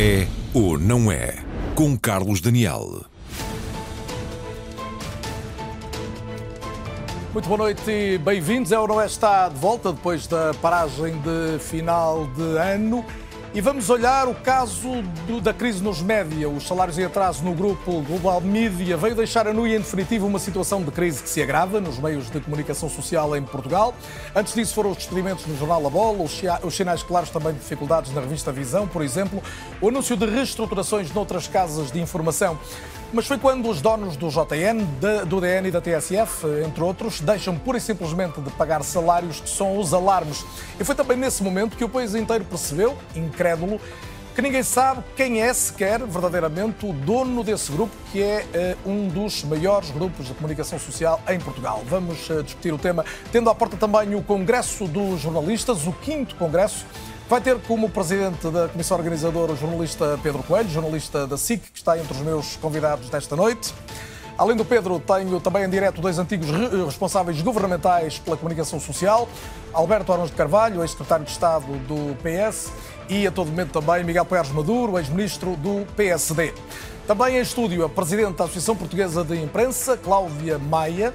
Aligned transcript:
É 0.00 0.28
ou 0.54 0.78
não 0.78 1.10
é? 1.10 1.34
Com 1.74 1.98
Carlos 1.98 2.40
Daniel. 2.40 3.04
Muito 7.32 7.48
boa 7.48 7.58
noite 7.58 7.90
e 7.90 8.16
bem-vindos. 8.16 8.70
É 8.70 8.78
ou 8.78 8.86
não 8.86 9.00
é? 9.00 9.06
Está 9.06 9.48
de 9.48 9.58
volta 9.58 9.92
depois 9.92 10.28
da 10.28 10.54
paragem 10.62 11.20
de 11.20 11.58
final 11.58 12.28
de 12.28 12.42
ano. 12.58 13.04
E 13.54 13.62
vamos 13.62 13.88
olhar 13.88 14.28
o 14.28 14.34
caso 14.34 15.02
do, 15.26 15.40
da 15.40 15.54
crise 15.54 15.82
nos 15.82 16.02
média. 16.02 16.48
Os 16.48 16.66
salários 16.66 16.98
em 16.98 17.04
atraso 17.04 17.42
no 17.42 17.54
grupo 17.54 18.02
Global 18.02 18.42
Media 18.42 18.94
veio 18.94 19.14
deixar 19.14 19.48
a 19.48 19.54
nu 19.54 19.66
em 19.66 19.78
definitivo 19.78 20.26
uma 20.26 20.38
situação 20.38 20.82
de 20.82 20.90
crise 20.90 21.22
que 21.22 21.30
se 21.30 21.42
agrava 21.42 21.80
nos 21.80 21.98
meios 21.98 22.30
de 22.30 22.40
comunicação 22.40 22.90
social 22.90 23.34
em 23.34 23.42
Portugal. 23.42 23.94
Antes 24.36 24.54
disso 24.54 24.74
foram 24.74 24.90
os 24.90 24.98
despedimentos 24.98 25.46
no 25.46 25.56
jornal 25.56 25.86
A 25.86 25.90
Bola, 25.90 26.22
os, 26.22 26.42
os 26.62 26.76
sinais 26.76 27.02
claros 27.02 27.30
também 27.30 27.54
de 27.54 27.60
dificuldades 27.60 28.12
na 28.12 28.20
revista 28.20 28.52
Visão, 28.52 28.86
por 28.86 29.00
exemplo, 29.00 29.42
o 29.80 29.88
anúncio 29.88 30.14
de 30.14 30.26
reestruturações 30.26 31.10
noutras 31.14 31.48
casas 31.48 31.90
de 31.90 32.00
informação. 32.00 32.58
Mas 33.10 33.26
foi 33.26 33.38
quando 33.38 33.70
os 33.70 33.80
donos 33.80 34.16
do 34.16 34.28
JN, 34.28 34.84
do 35.26 35.40
DN 35.40 35.68
e 35.68 35.70
da 35.70 35.80
TSF, 35.80 36.46
entre 36.66 36.82
outros, 36.82 37.20
deixam 37.20 37.56
pura 37.56 37.78
e 37.78 37.80
simplesmente 37.80 38.38
de 38.38 38.50
pagar 38.50 38.82
salários 38.82 39.40
que 39.40 39.48
são 39.48 39.78
os 39.78 39.94
alarmes. 39.94 40.44
E 40.78 40.84
foi 40.84 40.94
também 40.94 41.16
nesse 41.16 41.42
momento 41.42 41.74
que 41.74 41.84
o 41.84 41.88
país 41.88 42.14
inteiro 42.14 42.44
percebeu, 42.44 42.98
incrédulo, 43.16 43.80
que 44.34 44.42
ninguém 44.42 44.62
sabe 44.62 45.02
quem 45.16 45.40
é 45.40 45.52
sequer 45.54 45.98
verdadeiramente 46.06 46.84
o 46.86 46.92
dono 46.92 47.42
desse 47.42 47.72
grupo, 47.72 47.92
que 48.12 48.22
é 48.22 48.76
uh, 48.86 48.90
um 48.90 49.08
dos 49.08 49.42
maiores 49.42 49.90
grupos 49.90 50.26
de 50.26 50.34
comunicação 50.34 50.78
social 50.78 51.20
em 51.28 51.40
Portugal. 51.40 51.82
Vamos 51.86 52.28
uh, 52.28 52.42
discutir 52.42 52.72
o 52.72 52.78
tema, 52.78 53.04
tendo 53.32 53.48
à 53.48 53.54
porta 53.54 53.76
também 53.76 54.14
o 54.14 54.22
Congresso 54.22 54.86
dos 54.86 55.22
Jornalistas, 55.22 55.86
o 55.86 55.92
quinto 55.92 56.36
Congresso 56.36 56.86
Vai 57.28 57.42
ter 57.42 57.58
como 57.58 57.90
presidente 57.90 58.48
da 58.48 58.68
comissão 58.68 58.96
organizadora 58.96 59.52
o 59.52 59.56
jornalista 59.56 60.18
Pedro 60.22 60.42
Coelho, 60.42 60.70
jornalista 60.70 61.26
da 61.26 61.36
SIC, 61.36 61.60
que 61.60 61.78
está 61.78 61.98
entre 61.98 62.14
os 62.14 62.20
meus 62.20 62.56
convidados 62.56 63.10
desta 63.10 63.36
noite. 63.36 63.74
Além 64.38 64.56
do 64.56 64.64
Pedro, 64.64 64.98
tenho 64.98 65.38
também 65.38 65.64
em 65.64 65.68
direto 65.68 66.00
dois 66.00 66.18
antigos 66.18 66.48
responsáveis 66.86 67.42
governamentais 67.42 68.18
pela 68.18 68.34
comunicação 68.34 68.80
social, 68.80 69.28
Alberto 69.74 70.10
Arons 70.10 70.30
de 70.30 70.36
Carvalho, 70.36 70.80
ex-secretário 70.80 71.26
de 71.26 71.30
Estado 71.30 71.66
do 71.86 72.16
PS, 72.22 72.72
e 73.10 73.26
a 73.26 73.30
todo 73.30 73.48
momento 73.48 73.78
também 73.78 74.02
Miguel 74.04 74.24
Poiares 74.24 74.50
Maduro, 74.50 74.98
ex-ministro 74.98 75.54
do 75.56 75.84
PSD. 75.96 76.54
Também 77.06 77.36
em 77.36 77.40
estúdio 77.42 77.84
a 77.84 77.90
presidente 77.90 78.36
da 78.36 78.44
Associação 78.44 78.74
Portuguesa 78.74 79.22
de 79.22 79.38
Imprensa, 79.38 79.98
Cláudia 79.98 80.58
Maia, 80.58 81.12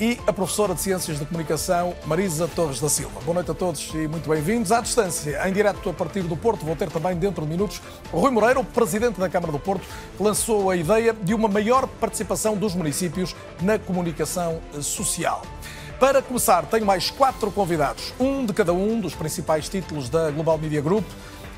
e 0.00 0.18
a 0.26 0.32
professora 0.32 0.74
de 0.74 0.80
Ciências 0.80 1.18
da 1.18 1.26
Comunicação, 1.26 1.94
Marisa 2.06 2.46
Torres 2.46 2.80
da 2.80 2.88
Silva. 2.88 3.20
Boa 3.20 3.34
noite 3.34 3.50
a 3.50 3.54
todos 3.54 3.90
e 3.94 4.06
muito 4.06 4.28
bem-vindos. 4.28 4.70
À 4.70 4.80
distância, 4.80 5.40
em 5.48 5.52
direto 5.52 5.90
a 5.90 5.92
partir 5.92 6.22
do 6.22 6.36
Porto, 6.36 6.64
vou 6.64 6.76
ter 6.76 6.88
também 6.88 7.16
dentro 7.16 7.42
de 7.42 7.48
minutos 7.48 7.80
Rui 8.12 8.30
Moreira, 8.30 8.60
o 8.60 8.64
presidente 8.64 9.18
da 9.18 9.28
Câmara 9.28 9.50
do 9.50 9.58
Porto, 9.58 9.84
que 10.16 10.22
lançou 10.22 10.70
a 10.70 10.76
ideia 10.76 11.12
de 11.12 11.34
uma 11.34 11.48
maior 11.48 11.86
participação 11.86 12.56
dos 12.56 12.76
municípios 12.76 13.34
na 13.60 13.76
comunicação 13.76 14.60
social. 14.80 15.42
Para 15.98 16.22
começar, 16.22 16.64
tenho 16.66 16.86
mais 16.86 17.10
quatro 17.10 17.50
convidados, 17.50 18.14
um 18.20 18.46
de 18.46 18.52
cada 18.52 18.72
um 18.72 19.00
dos 19.00 19.16
principais 19.16 19.68
títulos 19.68 20.08
da 20.08 20.30
Global 20.30 20.56
Media 20.58 20.80
Group 20.80 21.04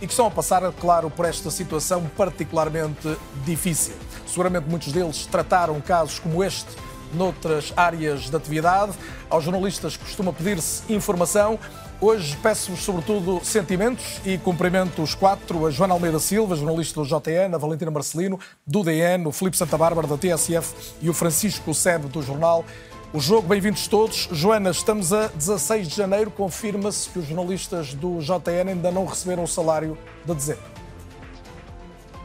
e 0.00 0.06
que 0.06 0.12
estão 0.14 0.26
a 0.26 0.30
passar, 0.30 0.62
claro, 0.80 1.10
por 1.10 1.26
esta 1.26 1.50
situação 1.50 2.10
particularmente 2.16 3.18
difícil. 3.44 3.92
Seguramente 4.26 4.66
muitos 4.66 4.92
deles 4.92 5.26
trataram 5.26 5.78
casos 5.82 6.18
como 6.18 6.42
este 6.42 6.68
noutras 7.12 7.72
áreas 7.76 8.22
de 8.22 8.36
atividade. 8.36 8.92
Aos 9.28 9.44
jornalistas 9.44 9.96
costuma 9.96 10.32
pedir-se 10.32 10.92
informação. 10.92 11.58
Hoje 12.00 12.34
peço-vos, 12.42 12.80
sobretudo, 12.80 13.40
sentimentos 13.44 14.20
e 14.24 14.38
cumprimento 14.38 15.02
os 15.02 15.14
quatro: 15.14 15.66
a 15.66 15.70
Joana 15.70 15.92
Almeida 15.92 16.18
Silva, 16.18 16.56
jornalista 16.56 17.00
do 17.00 17.06
JN, 17.06 17.54
a 17.54 17.58
Valentina 17.58 17.90
Marcelino, 17.90 18.40
do 18.66 18.82
DN, 18.82 19.26
o 19.26 19.32
Filipe 19.32 19.56
Santa 19.56 19.76
Bárbara, 19.76 20.06
da 20.06 20.16
TSF 20.16 20.94
e 21.02 21.10
o 21.10 21.14
Francisco 21.14 21.74
Sebe, 21.74 22.08
do 22.08 22.22
jornal 22.22 22.64
O 23.12 23.20
Jogo. 23.20 23.46
Bem-vindos 23.46 23.86
todos. 23.86 24.28
Joana, 24.32 24.70
estamos 24.70 25.12
a 25.12 25.26
16 25.26 25.88
de 25.88 25.96
janeiro. 25.96 26.30
Confirma-se 26.30 27.10
que 27.10 27.18
os 27.18 27.26
jornalistas 27.26 27.92
do 27.92 28.18
JN 28.20 28.70
ainda 28.70 28.90
não 28.90 29.04
receberam 29.04 29.44
o 29.44 29.48
salário 29.48 29.98
de 30.24 30.34
dezembro. 30.34 30.69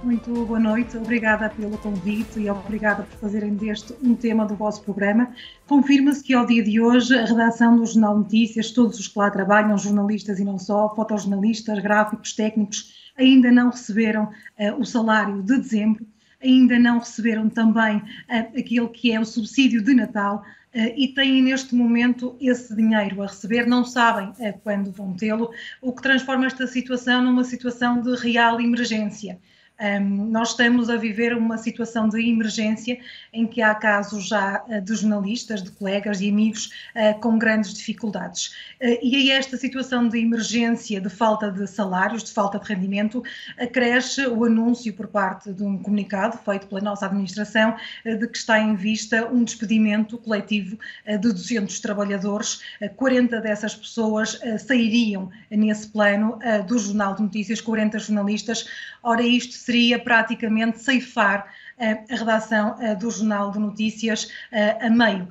Muito 0.06 0.46
boa 0.46 0.60
noite, 0.60 0.96
obrigada 0.98 1.50
pelo 1.50 1.80
convite 1.80 2.40
e 2.40 2.48
obrigada 2.48 3.02
por 3.02 3.18
fazerem 3.18 3.56
deste 3.56 3.92
um 4.04 4.14
tema 4.14 4.46
do 4.46 4.54
vosso 4.56 4.84
programa. 4.84 5.34
Confirma-se 5.66 6.24
que 6.24 6.32
ao 6.32 6.46
dia 6.46 6.62
de 6.62 6.80
hoje 6.80 7.18
a 7.18 7.26
redação 7.26 7.76
do 7.76 7.84
Jornal 7.88 8.20
Notícias, 8.20 8.70
todos 8.70 9.00
os 9.00 9.08
que 9.08 9.18
lá 9.18 9.32
trabalham, 9.32 9.76
jornalistas 9.76 10.38
e 10.38 10.46
não 10.46 10.60
só, 10.60 10.94
fotojornalistas, 10.94 11.80
gráficos, 11.80 12.34
técnicos, 12.34 13.12
ainda 13.18 13.52
não 13.52 13.72
receberam 13.72 14.26
uh, 14.26 14.80
o 14.80 14.86
salário 14.86 15.42
de 15.42 15.58
dezembro, 15.58 16.06
ainda 16.40 16.78
não 16.78 17.00
receberam 17.00 17.50
também 17.50 17.98
uh, 17.98 18.60
aquilo 18.60 18.90
que 18.90 19.12
é 19.12 19.20
o 19.20 19.26
subsídio 19.26 19.82
de 19.82 19.96
Natal. 19.96 20.46
Uh, 20.72 20.94
e 20.96 21.08
têm 21.16 21.42
neste 21.42 21.74
momento 21.74 22.36
esse 22.40 22.76
dinheiro 22.76 23.24
a 23.24 23.26
receber, 23.26 23.66
não 23.66 23.84
sabem 23.84 24.32
quando 24.64 24.92
vão 24.92 25.14
tê-lo, 25.14 25.50
o 25.82 25.92
que 25.92 26.04
transforma 26.04 26.46
esta 26.46 26.68
situação 26.68 27.24
numa 27.24 27.44
situação 27.44 28.00
de 28.00 28.16
real 28.18 28.62
emergência. 28.62 29.40
Um, 29.80 30.28
nós 30.28 30.52
estamos 30.52 30.90
a 30.90 30.96
viver 30.96 31.36
uma 31.36 31.58
situação 31.58 32.08
de 32.08 32.22
emergência 32.22 32.98
em 33.34 33.46
que 33.46 33.62
há 33.62 33.76
casos 33.76 34.30
já 34.30 34.64
uh, 34.68 34.82
de 34.82 34.96
jornalistas, 34.96 35.62
de 35.62 35.70
colegas 35.72 36.22
e 36.22 36.30
amigos 36.30 36.72
uh, 36.96 37.20
com 37.20 37.38
grandes 37.38 37.74
dificuldades. 37.74 38.48
Uh, 38.82 38.98
e 39.02 39.32
a 39.32 39.36
esta 39.36 39.58
situação 39.58 40.08
de 40.08 40.18
emergência, 40.18 41.02
de 41.02 41.10
falta 41.10 41.52
de 41.52 41.68
salários, 41.68 42.24
de 42.24 42.32
falta 42.32 42.58
de 42.58 42.66
rendimento, 42.74 43.22
acresce 43.60 44.26
o 44.26 44.46
anúncio 44.46 44.94
por 44.94 45.08
parte 45.08 45.52
de 45.52 45.64
um 45.64 45.78
comunicado 45.78 46.38
feito 46.38 46.68
pela 46.68 46.80
nossa 46.80 47.06
administração 47.06 47.76
de 48.06 48.28
que 48.28 48.38
está 48.38 48.60
em 48.60 48.76
vista 48.76 49.28
um 49.28 49.44
despedimento 49.44 50.18
coletivo 50.18 50.78
de 51.06 51.18
200 51.18 51.80
trabalhadores. 51.80 52.62
40 52.96 53.42
dessas 53.42 53.76
pessoas 53.76 54.40
sairiam 54.66 55.30
nesse 55.50 55.88
plano 55.88 56.40
do 56.68 56.78
Jornal 56.78 57.16
de 57.16 57.24
Notícias, 57.24 57.62
40 57.62 58.00
jornalistas. 58.00 58.68
Ora, 59.04 59.22
isto 59.22 59.54
seria 59.66 59.98
praticamente 59.98 60.80
ceifar 60.80 61.52
eh, 61.80 61.98
a 62.10 62.16
redação 62.16 62.76
eh, 62.80 62.94
do 62.94 63.10
Jornal 63.10 63.52
de 63.52 63.58
Notícias 63.58 64.32
eh, 64.52 64.78
a 64.80 64.90
meio. 64.92 65.28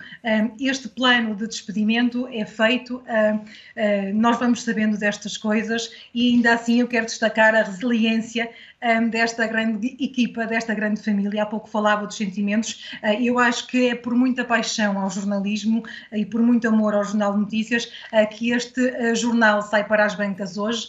Este 0.60 0.88
plano 0.88 1.36
de 1.36 1.46
despedimento 1.46 2.26
é 2.32 2.44
feito, 2.44 3.02
nós 4.14 4.38
vamos 4.38 4.62
sabendo 4.62 4.96
destas 4.98 5.36
coisas 5.36 5.90
e 6.14 6.34
ainda 6.34 6.54
assim 6.54 6.80
eu 6.80 6.88
quero 6.88 7.06
destacar 7.06 7.54
a 7.54 7.62
resiliência 7.62 8.50
desta 9.10 9.46
grande 9.46 9.96
equipa, 9.98 10.46
desta 10.46 10.74
grande 10.74 11.02
família. 11.02 11.42
Há 11.42 11.46
pouco 11.46 11.68
falava 11.68 12.06
dos 12.06 12.16
sentimentos. 12.16 12.84
eu 13.20 13.38
acho 13.38 13.66
que 13.66 13.88
é 13.88 13.94
por 13.94 14.14
muita 14.14 14.44
paixão 14.44 14.98
ao 14.98 15.08
jornalismo 15.10 15.82
e 16.12 16.24
por 16.26 16.42
muito 16.42 16.68
amor 16.68 16.94
ao 16.94 17.04
Jornal 17.04 17.32
de 17.32 17.40
Notícias 17.40 17.90
que 18.32 18.50
este 18.50 19.14
jornal 19.14 19.62
sai 19.62 19.84
para 19.84 20.04
as 20.04 20.14
bancas 20.14 20.58
hoje. 20.58 20.88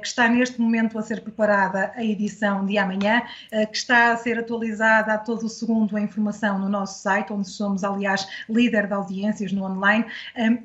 Que 0.00 0.06
está 0.06 0.26
neste 0.26 0.58
momento 0.58 0.98
a 0.98 1.02
ser 1.02 1.20
preparada 1.20 1.92
a 1.94 2.02
edição 2.02 2.64
de 2.64 2.78
amanhã, 2.78 3.22
que 3.50 3.76
está 3.76 4.12
a 4.12 4.16
ser 4.16 4.38
atualizada 4.38 5.12
a 5.12 5.18
todo 5.18 5.44
o 5.44 5.48
segundo 5.50 5.96
a 5.96 6.00
informação 6.00 6.58
no 6.58 6.68
nosso 6.68 7.02
site, 7.02 7.30
onde 7.32 7.48
somos, 7.48 7.84
aliás, 7.84 8.26
líder 8.48 8.86
de 8.86 8.94
audiências 8.94 9.52
no 9.52 9.64
online. 9.64 10.06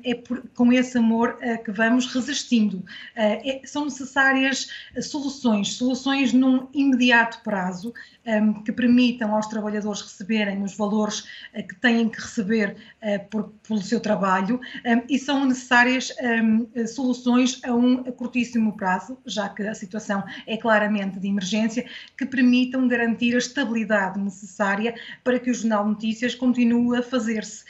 É 0.02 0.14
por, 0.14 0.42
com 0.54 0.72
esse 0.72 0.96
amor 0.96 1.38
que 1.62 1.70
vamos 1.70 2.06
resistindo. 2.06 2.82
É, 3.14 3.60
são 3.64 3.84
necessárias 3.84 4.68
soluções, 5.02 5.74
soluções 5.74 6.32
num 6.32 6.68
imediato 6.72 7.38
prazo, 7.42 7.92
um, 8.26 8.62
que 8.62 8.72
permitam 8.72 9.34
aos 9.34 9.46
trabalhadores 9.46 10.00
receberem 10.00 10.62
os 10.62 10.76
valores 10.76 11.20
uh, 11.54 11.66
que 11.66 11.74
têm 11.76 12.08
que 12.08 12.20
receber 12.20 12.76
uh, 13.02 13.28
por, 13.28 13.52
pelo 13.66 13.82
seu 13.82 14.00
trabalho 14.00 14.60
um, 14.86 15.02
e 15.08 15.18
são 15.18 15.44
necessárias 15.44 16.12
um, 16.20 16.86
soluções 16.86 17.60
a 17.64 17.74
um 17.74 18.04
curtíssimo 18.12 18.76
prazo, 18.76 19.18
já 19.26 19.48
que 19.48 19.62
a 19.62 19.74
situação 19.74 20.22
é 20.46 20.56
claramente 20.56 21.18
de 21.18 21.28
emergência, 21.28 21.84
que 22.16 22.24
permitam 22.24 22.86
garantir 22.86 23.34
a 23.34 23.38
estabilidade 23.38 24.18
necessária 24.18 24.94
para 25.24 25.38
que 25.38 25.50
o 25.50 25.54
Jornal 25.54 25.86
Notícias 25.86 26.34
continue 26.34 26.98
a 26.98 27.02
fazer-se. 27.02 27.64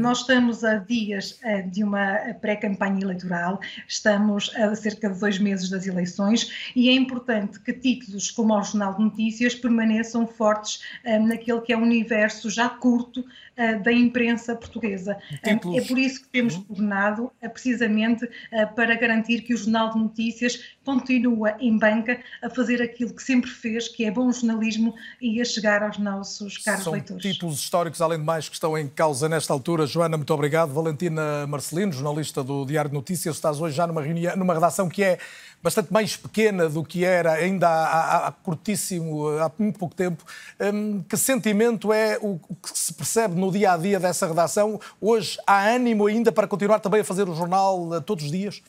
nós 0.00 0.20
estamos 0.20 0.64
a 0.64 0.76
dias 0.76 1.38
de 1.70 1.82
uma 1.82 2.34
pré-campanha 2.40 3.00
eleitoral, 3.02 3.60
estamos 3.88 4.54
a 4.56 4.74
cerca 4.74 5.10
de 5.10 5.18
dois 5.18 5.38
meses 5.38 5.70
das 5.70 5.86
eleições 5.86 6.72
e 6.74 6.88
é 6.88 6.92
importante 6.92 7.60
que 7.60 7.72
títulos 7.72 8.30
como 8.30 8.54
o 8.54 8.62
Jornal 8.62 8.94
de 8.96 9.04
Notícias 9.04 9.54
permaneçam 9.54 9.93
permaneçam 9.94 10.26
fortes 10.26 10.80
um, 11.04 11.28
naquele 11.28 11.60
que 11.60 11.72
é 11.72 11.76
o 11.76 11.80
universo 11.80 12.50
já 12.50 12.68
curto 12.68 13.20
uh, 13.20 13.82
da 13.82 13.92
imprensa 13.92 14.56
portuguesa. 14.56 15.16
Um, 15.46 15.76
é 15.76 15.80
por 15.82 15.98
isso 15.98 16.22
que 16.22 16.28
temos 16.28 16.56
tornado 16.56 17.24
uh, 17.24 17.50
precisamente 17.50 18.28
para 18.74 18.94
garantir 18.96 19.42
que 19.42 19.54
o 19.54 19.56
Jornal 19.56 19.92
de 19.92 19.98
Notícias 19.98 20.60
continua 20.84 21.56
em 21.60 21.78
banca 21.78 22.20
a 22.42 22.50
fazer 22.50 22.82
aquilo 22.82 23.14
que 23.14 23.22
sempre 23.22 23.50
fez, 23.50 23.88
que 23.88 24.04
é 24.04 24.10
bom 24.10 24.30
jornalismo 24.30 24.94
e 25.20 25.40
a 25.40 25.44
chegar 25.44 25.82
aos 25.82 25.98
nossos 25.98 26.58
caros 26.58 26.84
São 26.84 26.92
leitores. 26.92 27.22
títulos 27.22 27.58
históricos, 27.58 28.00
além 28.00 28.18
de 28.18 28.24
mais, 28.24 28.48
que 28.48 28.54
estão 28.54 28.76
em 28.76 28.88
causa 28.88 29.28
nesta 29.28 29.52
altura. 29.52 29.86
Joana, 29.86 30.16
muito 30.16 30.32
obrigado. 30.32 30.72
Valentina 30.72 31.46
Marcelino, 31.46 31.92
jornalista 31.92 32.42
do 32.42 32.64
Diário 32.64 32.90
de 32.90 32.94
Notícias, 32.94 33.36
estás 33.36 33.60
hoje 33.60 33.76
já 33.76 33.86
numa 33.86 34.02
reunião, 34.02 34.36
numa 34.36 34.54
redação 34.54 34.88
que 34.88 35.02
é 35.02 35.18
bastante 35.64 35.90
mais 35.90 36.14
pequena 36.14 36.68
do 36.68 36.84
que 36.84 37.06
era 37.06 37.32
ainda 37.32 37.66
há, 37.66 37.86
há, 37.86 38.26
há 38.28 38.32
curtíssimo, 38.32 39.26
há 39.38 39.50
muito 39.58 39.78
pouco 39.78 39.94
tempo. 39.94 40.22
Um, 40.60 41.00
que 41.00 41.16
sentimento 41.16 41.90
é 41.90 42.18
o, 42.20 42.38
que 42.38 42.78
se 42.78 42.92
percebe 42.92 43.34
no 43.34 43.50
dia 43.50 43.72
a 43.72 43.76
dia 43.78 43.98
dessa 43.98 44.26
redação? 44.26 44.78
Hoje 45.00 45.38
há 45.46 45.66
ânimo 45.66 46.06
ainda 46.06 46.30
para 46.30 46.46
continuar 46.46 46.80
também 46.80 47.00
a 47.00 47.04
fazer 47.04 47.26
o 47.26 47.34
jornal 47.34 47.98
todos 48.02 48.26
os 48.26 48.30
dias? 48.30 48.62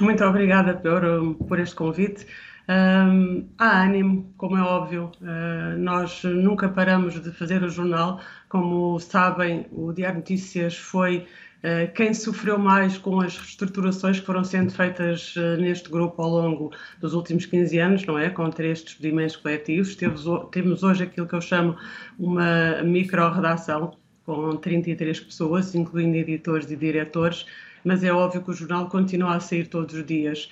Muito 0.00 0.24
obrigada 0.24 0.72
por, 0.72 1.34
por 1.46 1.60
este 1.60 1.74
convite. 1.74 2.26
Um, 2.68 3.48
há 3.58 3.82
ânimo, 3.82 4.32
como 4.36 4.56
é 4.56 4.62
óbvio, 4.62 5.10
uh, 5.20 5.78
nós 5.78 6.22
nunca 6.22 6.68
paramos 6.68 7.20
de 7.20 7.32
fazer 7.32 7.62
o 7.62 7.68
jornal. 7.68 8.20
Como 8.48 8.98
sabem, 9.00 9.66
o 9.72 9.92
Diário 9.92 10.18
Notícias 10.18 10.76
foi 10.76 11.26
uh, 11.64 11.92
quem 11.94 12.14
sofreu 12.14 12.58
mais 12.58 12.96
com 12.96 13.20
as 13.20 13.36
reestruturações 13.36 14.20
que 14.20 14.26
foram 14.26 14.44
sendo 14.44 14.72
feitas 14.72 15.34
uh, 15.36 15.56
neste 15.60 15.90
grupo 15.90 16.22
ao 16.22 16.30
longo 16.30 16.72
dos 17.00 17.12
últimos 17.14 17.46
15 17.46 17.78
anos, 17.78 18.06
não 18.06 18.18
é? 18.18 18.30
Com 18.30 18.48
três 18.50 18.82
despedimentos 18.82 19.36
coletivos. 19.36 19.96
Temos, 19.96 20.24
temos 20.52 20.82
hoje 20.82 21.02
aquilo 21.04 21.26
que 21.26 21.34
eu 21.34 21.40
chamo 21.40 21.76
uma 22.18 22.82
micro-redação, 22.84 23.96
com 24.24 24.56
33 24.56 25.18
pessoas, 25.18 25.74
incluindo 25.74 26.16
editores 26.16 26.70
e 26.70 26.76
diretores, 26.76 27.46
mas 27.84 28.04
é 28.04 28.12
óbvio 28.12 28.42
que 28.42 28.50
o 28.50 28.54
jornal 28.54 28.88
continua 28.88 29.34
a 29.34 29.40
sair 29.40 29.66
todos 29.66 29.94
os 29.94 30.06
dias 30.06 30.48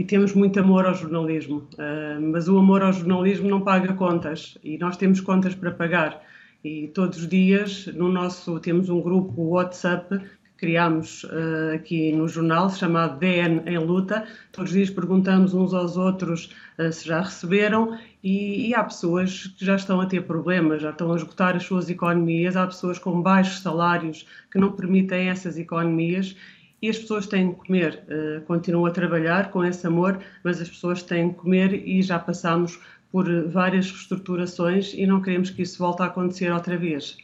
e 0.00 0.04
temos 0.04 0.32
muito 0.32 0.58
amor 0.58 0.86
ao 0.86 0.94
jornalismo, 0.94 1.68
uh, 1.74 2.32
mas 2.32 2.48
o 2.48 2.56
amor 2.56 2.82
ao 2.82 2.90
jornalismo 2.90 3.50
não 3.50 3.60
paga 3.60 3.92
contas 3.92 4.56
e 4.64 4.78
nós 4.78 4.96
temos 4.96 5.20
contas 5.20 5.54
para 5.54 5.70
pagar. 5.70 6.22
E 6.64 6.88
todos 6.94 7.18
os 7.18 7.28
dias 7.28 7.86
no 7.88 8.10
nosso 8.10 8.58
temos 8.60 8.88
um 8.88 9.02
grupo 9.02 9.42
WhatsApp 9.42 10.18
que 10.18 10.26
criámos 10.56 11.24
uh, 11.24 11.74
aqui 11.74 12.12
no 12.12 12.26
jornal 12.26 12.70
chamado 12.70 13.18
DN 13.18 13.60
em 13.66 13.76
Luta. 13.76 14.26
Todos 14.52 14.70
os 14.70 14.74
dias 14.74 14.88
perguntamos 14.88 15.52
uns 15.52 15.74
aos 15.74 15.98
outros 15.98 16.50
uh, 16.78 16.90
se 16.90 17.06
já 17.06 17.20
receberam 17.20 17.98
e, 18.24 18.68
e, 18.68 18.74
há 18.74 18.82
pessoas 18.82 19.48
que 19.48 19.66
já 19.66 19.76
estão 19.76 20.00
a 20.00 20.06
ter 20.06 20.22
problemas, 20.22 20.80
já 20.80 20.92
estão 20.92 21.12
a 21.12 21.16
esgotar 21.16 21.56
as 21.56 21.64
suas 21.64 21.90
economias. 21.90 22.56
Há 22.56 22.66
pessoas 22.66 22.98
com 22.98 23.20
baixos 23.20 23.60
salários 23.60 24.26
que 24.50 24.58
não 24.58 24.72
permitem 24.72 25.28
essas 25.28 25.58
economias 25.58 26.34
e 26.82 26.88
as 26.88 26.98
pessoas 26.98 27.26
têm 27.26 27.52
que 27.52 27.66
comer. 27.66 28.02
Uh, 28.08 28.40
continuam 28.42 28.86
a 28.86 28.90
trabalhar 28.90 29.50
com 29.50 29.64
esse 29.64 29.86
amor, 29.86 30.18
mas 30.42 30.60
as 30.60 30.68
pessoas 30.68 31.02
têm 31.02 31.30
que 31.30 31.36
comer 31.36 31.86
e 31.86 32.02
já 32.02 32.18
passamos 32.18 32.78
por 33.10 33.26
várias 33.48 33.90
reestruturações 33.90 34.94
e 34.94 35.06
não 35.06 35.20
queremos 35.20 35.50
que 35.50 35.62
isso 35.62 35.78
volte 35.78 36.02
a 36.02 36.06
acontecer 36.06 36.52
outra 36.52 36.76
vez. 36.76 37.16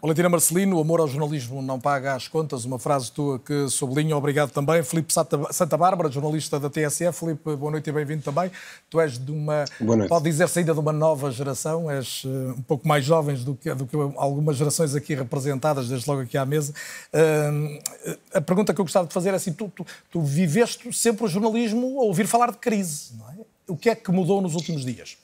Valentina 0.00 0.28
Marcelino, 0.28 0.76
o 0.76 0.80
amor 0.80 1.00
ao 1.00 1.08
jornalismo 1.08 1.60
não 1.60 1.80
paga 1.80 2.14
as 2.14 2.28
contas, 2.28 2.64
uma 2.64 2.78
frase 2.78 3.10
tua 3.10 3.36
que 3.40 3.68
sublinho, 3.68 4.16
obrigado 4.16 4.52
também. 4.52 4.80
Filipe 4.84 5.12
Santa 5.12 5.76
Bárbara, 5.76 6.08
jornalista 6.08 6.60
da 6.60 6.70
TSF. 6.70 7.18
Filipe, 7.18 7.56
boa 7.56 7.72
noite 7.72 7.90
e 7.90 7.92
bem-vindo 7.92 8.22
também. 8.22 8.48
Tu 8.88 9.00
és 9.00 9.18
de 9.18 9.32
uma, 9.32 9.64
pode 10.08 10.30
dizer, 10.30 10.48
saída 10.48 10.72
de 10.72 10.78
uma 10.78 10.92
nova 10.92 11.32
geração, 11.32 11.90
és 11.90 12.22
uh, 12.22 12.54
um 12.56 12.62
pouco 12.62 12.86
mais 12.86 13.04
jovens 13.04 13.42
do 13.42 13.56
que, 13.56 13.74
do 13.74 13.86
que 13.86 13.96
algumas 14.16 14.56
gerações 14.56 14.94
aqui 14.94 15.16
representadas, 15.16 15.88
desde 15.88 16.08
logo 16.08 16.22
aqui 16.22 16.38
à 16.38 16.46
mesa. 16.46 16.72
Uh, 17.12 18.16
a 18.34 18.40
pergunta 18.40 18.72
que 18.72 18.80
eu 18.80 18.84
gostava 18.84 19.08
de 19.08 19.12
fazer 19.12 19.30
é 19.30 19.34
assim, 19.34 19.52
tu, 19.52 19.68
tu, 19.74 19.84
tu 20.12 20.22
viveste 20.22 20.92
sempre 20.92 21.24
o 21.24 21.28
jornalismo 21.28 21.98
a 22.00 22.04
ouvir 22.04 22.28
falar 22.28 22.52
de 22.52 22.58
crise, 22.58 23.14
não 23.18 23.28
é? 23.30 23.34
O 23.66 23.76
que 23.76 23.90
é 23.90 23.96
que 23.96 24.12
mudou 24.12 24.40
nos 24.40 24.54
últimos 24.54 24.84
dias? 24.84 25.18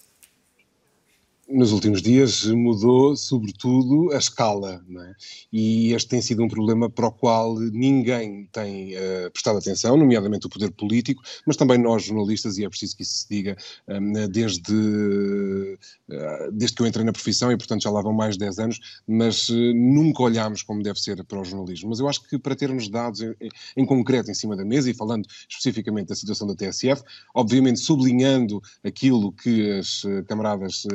Nos 1.48 1.72
últimos 1.72 2.00
dias 2.00 2.44
mudou 2.46 3.16
sobretudo 3.16 4.12
a 4.12 4.16
escala, 4.16 4.82
é? 4.98 5.14
e 5.52 5.92
este 5.92 6.08
tem 6.08 6.22
sido 6.22 6.42
um 6.42 6.48
problema 6.48 6.88
para 6.88 7.08
o 7.08 7.12
qual 7.12 7.58
ninguém 7.58 8.48
tem 8.50 8.94
uh, 8.94 9.30
prestado 9.30 9.58
atenção, 9.58 9.96
nomeadamente 9.96 10.46
o 10.46 10.50
poder 10.50 10.70
político, 10.72 11.22
mas 11.46 11.56
também 11.56 11.78
nós 11.78 12.04
jornalistas, 12.04 12.56
e 12.56 12.64
é 12.64 12.68
preciso 12.68 12.96
que 12.96 13.02
isso 13.02 13.18
se 13.18 13.28
diga 13.28 13.56
um, 13.88 14.28
desde, 14.28 14.72
uh, 14.72 16.52
desde 16.52 16.76
que 16.76 16.82
eu 16.82 16.86
entrei 16.86 17.04
na 17.04 17.12
profissão, 17.12 17.52
e 17.52 17.56
portanto 17.56 17.82
já 17.82 17.90
lá 17.90 18.00
vão 18.00 18.12
mais 18.12 18.34
de 18.34 18.40
10 18.40 18.58
anos, 18.58 19.02
mas 19.06 19.48
uh, 19.48 19.74
nunca 19.74 20.22
olhámos 20.22 20.62
como 20.62 20.82
deve 20.82 20.98
ser 20.98 21.22
para 21.24 21.40
o 21.40 21.44
jornalismo. 21.44 21.90
Mas 21.90 22.00
eu 22.00 22.08
acho 22.08 22.26
que 22.26 22.38
para 22.38 22.56
termos 22.56 22.88
dados 22.88 23.20
em, 23.20 23.34
em 23.76 23.84
concreto 23.84 24.30
em 24.30 24.34
cima 24.34 24.56
da 24.56 24.64
mesa, 24.64 24.90
e 24.90 24.94
falando 24.94 25.26
especificamente 25.48 26.08
da 26.08 26.14
situação 26.14 26.46
da 26.46 26.54
TSF, 26.54 27.02
obviamente 27.34 27.80
sublinhando 27.80 28.62
aquilo 28.82 29.32
que 29.32 29.70
as 29.72 30.02
camaradas 30.26 30.86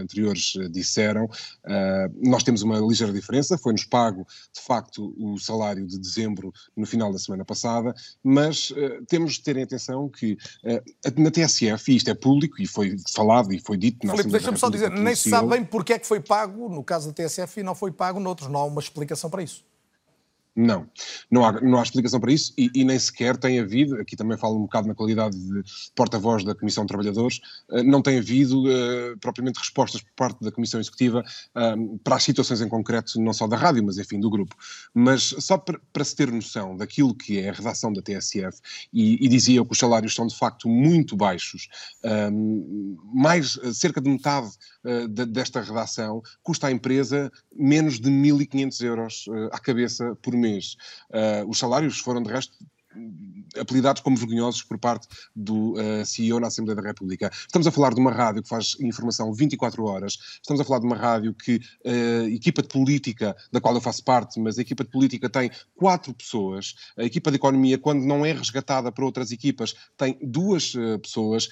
anteriores 0.00 0.54
eh, 0.58 0.68
disseram, 0.68 1.28
eh, 1.64 2.08
nós 2.22 2.42
temos 2.42 2.62
uma 2.62 2.78
ligeira 2.78 3.12
diferença, 3.12 3.58
foi-nos 3.58 3.84
pago, 3.84 4.26
de 4.54 4.60
facto, 4.60 5.14
o 5.18 5.38
salário 5.38 5.86
de 5.86 5.98
dezembro 5.98 6.52
no 6.76 6.86
final 6.86 7.12
da 7.12 7.18
semana 7.18 7.44
passada, 7.44 7.94
mas 8.22 8.72
eh, 8.76 9.00
temos 9.08 9.34
de 9.34 9.42
ter 9.42 9.56
em 9.56 9.62
atenção 9.62 10.08
que 10.08 10.36
na 11.16 11.30
TSF, 11.30 11.92
e 11.92 11.96
isto 11.96 12.10
é 12.10 12.14
público 12.14 12.60
e 12.60 12.66
foi 12.66 12.96
falado 13.14 13.52
e 13.52 13.60
foi 13.60 13.76
dito... 13.76 14.06
Filipe, 14.08 14.30
deixa-me 14.30 14.58
só 14.58 14.68
dizer, 14.68 14.90
nem 14.90 15.14
se 15.14 15.30
sabe 15.30 15.48
bem 15.48 15.64
porque 15.64 15.94
é 15.94 15.98
que 15.98 16.06
foi 16.06 16.20
pago, 16.20 16.68
no 16.68 16.82
caso 16.82 17.08
da 17.08 17.14
TSF, 17.14 17.60
e 17.60 17.62
não 17.62 17.74
foi 17.74 17.90
pago 17.90 18.20
noutros, 18.20 18.48
não 18.48 18.60
há 18.60 18.64
uma 18.64 18.80
explicação 18.80 19.28
para 19.30 19.42
isso. 19.42 19.64
Não, 20.54 20.86
não 21.30 21.46
há, 21.46 21.52
não 21.62 21.78
há 21.78 21.82
explicação 21.82 22.20
para 22.20 22.30
isso 22.30 22.52
e, 22.58 22.70
e, 22.74 22.84
nem 22.84 22.98
sequer 22.98 23.38
tem 23.38 23.58
havido, 23.58 23.98
aqui 23.98 24.14
também 24.14 24.36
falo 24.36 24.58
um 24.58 24.62
bocado 24.62 24.86
na 24.86 24.94
qualidade 24.94 25.34
de 25.34 25.62
porta-voz 25.94 26.44
da 26.44 26.54
Comissão 26.54 26.84
de 26.84 26.88
Trabalhadores, 26.88 27.40
uh, 27.70 27.82
não 27.82 28.02
tem 28.02 28.18
havido 28.18 28.64
uh, 28.64 29.18
propriamente 29.18 29.58
respostas 29.58 30.02
por 30.02 30.12
parte 30.14 30.44
da 30.44 30.52
Comissão 30.52 30.78
Executiva 30.78 31.24
uh, 31.56 31.98
para 32.00 32.16
as 32.16 32.22
situações 32.22 32.60
em 32.60 32.68
concreto, 32.68 33.18
não 33.18 33.32
só 33.32 33.46
da 33.46 33.56
rádio, 33.56 33.82
mas 33.82 33.96
enfim 33.96 34.20
do 34.20 34.28
grupo. 34.28 34.54
Mas 34.92 35.34
só 35.38 35.56
para, 35.56 35.80
para 35.90 36.04
se 36.04 36.14
ter 36.14 36.30
noção 36.30 36.76
daquilo 36.76 37.14
que 37.14 37.38
é 37.38 37.48
a 37.48 37.52
redação 37.52 37.90
da 37.90 38.02
TSF, 38.02 38.60
e, 38.92 39.24
e 39.24 39.28
dizia 39.28 39.64
que 39.64 39.72
os 39.72 39.78
salários 39.78 40.14
são 40.14 40.26
de 40.26 40.36
facto 40.36 40.68
muito 40.68 41.16
baixos, 41.16 41.68
mais 43.14 43.58
cerca 43.72 44.00
de 44.00 44.10
metade 44.10 44.50
de, 45.08 45.26
desta 45.26 45.60
redação 45.60 46.20
custa 46.42 46.66
à 46.66 46.72
empresa 46.72 47.30
menos 47.54 48.00
de 48.00 48.10
1.500 48.10 48.84
euros 48.84 49.24
à 49.52 49.58
cabeça 49.58 50.16
por 50.16 50.34
mês. 50.34 50.41
Uh, 51.10 51.48
os 51.48 51.58
salários 51.58 51.98
foram, 51.98 52.22
de 52.22 52.30
resto, 52.30 52.54
apelidados 53.58 54.02
como 54.02 54.16
vergonhosos 54.16 54.62
por 54.62 54.78
parte 54.78 55.06
do 55.34 55.72
uh, 55.72 55.80
eh, 55.80 56.04
CEO 56.04 56.40
na 56.40 56.46
Assembleia 56.48 56.80
da 56.80 56.88
República. 56.88 57.30
Estamos 57.32 57.66
a 57.66 57.70
falar 57.70 57.94
de 57.94 58.00
uma 58.00 58.10
rádio 58.10 58.42
que 58.42 58.48
faz 58.48 58.76
informação 58.80 59.32
24 59.32 59.84
horas, 59.84 60.18
estamos 60.36 60.60
a 60.60 60.64
falar 60.64 60.80
de 60.80 60.86
uma 60.86 60.96
rádio 60.96 61.34
que 61.34 61.60
a 61.84 62.24
uh, 62.24 62.28
equipa 62.28 62.62
de 62.62 62.68
política, 62.68 63.36
da 63.50 63.60
qual 63.60 63.74
eu 63.74 63.80
faço 63.80 64.04
parte, 64.04 64.40
mas 64.40 64.58
a 64.58 64.62
equipa 64.62 64.84
de 64.84 64.90
política 64.90 65.28
tem 65.28 65.50
quatro 65.74 66.14
pessoas, 66.14 66.74
a 66.96 67.04
equipa 67.04 67.30
de 67.30 67.36
economia, 67.36 67.78
quando 67.78 68.04
não 68.04 68.24
é 68.24 68.32
resgatada 68.32 68.90
por 68.90 69.04
outras 69.04 69.30
equipas, 69.32 69.74
tem 69.96 70.18
duas 70.22 70.74
uh, 70.74 70.98
pessoas, 70.98 71.48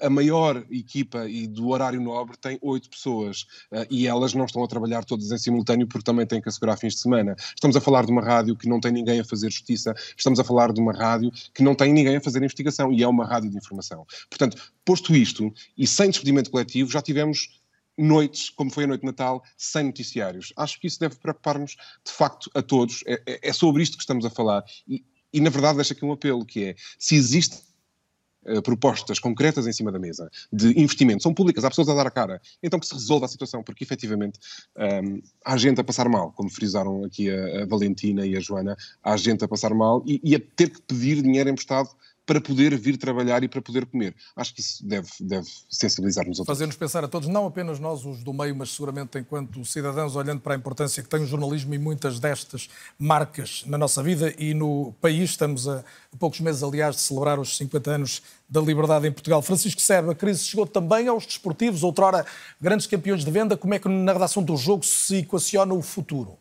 a 0.00 0.10
maior 0.10 0.64
equipa 0.70 1.28
e 1.28 1.46
do 1.46 1.68
horário 1.68 2.00
nobre 2.00 2.36
tem 2.36 2.58
oito 2.62 2.88
pessoas 2.88 3.46
e 3.90 4.06
elas 4.06 4.34
não 4.34 4.44
estão 4.44 4.62
a 4.64 4.68
trabalhar 4.68 5.04
todas 5.04 5.30
em 5.30 5.38
simultâneo 5.38 5.86
porque 5.86 6.04
também 6.04 6.26
têm 6.26 6.40
que 6.40 6.48
assegurar 6.48 6.76
fins 6.76 6.94
de 6.94 7.00
semana. 7.00 7.36
Estamos 7.38 7.76
a 7.76 7.80
falar 7.80 8.04
de 8.04 8.12
uma 8.12 8.22
rádio 8.22 8.56
que 8.56 8.68
não 8.68 8.80
tem 8.80 8.92
ninguém 8.92 9.20
a 9.20 9.24
fazer 9.24 9.50
justiça, 9.50 9.94
estamos 10.16 10.40
a 10.40 10.44
falar 10.44 10.72
de 10.72 10.80
uma 10.80 10.92
rádio 10.92 11.30
que 11.54 11.62
não 11.62 11.74
tem 11.74 11.92
ninguém 11.92 12.16
a 12.16 12.20
fazer 12.20 12.38
investigação 12.38 12.92
e 12.92 13.02
é 13.02 13.08
uma 13.08 13.26
rádio 13.26 13.50
de 13.50 13.56
informação. 13.56 14.06
Portanto, 14.28 14.72
posto 14.84 15.14
isto, 15.14 15.52
e 15.76 15.86
sem 15.86 16.10
despedimento 16.10 16.50
coletivo, 16.50 16.90
já 16.90 17.02
tivemos 17.02 17.60
noites, 17.98 18.48
como 18.50 18.70
foi 18.70 18.84
a 18.84 18.86
noite 18.86 19.00
de 19.00 19.06
Natal, 19.06 19.42
sem 19.56 19.84
noticiários. 19.84 20.52
Acho 20.56 20.80
que 20.80 20.86
isso 20.86 21.00
deve 21.00 21.16
preocupar-nos, 21.16 21.72
de 21.72 22.12
facto, 22.12 22.50
a 22.54 22.62
todos. 22.62 23.02
É, 23.06 23.20
é, 23.26 23.48
é 23.48 23.52
sobre 23.52 23.82
isto 23.82 23.96
que 23.96 24.02
estamos 24.02 24.24
a 24.24 24.30
falar. 24.30 24.64
E, 24.86 25.04
e, 25.32 25.40
na 25.40 25.50
verdade, 25.50 25.76
deixa 25.76 25.92
aqui 25.92 26.04
um 26.04 26.12
apelo, 26.12 26.46
que 26.46 26.64
é, 26.64 26.74
se 26.98 27.16
existe 27.16 27.67
uh, 28.44 28.62
propostas 28.62 29.18
concretas 29.18 29.66
em 29.66 29.72
cima 29.72 29.92
da 29.92 29.98
mesa 29.98 30.30
de 30.52 30.78
investimento, 30.80 31.22
são 31.22 31.34
públicas, 31.34 31.64
há 31.64 31.68
pessoas 31.68 31.88
a 31.88 31.94
dar 31.94 32.06
a 32.06 32.10
cara, 32.10 32.40
então 32.62 32.78
que 32.78 32.86
se 32.86 32.94
resolva 32.94 33.26
a 33.26 33.28
situação, 33.28 33.62
porque 33.62 33.84
efetivamente 33.84 34.38
um, 34.76 34.82
ehm, 34.82 35.22
há 35.44 35.56
gente 35.56 35.80
a 35.80 35.84
passar 35.84 36.08
mal, 36.08 36.32
como 36.32 36.50
frisaram 36.50 37.04
aqui 37.04 37.30
a, 37.30 37.62
a, 37.62 37.66
Valentina 37.66 38.26
e 38.26 38.36
a 38.36 38.40
Joana, 38.40 38.76
há 39.02 39.16
gente 39.16 39.44
a 39.44 39.48
passar 39.48 39.74
mal 39.74 40.02
e, 40.06 40.20
e 40.22 40.34
a 40.34 40.40
ter 40.40 40.70
que 40.70 40.82
pedir 40.82 41.22
dinheiro 41.22 41.48
emprestado 41.48 41.90
para 42.28 42.42
poder 42.42 42.76
vir 42.76 42.98
trabalhar 42.98 43.42
e 43.42 43.48
para 43.48 43.62
poder 43.62 43.86
comer. 43.86 44.14
Acho 44.36 44.54
que 44.54 44.60
isso 44.60 44.86
deve, 44.86 45.08
deve 45.18 45.48
sensibilizar-nos 45.70 46.38
a 46.38 46.44
todos. 46.44 46.58
Fazer-nos 46.58 46.76
pensar 46.76 47.02
a 47.02 47.08
todos, 47.08 47.26
não 47.26 47.46
apenas 47.46 47.80
nós, 47.80 48.04
os 48.04 48.22
do 48.22 48.34
meio, 48.34 48.54
mas 48.54 48.68
seguramente 48.68 49.18
enquanto 49.18 49.64
cidadãos, 49.64 50.14
olhando 50.14 50.42
para 50.42 50.52
a 50.52 50.56
importância 50.58 51.02
que 51.02 51.08
tem 51.08 51.22
o 51.22 51.26
jornalismo 51.26 51.72
e 51.72 51.78
muitas 51.78 52.20
destas 52.20 52.68
marcas 52.98 53.64
na 53.66 53.78
nossa 53.78 54.02
vida 54.02 54.34
e 54.38 54.52
no 54.52 54.92
país. 55.00 55.30
Estamos 55.30 55.66
a, 55.66 55.78
a 55.78 56.16
poucos 56.18 56.40
meses, 56.40 56.62
aliás, 56.62 56.96
de 56.96 57.00
celebrar 57.00 57.40
os 57.40 57.56
50 57.56 57.90
anos 57.90 58.22
da 58.46 58.60
liberdade 58.60 59.08
em 59.08 59.12
Portugal. 59.12 59.40
Francisco 59.40 59.80
Sebe, 59.80 60.10
a 60.10 60.14
crise 60.14 60.44
chegou 60.44 60.66
também 60.66 61.08
aos 61.08 61.24
desportivos, 61.24 61.82
outrora 61.82 62.26
grandes 62.60 62.86
campeões 62.86 63.24
de 63.24 63.30
venda. 63.30 63.56
Como 63.56 63.72
é 63.72 63.78
que 63.78 63.88
na 63.88 64.12
redação 64.12 64.42
do 64.42 64.54
jogo 64.54 64.84
se 64.84 65.16
equaciona 65.16 65.72
o 65.72 65.80
futuro? 65.80 66.36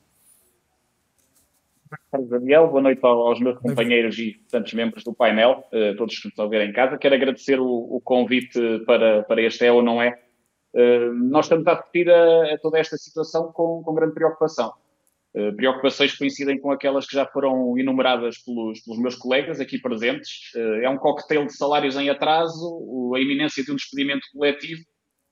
Daniel, 2.30 2.68
boa 2.68 2.82
noite 2.82 3.00
aos 3.04 3.40
meus 3.40 3.58
companheiros 3.60 4.18
e 4.18 4.40
tantos 4.50 4.74
membros 4.74 5.04
do 5.04 5.14
painel, 5.14 5.64
uh, 5.72 5.96
todos 5.96 6.20
que 6.20 6.28
estão 6.28 6.46
a 6.46 6.50
ver 6.50 6.68
em 6.68 6.74
casa. 6.74 6.98
Quero 6.98 7.16
agradecer 7.16 7.60
o, 7.60 7.66
o 7.68 8.02
convite 8.02 8.60
para, 8.86 9.24
para 9.24 9.42
este 9.42 9.66
é 9.66 9.72
ou 9.72 9.82
não 9.82 10.02
é. 10.02 10.20
Uh, 10.74 11.14
nós 11.14 11.46
estamos 11.46 11.66
a 11.68 11.74
assistir 11.74 12.10
a, 12.10 12.54
a, 12.54 12.58
toda 12.60 12.80
esta 12.80 12.98
situação 12.98 13.52
com, 13.52 13.82
com 13.84 13.94
grande 13.94 14.14
preocupação. 14.14 14.74
Uh, 15.34 15.56
preocupações 15.56 16.12
que 16.12 16.18
coincidem 16.18 16.60
com 16.60 16.72
aquelas 16.72 17.06
que 17.06 17.16
já 17.16 17.26
foram 17.26 17.78
enumeradas 17.78 18.38
pelos, 18.40 18.82
pelos 18.82 19.00
meus 19.00 19.16
colegas 19.16 19.60
aqui 19.60 19.80
presentes. 19.80 20.52
É 20.82 20.90
um 20.90 20.98
coquetel 20.98 21.46
de 21.46 21.56
salários 21.56 21.96
em 21.96 22.10
atraso, 22.10 23.14
a 23.16 23.20
iminência 23.20 23.64
de 23.64 23.72
um 23.72 23.76
despedimento 23.76 24.28
coletivo 24.34 24.82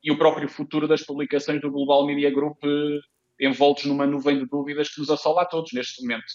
e 0.03 0.12
o 0.12 0.17
próprio 0.17 0.47
futuro 0.47 0.88
das 0.88 1.03
publicações 1.03 1.59
do 1.59 1.71
Global 1.71 2.05
Media 2.05 2.29
Group 2.29 2.63
envoltos 3.39 3.85
numa 3.85 4.05
nuvem 4.05 4.39
de 4.39 4.45
dúvidas 4.45 4.89
que 4.89 4.99
nos 4.99 5.09
assola 5.09 5.43
a 5.43 5.45
todos 5.45 5.71
neste 5.73 6.01
momento. 6.01 6.25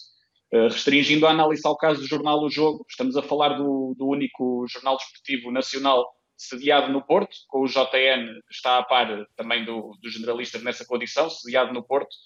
restringindo 0.53 1.27
a 1.27 1.31
análise 1.31 1.63
ao 1.65 1.77
caso 1.77 2.01
do 2.01 2.07
jornal 2.07 2.43
O 2.43 2.51
Jogo, 2.51 2.85
estamos 2.89 3.17
a 3.17 3.23
falar 3.23 3.51
do, 3.51 3.95
do 3.97 4.07
único 4.07 4.67
jornal 4.69 4.97
desportivo 4.97 5.51
nacional 5.53 6.07
sediado 6.37 6.91
no 6.91 7.03
Porto, 7.03 7.37
com 7.49 7.61
o 7.61 7.67
JN 7.67 8.41
está 8.51 8.79
a 8.79 8.83
par 8.83 9.27
também 9.37 9.65
do, 9.65 9.97
dos 10.03 10.15
generalistas 10.15 10.63
nessa 10.63 10.87
condição, 10.87 11.29
sediado 11.29 11.73
no 11.73 11.83
Porto, 11.83 12.17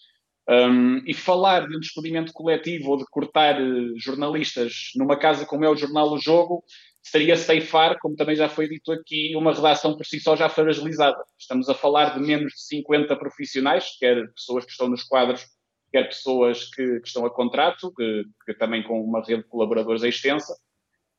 um, 0.48 0.98
e 1.06 1.14
falar 1.14 1.66
de 1.66 1.76
um 1.76 1.80
despedimento 1.80 2.32
coletivo 2.32 2.90
ou 2.90 2.96
de 2.98 3.04
cortar 3.06 3.60
uh, 3.60 3.98
jornalistas 3.98 4.90
numa 4.94 5.18
casa 5.18 5.46
como 5.46 5.64
é 5.64 5.68
o 5.68 5.76
jornal 5.76 6.12
O 6.12 6.18
Jogo 6.18 6.62
seria 7.02 7.36
ceifar, 7.36 7.98
como 7.98 8.16
também 8.16 8.36
já 8.36 8.48
foi 8.48 8.68
dito 8.68 8.92
aqui, 8.92 9.34
uma 9.36 9.52
redação 9.52 9.96
por 9.96 10.04
si 10.04 10.20
só 10.20 10.36
já 10.36 10.48
fragilizada. 10.48 11.22
Estamos 11.38 11.68
a 11.68 11.74
falar 11.74 12.14
de 12.14 12.20
menos 12.20 12.52
de 12.52 12.62
50 12.66 13.14
profissionais, 13.16 13.96
quer 13.98 14.26
pessoas 14.32 14.64
que 14.64 14.70
estão 14.70 14.88
nos 14.88 15.02
quadros, 15.02 15.46
quer 15.92 16.04
pessoas 16.04 16.64
que, 16.70 17.00
que 17.00 17.06
estão 17.06 17.24
a 17.26 17.30
contrato, 17.30 17.92
que, 17.94 18.24
que 18.46 18.54
também 18.54 18.82
com 18.82 19.02
uma 19.02 19.20
rede 19.20 19.42
de 19.42 19.48
colaboradores 19.48 20.02
extensa. 20.02 20.54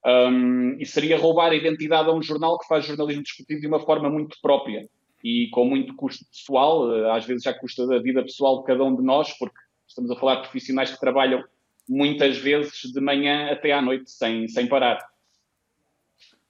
Um, 0.05 0.75
e 0.79 0.85
seria 0.85 1.17
roubar 1.17 1.51
a 1.51 1.55
identidade 1.55 2.09
a 2.09 2.13
um 2.13 2.21
jornal 2.21 2.59
que 2.59 2.67
faz 2.67 2.85
jornalismo 2.85 3.23
desportivo 3.23 3.61
de 3.61 3.67
uma 3.67 3.79
forma 3.79 4.07
muito 4.07 4.37
própria 4.41 4.87
e 5.25 5.49
com 5.49 5.65
muito 5.65 5.95
custo 5.95 6.23
pessoal, 6.31 6.95
eh, 6.95 7.17
às 7.17 7.25
vezes 7.25 7.41
já 7.41 7.51
custa 7.51 7.87
da 7.87 7.97
vida 7.97 8.21
pessoal 8.21 8.59
de 8.59 8.67
cada 8.67 8.83
um 8.83 8.95
de 8.95 9.01
nós, 9.01 9.33
porque 9.39 9.57
estamos 9.87 10.11
a 10.11 10.15
falar 10.15 10.35
de 10.35 10.41
profissionais 10.43 10.91
que 10.91 10.99
trabalham 10.99 11.43
muitas 11.89 12.37
vezes 12.37 12.91
de 12.93 13.01
manhã 13.01 13.51
até 13.51 13.71
à 13.71 13.81
noite 13.81 14.11
sem, 14.11 14.47
sem 14.47 14.67
parar. 14.67 14.99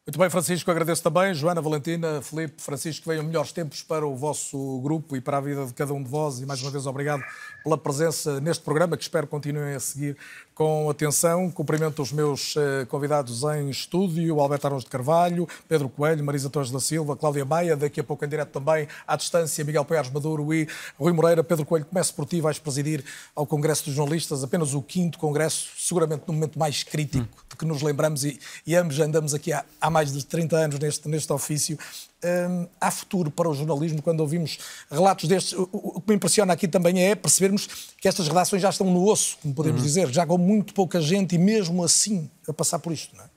Muito 0.06 0.20
bem, 0.20 0.30
Francisco, 0.30 0.70
agradeço 0.70 1.02
também. 1.02 1.34
Joana, 1.34 1.62
Valentina, 1.62 2.22
Felipe, 2.22 2.62
Francisco, 2.62 3.10
venham 3.10 3.24
melhores 3.24 3.54
tempos 3.54 3.82
para 3.82 4.06
o 4.06 4.14
vosso 4.14 4.80
grupo 4.82 5.16
e 5.16 5.22
para 5.22 5.38
a 5.38 5.42
vida 5.42 5.66
de 5.66 5.74
cada 5.74 5.94
um 5.94 6.04
de 6.04 6.10
vós. 6.10 6.42
E 6.42 6.46
mais 6.46 6.62
uma 6.62 6.70
vez, 6.70 6.86
obrigado 6.86 7.24
pela 7.64 7.78
presença 7.78 8.42
neste 8.42 8.64
programa, 8.64 8.98
que 8.98 9.04
espero 9.04 9.26
continuem 9.26 9.74
a 9.74 9.80
seguir 9.80 10.18
com 10.56 10.90
atenção. 10.90 11.52
Cumprimento 11.52 12.02
os 12.02 12.14
meus 12.14 12.56
eh, 12.56 12.86
convidados 12.86 13.44
em 13.44 13.70
estúdio, 13.70 14.40
Alberto 14.40 14.66
Arons 14.66 14.84
de 14.86 14.90
Carvalho, 14.90 15.48
Pedro 15.68 15.90
Coelho, 15.90 16.24
Marisa 16.24 16.50
Torres 16.50 16.72
da 16.72 16.80
Silva, 16.80 17.16
Cláudia 17.16 17.44
Maia, 17.44 17.76
daqui 17.76 18.00
a 18.00 18.04
pouco 18.04 18.24
em 18.24 18.30
direto 18.30 18.50
também, 18.50 18.88
à 19.06 19.18
distância, 19.18 19.64
Miguel 19.66 19.84
Paiares 19.84 20.10
Maduro 20.10 20.54
e 20.54 20.68
Rui 20.98 21.12
Moreira. 21.12 21.44
Pedro 21.44 21.66
Coelho, 21.66 21.86
começo 21.86 22.14
por 22.16 22.26
ti, 22.26 22.40
vais 22.40 22.58
presidir 22.58 23.04
ao 23.36 23.46
Congresso 23.46 23.86
dos 23.86 23.94
Jornalistas, 23.94 24.44
apenas 24.44 24.74
o 24.74 24.82
quinto 24.82 25.20
congresso, 25.20 25.70
seguramente 25.78 26.24
no 26.26 26.34
momento 26.34 26.58
mais 26.58 26.84
crítico 26.84 27.26
hum. 27.26 27.44
de 27.50 27.56
que 27.58 27.66
nos 27.66 27.82
lembramos 27.82 28.24
e, 28.24 28.40
e 28.66 28.76
ambos 28.76 29.00
andamos 29.00 29.34
aqui 29.34 29.52
há, 29.52 29.66
há 29.80 29.90
mais 29.90 30.14
de 30.14 30.26
30 30.26 30.56
anos 30.56 30.80
neste, 30.80 31.10
neste 31.10 31.32
ofício. 31.34 31.78
Hum, 32.26 32.68
há 32.82 32.90
futuro 32.90 33.30
para 33.30 33.48
o 33.48 33.54
jornalismo 33.54 34.02
quando 34.02 34.22
ouvimos 34.22 34.58
relatos 34.90 35.30
destes. 35.30 35.54
O, 35.54 35.70
o, 35.72 36.02
que 36.02 36.10
me 36.10 36.16
impressiona 36.16 36.54
aqui 36.54 36.68
também 36.68 37.04
é 37.04 37.14
percebermos 37.14 37.94
que 38.02 38.08
estas 38.08 38.28
redações 38.28 38.64
já 38.64 38.70
estão 38.70 38.92
no 38.92 39.08
osso, 39.08 39.38
como 39.44 39.54
podemos 39.54 39.82
uhum. 39.82 39.86
dizer, 39.86 40.10
já 40.10 40.26
com 40.26 40.36
muito 40.36 40.74
pouca 40.74 41.00
gente 41.00 41.36
e 41.36 41.38
mesmo 41.38 41.84
assim 41.84 42.28
a 42.48 42.54
passar 42.54 42.80
por 42.80 42.92
isto, 42.92 43.16
não 43.16 43.24
é? 43.24 43.28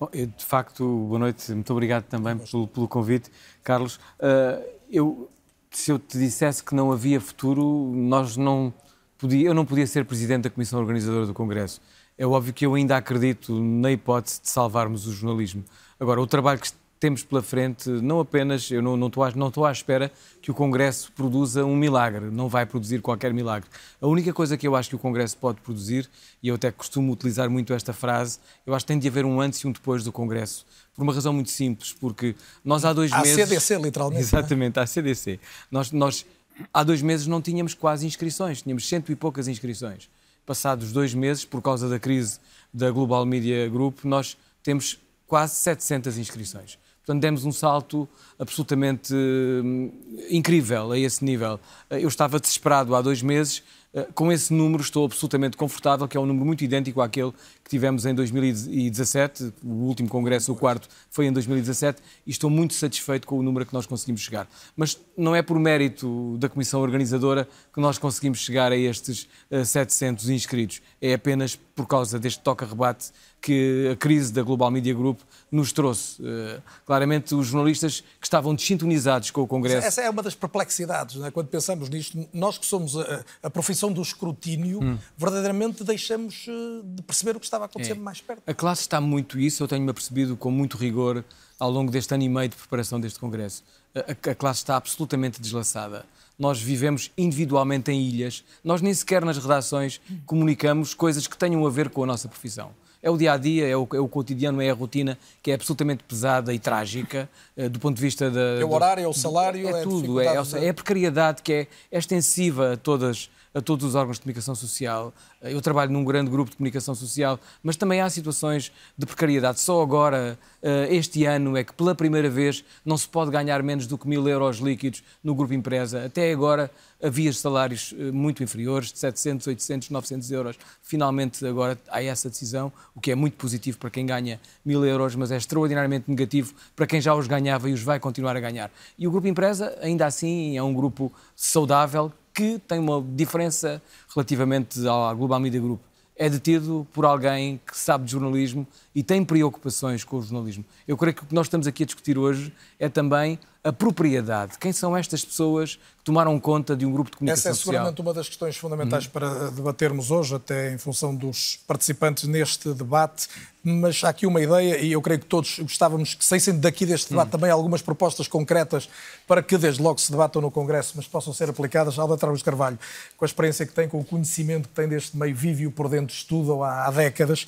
Bom, 0.00 0.08
eu, 0.12 0.26
de 0.26 0.44
facto, 0.44 0.84
boa 1.06 1.20
noite, 1.20 1.52
muito 1.52 1.72
obrigado 1.72 2.02
também 2.04 2.36
pelo, 2.36 2.66
pelo, 2.66 2.88
convite, 2.88 3.30
Carlos. 3.62 3.96
Uh, 4.18 4.60
eu, 4.90 5.30
se 5.70 5.92
eu 5.92 5.98
te 6.00 6.18
dissesse 6.18 6.64
que 6.64 6.74
não 6.74 6.90
havia 6.90 7.20
futuro, 7.20 7.92
nós 7.94 8.36
não 8.36 8.74
podia, 9.16 9.46
eu 9.46 9.54
não 9.54 9.64
podia 9.64 9.86
ser 9.86 10.04
presidente 10.04 10.42
da 10.42 10.50
comissão 10.50 10.80
organizadora 10.80 11.26
do 11.26 11.34
Congresso. 11.34 11.80
É 12.18 12.26
óbvio 12.26 12.52
que 12.52 12.66
eu 12.66 12.74
ainda 12.74 12.96
acredito 12.96 13.58
na 13.60 13.92
hipótese 13.92 14.42
de 14.42 14.48
salvarmos 14.48 15.06
o 15.06 15.12
jornalismo. 15.12 15.64
Agora, 15.98 16.20
o 16.20 16.26
trabalho 16.26 16.58
que 16.58 16.72
temos 17.02 17.24
pela 17.24 17.42
frente, 17.42 17.90
não 17.90 18.20
apenas, 18.20 18.70
eu 18.70 18.80
não, 18.80 18.96
não, 18.96 19.08
estou, 19.08 19.24
à, 19.24 19.32
não 19.32 19.48
estou 19.48 19.66
à 19.66 19.72
espera 19.72 20.08
que 20.40 20.52
o 20.52 20.54
Congresso 20.54 21.10
produza 21.10 21.64
um 21.64 21.74
milagre, 21.74 22.26
não 22.30 22.48
vai 22.48 22.64
produzir 22.64 23.02
qualquer 23.02 23.34
milagre. 23.34 23.68
A 24.00 24.06
única 24.06 24.32
coisa 24.32 24.56
que 24.56 24.68
eu 24.68 24.76
acho 24.76 24.88
que 24.88 24.94
o 24.94 24.98
Congresso 25.00 25.36
pode 25.36 25.60
produzir, 25.62 26.08
e 26.40 26.46
eu 26.46 26.54
até 26.54 26.70
costumo 26.70 27.12
utilizar 27.12 27.50
muito 27.50 27.72
esta 27.72 27.92
frase, 27.92 28.38
eu 28.64 28.72
acho 28.72 28.84
que 28.84 28.92
tem 28.92 29.00
de 29.00 29.08
haver 29.08 29.24
um 29.24 29.40
antes 29.40 29.58
e 29.58 29.66
um 29.66 29.72
depois 29.72 30.04
do 30.04 30.12
Congresso. 30.12 30.64
Por 30.94 31.02
uma 31.02 31.12
razão 31.12 31.32
muito 31.32 31.50
simples, 31.50 31.92
porque 31.92 32.36
nós 32.64 32.84
há 32.84 32.92
dois 32.92 33.10
meses. 33.10 33.32
A 33.32 33.46
CDC, 33.46 33.78
literalmente. 33.78 34.20
É? 34.20 34.22
Exatamente, 34.22 34.78
a 34.78 34.86
CDC. 34.86 35.40
Nós, 35.72 35.90
nós 35.90 36.24
há 36.72 36.84
dois 36.84 37.02
meses 37.02 37.26
não 37.26 37.42
tínhamos 37.42 37.74
quase 37.74 38.06
inscrições, 38.06 38.62
tínhamos 38.62 38.88
cento 38.88 39.10
e 39.10 39.16
poucas 39.16 39.48
inscrições. 39.48 40.08
Passados 40.46 40.92
dois 40.92 41.14
meses, 41.14 41.44
por 41.44 41.60
causa 41.60 41.88
da 41.88 41.98
crise 41.98 42.38
da 42.72 42.92
Global 42.92 43.26
Media 43.26 43.68
Group, 43.68 44.04
nós 44.04 44.36
temos 44.62 45.00
quase 45.26 45.56
700 45.56 46.16
inscrições. 46.16 46.78
Portanto, 47.04 47.20
demos 47.20 47.44
um 47.44 47.52
salto 47.52 48.08
absolutamente 48.38 49.12
hum, 49.12 49.90
incrível 50.30 50.92
a 50.92 50.98
esse 50.98 51.24
nível. 51.24 51.58
Eu 51.90 52.08
estava 52.08 52.38
desesperado 52.38 52.94
há 52.94 53.02
dois 53.02 53.22
meses 53.22 53.62
eh, 53.94 54.08
com 54.14 54.32
esse 54.32 54.52
número 54.54 54.82
estou 54.82 55.04
absolutamente 55.04 55.56
confortável, 55.56 56.08
que 56.08 56.16
é 56.16 56.20
um 56.20 56.26
número 56.26 56.46
muito 56.46 56.64
idêntico 56.64 57.00
àquele 57.00 57.32
que 57.62 57.70
tivemos 57.70 58.06
em 58.06 58.14
2017. 58.14 59.52
O 59.62 59.86
último 59.86 60.08
congresso, 60.08 60.52
o 60.52 60.56
quarto, 60.56 60.88
foi 61.10 61.26
em 61.26 61.32
2017 61.32 62.02
e 62.26 62.30
estou 62.30 62.50
muito 62.50 62.74
satisfeito 62.74 63.26
com 63.26 63.38
o 63.38 63.42
número 63.42 63.64
a 63.64 63.66
que 63.66 63.74
nós 63.74 63.86
conseguimos 63.86 64.20
chegar. 64.20 64.48
Mas 64.76 64.98
não 65.16 65.34
é 65.34 65.42
por 65.42 65.58
mérito 65.58 66.36
da 66.38 66.48
comissão 66.48 66.80
organizadora 66.80 67.48
que 67.72 67.80
nós 67.80 67.98
conseguimos 67.98 68.38
chegar 68.38 68.72
a 68.72 68.76
estes 68.76 69.28
700 69.64 70.28
eh, 70.28 70.34
inscritos. 70.34 70.82
É 71.00 71.14
apenas 71.14 71.58
por 71.74 71.86
causa 71.86 72.18
deste 72.18 72.40
toca-rebate 72.40 73.12
que 73.42 73.88
a 73.92 73.96
crise 73.96 74.32
da 74.32 74.40
Global 74.42 74.70
Media 74.70 74.94
Group 74.94 75.18
nos 75.50 75.72
trouxe. 75.72 76.22
Uh, 76.22 76.62
claramente, 76.86 77.34
os 77.34 77.48
jornalistas 77.48 78.00
que 78.20 78.26
estavam 78.26 78.54
desintonizados 78.54 79.32
com 79.32 79.42
o 79.42 79.48
Congresso. 79.48 79.84
Essa 79.84 80.02
é 80.02 80.08
uma 80.08 80.22
das 80.22 80.36
perplexidades, 80.36 81.20
é? 81.20 81.30
quando 81.30 81.48
pensamos 81.48 81.88
nisto. 81.88 82.24
Nós 82.32 82.56
que 82.56 82.64
somos 82.64 82.96
a, 82.96 83.24
a 83.42 83.50
profissão 83.50 83.92
do 83.92 84.00
escrutínio, 84.00 84.80
hum. 84.80 84.96
verdadeiramente 85.18 85.82
deixamos 85.82 86.46
uh, 86.46 86.82
de 86.84 87.02
perceber 87.02 87.36
o 87.36 87.40
que 87.40 87.46
estava 87.52 87.64
a 87.64 87.66
acontecer 87.66 87.92
é. 87.92 87.94
mais 87.94 88.20
perto. 88.20 88.42
A 88.46 88.54
classe 88.54 88.82
está 88.82 89.00
muito 89.00 89.38
isso, 89.38 89.62
eu 89.62 89.68
tenho-me 89.68 89.90
apercebido 89.90 90.36
com 90.36 90.50
muito 90.50 90.76
rigor 90.76 91.24
ao 91.58 91.70
longo 91.70 91.90
deste 91.90 92.12
ano 92.14 92.22
e 92.22 92.28
meio 92.28 92.48
de 92.48 92.56
preparação 92.56 93.00
deste 93.00 93.18
Congresso. 93.18 93.62
A, 93.94 94.30
a 94.30 94.34
classe 94.34 94.60
está 94.60 94.76
absolutamente 94.76 95.40
deslaçada 95.40 96.04
nós 96.38 96.60
vivemos 96.60 97.12
individualmente 97.16 97.92
em 97.92 98.00
ilhas, 98.00 98.42
nós 98.64 98.80
nem 98.80 98.92
sequer 98.92 99.24
nas 99.24 99.38
redações 99.38 100.00
comunicamos 100.26 100.92
coisas 100.92 101.28
que 101.28 101.36
tenham 101.36 101.64
a 101.64 101.70
ver 101.70 101.90
com 101.90 102.02
a 102.02 102.06
nossa 102.06 102.26
profissão 102.26 102.72
é 103.02 103.10
o 103.10 103.16
dia 103.16 103.32
a 103.32 103.36
dia, 103.36 103.66
é 103.66 103.76
o, 103.76 103.86
é 103.92 103.98
o 103.98 104.06
cotidiano, 104.06 104.62
é 104.62 104.70
a 104.70 104.74
rotina 104.74 105.18
que 105.42 105.50
é 105.50 105.54
absolutamente 105.54 106.04
pesada 106.04 106.54
e 106.54 106.58
trágica 106.58 107.28
uh, 107.56 107.68
do 107.68 107.80
ponto 107.80 107.96
de 107.96 108.02
vista 108.02 108.30
da. 108.30 108.60
É 108.60 108.64
o 108.64 108.70
horário, 108.70 109.02
é 109.02 109.08
o 109.08 109.12
salário, 109.12 109.66
é, 109.66 109.80
é 109.80 109.82
tudo, 109.82 110.20
é, 110.20 110.26
é, 110.26 110.68
a 110.68 110.74
precariedade 110.74 111.42
que 111.42 111.52
é, 111.52 111.66
é 111.90 111.98
extensiva 111.98 112.74
a 112.74 112.76
todas 112.76 113.28
a 113.54 113.60
todos 113.60 113.84
os 113.84 113.94
órgãos 113.94 114.16
de 114.16 114.22
comunicação 114.22 114.54
social. 114.54 115.12
Eu 115.42 115.60
trabalho 115.60 115.90
num 115.90 116.04
grande 116.04 116.30
grupo 116.30 116.50
de 116.50 116.56
comunicação 116.56 116.94
social, 116.94 117.38
mas 117.62 117.76
também 117.76 118.00
há 118.00 118.08
situações 118.08 118.72
de 118.96 119.06
precariedade. 119.06 119.60
Só 119.60 119.82
agora, 119.82 120.38
eh, 120.62 120.88
este 120.90 121.24
ano, 121.24 121.56
é 121.56 121.64
que 121.64 121.72
pela 121.72 121.94
primeira 121.94 122.30
vez 122.30 122.64
não 122.84 122.96
se 122.96 123.08
pode 123.08 123.30
ganhar 123.30 123.62
menos 123.62 123.86
do 123.86 123.98
que 123.98 124.08
mil 124.08 124.26
euros 124.28 124.58
líquidos 124.58 125.02
no 125.22 125.34
grupo 125.34 125.52
empresa. 125.52 126.06
Até 126.06 126.32
agora 126.32 126.70
havia 127.02 127.32
salários 127.32 127.94
eh, 127.98 128.10
muito 128.10 128.42
inferiores, 128.42 128.92
de 128.92 128.98
700, 128.98 129.46
800, 129.48 129.90
900 129.90 130.30
euros. 130.30 130.58
Finalmente, 130.80 131.44
agora 131.44 131.78
há 131.88 132.02
essa 132.02 132.30
decisão, 132.30 132.72
o 132.94 133.00
que 133.00 133.10
é 133.10 133.14
muito 133.14 133.34
positivo 133.34 133.78
para 133.78 133.90
quem 133.90 134.06
ganha 134.06 134.40
mil 134.64 134.84
euros, 134.84 135.14
mas 135.14 135.30
é 135.30 135.36
extraordinariamente 135.36 136.08
negativo 136.08 136.54
para 136.74 136.86
quem 136.86 137.00
já 137.00 137.14
os 137.14 137.26
ganhava 137.26 137.68
e 137.68 137.72
os 137.72 137.82
vai 137.82 137.98
continuar 137.98 138.36
a 138.36 138.40
ganhar. 138.40 138.70
E 138.96 139.06
o 139.06 139.10
grupo 139.10 139.26
empresa, 139.26 139.76
ainda 139.82 140.06
assim, 140.06 140.56
é 140.56 140.62
um 140.62 140.72
grupo 140.72 141.12
saudável, 141.34 142.12
que 142.34 142.58
tem 142.66 142.78
uma 142.78 143.02
diferença 143.02 143.82
relativamente 144.14 144.80
à 144.86 145.12
Global 145.14 145.40
Media 145.40 145.60
Group. 145.60 145.80
É 146.16 146.28
detido 146.28 146.86
por 146.92 147.04
alguém 147.04 147.60
que 147.66 147.76
sabe 147.76 148.04
de 148.04 148.12
jornalismo 148.12 148.66
e 148.94 149.02
tem 149.02 149.24
preocupações 149.24 150.04
com 150.04 150.18
o 150.18 150.22
jornalismo. 150.22 150.64
Eu 150.86 150.96
creio 150.96 151.14
que 151.14 151.22
o 151.22 151.26
que 151.26 151.34
nós 151.34 151.46
estamos 151.46 151.66
aqui 151.66 151.82
a 151.82 151.86
discutir 151.86 152.18
hoje 152.18 152.52
é 152.78 152.88
também 152.88 153.38
a 153.64 153.72
propriedade. 153.72 154.58
Quem 154.58 154.72
são 154.72 154.96
estas 154.96 155.24
pessoas 155.24 155.76
que 155.76 156.04
tomaram 156.04 156.38
conta 156.40 156.74
de 156.74 156.84
um 156.84 156.90
grupo 156.90 157.12
de 157.12 157.16
comunicação 157.16 157.54
social? 157.54 157.54
Essa 157.54 157.60
é 157.60 157.64
seguramente 157.64 157.96
social? 157.96 158.06
uma 158.06 158.14
das 158.14 158.28
questões 158.28 158.56
fundamentais 158.56 159.06
hum. 159.06 159.10
para 159.12 159.50
debatermos 159.50 160.10
hoje, 160.10 160.34
até 160.34 160.72
em 160.72 160.78
função 160.78 161.14
dos 161.14 161.60
participantes 161.66 162.24
neste 162.24 162.74
debate. 162.74 163.28
Mas 163.62 164.02
há 164.02 164.08
aqui 164.08 164.26
uma 164.26 164.40
ideia, 164.40 164.78
e 164.78 164.90
eu 164.90 165.00
creio 165.00 165.20
que 165.20 165.26
todos 165.26 165.60
gostávamos 165.60 166.14
que 166.14 166.24
saíssem 166.24 166.58
daqui 166.58 166.84
deste 166.84 167.10
debate 167.10 167.28
hum. 167.28 167.30
também 167.30 167.50
algumas 167.52 167.80
propostas 167.80 168.26
concretas 168.26 168.88
para 169.28 169.40
que 169.40 169.56
desde 169.56 169.80
logo 169.80 170.00
se 170.00 170.10
debatam 170.10 170.42
no 170.42 170.50
Congresso, 170.50 170.94
mas 170.96 171.06
possam 171.06 171.32
ser 171.32 171.48
aplicadas. 171.48 171.96
Alberto 172.00 172.26
Ramos 172.26 172.42
Carvalho, 172.42 172.78
com 173.16 173.24
a 173.24 173.26
experiência 173.26 173.64
que 173.64 173.72
tem, 173.72 173.88
com 173.88 174.00
o 174.00 174.04
conhecimento 174.04 174.68
que 174.68 174.74
tem 174.74 174.88
deste 174.88 175.16
meio, 175.16 175.36
vive 175.36 175.68
por 175.70 175.88
dentro, 175.88 176.12
estuda 176.12 176.52
há, 176.64 176.88
há 176.88 176.90
décadas. 176.90 177.46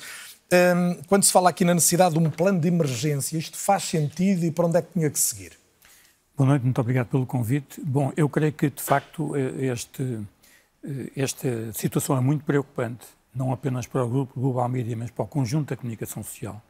Um, 0.49 0.95
quando 1.07 1.23
se 1.25 1.31
fala 1.33 1.49
aqui 1.49 1.65
na 1.65 1.73
necessidade 1.73 2.13
de 2.13 2.19
um 2.19 2.29
plano 2.29 2.61
de 2.61 2.69
emergência, 2.69 3.37
isto 3.37 3.57
faz 3.57 3.83
sentido 3.83 4.45
e 4.45 4.51
para 4.51 4.65
onde 4.65 4.77
é 4.77 4.81
que 4.81 4.93
tinha 4.93 5.09
que 5.09 5.19
seguir? 5.19 5.64
Boa 6.37 6.49
noite, 6.49 6.63
muito 6.63 6.81
obrigado 6.81 7.07
pelo 7.07 7.25
convite. 7.25 7.79
Bom, 7.79 8.11
eu 8.17 8.27
creio 8.27 8.51
que, 8.51 8.69
de 8.69 8.81
facto, 8.81 9.37
este, 9.37 10.19
esta 11.15 11.71
situação 11.71 12.17
é 12.17 12.19
muito 12.19 12.43
preocupante, 12.43 13.07
não 13.33 13.53
apenas 13.53 13.87
para 13.87 14.03
o 14.03 14.09
grupo 14.09 14.37
Global 14.37 14.67
Media, 14.67 14.97
mas 14.97 15.09
para 15.09 15.23
o 15.23 15.27
conjunto 15.29 15.69
da 15.69 15.77
comunicação 15.77 16.21
social. 16.21 16.61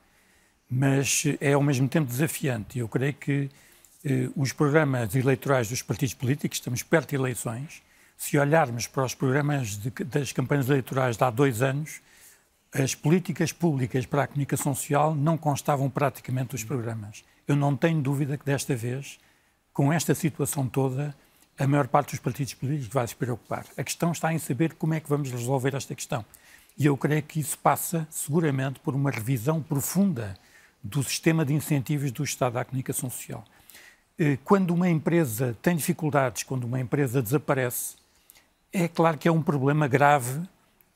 Mas 0.69 1.23
é 1.41 1.53
ao 1.53 1.63
mesmo 1.63 1.87
tempo 1.87 2.05
desafiante. 2.05 2.77
Eu 2.77 2.87
creio 2.87 3.15
que 3.15 3.49
eh, 4.03 4.29
os 4.35 4.53
programas 4.53 5.15
eleitorais 5.15 5.67
dos 5.67 5.81
partidos 5.81 6.13
políticos, 6.13 6.59
estamos 6.59 6.83
perto 6.83 7.09
de 7.09 7.15
eleições, 7.15 7.81
se 8.15 8.37
olharmos 8.37 8.85
para 8.85 9.03
os 9.03 9.15
programas 9.15 9.77
de, 9.77 9.89
das 9.89 10.31
campanhas 10.31 10.69
eleitorais 10.69 11.17
de 11.17 11.23
há 11.23 11.31
dois 11.31 11.63
anos, 11.63 12.01
as 12.71 12.93
políticas 12.93 13.51
públicas 13.51 14.05
para 14.05 14.25
a 14.25 14.27
comunicação 14.27 14.75
social 14.75 15.15
não 15.15 15.39
constavam 15.39 15.89
praticamente 15.89 16.49
dos 16.49 16.63
programas. 16.63 17.25
Eu 17.47 17.55
não 17.55 17.75
tenho 17.75 17.99
dúvida 17.99 18.37
que 18.37 18.45
desta 18.45 18.75
vez, 18.75 19.17
com 19.75 19.91
esta 19.91 20.15
situação 20.15 20.69
toda, 20.69 21.13
a 21.59 21.67
maior 21.67 21.85
parte 21.89 22.11
dos 22.11 22.19
partidos 22.19 22.53
políticos 22.53 22.93
vai 22.93 23.05
se 23.05 23.13
preocupar. 23.13 23.65
A 23.75 23.83
questão 23.83 24.13
está 24.13 24.33
em 24.33 24.39
saber 24.39 24.73
como 24.75 24.93
é 24.93 25.01
que 25.01 25.09
vamos 25.09 25.29
resolver 25.29 25.75
esta 25.75 25.93
questão. 25.93 26.23
E 26.77 26.85
eu 26.85 26.95
creio 26.95 27.21
que 27.21 27.41
isso 27.41 27.59
passa, 27.59 28.07
seguramente, 28.09 28.79
por 28.79 28.95
uma 28.95 29.11
revisão 29.11 29.61
profunda 29.61 30.33
do 30.81 31.03
sistema 31.03 31.43
de 31.43 31.53
incentivos 31.53 32.09
do 32.09 32.23
Estado 32.23 32.57
à 32.57 32.63
comunicação 32.63 33.09
social. 33.09 33.43
Eh, 34.17 34.37
quando 34.45 34.73
uma 34.73 34.89
empresa 34.89 35.57
tem 35.61 35.75
dificuldades, 35.75 36.43
quando 36.43 36.63
uma 36.63 36.79
empresa 36.79 37.21
desaparece, 37.21 37.95
é 38.71 38.87
claro 38.87 39.17
que 39.17 39.27
é 39.27 39.31
um 39.31 39.43
problema 39.43 39.89
grave 39.89 40.41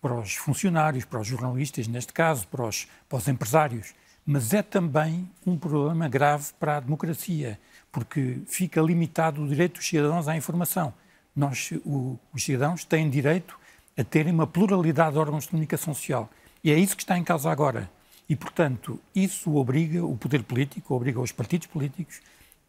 para 0.01 0.15
os 0.15 0.36
funcionários, 0.36 1.03
para 1.03 1.19
os 1.19 1.27
jornalistas, 1.27 1.86
neste 1.86 2.13
caso, 2.13 2.48
para 2.48 2.63
os, 2.63 2.88
para 3.09 3.17
os 3.17 3.27
empresários, 3.27 3.93
mas 4.25 4.53
é 4.53 4.62
também 4.62 5.29
um 5.45 5.57
problema 5.57 6.07
grave 6.07 6.53
para 6.57 6.77
a 6.77 6.79
democracia, 6.79 7.59
porque 7.91 8.39
fica 8.46 8.81
limitado 8.81 9.43
o 9.43 9.48
direito 9.48 9.75
dos 9.75 9.88
cidadãos 9.88 10.27
à 10.27 10.36
informação. 10.36 10.93
Nós, 11.36 11.72
o, 11.86 12.17
os 12.34 12.43
cidadãos, 12.43 12.84
têm 12.84 13.10
direito 13.10 13.58
a 13.98 14.03
terem 14.03 14.34
uma 14.34 14.48
pluralidade 14.48 15.13
de 15.13 15.19
órgãos 15.19 15.43
de 15.43 15.50
comunicação 15.50 15.93
social. 15.93 16.29
E 16.63 16.72
é 16.72 16.77
isso 16.77 16.96
que 16.96 17.03
está 17.03 17.17
em 17.17 17.24
causa 17.24 17.51
agora. 17.51 17.89
E, 18.27 18.36
portanto, 18.36 19.00
isso 19.15 19.55
obriga 19.55 20.05
o 20.05 20.15
poder 20.15 20.43
político, 20.43 20.93
obriga 20.93 21.19
os 21.19 21.31
partidos 21.31 21.67
políticos 21.67 22.22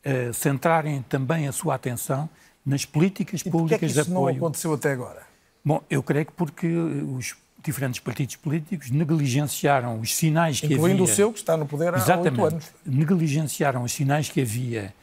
uh, 0.05 0.33
centrarem 0.33 1.03
também 1.03 1.47
a 1.47 1.53
sua 1.53 1.75
atenção 1.75 2.29
nas 2.65 2.85
políticas 2.85 3.43
públicas 3.43 3.73
é 3.73 3.79
que 3.79 3.87
isso 3.87 3.95
de 3.95 4.00
apoio. 4.00 4.35
não 4.35 4.47
aconteceu 4.47 4.73
até 4.73 4.93
agora? 4.93 5.23
Bom, 5.65 5.83
eu 5.91 6.03
creio 6.03 6.27
que 6.27 6.33
porque 6.33 6.67
os 6.67 7.37
diferentes 7.62 8.00
partidos 8.00 8.37
políticos 8.37 8.91
negligenciaram 8.91 10.00
os 10.00 10.15
sinais 10.15 10.61
que 10.61 10.67
Incluindo 10.67 10.85
havia... 10.85 10.95
Incluindo 10.95 11.12
o 11.12 11.15
seu, 11.15 11.33
que 11.33 11.39
está 11.39 11.57
no 11.57 11.67
poder 11.67 11.95
há 11.95 12.19
oito 12.19 12.45
anos. 12.45 12.71
Negligenciaram 12.87 13.83
os 13.83 13.93
sinais 13.93 14.29
que 14.31 14.41
havia 14.41 14.95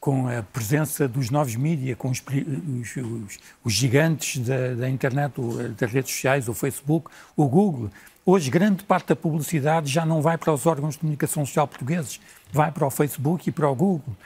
com 0.00 0.28
a 0.28 0.42
presença 0.42 1.08
dos 1.08 1.30
novos 1.30 1.56
mídias, 1.56 1.96
com 1.96 2.10
os, 2.10 2.22
os, 2.22 3.38
os, 3.64 3.72
gigantes 3.72 4.38
da, 4.46 4.74
da, 4.74 4.88
internet, 4.88 5.34
das 5.76 5.90
redes 5.90 6.12
sociais, 6.12 6.48
o 6.48 6.54
Facebook, 6.54 7.10
o 7.36 7.48
Google. 7.48 7.90
Hoje, 8.24 8.50
grande 8.50 8.84
parte 8.84 9.08
da 9.08 9.16
publicidade 9.16 9.90
já 9.90 10.04
não 10.04 10.20
vai 10.20 10.36
para 10.36 10.52
os 10.52 10.66
órgãos 10.66 10.94
de 10.94 11.00
comunicação 11.00 11.44
social 11.44 11.66
portugueses, 11.66 12.20
vai 12.52 12.70
para 12.70 12.86
o 12.86 12.90
Facebook 12.90 13.48
e 13.48 13.52
para 13.52 13.68
o 13.68 13.74
Google. 13.74 14.16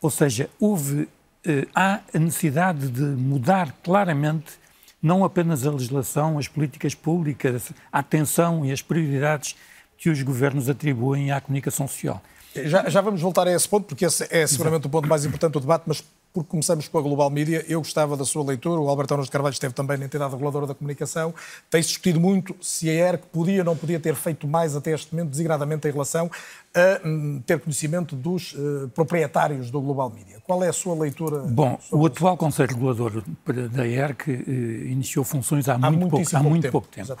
Ou 0.00 0.10
seja, 0.10 0.48
houve, 0.58 1.08
eh, 1.46 1.66
há 1.74 2.00
a 2.12 2.18
necessidade 2.18 2.88
de 2.88 3.02
mudar 3.02 3.72
claramente 3.82 4.58
não 5.02 5.24
apenas 5.24 5.66
a 5.66 5.70
legislação, 5.70 6.38
as 6.38 6.48
políticas 6.48 6.94
públicas, 6.94 7.72
a 7.90 8.00
atenção 8.00 8.64
e 8.64 8.72
as 8.72 8.82
prioridades 8.82 9.56
que 9.96 10.10
os 10.10 10.22
governos 10.22 10.68
atribuem 10.68 11.30
à 11.30 11.40
comunicação 11.40 11.86
social. 11.88 12.22
Já, 12.54 12.88
já 12.88 13.00
vamos 13.00 13.20
voltar 13.20 13.46
a 13.46 13.52
esse 13.52 13.68
ponto, 13.68 13.86
porque 13.86 14.04
esse 14.04 14.26
é 14.30 14.46
seguramente 14.46 14.86
o 14.86 14.90
ponto 14.90 15.08
mais 15.08 15.24
importante 15.24 15.52
do 15.52 15.60
debate, 15.60 15.84
mas 15.86 16.02
porque 16.32 16.48
começamos 16.48 16.86
com 16.86 16.98
a 16.98 17.02
Global 17.02 17.28
Media, 17.28 17.64
eu 17.68 17.80
gostava 17.80 18.16
da 18.16 18.24
sua 18.24 18.44
leitura, 18.44 18.80
o 18.80 18.88
Alberto 18.88 19.14
Anos 19.14 19.26
de 19.26 19.32
Carvalho 19.32 19.52
esteve 19.52 19.74
também 19.74 19.98
na 19.98 20.04
entidade 20.04 20.30
reguladora 20.30 20.66
da 20.66 20.74
comunicação, 20.74 21.34
tem-se 21.68 21.88
discutido 21.88 22.20
muito 22.20 22.54
se 22.60 22.88
a 22.88 22.92
ERC 22.92 23.24
podia 23.32 23.60
ou 23.60 23.64
não 23.64 23.76
podia 23.76 23.98
ter 23.98 24.14
feito 24.14 24.46
mais 24.46 24.76
até 24.76 24.92
este 24.92 25.12
momento, 25.12 25.30
desigradamente 25.30 25.88
em 25.88 25.90
relação 25.90 26.30
a 26.72 27.00
hum, 27.04 27.42
ter 27.44 27.58
conhecimento 27.58 28.14
dos 28.14 28.52
uh, 28.52 28.88
proprietários 28.94 29.70
do 29.70 29.80
Global 29.80 30.08
Media. 30.08 30.40
Qual 30.46 30.62
é 30.62 30.68
a 30.68 30.72
sua 30.72 30.94
leitura? 30.94 31.40
Bom, 31.40 31.78
o 31.90 32.06
atual 32.06 32.36
Conselho 32.36 32.74
Regulador 32.74 33.24
da 33.72 33.86
ERC 33.86 34.30
uh, 34.30 34.50
iniciou 34.86 35.24
funções 35.24 35.68
há, 35.68 35.74
há 35.74 35.90
muito, 35.90 36.08
pouco, 36.08 36.36
há 36.36 36.42
muito 36.42 36.62
tempo. 36.62 36.72
pouco 36.72 36.88
tempo. 36.88 37.16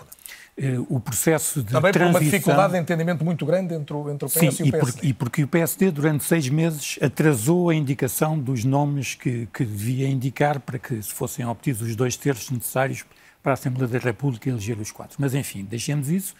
Eh, 0.62 0.78
o 0.90 1.00
processo 1.00 1.62
de 1.62 1.72
Também 1.72 1.90
transição... 1.90 2.12
por 2.12 2.18
uma 2.18 2.30
dificuldade 2.30 2.72
de 2.74 2.78
entendimento 2.78 3.24
muito 3.24 3.46
grande 3.46 3.74
entre 3.74 3.94
o, 3.94 4.10
entre 4.10 4.26
o 4.26 4.28
PS 4.28 4.56
Sim, 4.56 4.64
e 4.64 4.68
o 4.68 4.72
PSD. 4.72 5.00
E, 5.06 5.08
e 5.08 5.14
porque 5.14 5.42
o 5.42 5.48
PSD, 5.48 5.90
durante 5.90 6.22
seis 6.22 6.50
meses, 6.50 6.98
atrasou 7.00 7.70
a 7.70 7.74
indicação 7.74 8.38
dos 8.38 8.62
nomes 8.62 9.14
que, 9.14 9.48
que 9.54 9.64
devia 9.64 10.06
indicar 10.06 10.60
para 10.60 10.78
que 10.78 11.02
se 11.02 11.14
fossem 11.14 11.46
obtidos 11.46 11.80
os 11.80 11.96
dois 11.96 12.14
terços 12.14 12.50
necessários 12.50 13.06
para 13.42 13.52
a 13.52 13.54
Assembleia 13.54 13.88
da 13.88 13.98
República 13.98 14.50
eleger 14.50 14.78
os 14.78 14.92
quatro. 14.92 15.16
Mas, 15.18 15.34
enfim, 15.34 15.64
deixemos 15.64 16.10
isso. 16.10 16.34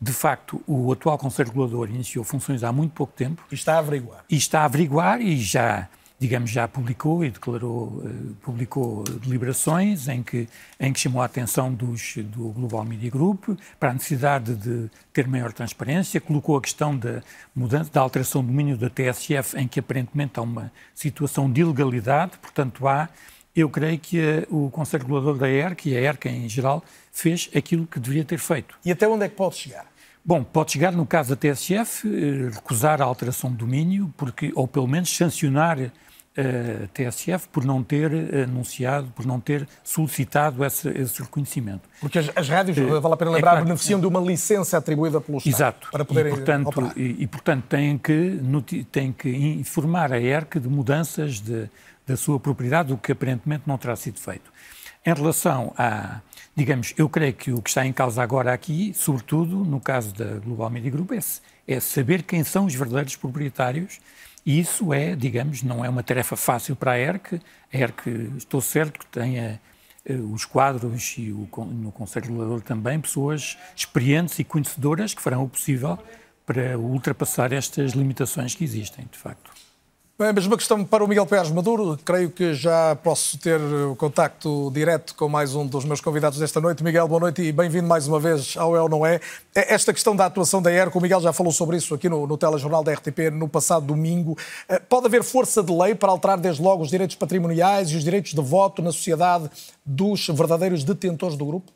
De 0.00 0.12
facto, 0.12 0.62
o 0.66 0.90
atual 0.90 1.18
Conselho 1.18 1.50
Regulador 1.50 1.90
iniciou 1.90 2.24
funções 2.24 2.64
há 2.64 2.72
muito 2.72 2.92
pouco 2.92 3.12
tempo. 3.12 3.44
E 3.52 3.54
está 3.54 3.74
a 3.74 3.78
averiguar. 3.78 4.24
E 4.30 4.36
está 4.36 4.60
a 4.60 4.64
averiguar 4.64 5.20
e 5.20 5.36
já 5.36 5.86
digamos, 6.18 6.50
já 6.50 6.66
publicou 6.66 7.24
e 7.24 7.30
declarou, 7.30 7.88
uh, 7.88 8.34
publicou 8.42 9.04
deliberações 9.04 10.08
em 10.08 10.22
que, 10.22 10.48
em 10.80 10.92
que 10.92 11.00
chamou 11.00 11.20
a 11.20 11.26
atenção 11.26 11.72
dos, 11.72 12.16
do 12.16 12.48
Global 12.50 12.84
Media 12.84 13.10
Group 13.10 13.48
para 13.78 13.90
a 13.90 13.92
necessidade 13.92 14.54
de 14.54 14.90
ter 15.12 15.26
maior 15.26 15.52
transparência, 15.52 16.20
colocou 16.20 16.56
a 16.56 16.60
questão 16.60 16.96
da 16.96 17.22
mudança, 17.54 17.90
da 17.92 18.00
alteração 18.00 18.42
do 18.42 18.48
domínio 18.48 18.76
da 18.76 18.88
TSF, 18.88 19.58
em 19.58 19.68
que 19.68 19.80
aparentemente 19.80 20.38
há 20.38 20.42
uma 20.42 20.72
situação 20.94 21.50
de 21.50 21.60
ilegalidade, 21.60 22.38
portanto 22.38 22.88
há, 22.88 23.08
eu 23.54 23.68
creio 23.68 23.98
que 23.98 24.20
a, 24.20 24.46
o 24.50 24.70
Conselho 24.70 25.02
Regulador 25.02 25.36
da 25.36 25.48
ERC 25.48 25.90
e 25.90 25.96
a 25.96 26.00
ERC 26.00 26.28
em 26.28 26.48
geral 26.48 26.82
fez 27.12 27.50
aquilo 27.54 27.86
que 27.86 28.00
deveria 28.00 28.24
ter 28.24 28.38
feito. 28.38 28.76
E 28.84 28.90
até 28.90 29.06
onde 29.06 29.24
é 29.24 29.28
que 29.28 29.36
pode 29.36 29.56
chegar? 29.56 29.86
Bom, 30.24 30.42
pode 30.42 30.72
chegar 30.72 30.92
no 30.92 31.06
caso 31.06 31.30
da 31.30 31.36
TSF, 31.36 32.08
eh, 32.08 32.50
recusar 32.52 33.00
a 33.00 33.04
alteração 33.04 33.48
de 33.48 33.58
domínio, 33.58 34.12
porque, 34.16 34.50
ou 34.56 34.66
pelo 34.66 34.88
menos 34.88 35.14
sancionar 35.16 35.78
a 36.36 36.86
TSF 36.88 37.48
por 37.48 37.64
não 37.64 37.82
ter 37.82 38.10
anunciado, 38.44 39.08
por 39.14 39.24
não 39.24 39.40
ter 39.40 39.66
solicitado 39.82 40.64
esse, 40.64 40.88
esse 40.88 41.22
reconhecimento. 41.22 41.88
Porque 42.00 42.18
as, 42.18 42.30
as 42.36 42.48
rádios, 42.48 42.76
uh, 42.76 43.00
vale 43.00 43.14
a 43.14 43.16
pena 43.16 43.30
é 43.30 43.34
lembrar, 43.34 43.50
é 43.50 43.52
claro, 43.54 43.64
beneficiam 43.64 43.98
de 43.98 44.06
uma 44.06 44.20
licença 44.20 44.76
atribuída 44.76 45.20
pelo 45.20 45.38
Estado. 45.38 45.54
Exato. 45.54 45.88
Para 45.90 46.04
poderem 46.04 46.32
e, 46.32 46.36
portanto, 46.36 46.92
e, 46.96 47.22
e, 47.22 47.26
portanto 47.26 47.64
têm 47.64 47.98
que, 47.98 48.84
têm 48.92 49.12
que 49.12 49.28
informar 49.30 50.12
a 50.12 50.20
ERC 50.20 50.60
de 50.60 50.68
mudanças 50.68 51.40
de, 51.40 51.70
da 52.06 52.16
sua 52.16 52.38
propriedade, 52.38 52.92
o 52.92 52.98
que 52.98 53.12
aparentemente 53.12 53.62
não 53.66 53.78
terá 53.78 53.96
sido 53.96 54.20
feito. 54.20 54.52
Em 55.04 55.14
relação 55.14 55.72
a, 55.78 56.20
digamos, 56.54 56.92
eu 56.98 57.08
creio 57.08 57.32
que 57.32 57.52
o 57.52 57.62
que 57.62 57.70
está 57.70 57.86
em 57.86 57.92
causa 57.92 58.22
agora 58.22 58.52
aqui, 58.52 58.92
sobretudo 58.94 59.64
no 59.64 59.80
caso 59.80 60.12
da 60.12 60.40
Global 60.40 60.68
Media 60.68 60.90
Group, 60.90 61.12
é, 61.12 61.20
é 61.66 61.80
saber 61.80 62.24
quem 62.24 62.42
são 62.42 62.66
os 62.66 62.74
verdadeiros 62.74 63.14
proprietários 63.16 64.00
e 64.46 64.60
isso 64.60 64.94
é, 64.94 65.16
digamos, 65.16 65.64
não 65.64 65.84
é 65.84 65.88
uma 65.88 66.04
tarefa 66.04 66.36
fácil 66.36 66.76
para 66.76 66.92
a 66.92 66.98
ERC. 66.98 67.40
A 67.72 67.76
ERC, 67.76 68.32
estou 68.36 68.60
certo 68.60 69.00
que 69.00 69.06
tenha 69.06 69.60
eh, 70.04 70.14
os 70.14 70.44
quadros 70.44 71.16
e 71.18 71.32
o, 71.32 71.48
no 71.66 71.90
Conselho 71.90 72.26
Regulador 72.26 72.62
também 72.62 73.00
pessoas 73.00 73.58
experientes 73.74 74.38
e 74.38 74.44
conhecedoras 74.44 75.12
que 75.12 75.20
farão 75.20 75.42
o 75.42 75.48
possível 75.48 75.98
para 76.46 76.78
ultrapassar 76.78 77.52
estas 77.52 77.90
limitações 77.90 78.54
que 78.54 78.62
existem, 78.62 79.04
de 79.10 79.18
facto. 79.18 79.50
Bem, 80.18 80.32
mesma 80.32 80.56
questão 80.56 80.82
para 80.82 81.04
o 81.04 81.06
Miguel 81.06 81.26
Pérez 81.26 81.50
Maduro. 81.50 81.98
Creio 82.02 82.30
que 82.30 82.54
já 82.54 82.96
posso 82.96 83.36
ter 83.36 83.60
o 83.60 83.94
contacto 83.96 84.70
direto 84.72 85.14
com 85.14 85.28
mais 85.28 85.54
um 85.54 85.66
dos 85.66 85.84
meus 85.84 86.00
convidados 86.00 86.38
desta 86.38 86.58
noite. 86.58 86.82
Miguel, 86.82 87.06
boa 87.06 87.20
noite 87.20 87.42
e 87.42 87.52
bem-vindo 87.52 87.86
mais 87.86 88.08
uma 88.08 88.18
vez 88.18 88.56
ao 88.56 88.74
É 88.74 88.80
ou 88.80 88.88
Não 88.88 89.04
É. 89.04 89.20
é 89.54 89.74
esta 89.74 89.92
questão 89.92 90.16
da 90.16 90.24
atuação 90.24 90.62
da 90.62 90.72
ERC, 90.72 90.96
o 90.96 91.02
Miguel 91.02 91.20
já 91.20 91.34
falou 91.34 91.52
sobre 91.52 91.76
isso 91.76 91.94
aqui 91.94 92.08
no, 92.08 92.26
no 92.26 92.38
telejornal 92.38 92.82
da 92.82 92.94
RTP 92.94 93.30
no 93.30 93.46
passado 93.46 93.84
domingo. 93.84 94.38
Eh, 94.70 94.78
pode 94.78 95.04
haver 95.04 95.22
força 95.22 95.62
de 95.62 95.70
lei 95.70 95.94
para 95.94 96.10
alterar 96.10 96.38
desde 96.38 96.62
logo 96.62 96.82
os 96.82 96.88
direitos 96.88 97.14
patrimoniais 97.14 97.90
e 97.90 97.96
os 97.96 98.02
direitos 98.02 98.32
de 98.32 98.40
voto 98.40 98.80
na 98.80 98.92
sociedade 98.92 99.50
dos 99.84 100.28
verdadeiros 100.28 100.82
detentores 100.82 101.36
do 101.36 101.44
grupo? 101.44 101.70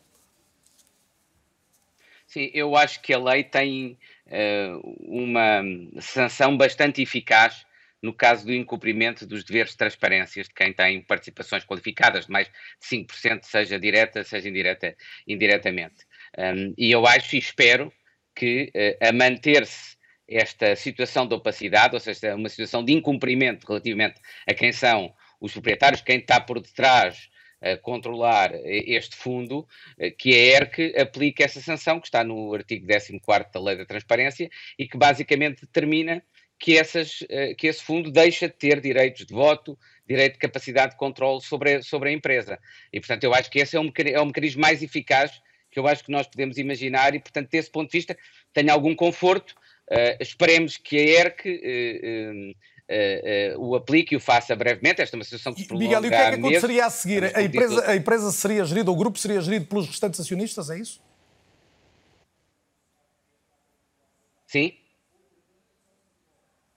Sim, 2.26 2.50
eu 2.54 2.74
acho 2.74 3.02
que 3.02 3.12
a 3.12 3.18
lei 3.18 3.44
tem 3.44 3.98
uh, 4.28 4.96
uma 5.06 5.60
sanção 6.00 6.56
bastante 6.56 7.02
eficaz 7.02 7.68
no 8.02 8.14
caso 8.14 8.46
do 8.46 8.54
incumprimento 8.54 9.26
dos 9.26 9.44
deveres 9.44 9.72
de 9.72 9.76
transparência 9.76 10.42
de 10.42 10.50
quem 10.50 10.72
tem 10.72 11.02
participações 11.02 11.64
qualificadas 11.64 12.26
de 12.26 12.32
mais 12.32 12.48
de 12.48 12.86
5%, 12.86 13.44
seja 13.44 13.78
direta, 13.78 14.24
seja 14.24 14.48
indireta, 14.48 14.96
indiretamente. 15.26 16.06
Um, 16.38 16.74
e 16.78 16.90
eu 16.90 17.06
acho 17.06 17.36
e 17.36 17.38
espero 17.38 17.92
que, 18.34 18.72
uh, 18.74 19.08
a 19.08 19.12
manter-se 19.12 19.96
esta 20.28 20.76
situação 20.76 21.26
de 21.26 21.34
opacidade, 21.34 21.94
ou 21.94 22.00
seja, 22.00 22.36
uma 22.36 22.48
situação 22.48 22.84
de 22.84 22.92
incumprimento 22.92 23.66
relativamente 23.66 24.20
a 24.46 24.54
quem 24.54 24.72
são 24.72 25.12
os 25.40 25.52
proprietários, 25.52 26.02
quem 26.02 26.18
está 26.18 26.40
por 26.40 26.60
detrás 26.60 27.28
a 27.60 27.76
controlar 27.76 28.52
este 28.64 29.16
fundo, 29.16 29.66
eh, 29.98 30.10
que 30.10 30.32
a 30.32 30.56
ERC 30.56 30.94
aplica 30.98 31.44
essa 31.44 31.60
sanção 31.60 32.00
que 32.00 32.06
está 32.06 32.24
no 32.24 32.54
artigo 32.54 32.86
14 32.86 33.20
da 33.52 33.60
Lei 33.60 33.76
da 33.76 33.84
Transparência 33.84 34.48
e 34.78 34.88
que 34.88 34.96
basicamente 34.96 35.60
determina 35.62 36.22
que, 36.60 36.76
essas, 36.76 37.24
eh, 37.30 37.54
que 37.54 37.66
esse 37.66 37.82
fundo 37.82 38.10
deixa 38.10 38.46
de 38.46 38.54
ter 38.54 38.82
direitos 38.82 39.24
de 39.24 39.32
voto, 39.32 39.78
direito 40.06 40.34
de 40.34 40.38
capacidade 40.38 40.92
de 40.92 40.98
controle 40.98 41.40
sobre, 41.40 41.82
sobre 41.82 42.10
a 42.10 42.12
empresa. 42.12 42.58
E, 42.92 43.00
portanto, 43.00 43.24
eu 43.24 43.34
acho 43.34 43.50
que 43.50 43.58
esse 43.58 43.76
é 43.76 43.80
um, 43.80 43.90
é 43.96 44.20
um 44.20 44.26
mecanismo 44.26 44.60
mais 44.60 44.82
eficaz 44.82 45.32
que 45.70 45.78
eu 45.78 45.86
acho 45.86 46.04
que 46.04 46.10
nós 46.10 46.26
podemos 46.26 46.58
imaginar 46.58 47.14
e, 47.14 47.20
portanto, 47.20 47.48
desse 47.48 47.70
ponto 47.70 47.90
de 47.90 47.96
vista, 47.96 48.16
tenho 48.52 48.72
algum 48.72 48.94
conforto. 48.94 49.54
Uh, 49.88 50.20
esperemos 50.20 50.76
que 50.76 50.98
a 50.98 51.00
ERC 51.00 51.46
uh, 51.46 53.56
uh, 53.56 53.68
o 53.68 53.76
aplique 53.76 54.14
e 54.14 54.16
o 54.16 54.20
faça 54.20 54.54
brevemente. 54.54 55.00
Esta 55.00 55.16
é 55.16 55.18
uma 55.18 55.24
situação 55.24 55.54
que 55.54 55.62
se 55.62 55.72
Miguel, 55.72 56.04
e 56.04 56.08
o 56.08 56.10
que 56.10 56.14
é 56.14 56.30
que 56.30 56.36
aconteceria 56.36 56.86
a 56.86 56.90
seguir? 56.90 57.36
A 57.36 57.42
empresa, 57.42 57.90
a 57.90 57.96
empresa 57.96 58.32
seria 58.32 58.64
gerida, 58.64 58.90
o 58.90 58.96
grupo 58.96 59.18
seria 59.18 59.40
gerido 59.40 59.66
pelos 59.66 59.86
restantes 59.86 60.20
acionistas, 60.20 60.70
é 60.70 60.78
isso? 60.78 61.00
Sim. 64.46 64.79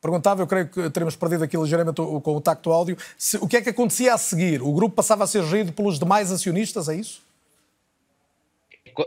Perguntava, 0.03 0.41
eu 0.41 0.47
creio 0.47 0.67
que 0.67 0.89
teremos 0.89 1.15
perdido 1.15 1.45
aqui 1.45 1.55
ligeiramente 1.55 1.95
com 1.95 2.35
o 2.35 2.41
tacto 2.41 2.73
áudio. 2.73 2.97
Se, 3.17 3.37
o 3.37 3.47
que 3.47 3.55
é 3.55 3.61
que 3.61 3.69
acontecia 3.69 4.13
a 4.13 4.17
seguir? 4.17 4.61
O 4.61 4.73
grupo 4.73 4.93
passava 4.93 5.23
a 5.23 5.27
ser 5.27 5.45
gerido 5.45 5.71
pelos 5.71 5.97
demais 5.97 6.29
acionistas, 6.29 6.89
é 6.89 6.95
isso? 6.97 7.21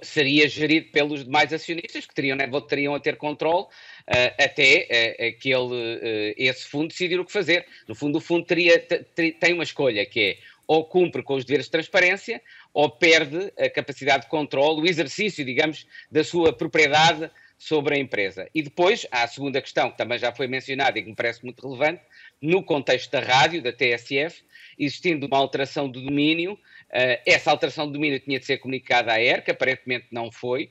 Seria 0.03 0.49
gerido 0.49 0.91
pelos 0.91 1.23
demais 1.23 1.53
acionistas 1.53 2.07
que 2.07 2.15
teriam, 2.15 2.35
né, 2.35 2.51
teriam 2.67 2.95
a 2.95 2.99
ter 2.99 3.17
controle 3.19 3.65
uh, 3.65 4.43
até 4.43 5.19
uh, 5.21 5.37
aquele, 5.37 6.33
uh, 6.33 6.35
esse 6.35 6.65
fundo 6.65 6.89
decidir 6.89 7.21
o 7.21 7.27
que 7.27 7.33
fazer. 7.33 7.67
No 7.87 7.95
fundo, 7.95 8.17
o 8.17 8.21
fundo 8.21 8.47
teria, 8.47 8.83
tem 9.15 9.53
uma 9.53 9.65
escolha 9.65 10.07
que 10.07 10.21
é 10.21 10.39
ou 10.67 10.83
cumpre 10.83 11.23
com 11.23 11.35
os 11.35 11.45
deveres 11.45 11.67
de 11.67 11.73
transparência 11.73 12.41
ou 12.73 12.89
perde 12.91 13.53
a 13.59 13.69
capacidade 13.69 14.25
de 14.25 14.31
controle, 14.31 14.81
o 14.81 14.87
exercício, 14.87 15.45
digamos, 15.45 15.87
da 16.11 16.25
sua 16.25 16.55
propriedade 16.55 17.31
sobre 17.59 17.95
a 17.95 17.99
empresa. 17.99 18.49
E 18.55 18.63
depois 18.63 19.07
há 19.11 19.23
a 19.23 19.29
segunda 19.29 19.61
questão, 19.61 19.91
que 19.91 19.97
também 19.97 20.19
já 20.19 20.33
foi 20.33 20.47
mencionada 20.47 20.99
e 20.99 21.03
que 21.03 21.09
me 21.09 21.15
parece 21.15 21.45
muito 21.45 21.67
relevante, 21.67 22.03
no 22.41 22.63
contexto 22.63 23.11
da 23.11 23.21
rádio, 23.21 23.63
da 23.63 23.73
TSF, 23.73 24.43
existindo 24.79 25.27
uma 25.27 25.39
alteração 25.39 25.89
do 25.89 26.03
domínio, 26.03 26.53
uh, 26.53 27.21
essa 27.25 27.51
alteração 27.51 27.87
do 27.87 27.95
domínio 27.95 28.21
tinha 28.21 28.39
de 28.39 28.45
ser 28.45 28.59
comunicada 28.59 29.13
à 29.13 29.21
ERC, 29.21 29.51
aparentemente 29.51 30.07
não 30.11 30.31
foi, 30.31 30.65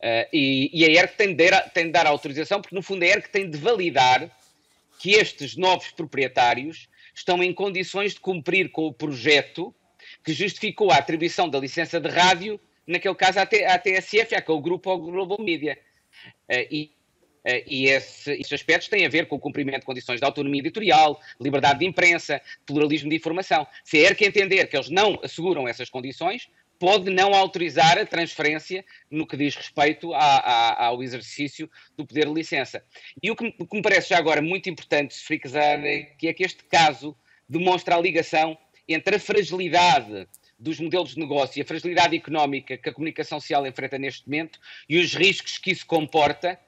uh, 0.00 0.28
e, 0.32 0.70
e, 0.72 0.84
a 0.84 0.88
ERC 0.88 1.16
tem 1.16 1.34
de, 1.34 1.50
dar, 1.50 1.70
tem 1.70 1.84
de 1.86 1.92
dar 1.92 2.06
autorização, 2.06 2.60
porque 2.60 2.74
no 2.74 2.82
fundo 2.82 3.04
a 3.04 3.06
ERC 3.06 3.28
tem 3.28 3.48
de 3.48 3.56
validar 3.56 4.28
que 4.98 5.12
estes 5.12 5.56
novos 5.56 5.90
proprietários 5.92 6.88
estão 7.14 7.42
em 7.42 7.52
condições 7.52 8.14
de 8.14 8.20
cumprir 8.20 8.70
com 8.70 8.86
o 8.86 8.92
projeto 8.92 9.74
que 10.24 10.32
justificou 10.32 10.90
a 10.90 10.96
atribuição 10.96 11.48
da 11.48 11.58
licença 11.58 12.00
de 12.00 12.08
rádio, 12.08 12.58
naquele 12.86 13.14
caso 13.14 13.38
à, 13.38 13.46
T, 13.46 13.64
à 13.64 13.78
TSF, 13.78 14.34
àquele 14.34 14.60
grupo 14.60 14.90
ao 14.90 14.98
Global 14.98 15.38
Media. 15.40 15.78
Eh, 16.48 16.68
e 16.70 17.02
Uh, 17.44 17.58
e 17.66 17.86
esse, 17.86 18.30
esses 18.34 18.52
aspectos 18.52 18.88
têm 18.88 19.04
a 19.04 19.08
ver 19.08 19.26
com 19.26 19.34
o 19.34 19.40
cumprimento 19.40 19.80
de 19.80 19.86
condições 19.86 20.20
de 20.20 20.24
autonomia 20.24 20.60
editorial, 20.60 21.20
liberdade 21.40 21.80
de 21.80 21.86
imprensa, 21.86 22.40
pluralismo 22.64 23.10
de 23.10 23.16
informação. 23.16 23.66
Se 23.82 23.96
a 23.96 24.10
ERC 24.10 24.22
entender 24.22 24.68
que 24.68 24.76
eles 24.76 24.88
não 24.88 25.18
asseguram 25.24 25.66
essas 25.66 25.90
condições, 25.90 26.48
pode 26.78 27.10
não 27.10 27.34
autorizar 27.34 27.98
a 27.98 28.04
transferência 28.04 28.84
no 29.10 29.26
que 29.26 29.36
diz 29.36 29.54
respeito 29.54 30.12
a, 30.14 30.18
a, 30.18 30.86
ao 30.86 31.02
exercício 31.02 31.70
do 31.96 32.06
poder 32.06 32.26
de 32.26 32.32
licença. 32.32 32.84
E 33.22 33.30
o 33.30 33.36
que, 33.36 33.54
o 33.58 33.66
que 33.66 33.76
me 33.76 33.82
parece 33.82 34.10
já 34.10 34.18
agora 34.18 34.42
muito 34.42 34.68
importante 34.68 35.14
se 35.14 35.24
frisar 35.24 35.84
é 35.84 36.02
que, 36.18 36.28
é 36.28 36.32
que 36.32 36.44
este 36.44 36.64
caso 36.64 37.16
demonstra 37.48 37.96
a 37.96 38.00
ligação 38.00 38.58
entre 38.88 39.16
a 39.16 39.20
fragilidade 39.20 40.28
dos 40.62 40.78
modelos 40.78 41.14
de 41.14 41.20
negócio 41.20 41.58
e 41.58 41.62
a 41.62 41.64
fragilidade 41.64 42.16
económica 42.16 42.76
que 42.76 42.88
a 42.88 42.92
comunicação 42.92 43.40
social 43.40 43.66
enfrenta 43.66 43.98
neste 43.98 44.28
momento 44.28 44.60
e 44.88 44.98
os 44.98 45.12
riscos 45.14 45.58
que 45.58 45.72
isso 45.72 45.84
comporta 45.84 46.58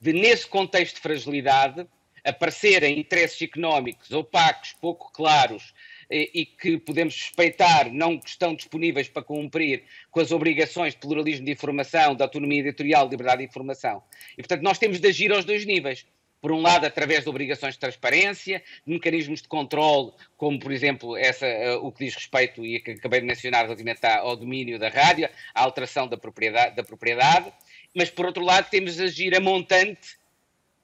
de, 0.00 0.12
nesse 0.12 0.46
contexto 0.46 0.96
de 0.96 1.00
fragilidade, 1.00 1.86
aparecerem 2.22 2.98
interesses 2.98 3.40
económicos 3.40 4.10
opacos, 4.10 4.74
pouco 4.78 5.10
claros 5.12 5.72
e, 6.10 6.30
e 6.34 6.46
que 6.46 6.76
podemos 6.78 7.14
suspeitar 7.14 7.90
não 7.90 8.20
estão 8.24 8.54
disponíveis 8.54 9.08
para 9.08 9.22
cumprir 9.22 9.84
com 10.10 10.20
as 10.20 10.30
obrigações 10.30 10.92
de 10.92 11.00
pluralismo 11.00 11.46
de 11.46 11.52
informação, 11.52 12.14
de 12.14 12.22
autonomia 12.22 12.60
editorial, 12.60 13.06
de 13.06 13.12
liberdade 13.12 13.38
de 13.38 13.48
informação. 13.48 14.02
E, 14.32 14.42
portanto, 14.42 14.62
nós 14.62 14.78
temos 14.78 15.00
de 15.00 15.08
agir 15.08 15.32
aos 15.32 15.46
dois 15.46 15.64
níveis 15.64 16.04
por 16.40 16.52
um 16.52 16.60
lado, 16.60 16.86
através 16.86 17.24
de 17.24 17.28
obrigações 17.28 17.74
de 17.74 17.80
transparência, 17.80 18.62
de 18.86 18.92
mecanismos 18.92 19.42
de 19.42 19.48
controle, 19.48 20.12
como, 20.36 20.58
por 20.58 20.70
exemplo, 20.70 21.16
essa, 21.16 21.46
uh, 21.46 21.86
o 21.86 21.90
que 21.90 22.04
diz 22.04 22.14
respeito, 22.14 22.64
e 22.64 22.80
que 22.80 22.92
acabei 22.92 23.20
de 23.20 23.26
mencionar 23.26 23.64
relativamente 23.64 24.06
ao 24.06 24.36
domínio 24.36 24.78
da 24.78 24.88
rádio, 24.88 25.28
a 25.54 25.62
alteração 25.62 26.06
da 26.06 26.16
propriedade, 26.16 26.76
da 26.76 26.84
propriedade, 26.84 27.52
mas, 27.94 28.10
por 28.10 28.26
outro 28.26 28.44
lado, 28.44 28.70
temos 28.70 28.96
de 28.96 29.02
agir 29.02 29.34
a 29.36 29.40
montante 29.40 30.16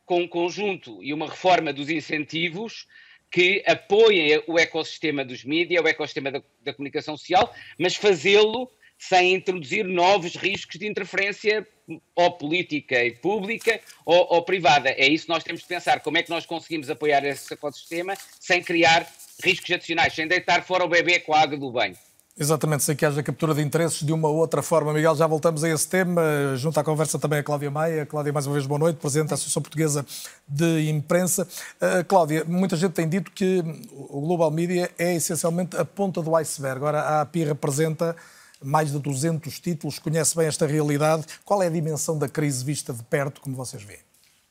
com 0.04 0.22
um 0.22 0.28
conjunto 0.28 1.02
e 1.02 1.14
uma 1.14 1.28
reforma 1.28 1.72
dos 1.72 1.88
incentivos 1.88 2.86
que 3.30 3.62
apoiem 3.66 4.42
o 4.46 4.58
ecossistema 4.58 5.24
dos 5.24 5.44
mídias, 5.44 5.82
o 5.82 5.88
ecossistema 5.88 6.30
da, 6.30 6.42
da 6.62 6.72
comunicação 6.72 7.16
social, 7.16 7.52
mas 7.78 7.96
fazê-lo 7.96 8.70
sem 9.08 9.34
introduzir 9.34 9.84
novos 9.84 10.34
riscos 10.36 10.78
de 10.78 10.86
interferência 10.86 11.66
ou 12.14 12.32
política 12.32 13.04
e 13.04 13.12
pública 13.12 13.78
ou, 14.06 14.26
ou, 14.30 14.42
privada. 14.42 14.90
É 14.90 15.06
isso 15.06 15.26
que 15.26 15.32
nós 15.32 15.44
temos 15.44 15.60
de 15.60 15.66
pensar. 15.66 16.00
Como 16.00 16.16
é 16.16 16.22
que 16.22 16.30
nós 16.30 16.46
conseguimos 16.46 16.88
apoiar 16.88 17.24
esse 17.24 17.52
ecossistema 17.52 18.14
sem 18.40 18.62
criar 18.62 19.06
riscos 19.42 19.70
adicionais, 19.70 20.14
sem 20.14 20.26
deitar 20.26 20.64
fora 20.64 20.84
o 20.84 20.88
bebê 20.88 21.20
com 21.20 21.34
a 21.34 21.40
água 21.40 21.58
do 21.58 21.70
banho. 21.70 21.96
Exatamente, 22.36 22.82
sem 22.82 22.96
que 22.96 23.06
haja 23.06 23.22
captura 23.22 23.54
de 23.54 23.62
interesses 23.62 24.04
de 24.04 24.12
uma 24.12 24.26
ou 24.28 24.36
outra 24.36 24.60
forma. 24.60 24.92
Miguel, 24.92 25.14
já 25.14 25.24
voltamos 25.24 25.62
a 25.62 25.68
esse 25.68 25.86
tema. 25.86 26.20
Junto 26.56 26.80
à 26.80 26.82
conversa 26.82 27.16
também 27.16 27.38
a 27.38 27.42
Cláudia 27.44 27.70
Maia. 27.70 28.04
Cláudia, 28.04 28.32
mais 28.32 28.44
uma 28.44 28.54
vez, 28.54 28.66
boa 28.66 28.78
noite, 28.78 28.96
Presidente 28.96 29.28
da 29.28 29.34
Associação 29.34 29.62
Portuguesa 29.62 30.04
de 30.48 30.90
Imprensa. 30.90 31.46
Uh, 31.80 32.04
Cláudia, 32.08 32.44
muita 32.44 32.74
gente 32.76 32.90
tem 32.90 33.08
dito 33.08 33.30
que 33.30 33.62
o 33.92 34.20
Global 34.20 34.50
Media 34.50 34.90
é 34.98 35.14
essencialmente 35.14 35.76
a 35.76 35.84
ponta 35.84 36.20
do 36.22 36.34
iceberg. 36.34 36.78
Agora, 36.78 37.02
a 37.02 37.20
API 37.20 37.44
representa 37.44 38.16
mais 38.64 38.90
de 38.90 38.98
200 38.98 39.60
títulos, 39.60 39.98
conhece 39.98 40.36
bem 40.36 40.46
esta 40.46 40.66
realidade. 40.66 41.26
Qual 41.44 41.62
é 41.62 41.66
a 41.66 41.70
dimensão 41.70 42.18
da 42.18 42.28
crise 42.28 42.64
vista 42.64 42.92
de 42.92 43.02
perto, 43.02 43.40
como 43.40 43.54
vocês 43.54 43.82
veem? 43.82 44.00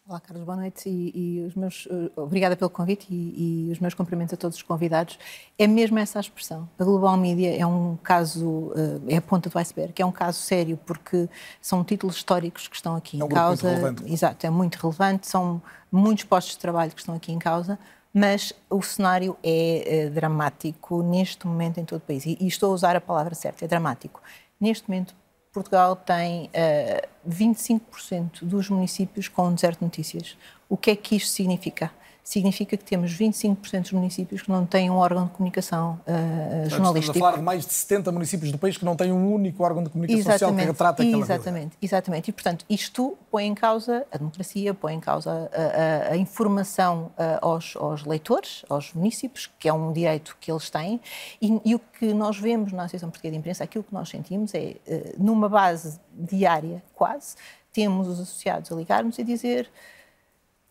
Olá, 0.05 0.19
Carlos, 0.19 0.45
boa 0.45 0.57
noite 0.57 0.89
e, 0.89 1.37
e 1.39 1.45
os 1.45 1.55
meus, 1.55 1.85
uh, 1.85 2.11
obrigada 2.17 2.57
pelo 2.57 2.69
convite 2.69 3.07
e, 3.09 3.69
e, 3.69 3.71
os 3.71 3.79
meus 3.79 3.93
cumprimentos 3.93 4.33
a 4.33 4.37
todos 4.37 4.57
os 4.57 4.61
convidados. 4.61 5.17
É 5.57 5.65
mesmo 5.65 5.97
essa 5.97 6.19
a 6.19 6.21
expressão. 6.21 6.69
A 6.77 6.83
Global 6.83 7.15
Media 7.15 7.55
é 7.55 7.65
um 7.65 7.97
caso, 8.03 8.49
uh, 8.49 9.01
é 9.07 9.15
a 9.15 9.21
ponta 9.21 9.49
do 9.49 9.57
iceberg, 9.57 9.93
é 10.01 10.05
um 10.05 10.11
caso 10.11 10.39
sério 10.41 10.77
porque 10.85 11.29
são 11.61 11.85
títulos 11.85 12.17
históricos 12.17 12.67
que 12.67 12.75
estão 12.75 12.97
aqui 12.97 13.21
é 13.21 13.23
um 13.23 13.27
em 13.27 13.29
causa. 13.29 13.65
Muito 13.65 13.79
relevante. 13.79 14.13
Exato, 14.13 14.45
é 14.45 14.49
muito 14.49 14.75
relevante, 14.75 15.25
são 15.25 15.61
muitos 15.89 16.25
postos 16.25 16.55
de 16.55 16.59
trabalho 16.59 16.91
que 16.91 16.99
estão 16.99 17.15
aqui 17.15 17.31
em 17.31 17.39
causa, 17.39 17.79
mas 18.13 18.53
o 18.69 18.81
cenário 18.81 19.35
é, 19.43 20.03
é 20.05 20.09
dramático 20.09 21.01
neste 21.01 21.47
momento 21.47 21.79
em 21.79 21.85
todo 21.85 21.97
o 21.97 22.05
país. 22.05 22.25
E, 22.25 22.37
e, 22.39 22.47
estou 22.47 22.71
a 22.71 22.73
usar 22.75 22.95
a 22.95 23.01
palavra 23.01 23.33
certa, 23.33 23.65
é 23.65 23.67
dramático. 23.67 24.21
Neste 24.59 24.87
momento, 24.87 25.15
Portugal 25.51 25.95
tem 25.95 26.45
uh, 26.45 26.49
eh, 26.53 27.09
25% 27.27 28.43
dos 28.43 28.69
municípios 28.69 29.27
com 29.27 29.53
deserto 29.53 29.79
de 29.79 29.85
notícias. 29.85 30.37
O 30.67 30.77
que 30.77 30.91
é 30.91 30.95
que 30.95 31.15
isto 31.15 31.29
significa? 31.29 31.91
Significa 32.23 32.77
que 32.77 32.85
temos 32.85 33.11
25% 33.11 33.81
dos 33.81 33.91
municípios 33.91 34.41
que 34.41 34.49
não 34.49 34.65
têm 34.65 34.89
um 34.89 34.95
órgão 34.95 35.25
de 35.25 35.31
comunicação 35.31 35.99
uh, 36.07 36.69
jornalístico. 36.69 36.99
Estamos 36.99 37.09
a 37.09 37.13
falar 37.13 37.37
de 37.37 37.43
mais 37.43 37.65
de 37.65 37.73
70 37.73 38.11
municípios 38.13 38.51
do 38.51 38.57
país 38.57 38.77
que 38.77 38.85
não 38.85 38.95
têm 38.95 39.11
um 39.11 39.33
único 39.33 39.61
órgão 39.61 39.83
de 39.83 39.89
comunicação 39.89 40.19
exatamente, 40.19 40.39
social 40.39 40.55
que 40.55 40.65
retrata 40.65 41.03
aquela 41.03 41.17
Exatamente, 41.17 41.51
realidade. 41.51 41.77
exatamente. 41.81 42.29
E, 42.29 42.31
portanto, 42.31 42.65
isto 42.69 43.17
põe 43.29 43.45
em 43.45 43.53
causa 43.53 44.07
a 44.09 44.17
democracia, 44.17 44.73
põe 44.73 44.93
em 44.93 44.99
causa 45.01 45.51
a, 45.53 46.11
a, 46.11 46.13
a 46.13 46.17
informação 46.17 47.11
uh, 47.17 47.45
aos, 47.45 47.75
aos, 47.75 48.05
leitores, 48.05 48.63
aos 48.69 48.93
municípios, 48.93 49.51
que 49.59 49.67
é 49.67 49.73
um 49.73 49.91
direito 49.91 50.37
que 50.39 50.49
eles 50.49 50.69
têm, 50.69 51.01
e, 51.41 51.61
e, 51.65 51.75
o 51.75 51.79
que 51.79 52.13
nós 52.13 52.39
vemos 52.39 52.71
na 52.71 52.83
Associação 52.83 53.09
Portuguesa 53.09 53.33
de 53.33 53.39
Imprensa, 53.39 53.63
aquilo 53.65 53.83
que 53.83 53.93
nós 53.93 54.07
sentimos 54.07 54.53
é, 54.53 54.77
numa 55.17 55.49
base 55.49 55.99
diária, 56.13 56.81
quase, 56.93 57.35
temos 57.73 58.07
os 58.07 58.21
associados 58.21 58.71
a 58.71 58.75
ligar-nos 58.75 59.19
e 59.19 59.23
dizer 59.23 59.69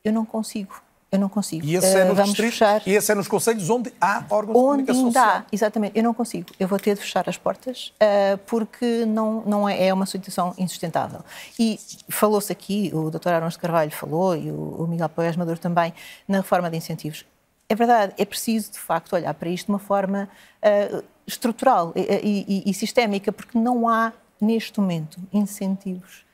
eu 0.04 0.12
não 0.12 0.24
consigo, 0.24 0.82
eu 1.12 1.18
não 1.18 1.28
consigo. 1.28 1.66
E 1.66 1.76
esse 1.76 1.94
é, 1.94 2.10
uh, 2.10 2.14
vamos 2.14 2.34
fechar. 2.34 2.80
E 2.86 2.94
esse 2.94 3.12
é 3.12 3.14
nos 3.14 3.28
conselhos 3.28 3.68
onde 3.68 3.92
há 4.00 4.24
órgãos 4.30 4.56
onde 4.56 4.84
de 4.84 4.86
comunicação 4.86 5.06
ainda 5.06 5.20
social. 5.20 5.36
Há, 5.36 5.46
exatamente. 5.52 5.98
Eu 5.98 6.02
não 6.02 6.14
consigo. 6.14 6.48
Eu 6.58 6.66
vou 6.66 6.78
ter 6.78 6.94
de 6.94 7.02
fechar 7.02 7.28
as 7.28 7.36
portas 7.36 7.92
uh, 8.00 8.38
porque 8.46 9.04
não, 9.04 9.42
não 9.42 9.68
é, 9.68 9.88
é, 9.88 9.92
uma 9.92 10.06
situação 10.06 10.54
insustentável. 10.56 11.20
E 11.58 11.78
falou-se 12.08 12.50
aqui, 12.50 12.90
o 12.94 13.10
Dr. 13.10 13.28
Arão 13.28 13.48
de 13.48 13.58
Carvalho 13.58 13.90
falou 13.90 14.34
e 14.34 14.50
o, 14.50 14.84
o 14.84 14.86
Miguel 14.88 15.10
Poiás 15.10 15.36
Maduro 15.36 15.58
também, 15.58 15.92
na 16.26 16.38
reforma 16.38 16.70
de 16.70 16.78
incentivos. 16.78 17.26
É 17.68 17.74
verdade, 17.74 18.14
é 18.16 18.24
preciso 18.24 18.72
de 18.72 18.78
facto 18.78 19.12
olhar 19.12 19.34
para 19.34 19.50
isto 19.50 19.66
de 19.66 19.72
uma 19.72 19.78
forma 19.78 20.30
uh, 20.64 21.04
estrutural 21.26 21.92
e, 21.94 22.64
e, 22.64 22.70
e, 22.70 22.74
sistémica, 22.74 23.30
porque 23.30 23.58
não 23.58 23.86
há 23.86 24.14
neste 24.40 24.80
momento 24.80 25.20
incentivos 25.30 26.24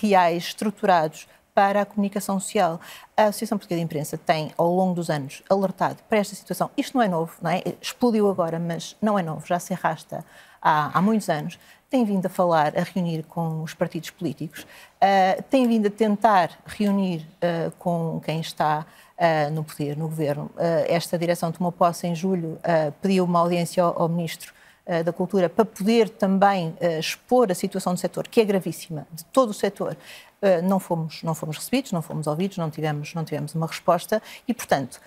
reais, 0.00 0.44
estruturados 0.44 1.26
para 1.56 1.80
a 1.80 1.86
comunicação 1.86 2.38
social. 2.38 2.78
A 3.16 3.24
Associação 3.24 3.56
Portuguesa 3.56 3.78
de 3.78 3.84
Imprensa 3.86 4.18
tem, 4.18 4.52
ao 4.58 4.68
longo 4.68 4.94
dos 4.94 5.08
anos, 5.08 5.42
alertado 5.48 5.96
para 6.06 6.18
esta 6.18 6.36
situação. 6.36 6.70
Isto 6.76 6.98
não 6.98 7.02
é 7.02 7.08
novo, 7.08 7.32
não 7.40 7.50
é? 7.50 7.62
Explodiu 7.80 8.28
agora, 8.28 8.58
mas 8.58 8.94
não 9.00 9.18
é 9.18 9.22
novo, 9.22 9.46
já 9.46 9.58
se 9.58 9.72
arrasta 9.72 10.22
há, 10.60 10.90
há 10.92 11.00
muitos 11.00 11.30
anos. 11.30 11.58
Tem 11.88 12.04
vindo 12.04 12.26
a 12.26 12.28
falar, 12.28 12.76
a 12.76 12.82
reunir 12.82 13.22
com 13.22 13.62
os 13.62 13.72
partidos 13.72 14.10
políticos, 14.10 14.64
uh, 14.64 15.42
tem 15.44 15.66
vindo 15.66 15.86
a 15.86 15.90
tentar 15.90 16.50
reunir 16.66 17.26
uh, 17.36 17.70
com 17.78 18.20
quem 18.22 18.40
está 18.40 18.84
uh, 19.16 19.50
no 19.50 19.64
poder, 19.64 19.96
no 19.96 20.08
governo. 20.08 20.50
Esta 20.88 21.16
direção 21.16 21.50
tomou 21.50 21.72
posse 21.72 22.06
em 22.06 22.14
julho, 22.14 22.58
pediu 23.00 23.24
uma 23.24 23.38
audiência 23.38 23.82
ao, 23.82 24.02
ao 24.02 24.08
Ministro 24.10 24.52
da 25.04 25.12
Cultura 25.12 25.48
para 25.48 25.64
poder 25.64 26.08
também 26.08 26.74
expor 26.98 27.50
a 27.50 27.54
situação 27.54 27.94
do 27.94 27.98
setor, 27.98 28.28
que 28.28 28.40
é 28.40 28.44
gravíssima, 28.44 29.06
de 29.12 29.24
todo 29.26 29.50
o 29.50 29.54
setor. 29.54 29.96
não, 30.62 30.78
fomos, 30.78 31.22
não 31.24 31.34
fomos 31.34 31.56
recebidos, 31.56 31.90
não 31.90 32.02
fomos 32.02 32.26
ouvidos, 32.26 32.56
não 32.56 32.70
tivemos, 32.70 33.12
não 33.12 33.24
tivemos 33.24 33.54
uma 33.54 33.66
resposta 33.66 34.22
e, 34.46 34.54
portanto, 34.54 35.00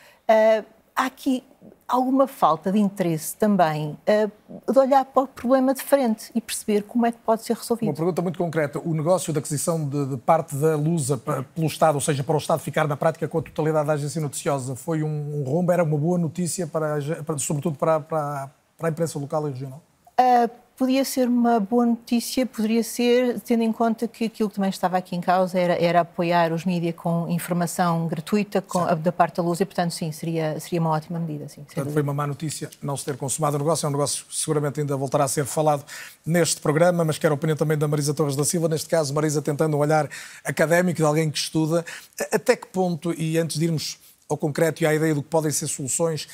há 0.95 1.05
aqui 1.05 1.43
alguma 1.89 2.27
falta 2.27 2.71
de 2.71 2.79
interesse 2.79 3.35
também 3.35 3.97
uh, 4.07 4.71
de 4.71 4.79
olhar 4.79 5.03
para 5.05 5.23
o 5.23 5.27
problema 5.27 5.73
de 5.73 5.81
frente 5.81 6.31
e 6.35 6.39
perceber 6.39 6.83
como 6.83 7.05
é 7.05 7.11
que 7.11 7.17
pode 7.17 7.43
ser 7.43 7.55
resolvido. 7.55 7.89
Uma 7.89 7.95
pergunta 7.95 8.21
muito 8.21 8.37
concreta. 8.37 8.79
O 8.79 8.93
negócio 8.93 9.33
da 9.33 9.39
aquisição 9.39 9.87
de, 9.87 10.05
de 10.05 10.17
parte 10.17 10.55
da 10.55 10.75
Lusa 10.75 11.17
pelo 11.17 11.67
Estado, 11.67 11.95
ou 11.95 12.01
seja, 12.01 12.23
para 12.23 12.35
o 12.35 12.37
Estado 12.37 12.59
ficar 12.59 12.87
na 12.87 12.95
prática 12.95 13.27
com 13.27 13.39
a 13.39 13.41
totalidade 13.41 13.87
da 13.87 13.93
agência 13.93 14.21
noticiosa, 14.21 14.75
foi 14.75 15.03
um, 15.03 15.41
um 15.41 15.43
rombo? 15.43 15.71
Era 15.71 15.83
uma 15.83 15.97
boa 15.97 16.17
notícia, 16.17 16.67
para, 16.67 16.97
para 17.25 17.37
sobretudo 17.39 17.77
para, 17.77 17.99
para, 17.99 18.51
para 18.79 18.87
a 18.87 18.91
imprensa 18.91 19.19
local 19.19 19.47
e 19.47 19.51
regional? 19.51 19.83
Uh, 20.19 20.49
podia 20.79 21.03
ser 21.03 21.27
uma 21.27 21.59
boa 21.59 21.85
notícia, 21.85 22.45
poderia 22.45 22.81
ser, 22.83 23.41
tendo 23.41 23.63
em 23.63 23.71
conta 23.71 24.07
que 24.07 24.23
aquilo 24.23 24.47
que 24.47 24.55
também 24.55 24.69
estava 24.69 24.97
aqui 24.97 25.13
em 25.13 25.19
causa 25.19 25.59
era, 25.59 25.73
era 25.73 25.99
apoiar 25.99 26.53
os 26.53 26.63
mídias 26.63 26.95
com 26.95 27.27
informação 27.27 28.07
gratuita 28.07 28.61
com, 28.61 28.85
da 28.95 29.11
parte 29.11 29.35
da 29.35 29.43
luz 29.43 29.59
e, 29.59 29.65
portanto, 29.65 29.91
sim, 29.91 30.09
seria, 30.13 30.57
seria 30.57 30.79
uma 30.79 30.91
ótima 30.91 31.19
medida. 31.19 31.49
Sim, 31.49 31.63
portanto, 31.63 31.91
foi 31.91 32.01
uma 32.01 32.13
má 32.13 32.25
notícia 32.25 32.69
não 32.81 32.95
se 32.95 33.03
ter 33.03 33.17
consumado 33.17 33.57
o 33.57 33.59
negócio. 33.59 33.85
É 33.85 33.89
um 33.89 33.91
negócio 33.91 34.25
que 34.25 34.33
seguramente 34.33 34.79
ainda 34.79 34.95
voltará 34.95 35.25
a 35.25 35.27
ser 35.27 35.43
falado 35.43 35.83
neste 36.25 36.61
programa, 36.61 37.03
mas 37.03 37.17
quero 37.17 37.33
a 37.33 37.35
opinião 37.35 37.57
também 37.57 37.77
da 37.77 37.85
Marisa 37.85 38.13
Torres 38.13 38.37
da 38.37 38.45
Silva. 38.45 38.69
Neste 38.69 38.87
caso, 38.87 39.13
Marisa 39.13 39.41
tentando 39.41 39.75
um 39.75 39.81
olhar 39.81 40.09
académico 40.45 40.97
de 40.97 41.03
alguém 41.03 41.29
que 41.29 41.37
estuda. 41.37 41.83
Até 42.31 42.55
que 42.55 42.67
ponto, 42.67 43.13
e 43.17 43.37
antes 43.37 43.59
de 43.59 43.65
irmos 43.65 43.99
ao 44.29 44.37
concreto 44.37 44.81
e 44.81 44.85
à 44.85 44.93
ideia 44.93 45.13
do 45.13 45.21
que 45.21 45.29
podem 45.29 45.51
ser 45.51 45.67
soluções, 45.67 46.25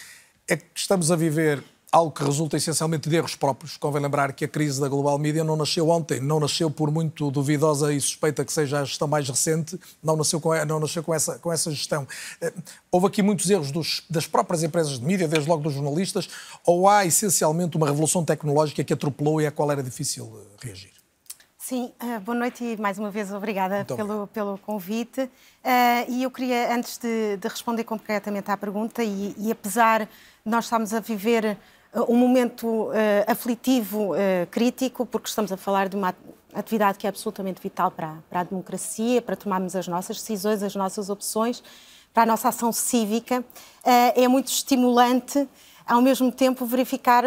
é 0.47 0.55
que 0.55 0.65
estamos 0.75 1.10
a 1.10 1.15
viver 1.15 1.63
algo 1.91 2.12
que 2.12 2.24
resulta 2.24 2.58
essencialmente 2.58 3.10
de 3.10 3.15
erros 3.15 3.36
próprios. 3.36 3.78
Convém 3.78 4.02
lembrar 4.02 4.34
que 4.34 4.45
a 4.45 4.48
crise 4.48 4.82
da 4.82 4.88
global 4.88 5.17
media 5.17 5.43
não 5.43 5.56
nasceu 5.56 5.89
ontem, 5.89 6.19
não 6.19 6.39
nasceu 6.39 6.69
por 6.69 6.91
muito 6.91 7.32
duvidosa 7.32 7.93
e 7.93 8.02
suspeita 8.02 8.43
que 8.43 8.52
seja 8.52 8.80
a 8.80 8.84
gestão 8.84 9.08
mais 9.08 9.28
recente, 9.30 9.80
não 10.04 10.15
nasceu 10.15 10.41
com, 10.41 10.54
não 10.65 10.80
nasceu 10.80 11.04
com, 11.04 11.13
essa, 11.13 11.39
com 11.39 11.52
essa 11.52 11.71
gestão. 11.71 12.08
Eh, 12.41 12.54
houve 12.91 13.08
aqui 13.08 13.21
muitos 13.21 13.50
erros 13.50 13.71
dos, 13.71 14.04
das 14.10 14.28
próprias 14.28 14.63
empresas 14.63 15.00
de 15.00 15.06
mídia, 15.06 15.28
desde 15.28 15.50
logo 15.50 15.63
dos 15.63 15.74
jornalistas, 15.74 16.30
ou 16.65 16.89
há 16.89 17.06
essencialmente 17.06 17.78
uma 17.78 17.88
revolução 17.88 18.26
tecnológica 18.26 18.84
que 18.84 18.93
atropelou 18.93 19.41
e 19.41 19.48
à 19.48 19.52
qual 19.52 19.71
era 19.71 19.82
difícil 19.82 20.30
eh, 20.62 20.65
reagir? 20.65 20.95
Sim, 21.67 21.91
uh, 22.00 22.19
boa 22.19 22.38
noite 22.38 22.63
e 22.63 22.78
mais 22.78 23.00
uma 23.00 23.10
vez 23.10 23.34
obrigada 23.34 23.84
pelo, 23.86 24.28
pelo 24.28 24.56
convite. 24.60 25.21
Uh, 25.21 26.06
e 26.08 26.21
eu 26.21 26.30
queria, 26.30 26.76
antes 26.76 27.00
de, 27.00 27.38
de, 27.38 27.48
responder 27.48 27.84
concretamente 27.84 28.52
à 28.52 28.56
pergunta, 28.56 29.04
e, 29.04 29.34
e 29.36 29.52
apesar 29.52 30.02
de 30.02 30.10
nós 30.45 30.65
estarmos 30.65 30.93
a 30.93 31.00
viver 31.00 31.58
um 32.03 32.15
momento 32.15 32.67
uh, 32.67 32.91
aflitivo, 33.27 34.13
uh, 34.13 34.15
crítico, 34.51 35.05
porque 35.05 35.29
estamos 35.29 35.51
a 35.51 35.58
falar 35.58 35.88
de 35.88 35.95
uma 35.95 36.13
atividade 36.53 36.97
que 36.97 37.08
é 37.08 37.10
absolutamente 37.10 37.62
vital 37.62 37.89
para, 37.89 38.15
para 38.29 38.41
a 38.41 38.43
democracia, 38.43 39.21
para 39.21 39.36
tomarmos 39.36 39.75
as 39.75 39.88
nossas 39.88 40.17
decisões, 40.17 40.62
as 40.62 40.75
nossas 40.75 41.10
opções, 41.10 41.63
para 42.13 42.23
a 42.23 42.25
nossa 42.25 42.49
ação 42.49 42.71
cívica. 42.71 43.39
Uh, 43.39 44.21
é 44.21 44.27
muito 44.27 44.47
estimulante, 44.47 45.47
ao 45.88 46.01
mesmo 46.01 46.31
tempo, 46.31 46.65
verificar 46.65 47.23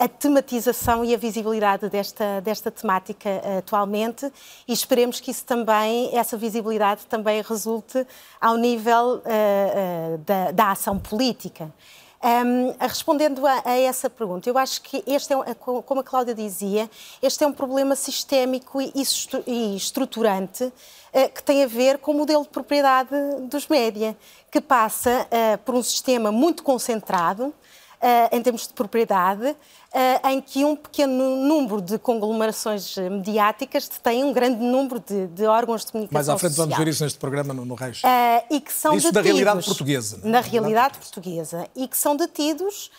a 0.00 0.08
tematização 0.08 1.04
e 1.04 1.14
a 1.14 1.16
visibilidade 1.16 1.88
desta, 1.88 2.40
desta 2.40 2.68
temática 2.68 3.30
atualmente 3.58 4.32
e 4.66 4.72
esperemos 4.72 5.20
que 5.20 5.30
isso 5.30 5.44
também, 5.44 6.10
essa 6.12 6.36
visibilidade 6.36 7.06
também 7.06 7.40
resulte 7.40 8.04
ao 8.40 8.56
nível 8.56 9.22
da, 10.26 10.50
da 10.50 10.70
ação 10.72 10.98
política. 10.98 11.72
Um, 12.24 12.74
respondendo 12.80 13.46
a, 13.46 13.60
a, 13.66 13.78
essa 13.78 14.08
pergunta, 14.08 14.48
eu 14.48 14.56
acho 14.56 14.80
que 14.80 15.04
este 15.06 15.34
é, 15.34 15.54
como 15.54 16.00
a 16.00 16.02
Cláudia 16.02 16.34
dizia, 16.34 16.90
este 17.20 17.44
é 17.44 17.46
um 17.46 17.52
problema 17.52 17.94
sistémico 17.94 18.80
e, 18.80 18.90
e 19.46 19.76
estruturante 19.76 20.64
uh, 20.64 20.72
que 21.34 21.42
tem 21.42 21.62
a 21.62 21.66
ver 21.66 21.98
com 21.98 22.12
o 22.12 22.14
modelo 22.14 22.42
de 22.42 22.48
propriedade 22.48 23.10
dos 23.42 23.68
média, 23.68 24.16
que 24.50 24.58
passa 24.58 25.26
uh, 25.26 25.58
por 25.66 25.74
um 25.74 25.82
sistema 25.82 26.32
muito 26.32 26.62
concentrado, 26.62 27.52
em 28.32 28.42
termos 28.42 28.66
de 28.66 28.74
propriedade, 28.74 29.46
uh, 29.50 30.28
em 30.28 30.40
que 30.40 30.64
um 30.64 30.76
pequeno 30.76 31.36
número 31.36 31.80
de 31.80 31.98
conglomerações 31.98 32.96
mediáticas 32.96 33.88
tem 33.88 34.22
um 34.24 34.32
grande 34.32 34.62
número 34.62 35.00
de, 35.00 35.26
de 35.28 35.46
órgãos 35.46 35.84
de 35.84 35.92
comunicação 35.92 36.14
Mais 36.14 36.28
à 36.28 36.38
frente 36.38 36.52
social. 36.52 36.66
vamos 36.68 36.84
ver 36.84 36.90
isso 36.90 37.02
neste 37.02 37.18
programa 37.18 37.54
no, 37.54 37.64
no 37.64 37.74
Reis. 37.74 38.02
Uh, 38.02 38.54
e 38.54 38.60
que 38.60 38.72
são 38.72 38.94
isso 38.94 39.10
detidos, 39.10 39.12
da 39.12 39.22
realidade 39.22 39.64
portuguesa. 39.64 40.20
Na 40.22 40.40
realidade 40.40 40.98
portuguesa. 40.98 41.68
E 41.74 41.88
que 41.88 41.96
são 41.96 42.16
detidos 42.16 42.90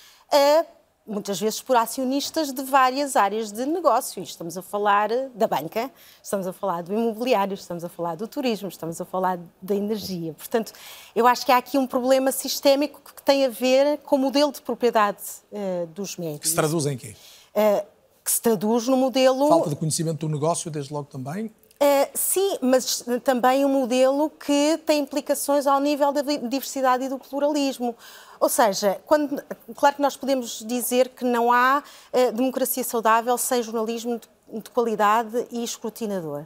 muitas 1.08 1.40
vezes 1.40 1.62
por 1.62 1.76
acionistas 1.76 2.52
de 2.52 2.64
várias 2.64 3.16
áreas 3.16 3.52
de 3.52 3.66
negócio. 3.66 4.24
estamos 4.24 4.58
a 4.58 4.62
falar 4.62 5.10
da 5.36 5.48
banca, 5.48 5.92
estamos 6.22 6.48
a 6.48 6.54
falar 6.54 6.82
do 6.82 6.94
imobiliário, 6.94 7.54
estamos 7.54 7.84
a 7.84 7.90
falar 7.90 8.16
do 8.16 8.28
turismo, 8.28 8.68
estamos 8.68 9.00
a 9.00 9.06
falar 9.06 9.40
da 9.62 9.76
energia. 9.76 10.34
Portanto, 10.34 10.74
eu 11.16 11.28
acho 11.28 11.46
que 11.46 11.52
há 11.52 11.58
aqui 11.58 11.78
um 11.78 11.86
problema 11.86 12.32
sistémico 12.32 13.02
que 13.16 13.22
tem 13.22 13.46
a 13.46 13.50
ver 13.50 14.00
com 14.00 14.16
o 14.16 14.20
modelo 14.20 14.52
de 14.52 14.62
propriedade 14.62 15.22
uh, 15.52 15.86
dos 15.88 16.18
médios. 16.18 16.40
Que 16.40 16.50
se 16.50 16.56
traduz 16.56 16.86
em 16.88 16.98
quê? 16.98 17.16
Uh, 17.56 17.86
que 18.24 18.32
se 18.32 18.42
traduz 18.42 18.88
no 18.88 18.98
modelo. 18.98 19.48
Falta 19.48 19.70
de 19.70 19.76
conhecimento 19.76 20.28
do 20.28 20.34
negócio, 20.34 20.72
desde 20.72 20.92
logo 20.92 21.08
também. 21.08 21.52
Uh, 21.76 22.10
sim, 22.14 22.58
mas 22.62 23.04
também 23.24 23.66
um 23.66 23.70
modelo 23.70 24.30
que 24.30 24.80
tem 24.86 25.00
implicações 25.00 25.68
ao 25.68 25.80
nível 25.82 26.14
da 26.14 26.22
diversidade 26.22 27.04
e 27.04 27.10
do 27.10 27.20
pluralismo. 27.20 27.96
Ou 28.40 28.48
seja, 28.48 29.02
quando, 29.06 29.44
claro 29.76 29.96
que 29.96 30.02
nós 30.02 30.16
podemos 30.16 30.64
dizer 30.66 31.10
que 31.10 31.26
não 31.26 31.52
há 31.52 31.84
uh, 32.14 32.32
democracia 32.32 32.84
saudável 32.84 33.38
sem 33.38 33.62
jornalismo 33.62 34.20
de, 34.20 34.62
de 34.62 34.70
qualidade 34.70 35.48
e 35.52 35.64
escrutinador. 35.64 36.46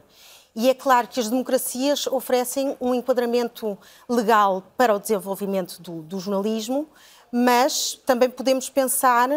E 0.54 0.68
é 0.68 0.74
claro 0.74 1.06
que 1.06 1.20
as 1.20 1.28
democracias 1.28 2.08
oferecem 2.08 2.76
um 2.80 2.92
enquadramento 2.92 3.78
legal 4.08 4.64
para 4.76 4.94
o 4.94 4.98
desenvolvimento 4.98 5.80
do, 5.80 6.02
do 6.02 6.18
jornalismo, 6.18 6.88
mas 7.30 7.94
também 8.04 8.28
podemos 8.28 8.68
pensar 8.68 9.28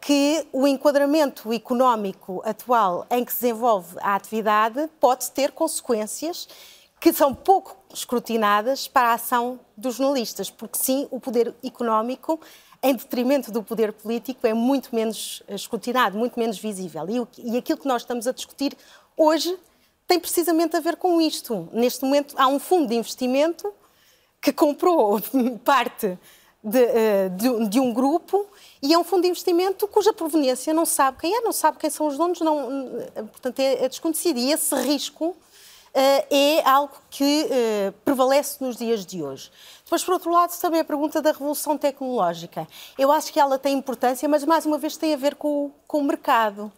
que 0.00 0.46
o 0.52 0.66
enquadramento 0.66 1.52
económico 1.52 2.42
atual 2.44 3.06
em 3.10 3.24
que 3.24 3.32
se 3.32 3.42
desenvolve 3.42 3.96
a 4.00 4.16
atividade 4.16 4.88
pode 4.98 5.30
ter 5.30 5.52
consequências 5.52 6.48
que 7.00 7.12
são 7.12 7.32
pouco 7.32 7.76
escrutinadas 7.92 8.88
para 8.88 9.10
a 9.10 9.14
ação 9.14 9.60
dos 9.76 9.96
jornalistas, 9.96 10.50
porque 10.50 10.76
sim, 10.76 11.06
o 11.10 11.20
poder 11.20 11.54
económico, 11.62 12.40
em 12.82 12.94
detrimento 12.94 13.52
do 13.52 13.62
poder 13.62 13.92
político, 13.92 14.46
é 14.46 14.52
muito 14.52 14.94
menos 14.94 15.42
escrutinado, 15.48 16.18
muito 16.18 16.38
menos 16.38 16.58
visível. 16.58 17.06
E, 17.08 17.52
e 17.52 17.56
aquilo 17.56 17.78
que 17.78 17.86
nós 17.86 18.02
estamos 18.02 18.26
a 18.26 18.32
discutir 18.32 18.76
hoje 19.16 19.56
tem 20.06 20.18
precisamente 20.18 20.76
a 20.76 20.80
ver 20.80 20.96
com 20.96 21.20
isto. 21.20 21.68
Neste 21.72 22.04
momento, 22.04 22.34
há 22.36 22.48
um 22.48 22.58
fundo 22.58 22.88
de 22.88 22.94
investimento 22.94 23.72
que 24.40 24.52
comprou 24.52 25.20
parte 25.64 26.18
de, 26.62 26.78
eh, 26.78 27.28
de, 27.30 27.68
de, 27.68 27.80
um 27.80 27.92
grupo 27.92 28.46
e 28.82 28.92
é 28.92 28.98
um 28.98 29.04
fundo 29.04 29.22
de 29.22 29.28
investimento 29.28 29.86
cuja 29.88 30.12
proveniência 30.12 30.74
não 30.74 30.84
sabe 30.84 31.18
quem 31.18 31.36
é, 31.36 31.40
não 31.40 31.52
sabe 31.52 31.78
quem 31.78 31.88
são 31.88 32.06
os 32.06 32.16
donos, 32.16 32.40
não, 32.40 32.90
portanto 33.30 33.60
é, 33.60 33.84
é 33.84 33.88
desconhecido. 33.88 34.38
E 34.38 34.52
esse 34.52 34.74
risco 34.74 35.36
é 36.30 36.68
algo 36.68 36.94
que 37.10 37.48
eh, 37.50 37.92
prevalece 38.04 38.62
nos 38.62 38.76
dias 38.76 39.04
de 39.04 39.22
hoje. 39.22 39.50
Depois, 39.82 40.04
por 40.04 40.12
outro 40.12 40.30
lado, 40.30 40.56
também 40.60 40.80
a 40.80 40.84
pergunta 40.84 41.20
da 41.20 41.32
revolução 41.32 41.76
tecnológica. 41.76 42.68
Eu 42.98 43.10
acho 43.10 43.32
que 43.32 43.40
ela 43.40 43.58
tem 43.58 43.76
importância, 43.76 44.28
mas 44.28 44.44
mais 44.44 44.66
uma 44.66 44.78
vez 44.78 44.96
tem 44.96 45.14
a 45.14 45.16
ver 45.16 45.34
com, 45.34 45.72
com 45.86 45.98
o 45.98 46.04
mercado 46.04 46.70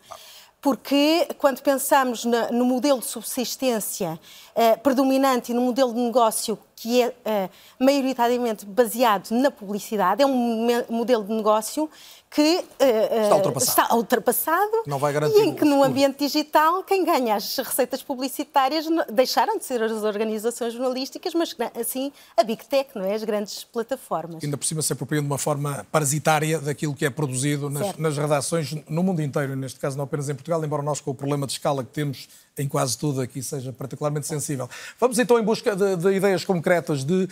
porque 0.61 1.27
quando 1.39 1.63
pensamos 1.63 2.25
no 2.25 2.65
modelo 2.65 2.99
de 2.99 3.07
subsistência 3.07 4.21
eh, 4.55 4.77
predominante 4.77 5.53
e 5.53 5.55
no 5.55 5.63
modelo 5.63 5.95
de 5.95 6.01
negócio 6.01 6.59
que 6.77 7.03
é 7.03 7.15
eh, 7.25 7.51
maioritariamente 7.79 8.67
baseado 8.67 9.31
na 9.31 9.51
publicidade, 9.51 10.23
é 10.23 10.27
um 10.27 10.85
modelo 10.89 11.25
de 11.25 11.33
negócio 11.33 11.89
que 12.31 12.59
uh, 12.59 13.23
está, 13.23 13.37
ultrapassado. 13.37 13.81
está 13.83 13.95
ultrapassado 13.97 14.83
não 14.87 15.01
vai 15.01 15.13
garantir 15.13 15.37
e 15.37 15.49
em 15.49 15.55
que 15.55 15.65
no 15.65 15.83
ambiente 15.83 16.19
digital 16.19 16.85
quem 16.85 17.05
ganha 17.05 17.35
as 17.35 17.57
receitas 17.57 18.05
publicitárias 18.05 18.87
deixaram 19.13 19.59
de 19.59 19.65
ser 19.65 19.83
as 19.83 20.05
organizações 20.05 20.73
jornalísticas, 20.73 21.35
mas 21.35 21.57
assim 21.79 22.13
a 22.37 22.45
Big 22.45 22.65
Tech, 22.67 22.91
não 22.95 23.05
é? 23.05 23.15
As 23.15 23.25
grandes 23.25 23.65
plataformas. 23.65 24.45
Ainda 24.45 24.57
por 24.57 24.65
cima 24.65 24.81
se 24.81 24.93
apropriam 24.93 25.23
de 25.23 25.27
uma 25.27 25.39
forma 25.39 25.85
parasitária 25.91 26.61
daquilo 26.61 26.95
que 26.95 27.05
é 27.05 27.11
produzido 27.11 27.69
nas, 27.69 27.97
nas 27.97 28.17
redações 28.17 28.77
no 28.89 29.03
mundo 29.03 29.21
inteiro, 29.21 29.57
neste 29.57 29.81
caso 29.81 29.97
não 29.97 30.05
apenas 30.05 30.29
em 30.29 30.35
Portugal, 30.35 30.65
embora 30.65 30.85
nós 30.85 31.01
com 31.01 31.11
o 31.11 31.15
problema 31.15 31.49
de 31.49 31.55
escala 31.55 31.83
que 31.83 31.91
temos 31.91 32.29
em 32.57 32.69
quase 32.69 32.97
tudo 32.97 33.21
aqui 33.21 33.43
seja 33.43 33.73
particularmente 33.73 34.27
sensível. 34.27 34.69
Vamos 34.99 35.19
então 35.19 35.39
em 35.39 35.43
busca 35.43 35.75
de, 35.75 35.97
de 35.97 36.13
ideias 36.13 36.45
concretas 36.45 37.05
de 37.05 37.29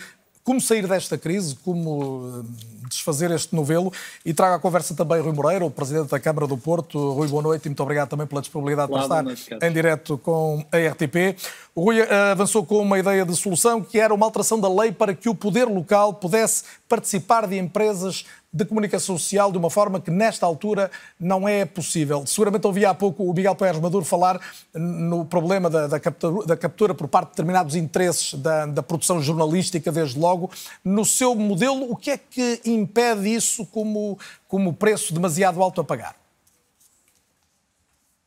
como 0.49 0.59
sair 0.59 0.87
desta 0.87 1.15
crise, 1.15 1.55
como 1.63 2.43
desfazer 2.89 3.29
este 3.29 3.55
novelo. 3.55 3.93
E 4.25 4.33
trago 4.33 4.55
à 4.55 4.59
conversa 4.59 4.95
também 4.95 5.21
Rui 5.21 5.31
Moreira, 5.31 5.63
o 5.63 5.69
Presidente 5.69 6.09
da 6.09 6.19
Câmara 6.19 6.47
do 6.47 6.57
Porto. 6.57 7.11
Rui, 7.11 7.27
boa 7.27 7.43
noite 7.43 7.67
e 7.67 7.69
muito 7.69 7.83
obrigado 7.83 8.09
também 8.09 8.25
pela 8.25 8.41
disponibilidade 8.41 8.91
para 8.91 9.01
estar 9.03 9.21
noite, 9.21 9.47
em 9.61 9.71
direto 9.71 10.17
com 10.17 10.65
a 10.71 10.77
RTP. 10.91 11.37
O 11.75 11.83
Rui 11.83 11.99
eh, 11.99 12.31
avançou 12.31 12.65
com 12.65 12.79
uma 12.81 12.97
ideia 12.97 13.23
de 13.23 13.35
solução 13.35 13.79
que 13.83 13.99
era 13.99 14.11
uma 14.11 14.25
alteração 14.25 14.59
da 14.59 14.67
lei 14.67 14.91
para 14.91 15.13
que 15.13 15.29
o 15.29 15.35
poder 15.35 15.65
local 15.65 16.15
pudesse 16.15 16.63
participar 16.87 17.45
de 17.45 17.55
empresas 17.55 18.25
de 18.51 18.65
comunicação 18.65 19.17
social 19.17 19.51
de 19.51 19.57
uma 19.57 19.69
forma 19.69 20.01
que 20.01 20.09
nesta 20.09 20.45
altura 20.45 20.89
não 21.19 21.47
é 21.47 21.65
possível. 21.65 22.25
Seguramente 22.25 22.65
ouvi 22.65 22.83
há 22.83 22.93
pouco 22.93 23.23
o 23.23 23.33
Miguel 23.33 23.55
Pérez 23.55 23.79
Maduro 23.79 24.03
falar 24.03 24.39
no 24.73 25.23
problema 25.23 25.69
da, 25.69 25.87
da, 25.87 25.99
captura, 25.99 26.45
da 26.45 26.57
captura, 26.57 26.93
por 26.95 27.07
parte 27.07 27.27
de 27.27 27.31
determinados 27.33 27.75
interesses 27.75 28.33
da, 28.33 28.65
da, 28.65 28.81
produção 28.81 29.21
jornalística, 29.21 29.91
desde 29.91 30.19
logo. 30.19 30.49
No 30.83 31.05
seu 31.05 31.35
modelo, 31.35 31.91
o 31.91 31.95
que 31.95 32.11
é 32.11 32.17
que 32.17 32.61
impede 32.65 33.33
isso 33.33 33.65
como, 33.67 34.17
como 34.47 34.73
preço 34.73 35.13
demasiado 35.13 35.61
alto 35.61 35.81
a 35.81 35.83
pagar? 35.83 36.15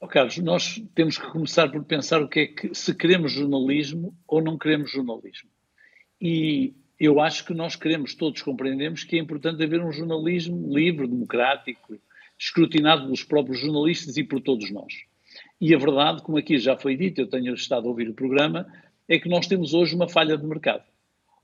Oh, 0.00 0.06
Carlos, 0.06 0.38
nós 0.38 0.82
temos 0.94 1.18
que 1.18 1.26
começar 1.30 1.68
por 1.70 1.82
pensar 1.84 2.22
o 2.22 2.28
que 2.28 2.40
é 2.40 2.46
que 2.46 2.74
se 2.74 2.94
queremos 2.94 3.32
jornalismo 3.32 4.14
ou 4.26 4.40
não 4.40 4.56
queremos 4.56 4.90
jornalismo. 4.90 5.48
E 6.20 6.74
eu 7.04 7.18
acho 7.20 7.44
que 7.44 7.52
nós 7.52 7.74
queremos, 7.74 8.14
todos 8.14 8.42
compreendemos 8.42 9.02
que 9.02 9.16
é 9.16 9.18
importante 9.18 9.60
haver 9.60 9.82
um 9.82 9.90
jornalismo 9.90 10.72
livre, 10.72 11.08
democrático, 11.08 11.98
escrutinado 12.38 13.02
pelos 13.02 13.24
próprios 13.24 13.58
jornalistas 13.58 14.16
e 14.16 14.22
por 14.22 14.40
todos 14.40 14.70
nós. 14.70 15.02
E 15.60 15.74
a 15.74 15.78
verdade, 15.78 16.22
como 16.22 16.38
aqui 16.38 16.58
já 16.58 16.76
foi 16.76 16.96
dito, 16.96 17.20
eu 17.20 17.26
tenho 17.26 17.54
estado 17.54 17.88
a 17.88 17.90
ouvir 17.90 18.08
o 18.08 18.14
programa, 18.14 18.72
é 19.08 19.18
que 19.18 19.28
nós 19.28 19.48
temos 19.48 19.74
hoje 19.74 19.96
uma 19.96 20.08
falha 20.08 20.38
de 20.38 20.46
mercado. 20.46 20.84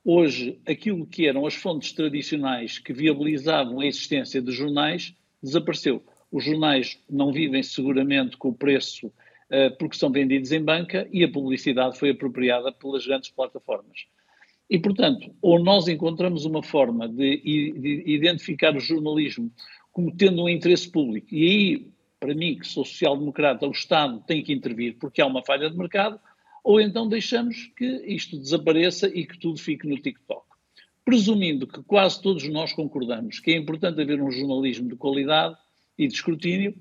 Hoje, 0.05 0.61
aquilo 0.65 1.05
que 1.05 1.27
eram 1.27 1.45
as 1.45 1.55
fontes 1.55 1.91
tradicionais 1.91 2.79
que 2.79 2.93
viabilizavam 2.93 3.81
a 3.81 3.87
existência 3.87 4.41
de 4.41 4.53
jornais 4.53 5.13
desapareceu. 5.43 6.01
Os 6.31 6.45
jornais 6.45 7.03
não 7.11 7.33
vivem 7.33 7.65
seguramente 7.65 8.37
com 8.37 8.51
o 8.51 8.55
preço 8.55 9.09
uh, 9.09 9.77
porque 9.77 9.97
são 9.97 10.13
vendidos 10.13 10.53
em 10.53 10.63
banca 10.63 11.09
e 11.13 11.25
a 11.25 11.29
publicidade 11.29 11.99
foi 11.99 12.11
apropriada 12.11 12.71
pelas 12.71 13.05
grandes 13.05 13.31
plataformas. 13.31 14.07
E, 14.71 14.79
portanto, 14.79 15.31
ou 15.41 15.59
nós 15.59 15.89
encontramos 15.89 16.45
uma 16.45 16.63
forma 16.63 17.09
de, 17.09 17.41
de 17.41 18.03
identificar 18.07 18.77
o 18.77 18.81
jornalismo 18.81 19.51
como 19.93 20.15
tendo 20.15 20.43
um 20.43 20.49
interesse 20.49 20.89
público, 20.91 21.35
e 21.35 21.45
aí, 21.45 21.89
para 22.21 22.35
mim, 22.35 22.59
que 22.59 22.67
sou 22.67 22.85
social-democrata, 22.85 23.67
o 23.67 23.73
Estado 23.73 24.23
tem 24.27 24.43
que 24.43 24.53
intervir 24.53 24.97
porque 24.99 25.21
há 25.21 25.27
uma 25.27 25.43
falha 25.43 25.71
de 25.71 25.77
mercado, 25.77 26.21
ou 26.63 26.81
então 26.81 27.09
deixamos 27.09 27.71
que 27.77 27.85
isto 28.07 28.39
desapareça 28.39 29.09
e 29.09 29.27
que 29.27 29.39
tudo 29.39 29.59
fique 29.59 29.89
no 29.89 29.97
TikTok. 29.97 30.47
Presumindo 31.05 31.67
que 31.67 31.83
quase 31.83 32.21
todos 32.21 32.47
nós 32.49 32.73
concordamos 32.73 33.41
que 33.41 33.53
é 33.53 33.57
importante 33.57 34.01
haver 34.01 34.21
um 34.21 34.31
jornalismo 34.31 34.89
de 34.89 34.97
qualidade 34.97 35.57
e 35.97 36.07
de 36.07 36.13
escrutínio, 36.13 36.75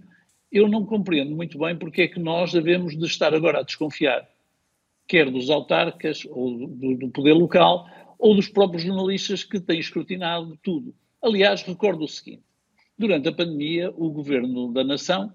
eu 0.52 0.67
não 0.67 0.86
compreendo 0.86 1.34
muito 1.34 1.58
bem 1.58 1.76
porque 1.78 2.02
é 2.02 2.08
que 2.08 2.19
nós 2.19 2.52
devemos 2.52 2.97
de 2.97 3.06
estar 3.06 3.34
agora 3.34 3.60
a 3.60 3.63
desconfiar 3.63 4.28
quer 5.08 5.32
dos 5.32 5.50
autarcas 5.50 6.26
ou 6.30 6.67
do, 6.67 6.98
do, 6.98 7.10
poder 7.10 7.34
local, 7.34 7.88
ou 8.20 8.36
dos 8.36 8.50
próprios 8.50 8.84
jornalistas 8.84 9.43
que 9.43 9.60
têm 9.60 9.80
escrutinado 9.80 10.58
tudo. 10.62 10.93
Aliás, 11.24 11.62
recordo 11.63 12.04
o 12.04 12.08
seguinte: 12.08 12.43
durante 12.98 13.30
a 13.30 13.34
pandemia, 13.34 13.91
o 13.96 14.10
governo 14.10 14.72
da 14.74 14.84
nação 14.84 15.32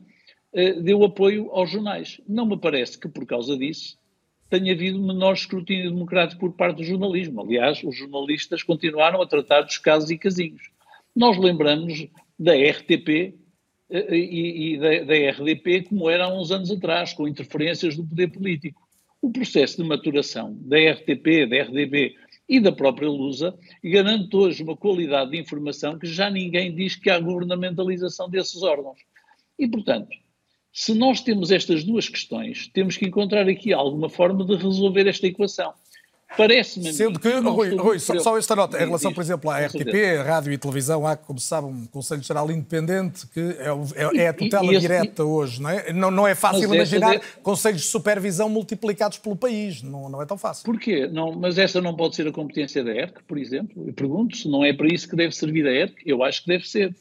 eh, 0.53 0.75
deu 0.75 1.03
apoio 1.05 1.51
aos 1.53 1.71
jornais. 1.71 2.21
Não 2.29 2.47
me 2.47 2.59
parece 2.59 2.99
que, 2.99 3.09
por 3.09 3.27
causa 3.27 3.57
disso, 3.57 3.99
tenha 4.51 4.73
havido 4.73 5.01
menor 5.01 5.33
escrutínio 5.33 5.91
democrático 5.91 6.41
por 6.41 6.53
parte 6.53 6.77
do 6.77 6.85
jornalismo. 6.85 7.41
Aliás, 7.41 7.83
os 7.83 7.97
jornalistas 7.97 8.63
continuaram 8.63 9.23
a 9.23 9.27
tratar 9.27 9.63
dos 9.63 9.79
casos 9.79 10.11
e 10.11 10.19
casinhos. 10.19 10.71
Nós 11.17 11.39
lembramos 11.39 12.07
da 12.39 12.53
RTP 12.53 13.35
eh, 13.89 14.17
e, 14.17 14.75
e 14.75 14.79
da, 14.79 15.05
da 15.05 15.31
RDP 15.31 15.85
como 15.89 16.11
era 16.11 16.27
há 16.27 16.35
uns 16.35 16.51
anos 16.51 16.71
atrás, 16.71 17.15
com 17.15 17.27
interferências 17.27 17.97
do 17.97 18.05
poder 18.05 18.29
político 18.29 18.83
o 19.23 19.31
processo 19.31 19.81
de 19.81 19.89
maturação 19.89 20.59
da 20.63 20.77
RTP, 20.77 21.47
da 21.49 21.63
RDB 21.63 22.17
e 22.49 22.59
da 22.59 22.73
própria 22.73 23.09
Lusa 23.09 23.57
garante 23.83 24.37
hoje 24.37 24.65
uma 24.65 24.77
qualidade 24.77 25.31
de 25.31 25.39
informação 25.39 25.97
que 25.97 26.07
já 26.09 26.29
ninguém 26.29 26.75
diz 26.75 26.97
que 26.97 27.09
há 27.09 27.21
governamentalização 27.21 28.29
desses 28.29 28.63
órgãos. 28.65 28.99
E, 29.57 29.69
portanto, 29.69 30.11
se 30.73 30.93
nós 30.93 31.21
temos 31.21 31.53
estas 31.53 31.85
duas 31.85 32.09
questões, 32.09 32.67
temos 32.69 32.97
que 32.97 33.07
encontrar 33.07 33.49
aqui 33.49 33.73
alguma 33.73 34.09
forma 34.09 34.45
de 34.45 34.57
resolver 34.57 35.07
esta 35.07 35.27
equação. 35.29 35.73
Parece-me. 36.37 36.93
Sendo 36.93 37.19
que, 37.19 37.29
Rui, 37.29 37.75
Rui 37.77 37.99
só, 37.99 38.19
só, 38.19 38.39
esta 38.39 38.57
nota, 38.57 38.77
em 38.77 38.87
relação, 38.87 39.13
por 39.13 39.21
exemplo, 39.23 39.51
à 39.51 39.61
RTP, 39.67 40.23
rádio 40.25 40.53
e 40.53 40.59
televisão, 40.59 41.07
há, 41.07 41.17
como 41.17 41.39
sabe, 41.39 41.67
um 41.67 41.87
Conselho 41.87 42.23
Geral 42.23 42.51
independente 42.51 43.27
que 43.29 43.41
é, 43.41 44.17
é, 44.19 44.25
é 44.25 44.29
a 44.29 44.33
tutela 44.33 44.73
e, 44.73 44.77
e 44.77 44.81
direta 44.81 45.25
hoje, 45.25 45.61
não 45.61 45.71
é? 45.71 45.93
Não, 45.93 46.11
não 46.11 46.27
é 46.27 46.35
fácil 46.35 46.73
imaginar 46.75 47.21
conselhos 47.43 47.83
de 47.83 47.89
supervisão 47.89 48.49
multiplicados 48.49 49.19
pelo 49.19 49.37
país, 49.37 49.83
não, 49.83 50.09
não 50.09 50.23
é 50.23 50.27
tão 50.27 50.39
fácil. 50.39 50.65
Porquê? 50.65 51.07
Não, 51.07 51.33
mas 51.33 51.59
essa 51.59 51.81
não 51.81 51.95
pode 51.95 52.17
ser 52.17 52.27
a 52.27 52.33
competência 52.33 52.83
da 52.83 52.93
ERC, 52.93 53.23
por 53.27 53.39
exemplo? 53.39 53.85
Eu 53.87 53.93
pergunto 53.93 54.37
se 54.37 54.49
não 54.49 54.65
é 54.65 54.73
para 54.73 54.93
isso 54.93 55.09
que 55.09 55.17
deve 55.17 55.35
servir 55.35 55.67
a 55.67 55.73
ERC, 55.73 56.03
eu 56.07 56.23
acho 56.23 56.43
que 56.43 56.49
deve 56.49 56.69
ser. 56.69 56.95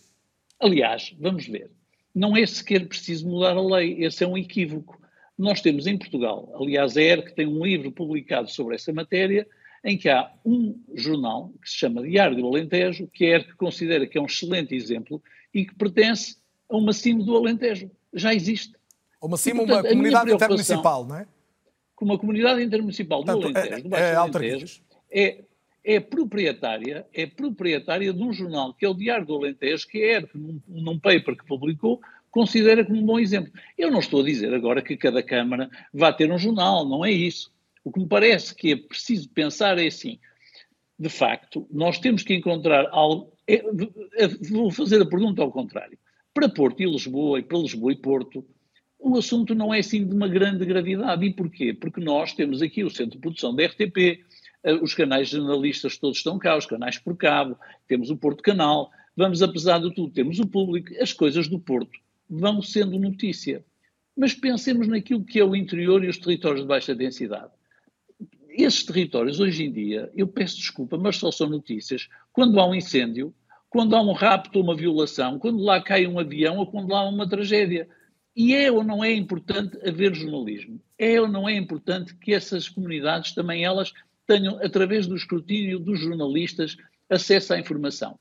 Aliás, 0.60 1.14
vamos 1.20 1.48
ver, 1.48 1.72
não 2.14 2.36
é 2.36 2.46
sequer 2.46 2.86
preciso 2.88 3.28
mudar 3.28 3.58
a 3.58 3.62
lei, 3.62 4.04
esse 4.04 4.24
é 4.24 4.28
um 4.28 4.38
equívoco. 4.38 5.01
Nós 5.42 5.60
temos 5.60 5.88
em 5.88 5.98
Portugal, 5.98 6.54
aliás, 6.54 6.96
a 6.96 7.02
ERC 7.02 7.34
tem 7.34 7.48
um 7.48 7.66
livro 7.66 7.92
publicado 7.92 8.48
sobre 8.48 8.76
essa 8.76 8.94
matéria, 8.94 9.48
em 9.84 9.98
que 9.98 10.08
há 10.08 10.32
um 10.46 10.80
jornal 10.94 11.52
que 11.60 11.68
se 11.68 11.78
chama 11.78 12.04
Diário 12.04 12.38
do 12.38 12.46
Alentejo, 12.46 13.08
que 13.08 13.26
a 13.26 13.30
ERC 13.38 13.56
considera 13.56 14.06
que 14.06 14.20
é 14.20 14.22
um 14.22 14.28
excelente 14.28 14.76
exemplo 14.76 15.20
e 15.52 15.66
que 15.66 15.74
pertence 15.74 16.38
a 16.70 16.78
uma 16.78 16.94
CIM 16.94 17.18
do 17.18 17.36
Alentejo. 17.36 17.90
Já 18.14 18.36
existe. 18.36 18.76
Uma 19.20 19.36
CIM, 19.36 19.54
uma 19.54 19.82
comunidade 19.82 20.32
intermunicipal, 20.32 21.08
não 21.08 21.16
é? 21.16 21.28
Como 21.96 22.12
uma 22.12 22.20
comunidade 22.20 22.62
intermunicipal 22.62 23.24
do 23.24 23.32
Alentejo, 23.32 23.74
é, 23.74 23.82
do 23.82 23.90
Baixo 23.90 24.04
é, 24.04 24.16
Alentejo, 24.16 24.82
é, 25.10 25.44
é 25.84 26.00
proprietária, 26.00 27.08
é 27.12 27.26
proprietária 27.26 28.14
de 28.14 28.22
um 28.22 28.32
jornal 28.32 28.76
que 28.76 28.86
é 28.86 28.90
o 28.90 28.94
Diário 28.94 29.26
do 29.26 29.38
Alentejo, 29.38 29.88
que 29.88 30.04
é 30.04 30.22
num, 30.36 30.62
num 30.68 31.00
paper 31.00 31.36
que 31.36 31.48
publicou, 31.48 32.00
considera 32.32 32.84
como 32.86 33.00
um 33.00 33.06
bom 33.06 33.20
exemplo. 33.20 33.52
Eu 33.78 33.92
não 33.92 34.00
estou 34.00 34.22
a 34.22 34.26
dizer 34.26 34.54
agora 34.54 34.82
que 34.82 34.98
cada 34.98 35.22
Câmara 35.22 35.70
vá 35.94 36.12
ter 36.12 36.32
um 36.32 36.40
jornal, 36.40 36.88
não 36.88 37.06
é 37.06 37.12
isso. 37.12 37.52
O 37.84 37.92
que 37.92 38.00
me 38.00 38.08
parece 38.08 38.56
que 38.56 38.72
é 38.72 38.76
preciso 38.76 39.30
pensar 39.30 39.78
é 39.78 39.88
assim: 39.88 40.18
de 40.98 41.10
facto, 41.10 41.68
nós 41.70 42.00
temos 42.00 42.24
que 42.24 42.34
encontrar 42.34 42.88
algo. 42.92 43.34
É, 43.48 43.56
é, 44.24 44.28
vou 44.50 44.72
fazer 44.72 45.02
a 45.02 45.06
pergunta 45.06 45.42
ao 45.42 45.52
contrário. 45.52 45.98
Para 46.34 46.48
Porto 46.48 46.82
e 46.82 46.86
Lisboa, 46.86 47.40
e 47.40 47.44
para 47.44 47.58
Lisboa 47.58 47.92
e 47.92 47.98
Porto, 47.98 48.46
o 48.98 49.18
assunto 49.18 49.54
não 49.54 49.74
é 49.74 49.80
assim 49.80 50.08
de 50.08 50.16
uma 50.16 50.28
grande 50.28 50.64
gravidade. 50.64 51.26
E 51.26 51.34
porquê? 51.34 51.74
Porque 51.74 52.00
nós 52.00 52.34
temos 52.34 52.62
aqui 52.62 52.84
o 52.84 52.90
Centro 52.90 53.18
de 53.18 53.18
Produção 53.18 53.54
da 53.54 53.66
RTP, 53.66 54.24
eh, 54.64 54.74
os 54.76 54.94
canais 54.94 55.28
jornalistas 55.30 55.98
todos 55.98 56.20
estão 56.20 56.40
cá, 56.40 56.56
os 56.56 56.66
canais 56.66 56.98
por 56.98 57.18
cabo, 57.18 57.58
temos 57.88 58.10
o 58.10 58.16
Porto 58.16 58.42
Canal, 58.42 58.90
vamos, 59.18 59.42
apesar 59.42 59.80
de 59.80 59.94
tudo, 59.94 60.14
temos 60.14 60.40
o 60.40 60.48
público, 60.48 60.94
as 61.02 61.12
coisas 61.12 61.50
do 61.50 61.60
Porto 61.60 62.00
vão 62.32 62.62
sendo 62.62 62.98
notícia. 62.98 63.66
Mas 64.16 64.34
pensemos 64.34 64.88
naquilo 64.88 65.26
que 65.26 65.40
é 65.40 65.44
o 65.44 65.56
interior 65.56 66.04
e 66.04 66.08
os 66.08 66.18
territórios 66.18 66.62
de 66.62 66.68
baixa 66.68 66.96
densidade. 66.96 67.52
Esses 68.50 68.84
territórios, 68.84 69.40
hoje 69.40 69.66
em 69.66 69.72
dia, 69.72 70.10
eu 70.16 70.28
peço 70.28 70.58
desculpa, 70.58 70.98
mas 70.98 71.18
só 71.18 71.32
são 71.32 71.50
notícias 71.50 72.08
quando 72.32 72.60
há 72.60 72.68
um 72.68 72.76
incêndio, 72.76 73.34
quando 73.70 73.96
há 73.96 74.02
um 74.02 74.12
rapto 74.14 74.60
ou 74.60 74.64
uma 74.64 74.76
violação, 74.76 75.40
quando 75.40 75.62
lá 75.62 75.82
cai 75.82 76.06
um 76.08 76.20
avião 76.20 76.58
ou 76.58 76.68
quando 76.68 76.90
lá 76.90 77.00
há 77.00 77.10
uma 77.10 77.28
tragédia. 77.28 77.88
E 78.36 78.54
é 78.54 78.72
ou 78.72 78.84
não 78.84 79.04
é 79.04 79.14
importante 79.14 79.78
haver 79.88 80.16
jornalismo? 80.16 80.80
É 80.98 81.20
ou 81.20 81.28
não 81.28 81.48
é 81.48 81.56
importante 81.56 82.16
que 82.16 82.34
essas 82.34 82.70
comunidades 82.70 83.34
também 83.34 83.66
elas 83.66 83.92
tenham, 84.26 84.58
através 84.64 85.06
do 85.06 85.16
escrutínio 85.16 85.80
dos 85.80 86.00
jornalistas, 86.00 86.78
acesso 87.10 87.54
à 87.54 87.60
informação? 87.60 88.18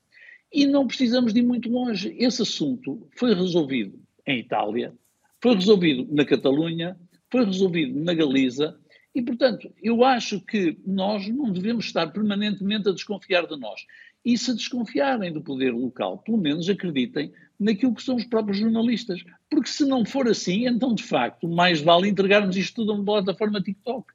E 0.51 0.65
não 0.65 0.87
precisamos 0.87 1.33
de 1.33 1.39
ir 1.39 1.43
muito 1.43 1.69
longe. 1.69 2.15
Esse 2.17 2.41
assunto 2.41 3.07
foi 3.15 3.33
resolvido 3.33 3.99
em 4.27 4.39
Itália, 4.39 4.93
foi 5.41 5.55
resolvido 5.55 6.07
na 6.13 6.25
Catalunha, 6.25 6.97
foi 7.29 7.45
resolvido 7.45 7.97
na 7.99 8.13
Galiza, 8.13 8.77
e, 9.13 9.21
portanto, 9.21 9.71
eu 9.81 10.03
acho 10.03 10.39
que 10.39 10.77
nós 10.85 11.27
não 11.27 11.51
devemos 11.51 11.85
estar 11.85 12.07
permanentemente 12.07 12.87
a 12.87 12.93
desconfiar 12.93 13.45
de 13.45 13.57
nós. 13.59 13.85
E 14.23 14.37
se 14.37 14.55
desconfiarem 14.55 15.33
do 15.33 15.41
poder 15.41 15.73
local, 15.73 16.19
pelo 16.19 16.37
menos 16.37 16.69
acreditem 16.69 17.31
naquilo 17.59 17.93
que 17.93 18.03
são 18.03 18.15
os 18.15 18.25
próprios 18.25 18.59
jornalistas. 18.59 19.23
Porque 19.49 19.67
se 19.67 19.85
não 19.85 20.05
for 20.05 20.27
assim, 20.27 20.65
então, 20.65 20.93
de 20.95 21.03
facto, 21.03 21.47
mais 21.47 21.81
vale 21.81 22.07
entregarmos 22.07 22.55
isto 22.55 22.75
tudo 22.75 22.91
a 22.91 22.95
uma 22.95 23.03
plataforma 23.03 23.61
TikTok. 23.61 24.13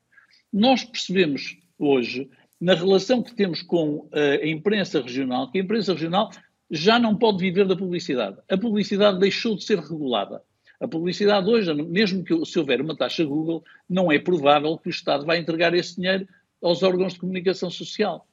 Nós 0.53 0.85
percebemos 0.85 1.59
hoje 1.79 2.31
na 2.61 2.75
relação 2.75 3.23
que 3.23 3.35
temos 3.35 3.63
com 3.63 3.99
uh, 3.99 4.11
a 4.43 4.47
imprensa 4.47 5.01
regional, 5.01 5.51
que 5.51 5.59
a 5.59 5.63
imprensa 5.63 5.93
regional 5.93 6.31
já 6.71 6.99
não 6.99 7.17
pode 7.17 7.39
viver 7.39 7.67
da 7.67 7.77
publicidade. 7.77 8.39
A 8.49 8.57
publicidade 8.57 9.19
deixou 9.19 9.57
de 9.57 9.65
ser 9.65 9.79
regulada. 9.79 10.43
A 10.81 10.87
publicidade 10.87 11.49
hoje, 11.49 11.73
mesmo 11.73 12.25
que 12.25 12.45
se 12.45 12.59
houver 12.59 12.81
uma 12.81 12.97
taxa 12.97 13.25
Google, 13.25 13.65
não 13.89 14.11
é 14.11 14.19
provável 14.19 14.77
que 14.77 14.89
o 14.89 14.91
Estado 14.91 15.25
vai 15.25 15.39
entregar 15.39 15.75
esse 15.75 15.97
dinheiro 15.97 16.29
aos 16.63 16.83
órgãos 16.83 17.15
de 17.15 17.21
comunicação 17.21 17.71
social. 17.71 18.27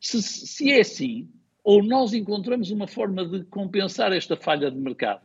Se, 0.00 0.22
se 0.22 0.70
é 0.70 0.80
assim, 0.80 1.28
ou 1.64 1.82
nós 1.82 2.12
encontramos 2.12 2.70
uma 2.70 2.86
forma 2.86 3.24
de 3.26 3.44
compensar 3.44 4.12
esta 4.12 4.36
falha 4.36 4.70
de 4.70 4.78
mercado, 4.78 5.22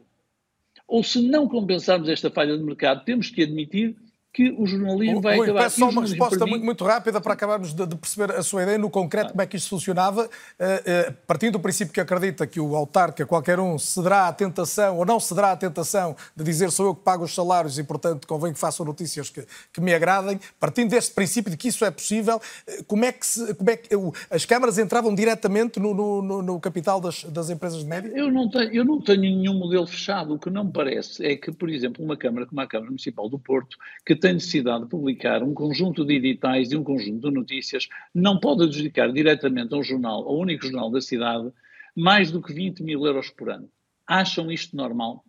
ou 0.87 1.03
se 1.03 1.21
não 1.21 1.47
compensarmos 1.47 2.09
esta 2.09 2.29
falha 2.29 2.57
de 2.57 2.63
mercado, 2.63 3.03
temos 3.03 3.29
que 3.29 3.43
admitir 3.43 3.95
que 4.33 4.49
o 4.57 4.65
jornalismo 4.65 5.19
vai 5.19 5.35
Rui, 5.35 5.49
acabar. 5.49 5.63
Peço 5.63 5.79
só 5.79 5.89
uma 5.89 6.01
resposta 6.01 6.45
mim... 6.45 6.59
muito, 6.59 6.85
rápida 6.85 7.19
para 7.19 7.33
acabarmos 7.33 7.73
de, 7.73 7.85
de, 7.85 7.95
perceber 7.95 8.31
a 8.31 8.41
sua 8.41 8.63
ideia 8.63 8.77
no 8.77 8.89
concreto, 8.89 9.27
ah. 9.27 9.31
como 9.31 9.41
é 9.41 9.45
que 9.45 9.57
isto 9.57 9.69
funcionava, 9.69 10.23
uh, 10.23 10.25
uh, 10.25 11.13
partindo 11.27 11.53
do 11.53 11.59
princípio 11.59 11.93
que 11.93 11.99
acredita 11.99 12.47
que 12.47 12.59
o 12.59 12.75
autarca, 12.75 13.25
qualquer 13.25 13.59
um, 13.59 13.77
cederá 13.77 14.27
à 14.27 14.33
tentação 14.33 14.97
ou 14.97 15.05
não 15.05 15.19
cederá 15.19 15.51
à 15.51 15.57
tentação 15.57 16.15
de 16.35 16.43
dizer 16.43 16.71
sou 16.71 16.85
eu 16.85 16.95
que 16.95 17.03
pago 17.03 17.25
os 17.25 17.35
salários 17.35 17.77
e, 17.77 17.83
portanto, 17.83 18.25
convém 18.25 18.53
que 18.53 18.59
façam 18.59 18.85
notícias 18.85 19.29
que, 19.29 19.45
que 19.73 19.81
me 19.81 19.93
agradem, 19.93 20.39
partindo 20.59 20.91
deste 20.91 21.13
princípio 21.13 21.51
de 21.51 21.57
que 21.57 21.67
isso 21.67 21.83
é 21.83 21.91
possível, 21.91 22.37
uh, 22.37 22.83
como 22.85 23.03
é 23.03 23.11
que, 23.11 23.25
se, 23.25 23.53
como 23.53 23.69
é 23.69 23.75
que 23.75 23.89
as 24.29 24.45
câmaras 24.45 24.77
entravam 24.77 25.13
diretamente 25.13 25.77
no, 25.77 25.93
no, 25.93 26.41
no 26.41 26.59
capital 26.59 27.01
das, 27.01 27.25
das, 27.25 27.49
empresas 27.49 27.79
de 27.79 27.85
média? 27.85 28.09
Eu 28.15 28.31
não, 28.31 28.49
tenho, 28.49 28.71
eu 28.71 28.85
não 28.85 29.01
tenho 29.01 29.21
nenhum 29.21 29.55
modelo 29.55 29.85
fechado. 29.85 30.35
O 30.35 30.39
que 30.39 30.49
não 30.49 30.63
me 30.63 30.71
parece 30.71 31.25
é 31.25 31.35
que, 31.35 31.51
por 31.51 31.69
exemplo, 31.69 32.03
uma 32.03 32.15
Câmara 32.15 32.45
como 32.45 32.61
a 32.61 32.67
Câmara 32.67 32.89
Municipal 32.89 33.27
do 33.27 33.37
Porto, 33.37 33.77
que 34.05 34.15
tem 34.21 34.33
necessidade 34.33 34.83
de 34.83 34.89
publicar 34.89 35.43
um 35.43 35.53
conjunto 35.53 36.05
de 36.05 36.15
editais 36.15 36.71
e 36.71 36.77
um 36.77 36.83
conjunto 36.83 37.27
de 37.27 37.35
notícias, 37.35 37.89
não 38.13 38.39
pode 38.39 38.63
adjudicar 38.63 39.11
diretamente 39.11 39.73
a 39.73 39.77
um 39.77 39.83
jornal, 39.83 40.27
ao 40.27 40.37
único 40.37 40.63
jornal 40.63 40.89
da 40.89 41.01
cidade, 41.01 41.51
mais 41.95 42.31
do 42.31 42.41
que 42.41 42.53
20 42.53 42.83
mil 42.83 43.05
euros 43.05 43.29
por 43.29 43.49
ano. 43.49 43.69
Acham 44.07 44.51
isto 44.51 44.77
normal? 44.77 45.25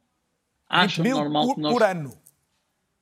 Acham 0.68 1.02
20 1.02 1.12
mil 1.12 1.22
normal 1.22 1.46
por, 1.46 1.54
que 1.54 1.60
nós... 1.60 1.72
por 1.72 1.82
ano? 1.82 2.22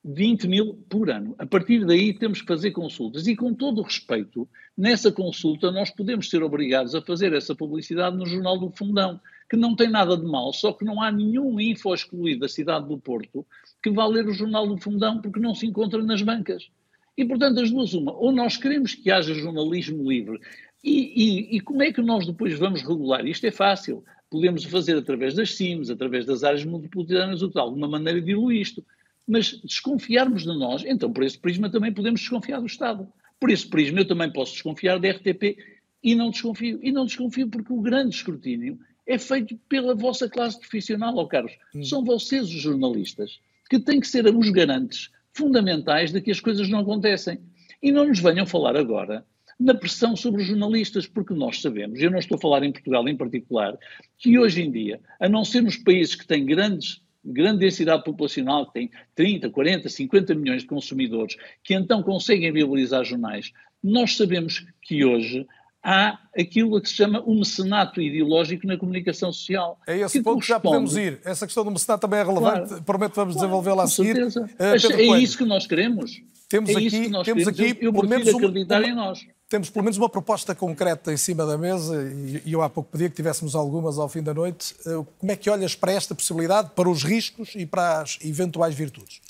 20 0.02 0.48
mil 0.48 0.74
por 0.88 1.10
ano. 1.10 1.34
A 1.38 1.44
partir 1.44 1.84
daí 1.84 2.14
temos 2.14 2.40
que 2.40 2.46
fazer 2.46 2.70
consultas. 2.70 3.26
E 3.26 3.36
com 3.36 3.52
todo 3.52 3.80
o 3.80 3.84
respeito, 3.84 4.48
nessa 4.76 5.12
consulta 5.12 5.70
nós 5.70 5.90
podemos 5.90 6.30
ser 6.30 6.42
obrigados 6.42 6.94
a 6.94 7.02
fazer 7.02 7.34
essa 7.34 7.54
publicidade 7.54 8.16
no 8.16 8.24
Jornal 8.24 8.58
do 8.58 8.70
Fundão, 8.70 9.20
que 9.48 9.56
não 9.56 9.76
tem 9.76 9.90
nada 9.90 10.16
de 10.16 10.24
mal, 10.24 10.52
só 10.52 10.72
que 10.72 10.84
não 10.84 11.02
há 11.02 11.10
nenhum 11.10 11.60
info 11.60 11.92
excluído 11.92 12.40
da 12.40 12.48
cidade 12.48 12.88
do 12.88 12.96
Porto 12.96 13.44
que 13.82 13.90
vá 13.90 14.06
ler 14.06 14.26
o 14.26 14.32
Jornal 14.32 14.66
do 14.66 14.76
Fundão 14.76 15.20
porque 15.20 15.40
não 15.40 15.54
se 15.54 15.66
encontra 15.66 16.02
nas 16.02 16.22
bancas. 16.22 16.70
E, 17.16 17.24
portanto, 17.24 17.60
as 17.60 17.70
duas, 17.70 17.92
uma, 17.92 18.12
ou 18.12 18.32
nós 18.32 18.56
queremos 18.56 18.94
que 18.94 19.10
haja 19.10 19.34
jornalismo 19.34 20.10
livre, 20.10 20.40
e, 20.82 21.52
e, 21.52 21.56
e 21.56 21.60
como 21.60 21.82
é 21.82 21.92
que 21.92 22.00
nós 22.00 22.26
depois 22.26 22.58
vamos 22.58 22.82
regular? 22.82 23.26
Isto 23.26 23.46
é 23.46 23.50
fácil. 23.50 24.02
Podemos 24.30 24.64
fazer 24.64 24.96
através 24.96 25.34
das 25.34 25.54
CIMs, 25.54 25.90
através 25.90 26.24
das 26.24 26.42
áreas 26.42 26.64
metropolitanas, 26.64 27.42
ou 27.42 27.50
de 27.50 27.58
alguma 27.58 27.88
maneira 27.88 28.20
diluir 28.20 28.62
isto. 28.62 28.84
Mas 29.26 29.60
desconfiarmos 29.62 30.42
de 30.42 30.58
nós, 30.58 30.82
então 30.86 31.12
por 31.12 31.22
esse 31.22 31.38
prisma 31.38 31.70
também 31.70 31.92
podemos 31.92 32.20
desconfiar 32.20 32.60
do 32.60 32.66
Estado. 32.66 33.06
Por 33.38 33.50
esse 33.50 33.66
prisma 33.66 34.00
eu 34.00 34.08
também 34.08 34.32
posso 34.32 34.52
desconfiar 34.52 34.98
da 34.98 35.10
RTP 35.10 35.58
e 36.02 36.14
não 36.14 36.30
desconfio. 36.30 36.80
E 36.82 36.90
não 36.90 37.04
desconfio 37.04 37.48
porque 37.48 37.72
o 37.72 37.80
grande 37.80 38.14
escrutínio 38.14 38.78
é 39.06 39.18
feito 39.18 39.58
pela 39.68 39.94
vossa 39.94 40.28
classe 40.28 40.58
profissional, 40.58 41.16
ó 41.16 41.26
Carlos. 41.26 41.52
Hum. 41.74 41.82
São 41.82 42.04
vocês 42.04 42.44
os 42.44 42.60
jornalistas 42.60 43.40
que 43.70 43.78
têm 43.78 44.00
que 44.00 44.08
ser 44.08 44.26
os 44.26 44.50
garantes 44.50 45.10
fundamentais 45.32 46.12
de 46.12 46.20
que 46.20 46.32
as 46.32 46.40
coisas 46.40 46.68
não 46.68 46.80
acontecem. 46.80 47.38
E 47.80 47.92
não 47.92 48.06
nos 48.06 48.18
venham 48.18 48.44
falar 48.44 48.76
agora 48.76 49.24
na 49.58 49.74
pressão 49.74 50.16
sobre 50.16 50.42
os 50.42 50.48
jornalistas, 50.48 51.06
porque 51.06 51.34
nós 51.34 51.60
sabemos, 51.60 52.00
eu 52.00 52.10
não 52.10 52.18
estou 52.18 52.36
a 52.36 52.40
falar 52.40 52.62
em 52.64 52.72
Portugal 52.72 53.06
em 53.06 53.16
particular, 53.16 53.78
que 54.18 54.38
hoje 54.38 54.62
em 54.62 54.70
dia, 54.70 55.00
a 55.20 55.28
não 55.28 55.44
ser 55.44 55.60
nos 55.60 55.76
países 55.76 56.14
que 56.14 56.26
têm 56.26 56.46
grandes, 56.46 57.02
grande 57.22 57.60
densidade 57.60 58.02
populacional, 58.02 58.66
que 58.66 58.72
têm 58.72 58.90
30, 59.14 59.50
40, 59.50 59.88
50 59.88 60.34
milhões 60.34 60.62
de 60.62 60.68
consumidores, 60.68 61.36
que 61.62 61.74
então 61.74 62.02
conseguem 62.02 62.50
viabilizar 62.50 63.04
jornais, 63.04 63.52
nós 63.82 64.16
sabemos 64.16 64.66
que 64.82 65.04
hoje 65.04 65.46
há 65.82 66.18
aquilo 66.38 66.80
que 66.80 66.88
se 66.88 66.94
chama 66.94 67.20
o 67.20 67.34
mecenato 67.34 68.00
ideológico 68.00 68.66
na 68.66 68.76
comunicação 68.76 69.32
social. 69.32 69.78
É 69.86 69.98
esse 69.98 70.18
que 70.18 70.24
ponto 70.24 70.40
que 70.40 70.48
já 70.48 70.60
podemos 70.60 70.96
ir. 70.96 71.20
Essa 71.24 71.46
questão 71.46 71.64
do 71.64 71.70
mecenato 71.70 72.00
também 72.02 72.20
é 72.20 72.22
relevante. 72.22 72.68
Claro, 72.68 72.82
Prometo 72.82 73.10
que 73.10 73.16
vamos 73.16 73.34
claro, 73.34 73.48
desenvolvê-la 73.48 73.84
a 73.84 73.86
seguir. 73.86 74.16
Uh, 74.16 75.14
é 75.14 75.18
isso 75.18 75.38
que 75.38 75.44
nós 75.44 75.66
queremos. 75.66 76.20
Temos 76.48 76.70
é 76.70 76.72
aqui, 76.72 76.90
temos 76.90 77.24
queremos. 77.24 77.48
aqui 77.48 77.62
eu, 77.62 77.76
eu 77.80 77.92
por 77.92 78.08
menos 78.08 78.28
acreditar 78.28 78.80
uma, 78.80 78.88
em 78.88 78.94
nós. 78.94 79.26
Temos 79.48 79.70
pelo 79.70 79.84
menos 79.84 79.96
uma 79.96 80.08
proposta 80.08 80.54
concreta 80.54 81.12
em 81.12 81.16
cima 81.16 81.46
da 81.46 81.56
mesa 81.56 82.12
e 82.44 82.52
eu 82.52 82.60
há 82.60 82.68
pouco 82.68 82.90
pedia 82.90 83.08
que 83.08 83.16
tivéssemos 83.16 83.54
algumas 83.54 83.98
ao 83.98 84.08
fim 84.08 84.22
da 84.22 84.34
noite. 84.34 84.74
Uh, 84.84 85.06
como 85.18 85.32
é 85.32 85.36
que 85.36 85.48
olhas 85.48 85.74
para 85.74 85.92
esta 85.92 86.14
possibilidade, 86.14 86.70
para 86.74 86.88
os 86.88 87.04
riscos 87.04 87.54
e 87.54 87.64
para 87.64 88.00
as 88.02 88.18
eventuais 88.22 88.74
virtudes? 88.74 89.20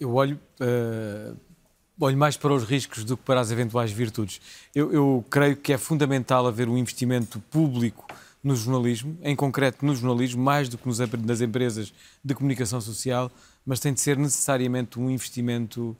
Eu 0.00 0.14
olho 0.14 0.40
uh, 0.60 1.36
olho 2.00 2.16
mais 2.16 2.36
para 2.36 2.52
os 2.52 2.64
riscos 2.64 3.04
do 3.04 3.16
que 3.16 3.22
para 3.22 3.40
as 3.40 3.50
eventuais 3.50 3.92
virtudes. 3.92 4.40
Eu, 4.74 4.92
eu, 4.92 5.24
creio 5.30 5.56
que 5.56 5.72
é 5.72 5.78
fundamental 5.78 6.46
haver 6.46 6.68
um 6.68 6.76
investimento 6.76 7.38
público 7.50 8.06
no 8.42 8.54
jornalismo, 8.54 9.16
em 9.22 9.34
concreto 9.34 9.84
no 9.86 9.94
jornalismo, 9.94 10.42
mais 10.42 10.68
do 10.68 10.76
que 10.76 10.86
nos, 10.86 10.98
nas 10.98 11.40
empresas 11.40 11.92
de 12.22 12.34
comunicação 12.34 12.80
social, 12.80 13.30
mas 13.64 13.80
tem 13.80 13.92
de 13.92 14.00
ser 14.00 14.18
necessariamente 14.18 14.98
um 14.98 15.10
investimento 15.10 15.96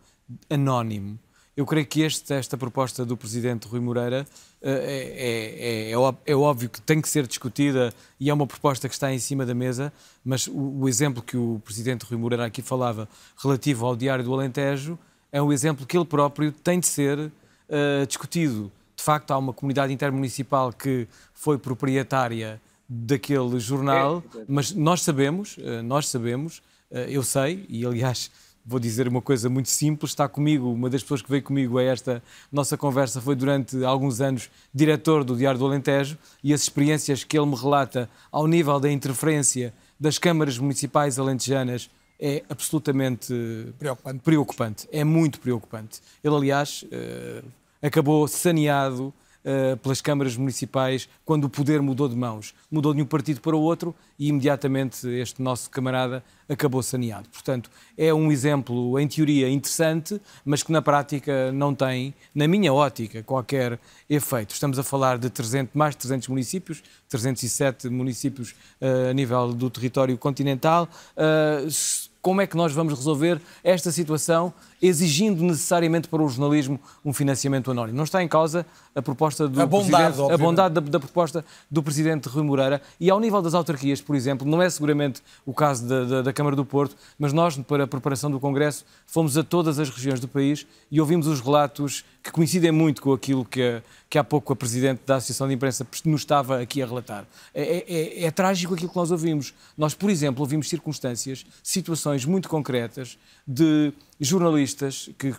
anónimo. 0.51 1.19
Eu 1.57 1.65
creio 1.65 1.87
que 1.87 2.03
este, 2.03 2.35
esta 2.35 2.59
proposta 2.59 3.05
do 3.07 3.17
Presidente 3.17 3.69
Rui 3.69 3.79
Moreira 3.79 4.27
é, 4.61 4.73
é, 4.73 5.91
é, 5.91 5.93
é, 5.93 6.37
óbvio 6.37 6.69
que 6.69 6.83
tem 6.83 7.01
que 7.01 7.09
ser 7.09 7.29
discutida 7.29 7.95
e 8.19 8.29
é 8.29 8.35
uma 8.35 8.47
proposta 8.47 8.89
que 8.89 8.95
está 8.95 9.13
em 9.13 9.21
cima 9.21 9.47
da 9.47 9.55
mesa, 9.55 9.93
mas 10.25 10.49
o, 10.49 10.81
o 10.81 10.89
exemplo 10.89 11.23
que 11.23 11.37
o 11.37 11.63
Presidente 11.65 12.05
Rui 12.05 12.19
Moreira 12.19 12.45
aqui 12.45 12.61
falava 12.61 13.09
relativo 13.41 13.87
ao 13.87 13.95
Diário 13.95 14.25
do 14.25 14.35
Alentejo 14.35 14.99
é 15.35 15.43
um 15.43 15.53
exemplo 15.53 15.85
que 15.85 15.99
ele 15.99 16.05
próprio 16.05 16.53
tem 16.53 16.79
de 16.79 16.87
ser 16.87 17.19
uh, 17.19 18.07
discutido. 18.07 18.71
De 18.95 19.03
facto, 19.03 19.33
há 19.33 19.37
uma 19.37 19.53
comunidade 19.53 19.93
intermunicipal 19.93 20.73
que 20.73 21.09
foi 21.35 21.59
proprietária 21.59 22.61
daquele 22.89 23.59
jornal, 23.59 24.23
é, 24.33 24.45
mas 24.47 24.71
nós 24.71 25.03
sabemos, 25.03 25.57
uh, 25.57 25.83
nós 25.83 26.09
sabemos, 26.09 26.59
uh, 26.89 26.99
eu 27.09 27.25
sei, 27.25 27.67
e 27.69 27.85
aliás 27.85 28.31
vou 28.65 28.79
dizer 28.79 29.09
uma 29.09 29.21
coisa 29.21 29.51
muito 29.51 29.69
simples, 29.69 30.13
está 30.13 30.29
comigo, 30.29 30.73
uma 30.73 30.89
das 30.89 31.03
pessoas 31.03 31.21
que 31.21 31.29
veio 31.29 31.43
comigo 31.43 31.79
a 31.79 31.83
esta 31.83 32.23
nossa 32.51 32.77
conversa 32.79 33.21
foi 33.21 33.35
durante 33.35 33.85
alguns 33.85 34.21
anos 34.21 34.49
diretor 34.73 35.25
do 35.25 35.37
Diário 35.37 35.59
do 35.59 35.67
Alentejo 35.67 36.17
e 36.45 36.55
as 36.55 36.63
experiências 36.63 37.25
que 37.25 37.37
ele 37.37 37.47
me 37.47 37.57
relata 37.57 38.09
ao 38.31 38.47
nível 38.47 38.79
da 38.79 38.91
interferência 38.91 39.75
das 39.99 40.17
câmaras 40.17 40.57
municipais 40.59 41.19
alentejanas 41.19 41.91
é 42.27 42.43
absolutamente 42.49 43.35
preocupante. 43.79 44.21
preocupante. 44.21 44.89
É 44.91 45.05
muito 45.05 45.39
preocupante. 45.39 46.01
Ele, 46.23 46.35
aliás, 46.35 46.83
eh, 46.91 47.43
acabou 47.83 48.27
saneado 48.27 49.13
uh, 49.45 49.77
pelas 49.77 50.01
câmaras 50.01 50.37
municipais 50.37 51.07
quando 51.25 51.45
o 51.45 51.51
poder 51.51 51.83
mudou 51.83 52.09
de 52.09 52.17
mãos. 52.17 52.55
Mudou 52.71 52.95
de 52.95 53.03
um 53.03 53.05
partido 53.05 53.43
para 53.43 53.55
o 53.55 53.61
outro 53.61 53.95
e 54.19 54.29
imediatamente 54.29 55.07
este 55.07 55.43
nosso 55.43 55.69
camarada 55.69 56.25
acabou 56.49 56.83
saneado. 56.83 57.29
Portanto, 57.29 57.71
é 57.97 58.13
um 58.13 58.33
exemplo, 58.33 58.99
em 58.99 59.07
teoria, 59.07 59.51
interessante, 59.51 60.21
mas 60.45 60.63
que 60.63 60.73
na 60.73 60.81
prática 60.81 61.53
não 61.53 61.75
tem, 61.75 62.15
na 62.35 62.49
minha 62.49 62.73
ótica, 62.73 63.23
qualquer 63.23 63.79
efeito. 64.09 64.55
Estamos 64.55 64.79
a 64.79 64.83
falar 64.83 65.19
de 65.19 65.29
300, 65.29 65.75
mais 65.75 65.95
de 65.95 65.99
300 65.99 66.29
municípios, 66.29 66.83
307 67.09 67.89
municípios 67.91 68.53
uh, 68.81 69.11
a 69.11 69.13
nível 69.13 69.53
do 69.53 69.69
território 69.69 70.17
continental. 70.17 70.89
Uh, 71.17 72.14
como 72.25 72.41
é 72.41 72.47
que 72.47 72.57
nós 72.57 72.73
vamos 72.73 72.95
resolver 72.95 73.39
esta 73.63 73.93
situação 73.93 74.51
exigindo 74.87 75.43
necessariamente 75.43 76.09
para 76.09 76.23
o 76.23 76.29
jornalismo 76.29 76.79
um 77.05 77.13
financiamento 77.13 77.71
anónimo. 77.71 77.97
Não 77.97 78.05
está 78.05 78.23
em 78.23 78.29
causa 78.29 78.67
a 78.95 79.01
proposta 79.01 79.49
do 79.49 79.61
a 79.61 79.67
bondade, 79.67 80.21
a 80.21 80.39
bondade 80.39 80.75
da, 80.75 80.81
da, 80.81 81.01
proposta 81.01 81.45
do 81.71 81.83
Presidente 81.83 82.29
Rui 82.29 82.43
Moreira 82.43 82.81
e 83.01 83.11
ao 83.11 83.19
nível 83.19 83.41
das 83.43 83.55
autarquias, 83.55 84.01
por 84.01 84.15
exemplo, 84.15 84.47
não 84.47 84.61
é 84.61 84.69
seguramente 84.69 85.23
o 85.45 85.55
caso 85.55 85.87
da, 85.87 86.05
da, 86.05 86.23
da 86.23 86.33
Câmara 86.33 86.55
do 86.55 86.65
Porto, 86.65 86.97
mas 87.19 87.33
nós, 87.33 87.57
para 87.57 87.85
a 87.85 87.87
preparação 87.87 88.31
do 88.31 88.39
Congresso, 88.39 88.85
fomos 89.07 89.37
a 89.39 89.43
todas 89.43 89.79
as 89.79 89.89
regiões 89.89 90.21
do 90.21 90.29
país 90.29 90.67
e 90.91 91.01
ouvimos 91.01 91.27
os 91.27 91.41
relatos 91.41 92.05
que 92.23 92.31
coincidem 92.31 92.73
muito 92.73 93.03
com 93.03 93.13
aquilo 93.13 93.45
que, 93.45 93.83
que 94.09 94.19
há 94.19 94.25
pouco 94.25 94.53
a 94.53 94.57
Presidente 94.57 95.01
da 95.07 95.17
Associação 95.17 95.49
de 95.49 95.55
Imprensa 95.55 95.87
nos 96.05 96.23
estava 96.23 96.61
aqui 96.61 96.83
a 96.83 96.87
relatar. 96.87 97.27
É, 97.55 97.63
é, 97.63 97.85
é, 97.89 98.25
é 98.25 98.31
trágico 98.31 98.75
aquilo 98.75 98.89
que 98.89 98.97
nós 98.97 99.11
ouvimos. 99.11 99.53
Nós, 99.77 99.95
por 99.95 100.09
exemplo, 100.09 100.43
ouvimos 100.43 100.69
circunstâncias, 100.69 101.45
situações 101.63 102.25
muito 102.25 102.49
concretas 102.49 103.19
de 103.47 103.93
jornalistas 104.21 104.74
que 105.19 105.35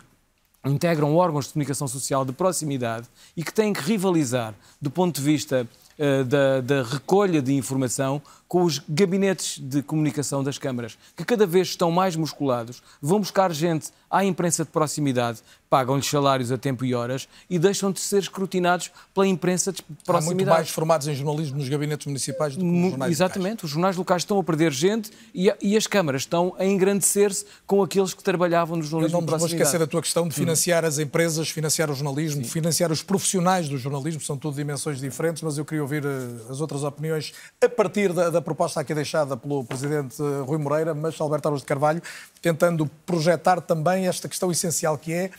integram 0.64 1.14
órgãos 1.14 1.46
de 1.46 1.52
comunicação 1.52 1.86
social 1.86 2.24
de 2.24 2.32
proximidade 2.32 3.06
e 3.36 3.42
que 3.42 3.52
têm 3.52 3.72
que 3.72 3.80
rivalizar 3.80 4.54
do 4.80 4.90
ponto 4.90 5.16
de 5.16 5.22
vista 5.22 5.66
uh, 5.98 6.24
da, 6.24 6.60
da 6.60 6.82
recolha 6.82 7.40
de 7.40 7.54
informação 7.54 8.20
com 8.48 8.62
os 8.62 8.80
gabinetes 8.88 9.58
de 9.58 9.82
comunicação 9.82 10.42
das 10.42 10.58
câmaras, 10.58 10.96
que 11.16 11.24
cada 11.24 11.46
vez 11.46 11.68
estão 11.68 11.90
mais 11.90 12.14
musculados, 12.14 12.82
vão 13.02 13.18
buscar 13.18 13.52
gente 13.52 13.90
à 14.10 14.24
imprensa 14.24 14.64
de 14.64 14.70
proximidade, 14.70 15.40
pagam-lhes 15.68 16.06
salários 16.06 16.52
a 16.52 16.58
tempo 16.58 16.84
e 16.84 16.94
horas 16.94 17.28
e 17.50 17.58
deixam 17.58 17.90
de 17.90 18.00
ser 18.00 18.18
escrutinados 18.18 18.90
pela 19.14 19.26
imprensa 19.26 19.72
de 19.72 19.82
proximidade. 19.82 20.24
Há 20.24 20.34
muito 20.34 20.46
mais 20.46 20.70
formados 20.70 21.08
em 21.08 21.14
jornalismo 21.14 21.58
nos 21.58 21.68
gabinetes 21.68 22.06
municipais 22.06 22.54
do 22.54 22.60
que 22.60 22.66
nos 22.66 22.90
jornais 22.90 23.12
Exatamente, 23.12 23.50
locais. 23.50 23.64
os 23.64 23.70
jornais 23.70 23.96
locais 23.96 24.22
estão 24.22 24.38
a 24.38 24.44
perder 24.44 24.72
gente 24.72 25.10
e, 25.34 25.50
a, 25.50 25.56
e 25.60 25.76
as 25.76 25.86
câmaras 25.86 26.22
estão 26.22 26.54
a 26.58 26.64
engrandecer-se 26.64 27.44
com 27.66 27.82
aqueles 27.82 28.14
que 28.14 28.22
trabalhavam 28.22 28.76
no 28.76 28.82
jornalismo 28.82 29.18
proximidade. 29.18 29.42
não 29.42 29.48
vou 29.48 29.56
esquecer 29.56 29.82
a 29.82 29.86
tua 29.86 30.02
questão 30.02 30.28
de 30.28 30.34
financiar 30.34 30.84
as 30.84 30.98
empresas, 30.98 31.48
financiar 31.48 31.90
o 31.90 31.94
jornalismo, 31.94 32.44
Sim. 32.44 32.50
financiar 32.50 32.92
os 32.92 33.02
profissionais 33.02 33.68
do 33.68 33.76
jornalismo, 33.78 34.20
são 34.20 34.36
tudo 34.36 34.56
dimensões 34.56 35.00
diferentes, 35.00 35.42
mas 35.42 35.58
eu 35.58 35.64
queria 35.64 35.82
ouvir 35.82 36.04
eh, 36.04 36.50
as 36.50 36.60
outras 36.60 36.84
opiniões 36.84 37.32
a 37.60 37.68
partir 37.68 38.12
da, 38.12 38.30
da 38.30 38.40
proposta 38.40 38.80
aqui 38.80 38.94
deixada 38.94 39.36
pelo 39.36 39.64
Presidente 39.64 40.20
eh, 40.20 40.42
Rui 40.44 40.58
Moreira, 40.58 40.94
mas 40.94 41.20
Alberto 41.20 41.48
Arroz 41.48 41.62
de 41.62 41.66
Carvalho, 41.66 42.02
tentando 42.40 42.86
projetar 43.04 43.60
também 43.60 44.06
esta 44.06 44.28
questão 44.28 44.50
essencial 44.50 44.96
que 44.96 45.12
é 45.12 45.30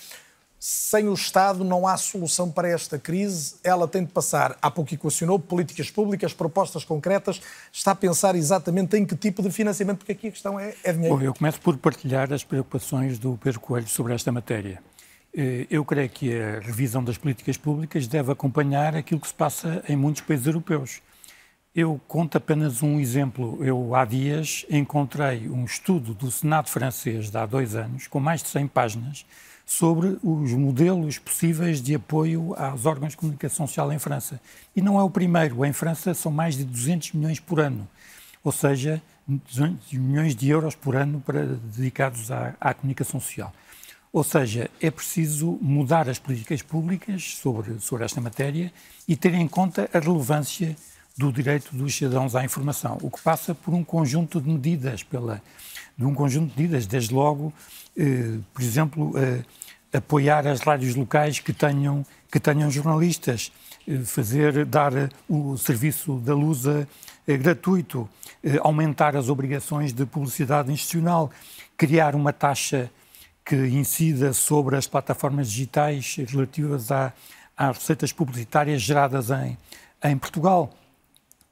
sem 0.60 1.08
o 1.08 1.14
Estado 1.14 1.64
não 1.64 1.88
há 1.88 1.96
solução 1.98 2.52
para 2.52 2.68
esta 2.68 2.98
crise. 2.98 3.56
Ela 3.64 3.88
tem 3.88 4.04
de 4.04 4.12
passar, 4.12 4.58
há 4.62 4.72
pouco 4.72 4.94
equacionou, 4.94 5.40
políticas 5.40 5.92
públicas, 5.92 6.34
propostas 6.34 6.84
concretas. 6.84 7.42
Está 7.72 7.92
a 7.92 7.96
pensar 7.96 8.36
exatamente 8.36 8.98
em 8.98 9.06
que 9.06 9.16
tipo 9.16 9.42
de 9.42 9.52
financiamento, 9.52 10.00
porque 10.00 10.12
aqui 10.12 10.28
a 10.28 10.32
questão 10.32 10.60
é, 10.60 10.74
é 10.84 10.92
dinheiro. 10.94 11.16
Bom, 11.16 11.22
eu 11.22 11.34
começo 11.34 11.62
por 11.62 11.78
partilhar 11.78 12.32
as 12.34 12.44
preocupações 12.44 13.20
do 13.20 13.38
Pedro 13.38 13.60
Coelho 13.60 13.88
sobre 13.88 14.14
esta 14.14 14.32
matéria. 14.32 14.82
Eh, 15.36 15.68
eu 15.70 15.86
creio 15.86 16.10
que 16.10 16.36
a 16.36 16.60
revisão 16.60 17.04
das 17.04 17.18
políticas 17.18 17.58
públicas 17.58 18.08
deve 18.08 18.32
acompanhar 18.32 18.96
aquilo 18.96 19.22
que 19.22 19.28
se 19.28 19.34
passa 19.34 19.84
em 19.88 19.96
muitos 19.96 20.22
países 20.24 20.48
europeus. 20.48 21.02
Eu 21.76 22.02
conto 22.08 22.38
apenas 22.38 22.82
um 22.82 23.00
exemplo. 23.00 23.64
Eu, 23.64 23.94
há 23.94 24.04
dias, 24.04 24.66
encontrei 24.68 25.48
um 25.48 25.64
estudo 25.64 26.16
do 26.16 26.32
Senado 26.32 26.70
francês 26.70 27.30
de 27.30 27.38
há 27.38 27.46
dois 27.46 27.76
anos, 27.76 28.08
com 28.08 28.20
mais 28.20 28.42
de 28.42 28.50
100 28.50 28.68
páginas, 28.68 29.26
sobre 29.68 30.18
os 30.24 30.54
modelos 30.54 31.20
possíveis 31.20 31.82
de 31.82 31.94
apoio 31.94 32.56
aos 32.56 32.86
órgãos 32.86 33.12
de 33.12 33.18
comunicação 33.18 33.68
social 33.68 33.92
em 33.92 34.00
França. 34.00 34.40
E 34.74 34.82
não 34.82 34.98
é 34.98 35.04
o 35.04 35.10
primeiro. 35.10 35.66
Em 35.66 35.74
França 35.74 36.14
são 36.14 36.32
mais 36.32 36.56
de 36.56 36.64
200 36.64 37.12
milhões 37.12 37.38
por 37.42 37.60
ano, 37.60 37.86
ou 38.42 38.54
seja, 38.54 39.02
200 39.28 39.92
milhões 39.92 40.34
de 40.34 40.48
euros 40.48 40.74
por 40.74 40.96
ano 40.96 41.20
para, 41.20 41.46
dedicados 41.46 42.32
à, 42.32 42.56
à 42.62 42.74
comunicação 42.74 43.20
social. 43.20 43.54
Ou 44.14 44.24
seja, 44.24 44.72
é 44.82 44.90
preciso 44.90 45.60
mudar 45.62 46.08
as 46.08 46.18
políticas 46.18 46.62
públicas 46.62 47.36
sobre, 47.36 47.78
sobre 47.82 48.06
esta 48.06 48.22
matéria 48.22 48.72
e 49.06 49.18
ter 49.18 49.34
em 49.34 49.50
conta 49.50 49.90
a 49.94 50.00
relevância 50.00 50.78
do 51.18 51.30
direito 51.30 51.76
dos 51.76 51.94
cidadãos 51.94 52.36
à 52.36 52.46
informação, 52.46 52.98
o 53.02 53.12
que 53.12 53.22
passa 53.22 53.54
por 53.54 53.74
um 53.74 53.84
conjunto 53.84 54.40
de 54.40 54.48
medidas, 54.48 55.04
pela, 55.04 55.42
de 55.98 56.06
um 56.06 56.14
conjunto 56.14 56.56
de 56.56 56.62
medidas, 56.62 56.86
desde 56.86 57.14
logo 57.14 57.52
por 58.54 58.62
exemplo, 58.62 59.14
eh, 59.18 59.44
apoiar 59.98 60.46
as 60.46 60.62
rádios 60.62 60.96
locais 60.96 61.40
que 61.40 61.52
tenham, 61.52 62.06
que 62.32 62.40
tenham 62.40 62.70
jornalistas, 62.70 63.52
eh, 63.88 63.98
fazer, 64.00 64.66
dar 64.66 64.92
o 65.28 65.58
serviço 65.58 66.18
da 66.20 66.34
Lusa 66.34 66.88
gratuito, 67.28 68.08
aumentar 68.62 69.18
as 69.18 69.28
obrigações 69.28 69.92
de 69.92 70.06
publicidade 70.06 70.72
institucional, 70.72 71.30
criar 71.76 72.16
uma 72.16 72.32
taxa 72.32 72.90
que 73.44 73.56
incida 73.68 74.32
sobre 74.32 74.78
as 74.78 74.88
plataformas 74.88 75.52
digitais 75.52 76.16
relativas 76.26 76.90
às 76.90 77.78
receitas 77.78 78.14
publicitárias 78.14 78.82
geradas 78.82 79.30
em, 79.30 79.58
em 80.06 80.18
Portugal 80.18 80.72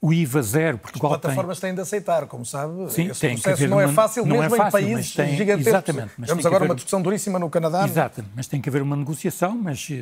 o 0.06 0.14
IVA 0.14 0.44
zero. 0.44 0.78
Portugal 0.78 1.14
As 1.14 1.20
plataformas 1.20 1.60
tem... 1.60 1.70
têm 1.70 1.76
de 1.76 1.82
aceitar, 1.82 2.28
como 2.28 2.46
sabe. 2.46 2.92
Sim, 2.92 3.08
Esse 3.08 3.22
tem 3.22 3.36
que 3.36 3.50
haver 3.50 3.68
não 3.68 3.82
é 3.82 3.88
fácil 3.88 4.24
não 4.24 4.38
mesmo 4.38 4.56
é 4.56 4.58
fácil, 4.58 4.80
em 4.80 4.84
países 4.84 5.16
tem, 5.16 5.36
gigantescos. 5.36 5.68
Exatamente. 5.68 6.12
Agora 6.22 6.56
haver, 6.58 6.66
uma 6.68 6.76
discussão 6.76 7.02
duríssima 7.02 7.40
no 7.40 7.50
Canadá. 7.50 7.86
Exato, 7.86 8.24
mas 8.36 8.46
tem 8.46 8.62
que 8.62 8.70
haver 8.70 8.84
uma 8.84 8.96
negociação, 8.96 9.58
mas, 9.58 9.88
eh, 9.90 9.96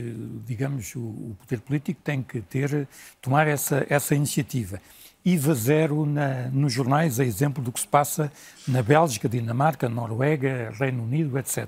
digamos, 0.46 0.94
o, 0.96 1.00
o 1.00 1.38
poder 1.40 1.62
político 1.62 2.02
tem 2.04 2.22
que 2.22 2.42
ter, 2.42 2.86
tomar 3.22 3.48
essa, 3.48 3.86
essa 3.90 4.14
iniciativa. 4.14 4.82
IVA 5.26 5.54
zero 5.54 6.06
na, 6.06 6.50
nos 6.52 6.74
jornais, 6.74 7.18
a 7.22 7.24
exemplo 7.24 7.64
do 7.64 7.72
que 7.72 7.80
se 7.80 7.88
passa 7.88 8.30
na 8.68 8.84
Bélgica, 8.84 9.30
Dinamarca, 9.30 9.88
Noruega, 9.88 10.74
Reino 10.78 11.02
Unido, 11.04 11.40
etc. 11.40 11.66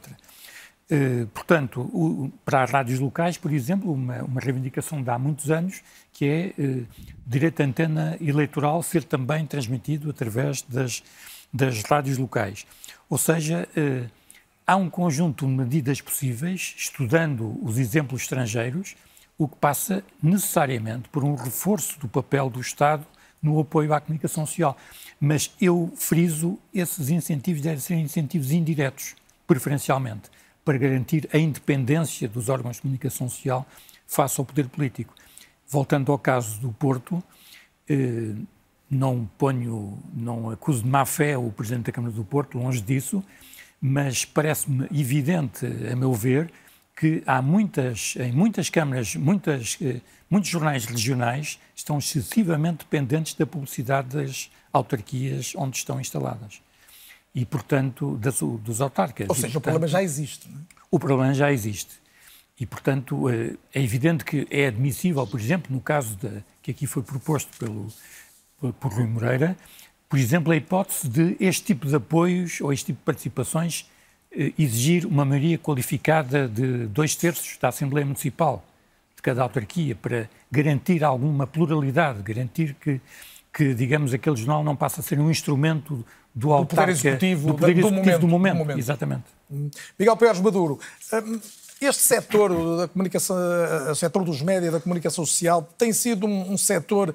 Uh, 0.91 1.25
portanto, 1.27 1.79
o, 1.81 2.31
para 2.43 2.63
as 2.63 2.69
rádios 2.69 2.99
locais, 2.99 3.37
por 3.37 3.51
exemplo, 3.53 3.91
uma, 3.93 4.21
uma, 4.23 4.41
reivindicação 4.41 5.01
de 5.01 5.09
há 5.09 5.17
muitos 5.17 5.49
anos, 5.49 5.81
que 6.11 6.25
é 6.25 6.61
uh, 6.61 6.85
direito 7.25 7.61
à 7.61 7.65
antena 7.65 8.17
eleitoral 8.21 8.83
ser 8.83 9.03
também 9.03 9.45
transmitido 9.45 10.09
através 10.09 10.61
das, 10.61 11.03
das 11.51 11.81
rádios 11.83 12.17
locais. 12.17 12.65
Ou 13.09 13.17
seja, 13.17 13.67
uh, 13.75 14.09
há 14.65 14.75
um 14.75 14.89
conjunto 14.89 15.45
de 15.45 15.51
medidas 15.51 16.01
possíveis, 16.01 16.75
estudando 16.77 17.59
os 17.63 17.77
exemplos 17.77 18.23
estrangeiros, 18.23 18.95
o 19.37 19.47
que 19.47 19.55
passa 19.57 20.03
necessariamente 20.21 21.09
por 21.09 21.23
um 21.23 21.35
reforço 21.35 21.99
do 21.99 22.07
papel 22.07 22.49
do 22.49 22.61
Estado 22.61 23.05
no 23.41 23.59
apoio 23.59 23.93
à 23.93 23.99
comunicação 23.99 24.45
social. 24.45 24.77
Mas 25.19 25.51
eu 25.59 25.91
friso, 25.95 26.57
esses 26.73 27.09
incentivos 27.09 27.61
devem 27.61 27.79
ser 27.79 27.95
incentivos 27.95 28.51
indiretos, 28.51 29.15
preferencialmente 29.45 30.29
para 30.63 30.77
garantir 30.77 31.29
a 31.31 31.37
independência 31.37 32.27
dos 32.27 32.49
órgãos 32.49 32.77
de 32.77 32.81
comunicação 32.81 33.29
social 33.29 33.67
face 34.07 34.39
ao 34.39 34.45
poder 34.45 34.67
político. 34.67 35.13
Voltando 35.67 36.11
ao 36.11 36.19
caso 36.19 36.59
do 36.59 36.71
Porto, 36.71 37.23
eh, 37.89 38.33
não 38.89 39.29
ponho, 39.37 39.97
não 40.13 40.49
acuso 40.49 40.83
de 40.83 40.89
má 40.89 41.05
fé 41.05 41.37
o 41.37 41.51
Presidente 41.51 41.85
da 41.85 41.91
Câmara 41.91 42.13
do 42.13 42.23
Porto, 42.23 42.57
longe 42.57 42.81
disso, 42.81 43.23
mas 43.81 44.25
parece-me 44.25 44.87
evidente, 44.91 45.65
a 45.91 45.95
meu 45.95 46.13
ver, 46.13 46.51
que 46.95 47.21
há 47.25 47.41
muitas, 47.41 48.15
em 48.17 48.31
muitas 48.31 48.69
câmaras, 48.69 49.15
muitas, 49.15 49.77
eh, 49.81 49.99
muitos 50.29 50.49
jornais 50.49 50.85
regionais 50.85 51.59
estão 51.75 51.97
excessivamente 51.97 52.79
dependentes 52.79 53.33
da 53.33 53.45
publicidade 53.45 54.15
das 54.15 54.49
autarquias 54.71 55.53
onde 55.55 55.77
estão 55.77 55.99
instaladas 55.99 56.61
e, 57.33 57.45
portanto, 57.45 58.17
das, 58.17 58.39
dos 58.39 58.79
autarcas. 58.79 59.27
Ou 59.27 59.35
seja, 59.35 59.47
e, 59.47 59.51
portanto, 59.51 59.57
o 59.57 59.61
problema 59.61 59.87
já 59.87 60.01
existe. 60.01 60.49
Não 60.49 60.59
é? 60.59 60.63
O 60.89 60.99
problema 60.99 61.33
já 61.33 61.51
existe. 61.51 62.04
E, 62.59 62.65
portanto, 62.65 63.29
eh, 63.29 63.55
é 63.73 63.81
evidente 63.81 64.23
que 64.23 64.47
é 64.49 64.67
admissível, 64.67 65.27
por 65.27 65.39
exemplo, 65.39 65.73
no 65.73 65.81
caso 65.81 66.15
de, 66.15 66.43
que 66.61 66.71
aqui 66.71 66.87
foi 66.87 67.03
proposto 67.03 67.49
pelo, 67.59 67.87
por 68.73 68.93
Rui 68.93 69.05
Moreira, 69.05 69.57
por 70.07 70.17
exemplo, 70.17 70.53
a 70.53 70.55
hipótese 70.55 71.09
de 71.09 71.35
este 71.39 71.63
tipo 71.63 71.87
de 71.87 71.95
apoios 71.95 72.61
ou 72.61 72.71
este 72.71 72.87
tipo 72.87 72.99
de 72.99 73.05
participações 73.05 73.89
eh, 74.31 74.53
exigir 74.57 75.05
uma 75.05 75.25
maioria 75.25 75.57
qualificada 75.57 76.47
de 76.47 76.87
dois 76.87 77.15
terços 77.15 77.57
da 77.57 77.69
Assembleia 77.69 78.05
Municipal 78.05 78.63
de 79.15 79.21
cada 79.21 79.41
autarquia 79.41 79.95
para 79.95 80.29
garantir 80.51 81.03
alguma 81.03 81.45
pluralidade, 81.45 82.21
garantir 82.21 82.75
que, 82.75 83.01
que 83.53 83.73
digamos, 83.73 84.13
aquele 84.13 84.35
jornal 84.35 84.63
não 84.63 84.75
passa 84.75 85.01
a 85.01 85.03
ser 85.03 85.19
um 85.19 85.29
instrumento 85.29 86.05
do, 86.33 86.57
do 86.57 86.65
poder 86.65 86.89
executivo, 86.89 87.47
do, 87.47 87.53
poder 87.55 87.73
do, 87.73 87.79
executivo 87.79 87.95
momento, 87.95 88.19
do, 88.19 88.27
momento, 88.27 88.53
do 88.53 88.59
momento. 88.59 88.79
Exatamente. 88.79 89.23
Miguel 89.97 90.17
Pérez 90.17 90.39
Maduro, 90.39 90.79
hum, 91.13 91.39
este 91.81 92.01
setor 92.01 92.77
da 92.77 92.87
comunicação, 92.87 93.35
o 93.91 93.95
setor 93.95 94.23
dos 94.23 94.41
médias, 94.41 94.71
da 94.71 94.79
comunicação 94.79 95.25
social, 95.25 95.67
tem 95.77 95.91
sido 95.91 96.25
um, 96.25 96.53
um 96.53 96.57
setor 96.57 97.13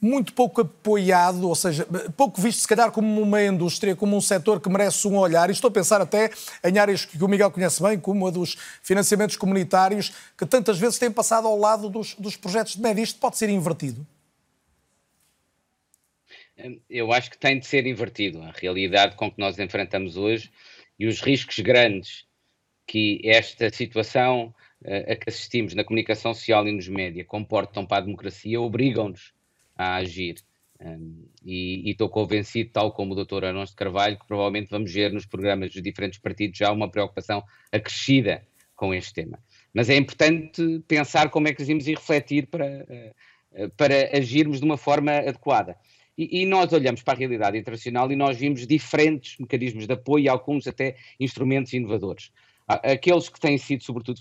muito 0.00 0.32
pouco 0.32 0.62
apoiado, 0.62 1.46
ou 1.46 1.54
seja, 1.54 1.86
pouco 2.16 2.40
visto, 2.40 2.60
se 2.60 2.68
calhar, 2.68 2.90
como 2.90 3.20
uma 3.20 3.42
indústria, 3.44 3.94
como 3.94 4.16
um 4.16 4.20
setor 4.20 4.58
que 4.58 4.68
merece 4.68 5.06
um 5.06 5.18
olhar. 5.18 5.50
E 5.50 5.52
estou 5.52 5.68
a 5.68 5.72
pensar 5.72 6.00
até 6.00 6.30
em 6.64 6.78
áreas 6.78 7.04
que 7.04 7.22
o 7.22 7.28
Miguel 7.28 7.50
conhece 7.50 7.82
bem, 7.82 8.00
como 8.00 8.26
a 8.26 8.30
dos 8.30 8.56
financiamentos 8.82 9.36
comunitários, 9.36 10.12
que 10.38 10.46
tantas 10.46 10.78
vezes 10.78 10.98
têm 10.98 11.10
passado 11.10 11.46
ao 11.46 11.58
lado 11.58 11.90
dos, 11.90 12.14
dos 12.14 12.34
projetos 12.34 12.76
de 12.76 12.80
média. 12.80 13.02
Isto 13.02 13.20
pode 13.20 13.36
ser 13.36 13.50
invertido? 13.50 14.06
eu 16.90 17.10
acho 17.10 17.30
que 17.30 17.38
tem 17.38 17.58
de 17.58 17.66
ser 17.66 17.86
invertido. 17.86 18.42
A 18.42 18.50
realidade 18.50 19.16
com 19.16 19.30
que 19.30 19.38
nós 19.38 19.58
enfrentamos 19.58 20.16
hoje 20.16 20.50
e 20.98 21.06
os 21.06 21.20
riscos 21.20 21.58
grandes 21.60 22.26
que 22.90 23.20
esta 23.22 23.70
situação 23.70 24.52
uh, 24.82 25.12
a 25.12 25.14
que 25.14 25.28
assistimos 25.28 25.74
na 25.76 25.84
comunicação 25.84 26.34
social 26.34 26.66
e 26.66 26.72
nos 26.72 26.88
média 26.88 27.24
comportam 27.24 27.86
para 27.86 27.98
a 27.98 28.00
democracia 28.00 28.60
obrigam-nos 28.60 29.32
a 29.76 29.94
agir. 29.94 30.38
Um, 30.80 31.28
e 31.44 31.88
estou 31.88 32.08
convencido, 32.08 32.70
tal 32.72 32.90
como 32.90 33.14
o 33.14 33.24
Dr. 33.24 33.44
Arons 33.44 33.70
de 33.70 33.76
Carvalho, 33.76 34.18
que 34.18 34.26
provavelmente 34.26 34.70
vamos 34.70 34.92
ver 34.92 35.12
nos 35.12 35.24
programas 35.24 35.70
dos 35.70 35.80
diferentes 35.80 36.18
partidos 36.18 36.58
já 36.58 36.72
uma 36.72 36.90
preocupação 36.90 37.44
acrescida 37.70 38.44
com 38.74 38.92
este 38.92 39.14
tema. 39.14 39.38
Mas 39.72 39.88
é 39.88 39.94
importante 39.94 40.82
pensar 40.88 41.30
como 41.30 41.46
é 41.46 41.54
que 41.54 41.62
agimos 41.62 41.86
e 41.86 41.94
refletir 41.94 42.48
para, 42.48 42.66
uh, 42.66 43.70
para 43.76 44.18
agirmos 44.18 44.58
de 44.58 44.64
uma 44.64 44.76
forma 44.76 45.12
adequada. 45.12 45.76
E, 46.18 46.42
e, 46.42 46.44
nós 46.44 46.72
olhamos 46.72 47.02
para 47.02 47.14
a 47.14 47.16
realidade 47.16 47.56
internacional 47.56 48.10
e 48.10 48.16
nós 48.16 48.36
vimos 48.36 48.66
diferentes 48.66 49.38
mecanismos 49.38 49.86
de 49.86 49.92
apoio 49.92 50.24
e 50.24 50.28
alguns 50.28 50.66
até 50.66 50.96
instrumentos 51.20 51.72
inovadores. 51.72 52.32
Aqueles 52.82 53.28
que 53.28 53.40
têm 53.40 53.58
sido, 53.58 53.82
sobretudo, 53.82 54.20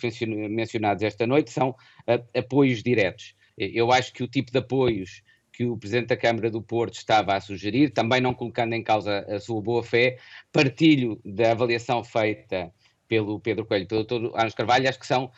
mencionados 0.49 1.03
esta 1.03 1.27
noite 1.27 1.51
são 1.51 1.69
uh, 1.69 2.37
apoios 2.37 2.81
diretos. 2.81 3.35
Eu 3.57 3.91
acho 3.91 4.13
que 4.13 4.23
o 4.23 4.27
tipo 4.27 4.51
de 4.51 4.57
apoios 4.57 5.21
que 5.51 5.65
o 5.65 5.77
Presidente 5.77 6.07
da 6.07 6.17
Câmara 6.17 6.49
do 6.49 6.61
Porto 6.61 6.93
estava 6.93 7.35
a 7.35 7.41
sugerir, 7.41 7.89
também 7.89 8.21
não 8.21 8.33
colocando 8.33 8.73
em 8.73 8.81
causa 8.81 9.25
a 9.29 9.39
sua 9.39 9.61
boa-fé, 9.61 10.17
partilho 10.53 11.19
da 11.25 11.51
avaliação 11.51 12.01
feita 12.01 12.73
pelo 13.09 13.39
Pedro 13.41 13.65
Coelho, 13.65 13.85
pelo 13.85 14.05
Dr. 14.05 14.31
Arnos 14.35 14.53
Carvalho, 14.53 14.87
acho 14.87 14.99
que 14.99 15.05
são 15.05 15.29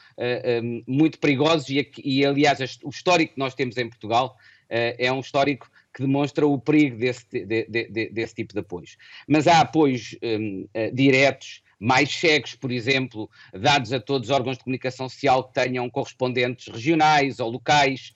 um, 0.63 0.83
muito 0.85 1.17
perigosos 1.17 1.69
e, 1.69 1.89
e, 2.03 2.23
aliás, 2.23 2.59
o 2.83 2.89
histórico 2.89 3.33
que 3.33 3.39
nós 3.39 3.55
temos 3.55 3.77
em 3.77 3.89
Portugal 3.89 4.37
é 4.69 5.11
um 5.11 5.19
histórico 5.19 5.69
que 5.93 6.01
demonstra 6.01 6.47
o 6.47 6.57
perigo 6.59 6.97
desse, 6.97 7.25
de, 7.29 7.65
de, 7.65 7.89
de, 7.89 8.09
desse 8.09 8.35
tipo 8.35 8.53
de 8.53 8.59
apoios. 8.59 8.95
Mas 9.27 9.47
há 9.47 9.59
apoios 9.59 10.15
um, 10.23 10.67
diretos, 10.93 11.61
mais 11.81 12.13
cegos, 12.13 12.53
por 12.53 12.71
exemplo, 12.71 13.27
dados 13.51 13.91
a 13.91 13.99
todos 13.99 14.29
os 14.29 14.35
órgãos 14.35 14.55
de 14.55 14.63
comunicação 14.63 15.09
social 15.09 15.45
que 15.45 15.55
tenham 15.55 15.89
correspondentes 15.89 16.71
regionais 16.71 17.39
ou 17.39 17.49
locais, 17.49 18.13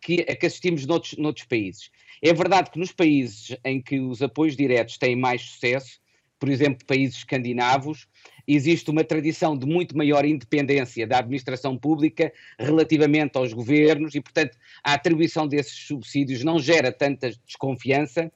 que, 0.00 0.24
a 0.28 0.36
que 0.36 0.46
assistimos 0.46 0.86
noutros, 0.86 1.16
noutros 1.16 1.44
países. 1.44 1.90
É 2.22 2.32
verdade 2.32 2.70
que 2.70 2.78
nos 2.78 2.92
países 2.92 3.56
em 3.64 3.82
que 3.82 3.98
os 3.98 4.22
apoios 4.22 4.56
diretos 4.56 4.96
têm 4.96 5.16
mais 5.16 5.42
sucesso, 5.42 6.00
por 6.38 6.48
exemplo, 6.48 6.86
países 6.86 7.16
escandinavos, 7.16 8.06
existe 8.46 8.90
uma 8.90 9.02
tradição 9.02 9.56
de 9.56 9.66
muito 9.66 9.96
maior 9.96 10.24
independência 10.24 11.06
da 11.06 11.18
administração 11.18 11.76
pública 11.76 12.32
relativamente 12.58 13.36
aos 13.36 13.52
governos 13.52 14.14
e, 14.14 14.20
portanto, 14.20 14.56
a 14.84 14.94
atribuição 14.94 15.48
desses 15.48 15.86
subsídios 15.86 16.44
não 16.44 16.60
gera 16.60 16.92
tanta 16.92 17.32
desconfiança 17.44 18.30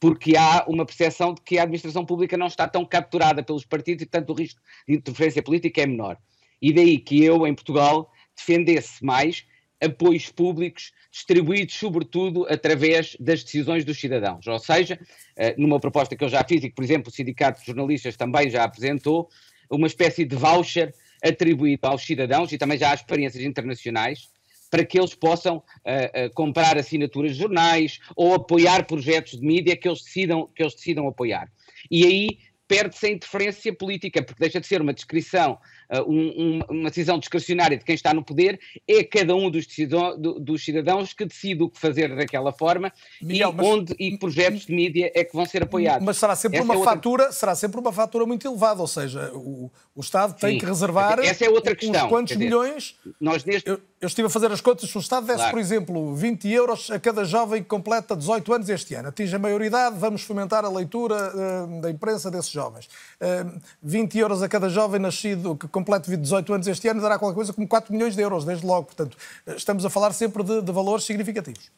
porque 0.00 0.36
há 0.36 0.64
uma 0.68 0.86
percepção 0.86 1.34
de 1.34 1.40
que 1.40 1.58
a 1.58 1.62
administração 1.62 2.04
pública 2.04 2.36
não 2.36 2.46
está 2.46 2.68
tão 2.68 2.84
capturada 2.84 3.42
pelos 3.42 3.64
partidos 3.64 4.02
e, 4.02 4.06
portanto, 4.06 4.30
o 4.30 4.34
risco 4.34 4.60
de 4.86 4.94
interferência 4.94 5.42
política 5.42 5.82
é 5.82 5.86
menor. 5.86 6.16
E 6.62 6.72
daí 6.72 6.98
que 6.98 7.22
eu, 7.22 7.46
em 7.46 7.54
Portugal, 7.54 8.10
defendesse 8.36 9.04
mais 9.04 9.44
apoios 9.80 10.28
públicos 10.30 10.92
distribuídos, 11.10 11.74
sobretudo, 11.74 12.46
através 12.48 13.16
das 13.18 13.44
decisões 13.44 13.84
dos 13.84 13.98
cidadãos. 13.98 14.46
Ou 14.46 14.58
seja, 14.58 14.98
eh, 15.36 15.54
numa 15.56 15.78
proposta 15.78 16.16
que 16.16 16.24
eu 16.24 16.28
já 16.28 16.44
fiz 16.44 16.62
e 16.64 16.68
que, 16.68 16.74
por 16.74 16.84
exemplo, 16.84 17.10
o 17.10 17.14
Sindicato 17.14 17.60
de 17.60 17.66
Jornalistas 17.66 18.16
também 18.16 18.50
já 18.50 18.64
apresentou, 18.64 19.28
uma 19.70 19.86
espécie 19.86 20.24
de 20.24 20.34
voucher 20.34 20.94
atribuído 21.22 21.86
aos 21.86 22.02
cidadãos 22.02 22.52
e 22.52 22.58
também 22.58 22.78
já 22.78 22.90
há 22.90 22.94
experiências 22.94 23.44
internacionais 23.44 24.28
para 24.70 24.84
que 24.84 24.98
eles 24.98 25.14
possam 25.14 25.56
uh, 25.56 25.60
uh, 25.60 26.34
comprar 26.34 26.76
assinaturas 26.76 27.32
de 27.32 27.38
jornais 27.38 27.98
ou 28.14 28.34
apoiar 28.34 28.86
projetos 28.86 29.38
de 29.38 29.46
mídia 29.46 29.76
que 29.76 29.88
eles 29.88 30.02
decidam, 30.02 30.48
que 30.54 30.62
eles 30.62 30.74
decidam 30.74 31.08
apoiar. 31.08 31.50
E 31.90 32.04
aí 32.04 32.38
perde-se 32.68 33.06
a 33.06 33.10
interferência 33.10 33.74
política, 33.74 34.22
porque 34.22 34.40
deixa 34.40 34.60
de 34.60 34.66
ser 34.66 34.82
uma 34.82 34.92
descrição 34.92 35.58
uh, 35.90 36.02
um, 36.02 36.60
uma 36.68 36.90
decisão 36.90 37.18
discrecionária 37.18 37.78
de 37.78 37.84
quem 37.84 37.94
está 37.94 38.12
no 38.12 38.22
poder, 38.22 38.60
é 38.86 39.02
cada 39.02 39.34
um 39.34 39.50
dos, 39.50 39.66
decidão, 39.66 40.20
do, 40.20 40.38
dos 40.38 40.62
cidadãos 40.62 41.14
que 41.14 41.24
decide 41.24 41.62
o 41.62 41.70
que 41.70 41.80
fazer 41.80 42.14
daquela 42.14 42.52
forma 42.52 42.92
Miguel, 43.22 43.50
e 43.50 43.54
mas, 43.54 43.66
onde 43.66 43.94
e 43.98 44.18
projetos 44.18 44.66
de 44.66 44.74
mídia 44.74 45.10
é 45.14 45.24
que 45.24 45.34
vão 45.34 45.46
ser 45.46 45.62
apoiados. 45.62 46.04
Mas 46.04 46.18
será 46.18 46.36
sempre, 46.36 46.60
uma, 46.60 46.74
é 46.74 46.76
outra... 46.76 46.92
fatura, 46.92 47.32
será 47.32 47.54
sempre 47.54 47.80
uma 47.80 47.92
fatura 47.92 48.26
muito 48.26 48.46
elevada, 48.46 48.82
ou 48.82 48.86
seja, 48.86 49.32
o, 49.32 49.70
o 49.96 50.00
Estado 50.00 50.38
tem 50.38 50.52
Sim. 50.52 50.58
que 50.58 50.66
reservar 50.66 51.18
Essa 51.20 51.46
é 51.46 51.48
outra 51.48 51.74
questão. 51.74 52.08
quantos 52.08 52.34
dizer, 52.34 52.44
milhões. 52.44 52.96
Nós 53.18 53.44
neste... 53.46 53.68
Eu, 53.68 53.80
eu 54.00 54.06
estive 54.06 54.26
a 54.26 54.30
fazer 54.30 54.50
as 54.52 54.60
contas, 54.60 54.88
se 54.88 54.96
o 54.96 55.00
Estado 55.00 55.26
desse, 55.26 55.38
claro. 55.38 55.50
por 55.50 55.60
exemplo, 55.60 56.14
20 56.14 56.48
euros 56.48 56.90
a 56.90 57.00
cada 57.00 57.24
jovem 57.24 57.62
que 57.62 57.68
completa 57.68 58.14
18 58.14 58.52
anos 58.52 58.68
este 58.68 58.94
ano, 58.94 59.08
atinge 59.08 59.34
a 59.34 59.38
maioridade, 59.38 59.98
vamos 59.98 60.22
fomentar 60.22 60.64
a 60.64 60.68
leitura 60.68 61.32
uh, 61.34 61.80
da 61.80 61.90
imprensa 61.90 62.30
desses 62.30 62.50
jovens. 62.50 62.86
Uh, 62.86 62.88
eh, 63.20 63.46
20 63.82 64.18
euros 64.18 64.42
a 64.42 64.48
cada 64.48 64.68
jovem 64.68 65.00
nascido 65.00 65.56
que 65.56 65.66
complete 65.66 66.16
18 66.16 66.54
anos 66.54 66.66
este 66.68 66.86
ano 66.88 67.00
dará 67.00 67.18
qualquer 67.18 67.34
coisa 67.34 67.52
como 67.52 67.66
4 67.66 67.92
milhões 67.92 68.14
de 68.14 68.22
euros, 68.22 68.44
desde 68.44 68.64
logo. 68.64 68.86
Portanto, 68.86 69.16
uh, 69.46 69.52
estamos 69.52 69.84
a 69.84 69.90
falar 69.90 70.12
sempre 70.12 70.44
de, 70.44 70.62
de 70.62 70.72
valores 70.72 71.04
significativos. 71.04 71.70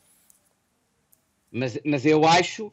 Mas, 1.50 1.78
mas 1.84 2.04
eu 2.04 2.24
acho 2.26 2.70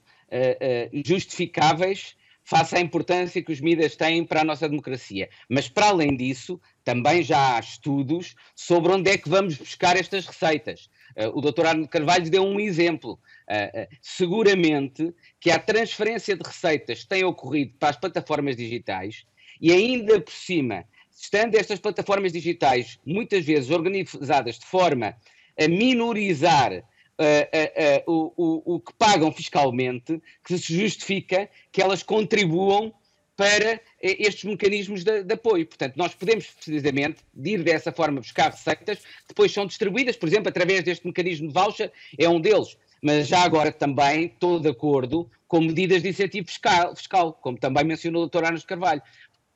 justificáveis 1.05 2.16
face 2.47 2.77
à 2.77 2.79
importância 2.79 3.43
que 3.43 3.51
os 3.51 3.59
mídias 3.59 3.97
têm 3.97 4.23
para 4.23 4.39
a 4.39 4.43
nossa 4.45 4.69
democracia. 4.69 5.29
Mas, 5.49 5.67
para 5.67 5.87
além 5.87 6.15
disso, 6.15 6.61
também 6.81 7.21
já 7.21 7.57
há 7.57 7.59
estudos 7.59 8.35
sobre 8.55 8.93
onde 8.93 9.11
é 9.11 9.17
que 9.17 9.27
vamos 9.27 9.57
buscar 9.57 9.97
estas 9.97 10.25
receitas. 10.25 10.89
Uh, 11.17 11.37
o 11.37 11.41
Dr. 11.41 11.65
Arno 11.65 11.87
Carvalho 11.89 12.29
deu 12.29 12.45
um 12.45 12.57
exemplo. 12.57 13.19
Uh, 13.49 13.81
uh, 13.81 13.87
seguramente 14.01 15.13
que 15.41 15.51
a 15.51 15.59
transferência 15.59 16.37
de 16.37 16.43
receitas 16.43 17.03
tem 17.03 17.25
ocorrido 17.25 17.73
para 17.77 17.89
as 17.89 17.97
plataformas 17.97 18.55
digitais 18.55 19.25
e 19.59 19.73
ainda 19.73 20.21
por 20.21 20.33
cima, 20.33 20.85
estando 21.11 21.55
estas 21.55 21.79
plataformas 21.79 22.31
digitais 22.31 22.97
muitas 23.05 23.43
vezes 23.43 23.69
organizadas 23.71 24.57
de 24.57 24.65
forma 24.65 25.17
a 25.59 25.67
minorizar 25.67 26.81
Uh, 27.19 28.05
uh, 28.05 28.11
uh, 28.11 28.33
o, 28.37 28.75
o, 28.75 28.79
que 28.79 28.93
pagam 28.93 29.31
fiscalmente, 29.31 30.21
que 30.45 30.55
se 30.55 30.79
justifica 30.79 31.49
que 31.71 31.81
elas 31.81 32.03
contribuam 32.03 32.93
para 33.35 33.81
estes 34.01 34.43
mecanismos 34.43 35.03
de, 35.03 35.23
de, 35.23 35.33
apoio. 35.33 35.65
Portanto, 35.65 35.95
nós 35.95 36.13
podemos 36.13 36.45
precisamente 36.45 37.17
ir 37.43 37.63
dessa 37.63 37.91
forma 37.91 38.19
buscar 38.19 38.51
receitas, 38.51 38.99
depois 39.27 39.51
são 39.51 39.65
distribuídas, 39.65 40.15
por 40.15 40.27
exemplo, 40.27 40.49
através 40.49 40.83
deste 40.83 41.07
mecanismo 41.07 41.47
de 41.47 41.53
voucher, 41.53 41.91
é 42.17 42.29
um 42.29 42.39
deles. 42.39 42.77
Mas 43.01 43.27
já 43.27 43.41
agora 43.41 43.71
também 43.71 44.25
estou 44.25 44.59
de 44.59 44.69
acordo 44.69 45.29
com 45.47 45.61
medidas 45.61 46.01
de 46.01 46.09
incentivo 46.09 46.47
fiscal, 46.47 46.95
fiscal 46.95 47.33
como 47.33 47.57
também 47.57 47.83
mencionou 47.83 48.23
o 48.23 48.27
Dr. 48.27 48.43
Anos 48.43 48.65
Carvalho, 48.65 49.01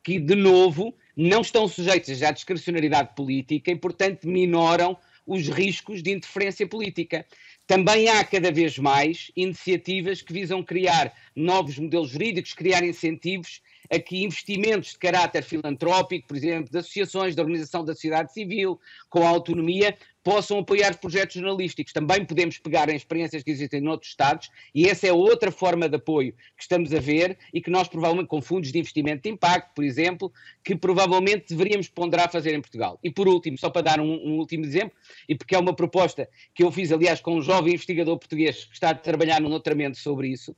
que, 0.03 0.19
de 0.19 0.35
novo, 0.35 0.95
não 1.15 1.41
estão 1.41 1.67
sujeitas 1.67 2.21
à 2.23 2.31
discrecionalidade 2.31 3.15
política 3.15 3.71
e, 3.71 3.75
portanto, 3.75 4.27
minoram 4.27 4.97
os 5.25 5.47
riscos 5.47 6.01
de 6.01 6.11
interferência 6.11 6.67
política. 6.67 7.25
Também 7.71 8.09
há 8.09 8.21
cada 8.21 8.51
vez 8.51 8.77
mais 8.77 9.31
iniciativas 9.33 10.21
que 10.21 10.33
visam 10.33 10.61
criar 10.61 11.13
novos 11.33 11.79
modelos 11.79 12.09
jurídicos, 12.09 12.51
criar 12.51 12.83
incentivos 12.83 13.61
a 13.91 13.99
que 13.99 14.23
investimentos 14.23 14.91
de 14.91 14.97
caráter 14.97 15.43
filantrópico, 15.43 16.29
por 16.29 16.37
exemplo, 16.37 16.71
de 16.71 16.77
associações, 16.77 17.35
de 17.35 17.41
organização 17.41 17.83
da 17.83 17.93
sociedade 17.93 18.31
civil, 18.31 18.79
com 19.09 19.27
autonomia, 19.27 19.97
possam 20.23 20.59
apoiar 20.59 20.97
projetos 20.97 21.35
jornalísticos. 21.35 21.91
Também 21.91 22.23
podemos 22.23 22.57
pegar 22.57 22.89
em 22.89 22.95
experiências 22.95 23.43
que 23.43 23.51
existem 23.51 23.81
noutros 23.81 24.11
Estados 24.11 24.49
e 24.73 24.87
essa 24.87 25.07
é 25.07 25.13
outra 25.13 25.51
forma 25.51 25.89
de 25.89 25.95
apoio 25.95 26.33
que 26.55 26.63
estamos 26.63 26.93
a 26.93 26.99
ver 26.99 27.37
e 27.53 27.59
que 27.61 27.69
nós 27.69 27.87
provavelmente, 27.87 28.27
com 28.27 28.41
fundos 28.41 28.71
de 28.71 28.79
investimento 28.79 29.23
de 29.23 29.29
impacto, 29.29 29.73
por 29.75 29.83
exemplo, 29.83 30.31
que 30.63 30.75
provavelmente 30.75 31.47
deveríamos 31.49 31.89
ponderar 31.89 32.31
fazer 32.31 32.53
em 32.53 32.61
Portugal. 32.61 32.99
E 33.03 33.11
por 33.11 33.27
último, 33.27 33.57
só 33.57 33.69
para 33.69 33.81
dar 33.81 33.99
um, 33.99 34.11
um 34.11 34.37
último 34.37 34.63
exemplo, 34.63 34.95
e 35.27 35.35
porque 35.35 35.55
é 35.55 35.59
uma 35.59 35.75
proposta 35.75 36.29
que 36.53 36.63
eu 36.63 36.71
fiz, 36.71 36.91
aliás, 36.91 37.19
com 37.19 37.35
um 37.35 37.41
jovem 37.41 37.73
investigador 37.73 38.17
português 38.17 38.65
que 38.65 38.73
está 38.73 38.91
a 38.91 38.95
trabalhar 38.95 39.41
no 39.41 39.49
doutoramento 39.49 39.97
sobre 39.97 40.29
isso, 40.29 40.55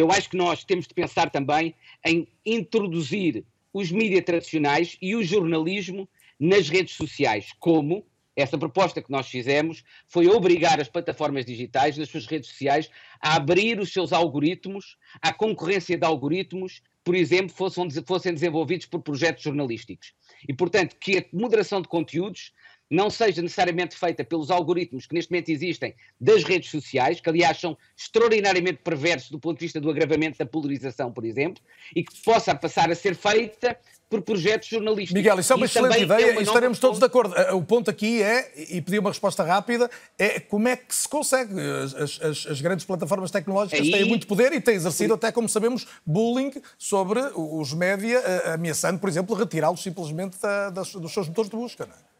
eu 0.00 0.10
acho 0.10 0.28
que 0.28 0.36
nós 0.36 0.64
temos 0.64 0.86
de 0.86 0.94
pensar 0.94 1.30
também 1.30 1.74
em 2.04 2.26
introduzir 2.44 3.44
os 3.72 3.90
mídias 3.90 4.24
tradicionais 4.24 4.96
e 5.00 5.14
o 5.14 5.22
jornalismo 5.22 6.08
nas 6.38 6.68
redes 6.68 6.94
sociais, 6.94 7.52
como 7.60 8.04
essa 8.36 8.58
proposta 8.58 9.00
que 9.00 9.10
nós 9.10 9.28
fizemos 9.28 9.84
foi 10.08 10.26
obrigar 10.26 10.80
as 10.80 10.88
plataformas 10.88 11.44
digitais 11.44 11.96
nas 11.96 12.08
suas 12.08 12.26
redes 12.26 12.48
sociais 12.48 12.90
a 13.20 13.36
abrir 13.36 13.78
os 13.78 13.92
seus 13.92 14.12
algoritmos 14.12 14.96
à 15.22 15.32
concorrência 15.32 15.96
de 15.96 16.04
algoritmos, 16.04 16.82
por 17.04 17.14
exemplo, 17.14 17.54
fossem, 17.54 17.88
fossem 18.04 18.34
desenvolvidos 18.34 18.86
por 18.86 19.00
projetos 19.00 19.44
jornalísticos. 19.44 20.12
E, 20.48 20.52
portanto, 20.52 20.96
que 20.98 21.18
a 21.18 21.24
moderação 21.32 21.80
de 21.80 21.86
conteúdos 21.86 22.52
não 22.90 23.10
seja 23.10 23.42
necessariamente 23.42 23.96
feita 23.96 24.24
pelos 24.24 24.50
algoritmos 24.50 25.06
que 25.06 25.14
neste 25.14 25.30
momento 25.30 25.48
existem 25.48 25.94
das 26.20 26.44
redes 26.44 26.70
sociais, 26.70 27.20
que 27.20 27.28
aliás 27.28 27.58
são 27.58 27.76
extraordinariamente 27.96 28.80
perversos 28.82 29.30
do 29.30 29.38
ponto 29.38 29.58
de 29.58 29.64
vista 29.64 29.80
do 29.80 29.90
agravamento 29.90 30.38
da 30.38 30.46
polarização, 30.46 31.12
por 31.12 31.24
exemplo, 31.24 31.62
e 31.94 32.04
que 32.04 32.14
possa 32.22 32.54
passar 32.54 32.90
a 32.90 32.94
ser 32.94 33.14
feita 33.14 33.78
por 34.08 34.22
projetos 34.22 34.68
jornalísticos. 34.68 35.14
Miguel, 35.14 35.40
isso 35.40 35.52
é 35.52 35.56
uma 35.56 35.66
excelente 35.66 36.02
ideia 36.02 36.38
e 36.38 36.42
estaremos 36.42 36.78
todos 36.78 36.98
de 36.98 37.04
acordo. 37.04 37.34
O 37.52 37.62
ponto 37.62 37.90
aqui 37.90 38.22
é, 38.22 38.52
e 38.70 38.80
pedi 38.80 38.98
uma 38.98 39.10
resposta 39.10 39.42
rápida, 39.42 39.90
é 40.16 40.38
como 40.38 40.68
é 40.68 40.76
que 40.76 40.94
se 40.94 41.08
consegue. 41.08 41.54
As, 41.58 42.20
as, 42.20 42.46
as 42.46 42.60
grandes 42.60 42.84
plataformas 42.84 43.30
tecnológicas 43.30 43.80
Aí... 43.80 43.90
têm 43.90 44.04
muito 44.04 44.26
poder 44.26 44.52
e 44.52 44.60
têm 44.60 44.74
exercido 44.74 45.14
até, 45.14 45.32
como 45.32 45.48
sabemos, 45.48 45.86
bullying 46.06 46.52
sobre 46.78 47.20
os 47.34 47.72
média, 47.72 48.18
eh, 48.18 48.52
ameaçando, 48.52 49.00
por 49.00 49.08
exemplo, 49.08 49.34
retirá-los 49.34 49.82
simplesmente 49.82 50.40
da, 50.40 50.70
das, 50.70 50.92
dos 50.92 51.12
seus 51.12 51.26
motores 51.26 51.50
de 51.50 51.56
busca. 51.56 51.86
Não 51.86 51.94
é? 51.94 52.13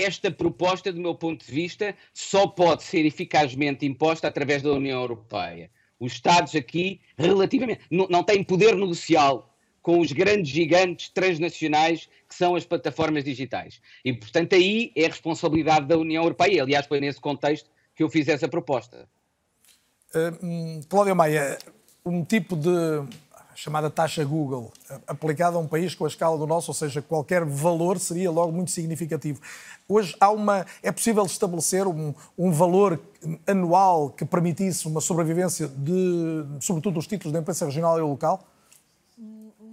Esta 0.00 0.30
proposta, 0.30 0.92
do 0.92 1.00
meu 1.00 1.14
ponto 1.14 1.44
de 1.44 1.52
vista, 1.52 1.94
só 2.12 2.46
pode 2.46 2.82
ser 2.82 3.04
eficazmente 3.04 3.86
imposta 3.86 4.28
através 4.28 4.62
da 4.62 4.72
União 4.72 5.00
Europeia. 5.00 5.70
Os 5.98 6.12
Estados 6.12 6.54
aqui, 6.54 7.00
relativamente, 7.16 7.80
não, 7.90 8.06
não 8.08 8.22
têm 8.22 8.44
poder 8.44 8.74
negocial 8.74 9.54
com 9.80 10.00
os 10.00 10.12
grandes 10.12 10.50
gigantes 10.50 11.08
transnacionais 11.10 12.08
que 12.28 12.34
são 12.34 12.56
as 12.56 12.64
plataformas 12.64 13.22
digitais. 13.22 13.80
E, 14.04 14.12
portanto, 14.12 14.54
aí 14.54 14.92
é 14.96 15.04
a 15.04 15.08
responsabilidade 15.08 15.86
da 15.86 15.96
União 15.96 16.24
Europeia. 16.24 16.62
Aliás, 16.62 16.86
foi 16.86 17.00
nesse 17.00 17.20
contexto 17.20 17.70
que 17.94 18.02
eu 18.02 18.08
fiz 18.10 18.26
essa 18.28 18.48
proposta. 18.48 19.08
Uh, 20.14 20.84
Cláudia 20.88 21.14
Maia, 21.14 21.58
um 22.04 22.24
tipo 22.24 22.56
de 22.56 22.68
chamada 23.56 23.88
taxa 23.88 24.22
Google, 24.22 24.70
aplicada 25.06 25.56
a 25.56 25.58
um 25.58 25.66
país 25.66 25.94
com 25.94 26.04
a 26.04 26.08
escala 26.08 26.36
do 26.36 26.46
nosso, 26.46 26.70
ou 26.70 26.74
seja, 26.74 27.00
qualquer 27.00 27.44
valor 27.44 27.98
seria 27.98 28.30
logo 28.30 28.52
muito 28.52 28.70
significativo. 28.70 29.40
Hoje 29.88 30.14
há 30.20 30.30
uma, 30.30 30.66
é 30.82 30.92
possível 30.92 31.24
estabelecer 31.24 31.86
um, 31.86 32.14
um 32.36 32.52
valor 32.52 33.00
anual 33.46 34.10
que 34.10 34.24
permitisse 34.26 34.86
uma 34.86 35.00
sobrevivência 35.00 35.68
de, 35.68 36.44
sobretudo, 36.60 36.94
dos 36.94 37.06
títulos 37.06 37.32
da 37.32 37.40
imprensa 37.40 37.64
regional 37.64 37.98
e 37.98 38.02
local? 38.02 38.44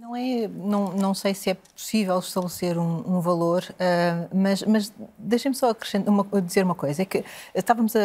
Não, 0.04 0.14
é, 0.14 0.46
não, 0.48 0.92
não 0.92 1.14
sei 1.14 1.32
se 1.32 1.48
é 1.48 1.54
possível 1.54 2.18
estabelecer 2.18 2.76
um, 2.76 3.16
um 3.16 3.20
valor, 3.22 3.64
uh, 3.70 4.36
mas, 4.36 4.62
mas 4.62 4.92
deixem-me 5.16 5.56
só 5.56 5.74
uma, 6.06 6.42
dizer 6.42 6.62
uma 6.62 6.74
coisa: 6.74 7.00
é 7.00 7.04
que 7.06 7.24
estávamos 7.54 7.96
a, 7.96 8.00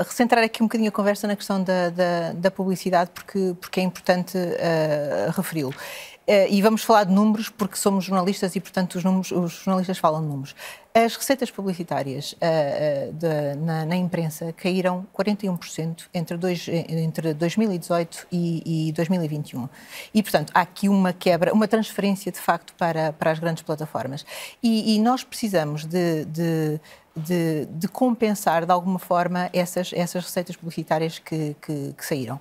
a, 0.00 0.02
recentrar 0.02 0.42
aqui 0.42 0.60
um 0.60 0.66
bocadinho 0.66 0.88
a 0.88 0.92
conversa 0.92 1.28
na 1.28 1.36
questão 1.36 1.62
da, 1.62 1.90
da, 1.90 2.32
da 2.32 2.50
publicidade, 2.50 3.12
porque, 3.14 3.54
porque 3.60 3.78
é 3.78 3.84
importante 3.84 4.36
uh, 4.36 5.30
referi-lo. 5.36 5.72
Uh, 6.28 6.50
e 6.50 6.60
vamos 6.60 6.82
falar 6.82 7.04
de 7.04 7.12
números 7.12 7.48
porque 7.48 7.76
somos 7.76 8.04
jornalistas 8.04 8.56
e, 8.56 8.60
portanto, 8.60 8.96
os, 8.96 9.04
números, 9.04 9.30
os 9.30 9.52
jornalistas 9.52 9.96
falam 9.96 10.20
de 10.20 10.26
números. 10.26 10.56
As 10.92 11.14
receitas 11.14 11.52
publicitárias 11.52 12.32
uh, 12.32 12.36
uh, 12.36 13.12
de, 13.12 13.54
na, 13.60 13.86
na, 13.86 13.94
imprensa 13.94 14.52
caíram 14.52 15.06
41% 15.16 16.06
entre, 16.12 16.36
dois, 16.36 16.66
entre 16.68 17.32
2018 17.32 18.26
e, 18.32 18.88
e, 18.88 18.92
2021. 18.92 19.68
E, 20.12 20.20
portanto, 20.20 20.50
há 20.52 20.62
aqui 20.62 20.88
uma 20.88 21.12
quebra, 21.12 21.54
uma 21.54 21.68
transferência, 21.68 22.32
de 22.32 22.40
facto, 22.40 22.74
para, 22.74 23.12
para 23.12 23.30
as 23.30 23.38
grandes 23.38 23.62
plataformas. 23.62 24.26
E, 24.60 24.96
e 24.96 24.98
nós 24.98 25.22
precisamos 25.22 25.84
de, 25.84 26.24
de 26.24 26.80
de, 27.16 27.66
de, 27.66 27.88
compensar 27.88 28.66
de 28.66 28.72
alguma 28.72 28.98
forma 28.98 29.48
essas, 29.52 29.90
essas 29.94 30.24
receitas 30.24 30.56
publicitárias 30.56 31.18
que, 31.18 31.56
que, 31.60 31.94
que 31.96 32.04
saíram. 32.04 32.38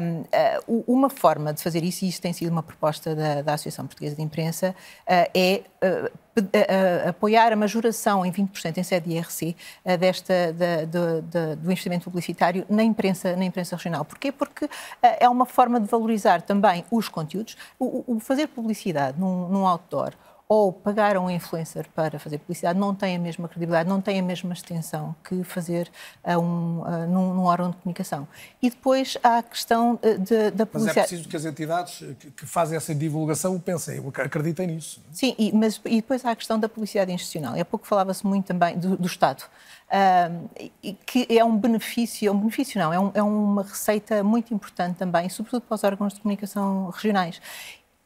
Um, 0.00 0.20
uh, 0.20 0.84
uma 0.86 1.10
forma 1.10 1.52
de 1.52 1.62
fazer 1.62 1.84
isso, 1.84 2.04
e 2.04 2.08
isso 2.08 2.20
tem 2.20 2.32
sido 2.32 2.50
uma 2.50 2.62
proposta 2.62 3.14
da, 3.14 3.42
da 3.42 3.54
Associação 3.54 3.86
Portuguesa 3.86 4.16
de 4.16 4.22
Imprensa, 4.22 4.74
uh, 5.02 5.30
é 5.34 5.62
uh, 5.84 7.08
apoiar 7.08 7.52
a 7.52 7.56
majoração 7.56 8.24
em 8.24 8.32
20% 8.32 8.78
em 8.78 8.82
sede 8.82 9.08
de 9.10 9.16
IRC 9.16 9.56
desta, 9.98 10.54
do, 10.86 11.22
do 11.56 11.66
investimento 11.66 12.04
publicitário 12.04 12.64
na 12.68 12.82
imprensa, 12.82 13.36
na 13.36 13.44
imprensa 13.44 13.76
regional. 13.76 14.04
Porquê? 14.04 14.30
Porque 14.32 14.70
é 15.02 15.28
uma 15.28 15.44
forma 15.44 15.78
de 15.80 15.86
valorizar 15.88 16.40
também 16.40 16.84
os 16.90 17.08
conteúdos. 17.08 17.56
O, 17.78 18.04
o 18.06 18.20
fazer 18.20 18.46
publicidade 18.46 19.18
num, 19.18 19.48
num 19.48 19.66
outdoor 19.66 20.14
ou 20.50 20.72
pagar 20.72 21.14
a 21.14 21.20
um 21.20 21.30
influencer 21.30 21.86
para 21.94 22.18
fazer 22.18 22.38
publicidade 22.38 22.76
não 22.76 22.92
tem 22.92 23.14
a 23.14 23.18
mesma 23.20 23.46
credibilidade, 23.46 23.88
não 23.88 24.00
tem 24.00 24.18
a 24.18 24.22
mesma 24.22 24.52
extensão 24.52 25.14
que 25.22 25.44
fazer 25.44 25.88
a 26.24 26.36
um, 26.36 26.84
a, 26.84 27.06
num, 27.06 27.34
num, 27.34 27.44
órgão 27.44 27.70
de 27.70 27.76
comunicação. 27.76 28.26
E 28.60 28.68
depois 28.68 29.16
há 29.22 29.38
a 29.38 29.42
questão 29.44 29.96
eh, 30.02 30.14
de, 30.14 30.50
da 30.50 30.66
publicidade. 30.66 30.86
Mas 30.86 30.96
é 30.96 31.00
preciso 31.02 31.28
que 31.28 31.36
as 31.36 31.44
entidades 31.44 31.98
que, 32.18 32.30
que 32.32 32.46
fazem 32.46 32.76
essa 32.76 32.92
divulgação 32.92 33.60
pensem, 33.60 34.02
acreditem 34.16 34.66
nisso. 34.66 35.00
Sim, 35.12 35.36
e, 35.38 35.52
mas, 35.52 35.80
e 35.84 35.96
depois 35.96 36.24
há 36.24 36.32
a 36.32 36.36
questão 36.36 36.58
da 36.58 36.68
publicidade 36.68 37.12
institucional. 37.12 37.56
E 37.56 37.60
há 37.60 37.64
pouco 37.64 37.86
falava-se 37.86 38.26
muito 38.26 38.46
também 38.46 38.76
do, 38.76 38.96
do 38.96 39.06
Estado. 39.06 39.44
Uh, 39.90 40.70
que 41.04 41.26
é 41.28 41.44
um 41.44 41.56
benefício, 41.56 42.28
é 42.28 42.30
um 42.30 42.38
benefício 42.38 42.78
não, 42.80 42.92
é, 42.92 43.00
um, 43.00 43.10
é, 43.12 43.22
uma 43.22 43.64
receita 43.64 44.22
muito 44.22 44.54
importante 44.54 44.96
também, 44.96 45.28
sobretudo 45.28 45.62
para 45.62 45.74
os 45.74 45.82
órgãos 45.82 46.14
de 46.14 46.20
comunicação 46.20 46.90
regionais 46.90 47.40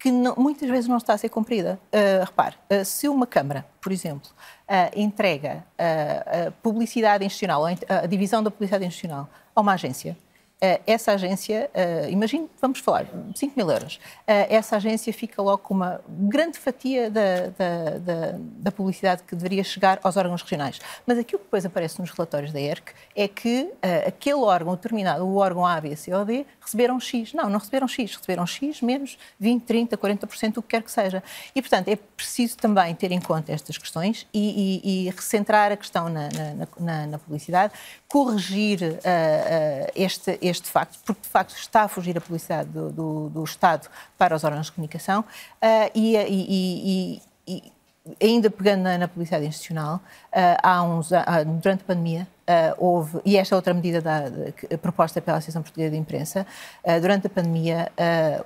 que 0.05 0.13
não, 0.13 0.35
muitas 0.37 0.69
vezes 0.69 0.87
não 0.87 0.99
está 0.99 1.15
a 1.15 1.19
ser 1.19 1.31
cumprida. 1.31 1.81
Uh, 1.91 2.27
repare, 2.27 2.57
uh, 2.71 2.85
se 2.85 3.09
uma 3.09 3.27
Câmara, 3.27 3.65
por 3.81 3.91
exemplo, 3.91 4.29
uh, 4.69 5.01
entrega 5.01 5.65
a 5.79 6.51
publicidade 6.63 7.25
institucional, 7.25 7.65
a 7.65 8.07
divisão 8.07 8.43
da 8.43 8.51
publicidade 8.51 8.85
institucional 8.85 9.31
a 9.57 9.61
uma 9.63 9.73
agência, 9.73 10.15
essa 10.87 11.13
agência, 11.13 11.71
uh, 11.75 12.09
imagine, 12.11 12.49
vamos 12.61 12.79
falar, 12.79 13.07
5 13.35 13.55
mil 13.57 13.71
euros, 13.71 13.97
uh, 13.97 14.01
essa 14.49 14.77
agência 14.77 15.13
fica 15.13 15.43
logo 15.43 15.59
com 15.59 15.75
uma 15.75 16.01
grande 16.09 16.59
fatia 16.59 17.11
da, 17.11 17.49
da, 17.49 17.99
da, 17.99 18.39
da, 18.39 18.73
publicidade 18.73 19.23
que 19.25 19.35
deveria 19.35 19.65
chegar 19.65 19.99
aos 20.03 20.17
órgãos 20.17 20.43
regionais. 20.43 20.81
Mas 21.07 21.19
aquilo 21.19 21.39
que 21.41 21.45
depois 21.45 21.67
aparece 21.67 22.01
nos 22.01 22.11
relatórios 22.11 22.53
da 22.53 22.61
ERC 22.61 22.93
é 23.15 23.29
que 23.29 23.63
uh, 23.63 24.09
aquele 24.09 24.37
órgão 24.37 24.75
determinado, 24.75 25.25
o 25.25 25.37
órgão 25.37 25.67
A, 25.67 25.81
B, 25.81 25.95
C 25.97 26.15
ou 26.15 26.25
D, 26.25 26.47
receberam 26.61 26.99
X. 27.01 27.33
Não, 27.33 27.51
não 27.51 27.59
receberam 27.59 27.89
X, 27.89 28.15
receberam 28.17 28.47
X 28.47 28.81
menos 28.81 29.19
20, 29.39 29.63
30, 29.65 29.99
40%, 29.99 30.59
o 30.59 30.63
que 30.63 30.69
quer 30.69 30.83
que 30.83 30.91
seja. 30.91 31.23
E, 31.55 31.61
portanto, 31.61 31.89
é 31.89 31.97
preciso 31.97 32.57
também 32.57 32.95
ter 32.95 33.13
em 33.13 33.21
conta 33.21 33.53
estas 33.53 33.77
questões 33.77 34.27
e, 34.33 34.81
e, 34.83 35.07
e 35.07 35.11
recentrar 35.11 35.73
a 35.73 35.77
questão 35.77 36.09
na, 36.09 36.29
na, 36.29 36.69
na, 36.79 37.07
na 37.07 37.19
publicidade, 37.19 37.73
corrigir 38.09 38.99
este, 39.95 40.39
este 40.41 40.54
este 40.55 40.69
facto, 40.69 40.99
porque 41.05 41.23
de 41.23 41.29
facto 41.29 41.55
está 41.57 41.83
a 41.83 41.89
fugir 41.89 42.17
a 42.17 42.21
publicidade 42.21 42.69
do, 42.71 42.91
do, 42.91 43.29
do 43.29 43.45
Estado 43.45 43.89
para 44.17 44.35
os 44.35 44.45
órgãos 44.45 44.67
de 44.67 44.73
comunicação 44.73 45.21
uh, 45.21 45.91
e, 45.95 46.17
e, 46.17 47.23
e, 47.47 47.63
e, 48.17 48.27
ainda 48.27 48.51
pegando 48.51 48.83
na, 48.83 48.99
na 48.99 49.09
publicidade 49.09 49.45
institucional, 49.47 49.97
uh, 49.97 50.01
há 50.63 50.83
uns, 50.83 51.11
uh, 51.11 51.45
durante 51.61 51.83
a 51.83 51.85
pandemia 51.85 52.27
houve, 52.77 53.21
e 53.25 53.39
esta 53.39 53.55
é 53.55 53.57
outra 53.57 53.73
medida 53.73 54.03
da, 54.03 54.29
de, 54.29 54.77
proposta 54.77 55.21
pela 55.21 55.39
Associação 55.39 55.63
Portuguesa 55.63 55.93
de 55.93 55.97
Imprensa, 55.97 56.47
durante 57.01 57.27
a 57.27 57.31
pandemia 57.31 57.91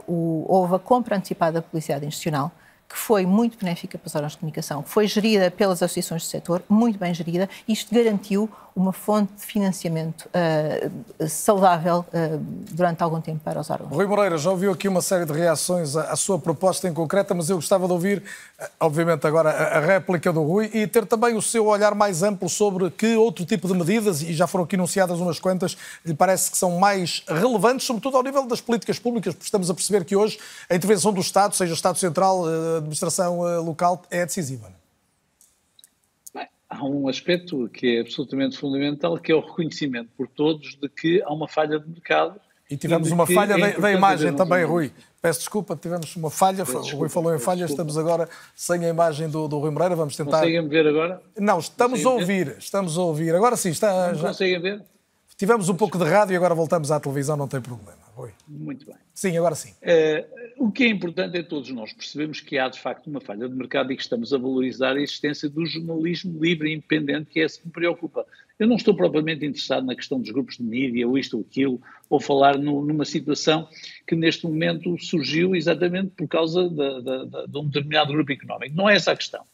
o, 0.07 0.45
houve 0.47 0.77
a 0.77 0.79
compra 0.79 1.17
antecipada 1.17 1.55
da 1.55 1.63
publicidade 1.63 2.07
institucional, 2.07 2.53
que 2.89 2.97
foi 2.97 3.27
muito 3.27 3.59
benéfica 3.59 3.99
para 3.99 4.07
os 4.07 4.15
órgãos 4.15 4.33
de 4.33 4.39
comunicação, 4.39 4.83
que 4.83 4.89
foi 4.89 5.07
gerida 5.07 5.51
pelas 5.51 5.83
associações 5.83 6.23
do 6.23 6.29
setor, 6.29 6.63
muito 6.69 6.97
bem 6.97 7.13
gerida, 7.13 7.49
isto 7.67 7.93
garantiu 7.93 8.49
uma 8.79 8.93
fonte 8.93 9.33
de 9.35 9.45
financiamento 9.45 10.29
uh, 10.29 11.29
saudável 11.29 12.07
uh, 12.09 12.39
durante 12.70 13.03
algum 13.03 13.20
tempo 13.20 13.41
para 13.45 13.61
os 13.61 13.68
órgãos. 13.68 13.91
Rui 13.91 14.07
Moreira, 14.07 14.39
já 14.39 14.51
ouviu 14.51 14.70
aqui 14.70 14.87
uma 14.87 15.03
série 15.03 15.24
de 15.24 15.33
reações 15.33 15.97
à, 15.97 16.12
à 16.12 16.16
sua 16.16 16.39
proposta 16.39 16.89
em 16.89 16.95
concreta, 16.95 17.35
mas 17.35 17.51
eu 17.51 17.57
gostava 17.57 17.89
de 17.89 17.93
ouvir, 17.93 18.22
uh, 18.61 18.64
obviamente, 18.79 19.26
agora 19.26 19.51
a, 19.51 19.79
a, 19.79 19.81
réplica 19.81 20.33
do 20.33 20.45
Rui 20.45 20.70
e 20.72 20.87
ter 20.87 21.05
também 21.07 21.35
o 21.35 21.43
seu 21.43 21.66
olhar 21.66 21.93
mais 21.97 22.22
amplo 22.22 22.49
sobre 22.49 22.89
que 22.91 23.16
outro 23.16 23.45
tipo 23.45 23.66
de 23.66 23.74
medidas, 23.74 24.22
e 24.22 24.33
já 24.33 24.47
foram 24.47 24.64
aqui 24.64 24.76
enunciadas 24.76 25.18
umas 25.18 25.41
quantas, 25.41 25.76
lhe 26.07 26.14
parece 26.14 26.49
que 26.49 26.57
são 26.57 26.79
mais 26.79 27.24
relevantes, 27.26 27.85
sobretudo 27.85 28.16
ao 28.16 28.22
nível 28.22 28.47
das 28.47 28.61
políticas 28.61 29.01
públicas, 29.01 29.35
porque 29.35 29.45
estamos 29.45 29.68
a 29.68 29.74
perceber 29.74 30.05
que 30.05 30.14
hoje 30.14 30.39
a 30.70 30.76
intervenção 30.76 31.12
do 31.12 31.20
Estado, 31.20 31.57
seja 31.57 31.74
Estado 31.74 31.99
Central, 31.99 32.45
administração 32.76 33.41
local, 33.61 34.03
é 34.09 34.24
decisiva 34.24 34.78
há 36.69 36.85
um 36.85 37.09
aspecto 37.09 37.69
que 37.69 37.97
é 37.97 38.01
absolutamente 38.01 38.57
fundamental, 38.57 39.19
que 39.19 39.33
é 39.33 39.35
o 39.35 39.41
reconhecimento 39.41 40.11
por 40.16 40.29
todos 40.29 40.77
de 40.77 40.89
que 40.89 41.23
há 41.23 41.33
uma 41.33 41.49
falha 41.49 41.79
de 41.79 41.89
mercado. 41.89 42.41
E 42.71 42.77
tivemos 42.77 43.11
uma 43.11 43.27
falha 43.27 43.55
é 43.55 43.73
da, 43.73 43.79
da 43.79 43.93
imagem 43.93 44.35
também, 44.35 44.62
Rui. 44.64 44.93
Peço 45.23 45.41
desculpa, 45.41 45.75
tivemos 45.75 46.14
uma 46.14 46.31
falha. 46.31 46.64
Desculpa, 46.64 46.95
o 46.95 46.99
Rui 46.99 47.09
falou 47.09 47.35
em 47.35 47.39
falha, 47.39 47.64
estamos 47.64 47.97
agora 47.97 48.29
sem 48.55 48.85
a 48.85 48.89
imagem 48.89 49.29
do, 49.29 49.49
do 49.49 49.59
Rui 49.59 49.71
Moreira. 49.71 49.97
Vamos 49.97 50.14
tentar. 50.14 50.41
Conseguem 50.41 50.69
ver 50.69 50.87
agora? 50.87 51.23
Não, 51.39 51.59
estamos 51.59 52.05
a 52.05 52.11
ouvir. 52.11 52.47
Ver? 52.47 52.59
Estamos 52.59 52.99
a 52.99 53.03
ouvir. 53.03 53.35
Agora 53.35 53.57
sim, 53.57 53.71
está. 53.71 54.09
Não 54.09 54.14
já... 54.19 54.29
conseguem 54.29 54.61
ver? 54.61 54.83
Tivemos 55.39 55.68
um 55.68 55.76
pouco 55.76 55.97
de 55.97 56.03
rádio 56.03 56.32
e 56.32 56.36
agora 56.36 56.53
voltamos 56.53 56.91
à 56.91 56.99
televisão, 56.99 57.36
não 57.36 57.47
tem 57.47 57.61
problema. 57.61 57.97
Rui. 58.12 58.32
Muito 58.49 58.84
bem. 58.84 58.97
Sim, 59.14 59.39
agora 59.39 59.55
sim. 59.55 59.70
Uh, 59.70 60.66
o 60.66 60.72
que 60.72 60.82
é 60.82 60.89
importante 60.89 61.39
é 61.39 61.45
todos 61.45 61.70
nós 61.70 61.93
percebemos 61.93 62.41
que 62.41 62.59
há 62.59 62.68
de 62.68 62.80
facto 62.80 63.07
uma 63.07 63.20
falha 63.20 63.49
de 63.49 63.55
mercado 63.55 63.93
e 63.93 63.97
que 63.97 64.03
estamos 64.03 64.34
a 64.34 64.39
valorizar 64.39 64.97
a 64.97 65.01
existência 65.01 65.49
do 65.49 65.64
jornalismo 65.64 66.43
livre 66.43 66.68
e 66.68 66.74
independente, 66.74 67.30
que 67.30 67.39
é 67.39 67.45
esse 67.45 67.61
que 67.61 67.68
me 67.68 67.72
preocupa. 67.72 68.26
Eu 68.59 68.66
não 68.66 68.74
estou 68.74 68.97
propriamente 68.97 69.47
interessado 69.47 69.86
na 69.86 69.95
questão 69.95 70.18
dos 70.18 70.32
grupos 70.32 70.57
de 70.57 70.64
mídia, 70.64 71.07
ou 71.07 71.16
isto 71.16 71.36
ou 71.36 71.47
aquilo, 71.49 71.80
ou 72.11 72.18
falar 72.18 72.59
no, 72.59 72.84
numa 72.84 73.05
situação 73.05 73.68
que 74.09 74.16
neste 74.16 74.45
momento 74.45 74.99
surgiu 74.99 75.55
exatamente 75.55 76.11
por 76.16 76.26
causa 76.26 76.68
de, 76.68 76.74
de, 76.74 77.26
de, 77.26 77.47
de 77.47 77.59
um 77.59 77.64
determinado 77.66 78.12
grupo 78.12 78.32
económico. 78.32 78.74
Não 78.74 78.91
é 78.91 78.97
essa 78.97 79.12
a 79.12 79.16
questão. 79.16 79.45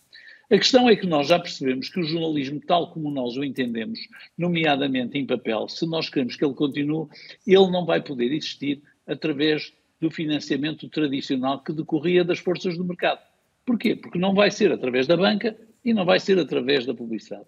A 0.51 0.59
questão 0.59 0.88
é 0.88 0.95
que 0.95 1.07
nós 1.07 1.28
já 1.28 1.38
percebemos 1.38 1.88
que 1.88 2.01
o 2.01 2.05
jornalismo, 2.05 2.61
tal 2.61 2.90
como 2.90 3.11
nós 3.11 3.36
o 3.36 3.45
entendemos, 3.45 3.99
nomeadamente 4.36 5.16
em 5.16 5.26
papel, 5.26 5.68
se 5.68 5.86
nós 5.86 6.11
queremos 6.11 6.36
que 6.36 6.45
ele 6.45 6.55
continue, 6.55 7.09
ele 7.47 7.70
não 7.70 7.86
vai 7.86 8.03
poder 8.03 8.30
existir 8.32 8.82
através 9.07 9.72
do 10.01 10.11
financiamento 10.11 10.88
tradicional 10.88 11.62
que 11.62 11.72
decorria 11.72 12.24
das 12.24 12.38
forças 12.38 12.76
do 12.76 12.84
mercado. 12.84 13.20
Porquê? 13.64 13.97
Porque 13.97 14.18
não 14.18 14.34
vai 14.34 14.51
ser 14.51 14.70
através 14.70 15.07
da 15.07 15.16
banca 15.16 15.57
e 15.82 15.95
não 15.95 16.05
vai 16.05 16.20
ser 16.20 16.38
através 16.38 16.84
da 16.84 16.92
publicidade. 16.92 17.47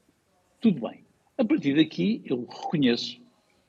Tudo 0.61 0.88
bem. 0.88 1.05
A 1.36 1.44
partir 1.44 1.76
daqui, 1.76 2.22
eu 2.24 2.47
reconheço 2.47 3.20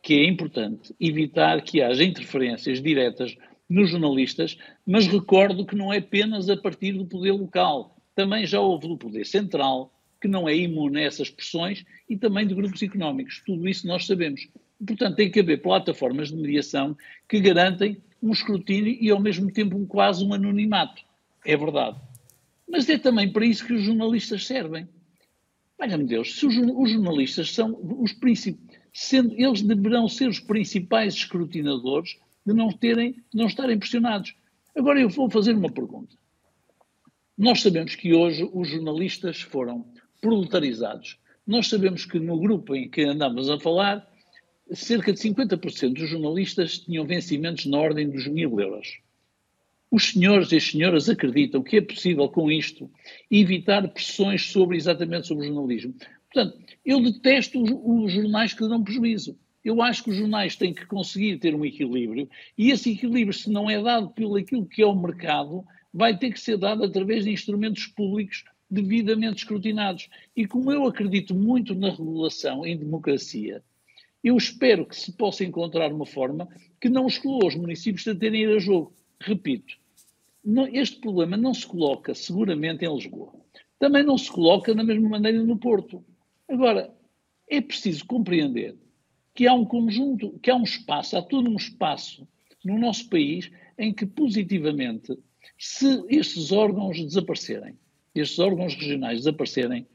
que 0.01 0.13
é 0.13 0.25
importante 0.25 0.95
evitar 1.01 1.61
que 1.61 1.81
haja 1.81 2.03
interferências 2.03 2.81
diretas 2.81 3.35
nos 3.69 3.89
jornalistas, 3.89 4.57
mas 4.85 5.05
recordo 5.05 5.65
que 5.65 5.75
não 5.75 5.91
é 5.91 5.97
apenas 5.97 6.49
a 6.49 6.55
partir 6.55 6.93
do 6.93 7.05
poder 7.05 7.33
local 7.33 7.96
também 8.17 8.47
já 8.47 8.59
houve 8.59 8.87
do 8.87 8.97
poder 8.97 9.27
central, 9.27 9.93
que 10.19 10.27
não 10.27 10.49
é 10.49 10.55
imune 10.55 10.97
a 10.97 11.03
essas 11.03 11.29
pressões, 11.29 11.85
e 12.09 12.17
também 12.17 12.47
de 12.47 12.55
grupos 12.55 12.81
económicos. 12.81 13.43
Tudo 13.45 13.69
isso 13.69 13.85
nós 13.85 14.07
sabemos. 14.07 14.49
Portanto, 14.83 15.15
tem 15.15 15.29
que 15.29 15.39
haver 15.39 15.61
plataformas 15.61 16.29
de 16.29 16.35
mediação 16.35 16.97
que 17.29 17.39
garantem 17.39 18.01
um 18.21 18.31
escrutínio 18.31 18.97
e, 18.99 19.11
ao 19.11 19.19
mesmo 19.19 19.51
tempo, 19.51 19.77
um, 19.77 19.85
quase 19.85 20.25
um 20.25 20.33
anonimato. 20.33 21.03
É 21.45 21.55
verdade. 21.55 21.99
Mas 22.67 22.89
é 22.89 22.97
também 22.97 23.31
para 23.31 23.45
isso 23.45 23.63
que 23.63 23.73
os 23.73 23.83
jornalistas 23.83 24.47
servem. 24.47 24.89
Olha-me 25.79 26.05
Deus, 26.05 26.39
se 26.39 26.47
os, 26.47 26.57
os, 26.57 26.89
jornalistas 26.89 27.53
são 27.53 27.79
os 28.01 28.13
principais, 28.13 29.13
eles 29.13 29.61
deverão 29.61 30.09
ser 30.09 30.27
os 30.27 30.39
principais 30.39 31.13
escrutinadores 31.13 32.17
de 32.43 32.51
não, 32.51 32.69
terem, 32.69 33.11
de 33.11 33.37
não 33.37 33.45
estarem 33.45 33.77
pressionados. 33.77 34.33
Agora 34.75 34.99
eu 34.99 35.07
vou 35.07 35.29
fazer 35.29 35.53
uma 35.53 35.71
pergunta. 35.71 36.15
Nós 37.37 37.61
sabemos 37.61 37.95
que 37.95 38.15
hoje 38.15 38.49
os 38.51 38.67
jornalistas 38.67 39.41
foram 39.41 39.85
proletarizados. 40.19 41.19
Nós 41.45 41.67
sabemos 41.67 42.03
que 42.03 42.19
no 42.19 42.39
grupo 42.39 42.75
em 42.75 42.89
que 42.89 43.03
andamos 43.03 43.47
a 43.47 43.59
falar, 43.59 44.07
cerca 44.71 45.13
de 45.13 45.19
50% 45.19 45.93
dos 45.93 46.09
jornalistas 46.09 46.79
tinham 46.79 47.05
vencimentos 47.05 47.67
na 47.67 47.77
ordem 47.77 48.09
dos 48.09 48.27
mil 48.27 48.59
euros. 48.59 48.99
Os 49.91 50.09
senhores 50.09 50.51
e 50.51 50.57
as 50.57 50.63
senhoras 50.63 51.09
acreditam 51.09 51.61
que 51.61 51.77
é 51.77 51.81
possível, 51.81 52.27
com 52.27 52.51
isto, 52.51 52.89
evitar 53.29 53.87
pressões 53.87 54.49
sobre 54.51 54.75
exatamente 54.75 55.27
sobre 55.27 55.45
o 55.45 55.53
jornalismo. 55.53 55.93
Portanto, 56.33 56.57
eu 56.83 56.99
detesto 57.01 57.61
os, 57.61 57.69
os 57.71 58.13
jornais 58.13 58.53
que 58.53 58.67
dão 58.67 58.83
prejuízo. 58.83 59.37
Eu 59.63 59.81
acho 59.81 60.03
que 60.03 60.09
os 60.09 60.17
jornais 60.17 60.55
têm 60.55 60.73
que 60.73 60.85
conseguir 60.87 61.37
ter 61.37 61.53
um 61.53 61.63
equilíbrio 61.63 62.27
e 62.57 62.71
esse 62.71 62.91
equilíbrio, 62.91 63.33
se 63.33 63.49
não 63.49 63.69
é 63.69 63.81
dado 63.81 64.09
pelo 64.09 64.37
aquilo 64.37 64.65
que 64.65 64.81
é 64.81 64.85
o 64.85 64.95
mercado, 64.95 65.63
vai 65.97 66.15
ter 66.15 66.31
que 66.31 66.39
ser 66.39 66.57
dado 66.57 66.83
através 66.83 67.23
de 67.23 67.31
instrumentos 67.31 67.87
públicos 67.87 68.43
devidamente 68.69 69.37
escrutinados. 69.37 70.07
E 70.35 70.45
como 70.45 70.71
eu 70.71 70.85
acredito 70.85 71.33
muito 71.33 71.73
na 71.73 71.89
regulação 71.89 72.63
em 72.63 72.77
democracia, 72.77 73.63
eu 74.23 74.37
espero 74.37 74.85
que 74.85 74.95
se 74.95 75.11
possa 75.11 75.43
encontrar 75.43 75.91
uma 75.91 76.05
forma 76.05 76.47
que 76.79 76.87
não 76.87 77.07
exclua 77.07 77.47
os 77.47 77.55
municípios 77.55 78.03
de 78.03 78.13
terem 78.13 78.43
ir 78.43 78.55
a 78.55 78.59
jogo. 78.59 78.93
Repito, 79.19 79.75
não, 80.45 80.67
este 80.67 80.99
problema 80.99 81.35
não 81.35 81.51
se 81.51 81.65
coloca 81.65 82.13
seguramente 82.13 82.85
em 82.85 82.93
Lisboa. 82.93 83.33
Também 83.79 84.03
não 84.03 84.19
se 84.19 84.31
coloca 84.31 84.75
da 84.75 84.83
mesma 84.83 85.09
maneira 85.09 85.41
no 85.43 85.57
Porto. 85.57 86.05
Agora, 86.47 86.93
é 87.49 87.59
preciso 87.59 88.05
compreender 88.05 88.75
que 89.33 89.47
há 89.47 89.53
um 89.53 89.65
conjunto, 89.65 90.37
que 90.43 90.51
há 90.51 90.55
um 90.55 90.63
espaço, 90.63 91.17
há 91.17 91.23
todo 91.23 91.49
um 91.49 91.55
espaço 91.55 92.27
no 92.63 92.77
nosso 92.77 93.09
país 93.09 93.49
em 93.79 93.93
que 93.93 94.05
positivamente, 94.05 95.17
se 95.57 96.03
estes 96.09 96.51
órgãos 96.51 97.03
desaparecerem, 97.03 97.75
estes 98.13 98.39
órgãos 98.39 98.75
regionais 98.75 99.19
desaparecerem, 99.19 99.87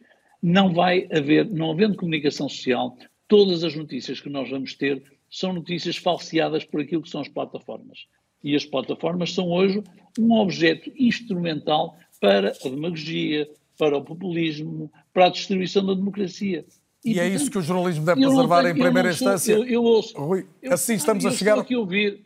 não 0.42 0.72
vai 0.72 1.08
haver, 1.12 1.48
não 1.50 1.70
havendo 1.70 1.96
comunicação 1.96 2.48
social, 2.48 2.96
todas 3.28 3.62
as 3.64 3.74
notícias 3.74 4.20
que 4.20 4.28
nós 4.28 4.50
vamos 4.50 4.74
ter 4.74 5.02
são 5.30 5.52
notícias 5.52 5.96
falseadas 5.96 6.64
por 6.64 6.80
aquilo 6.80 7.02
que 7.02 7.08
são 7.08 7.20
as 7.20 7.28
plataformas. 7.28 8.06
E 8.42 8.56
as 8.56 8.64
plataformas 8.64 9.32
são 9.32 9.50
hoje 9.50 9.82
um 10.18 10.32
objeto 10.32 10.92
instrumental 10.98 11.96
para 12.20 12.52
a 12.64 12.68
demagogia, 12.68 13.48
para 13.78 13.96
o 13.96 14.04
populismo, 14.04 14.90
para 15.12 15.26
a 15.26 15.30
distribuição 15.30 15.86
da 15.86 15.94
democracia. 15.94 16.64
E, 17.04 17.14
e 17.14 17.20
é 17.20 17.28
isso 17.28 17.50
que 17.50 17.58
o 17.58 17.62
jornalismo 17.62 18.04
deve 18.04 18.20
preservar 18.20 18.62
tenho, 18.62 18.76
em 18.76 18.80
primeira 18.80 19.10
instância. 19.10 19.52
Eu, 19.52 19.64
eu 19.64 19.82
ouço. 19.82 20.16
Rui, 20.16 20.46
eu, 20.60 20.72
assim 20.72 20.94
estamos 20.94 21.24
eu 21.24 21.30
a 21.30 21.32
chegar. 21.32 21.52
Estou 21.52 21.62
aqui 21.62 21.74
a 21.74 21.78
ouvir, 21.78 22.24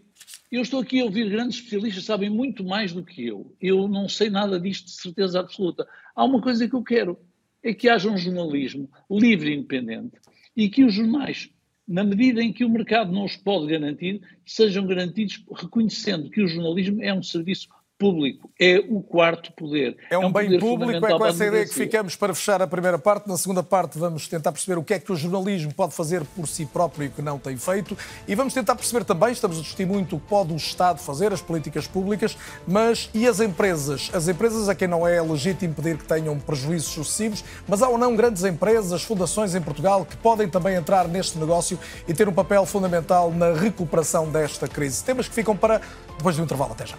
eu 0.50 0.62
estou 0.62 0.80
aqui 0.80 1.00
a 1.00 1.04
ouvir 1.04 1.28
grandes 1.28 1.56
especialistas 1.56 2.04
sabem 2.04 2.30
muito 2.30 2.64
mais 2.64 2.92
do 2.92 3.04
que 3.04 3.26
eu. 3.26 3.54
Eu 3.60 3.88
não 3.88 4.08
sei 4.08 4.30
nada 4.30 4.58
disto 4.58 4.86
de 4.86 4.92
certeza 4.92 5.40
absoluta. 5.40 5.86
Há 6.14 6.24
uma 6.24 6.40
coisa 6.40 6.68
que 6.68 6.74
eu 6.74 6.82
quero: 6.82 7.18
é 7.62 7.74
que 7.74 7.88
haja 7.88 8.10
um 8.10 8.16
jornalismo 8.16 8.90
livre 9.10 9.50
e 9.50 9.56
independente 9.56 10.18
e 10.56 10.68
que 10.68 10.84
os 10.84 10.94
jornais 10.94 11.50
na 11.86 12.02
medida 12.02 12.42
em 12.42 12.52
que 12.52 12.64
o 12.64 12.68
mercado 12.68 13.12
não 13.12 13.24
os 13.24 13.36
pode 13.36 13.68
garantir, 13.68 14.20
sejam 14.44 14.86
garantidos 14.86 15.44
reconhecendo 15.54 16.30
que 16.30 16.42
o 16.42 16.48
jornalismo 16.48 17.02
é 17.02 17.14
um 17.14 17.22
serviço 17.22 17.68
público, 17.98 18.50
é 18.60 18.82
o 18.88 19.00
quarto 19.00 19.52
poder. 19.52 19.96
É 20.10 20.18
um, 20.18 20.24
é 20.24 20.26
um 20.26 20.32
bem 20.32 20.58
público, 20.58 21.06
é 21.06 21.18
com 21.18 21.26
essa 21.26 21.46
ideia 21.46 21.64
que 21.64 21.74
ficamos 21.74 22.14
para 22.14 22.34
fechar 22.34 22.60
a 22.60 22.66
primeira 22.66 22.98
parte. 22.98 23.28
Na 23.28 23.36
segunda 23.36 23.62
parte 23.62 23.98
vamos 23.98 24.28
tentar 24.28 24.52
perceber 24.52 24.78
o 24.78 24.84
que 24.84 24.94
é 24.94 24.98
que 24.98 25.10
o 25.10 25.16
jornalismo 25.16 25.72
pode 25.72 25.94
fazer 25.94 26.24
por 26.24 26.46
si 26.46 26.66
próprio 26.66 27.06
e 27.06 27.08
que 27.08 27.22
não 27.22 27.38
tem 27.38 27.56
feito. 27.56 27.96
E 28.28 28.34
vamos 28.34 28.52
tentar 28.52 28.74
perceber 28.74 29.04
também, 29.04 29.32
estamos 29.32 29.58
a 29.58 29.62
discutir 29.62 29.86
muito 29.86 30.16
o 30.16 30.20
que 30.20 30.26
pode 30.26 30.52
o 30.52 30.56
Estado 30.56 30.98
fazer, 30.98 31.32
as 31.32 31.40
políticas 31.40 31.86
públicas, 31.86 32.36
mas 32.66 33.08
e 33.14 33.26
as 33.26 33.40
empresas? 33.40 34.10
As 34.12 34.28
empresas 34.28 34.68
a 34.68 34.74
quem 34.74 34.88
não 34.88 35.06
é 35.06 35.20
legítimo 35.20 35.74
pedir 35.74 35.96
que 35.96 36.04
tenham 36.04 36.38
prejuízos 36.38 36.90
sucessivos, 36.90 37.44
mas 37.66 37.82
há 37.82 37.88
ou 37.88 37.98
não 37.98 38.14
grandes 38.14 38.44
empresas, 38.44 39.02
fundações 39.02 39.54
em 39.54 39.60
Portugal 39.60 40.04
que 40.04 40.16
podem 40.16 40.48
também 40.48 40.76
entrar 40.76 41.08
neste 41.08 41.38
negócio 41.38 41.78
e 42.06 42.12
ter 42.12 42.28
um 42.28 42.32
papel 42.32 42.66
fundamental 42.66 43.30
na 43.30 43.52
recuperação 43.52 44.30
desta 44.30 44.68
crise. 44.68 45.02
Temas 45.02 45.28
que 45.28 45.34
ficam 45.34 45.56
para 45.56 45.80
depois 46.16 46.36
do 46.36 46.42
intervalo. 46.42 46.72
Até 46.72 46.86
já. 46.86 46.96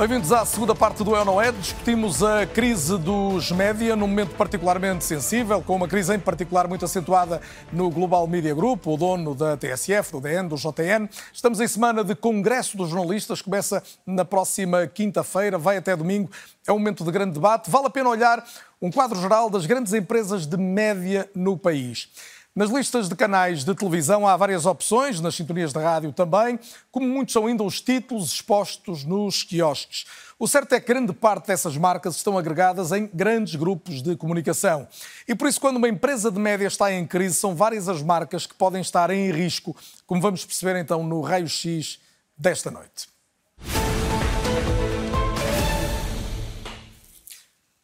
Bem-vindos 0.00 0.32
à 0.32 0.46
segunda 0.46 0.74
parte 0.74 1.04
do 1.04 1.14
Eu 1.14 1.26
Não 1.26 1.42
É. 1.42 1.52
Discutimos 1.52 2.22
a 2.22 2.46
crise 2.46 2.96
dos 2.96 3.52
média 3.52 3.94
num 3.94 4.06
momento 4.06 4.34
particularmente 4.34 5.04
sensível, 5.04 5.60
com 5.60 5.76
uma 5.76 5.86
crise 5.86 6.14
em 6.14 6.18
particular 6.18 6.66
muito 6.66 6.86
acentuada 6.86 7.38
no 7.70 7.90
Global 7.90 8.26
Media 8.26 8.54
Group, 8.54 8.86
o 8.86 8.96
dono 8.96 9.34
da 9.34 9.58
TSF, 9.58 10.12
do 10.12 10.20
DN, 10.22 10.48
do 10.48 10.56
JN. 10.56 11.06
Estamos 11.30 11.60
em 11.60 11.68
semana 11.68 12.02
de 12.02 12.14
Congresso 12.14 12.78
dos 12.78 12.88
Jornalistas, 12.88 13.42
começa 13.42 13.82
na 14.06 14.24
próxima 14.24 14.86
quinta-feira, 14.86 15.58
vai 15.58 15.76
até 15.76 15.94
domingo. 15.94 16.30
É 16.66 16.72
um 16.72 16.78
momento 16.78 17.04
de 17.04 17.10
grande 17.10 17.34
debate. 17.34 17.70
Vale 17.70 17.88
a 17.88 17.90
pena 17.90 18.08
olhar 18.08 18.42
um 18.80 18.90
quadro 18.90 19.20
geral 19.20 19.50
das 19.50 19.66
grandes 19.66 19.92
empresas 19.92 20.46
de 20.46 20.56
média 20.56 21.28
no 21.34 21.58
país. 21.58 22.08
Nas 22.54 22.68
listas 22.68 23.08
de 23.08 23.14
canais 23.14 23.64
de 23.64 23.72
televisão 23.76 24.26
há 24.26 24.36
várias 24.36 24.66
opções, 24.66 25.20
nas 25.20 25.36
sintonias 25.36 25.72
de 25.72 25.78
rádio 25.78 26.12
também, 26.12 26.58
como 26.90 27.06
muitos 27.06 27.32
são 27.32 27.46
ainda 27.46 27.62
os 27.62 27.80
títulos 27.80 28.32
expostos 28.32 29.04
nos 29.04 29.44
quiosques. 29.44 30.04
O 30.36 30.48
certo 30.48 30.74
é 30.74 30.80
que 30.80 30.92
grande 30.92 31.12
parte 31.12 31.46
dessas 31.46 31.76
marcas 31.76 32.16
estão 32.16 32.36
agregadas 32.36 32.90
em 32.90 33.08
grandes 33.14 33.54
grupos 33.54 34.02
de 34.02 34.16
comunicação. 34.16 34.88
E 35.28 35.34
por 35.34 35.48
isso, 35.48 35.60
quando 35.60 35.76
uma 35.76 35.88
empresa 35.88 36.28
de 36.28 36.40
média 36.40 36.66
está 36.66 36.92
em 36.92 37.06
crise, 37.06 37.36
são 37.36 37.54
várias 37.54 37.88
as 37.88 38.02
marcas 38.02 38.46
que 38.46 38.54
podem 38.54 38.80
estar 38.80 39.10
em 39.10 39.30
risco, 39.30 39.76
como 40.04 40.20
vamos 40.20 40.44
perceber 40.44 40.76
então 40.80 41.04
no 41.04 41.20
raio-x 41.20 42.00
desta 42.36 42.68
noite. 42.68 43.19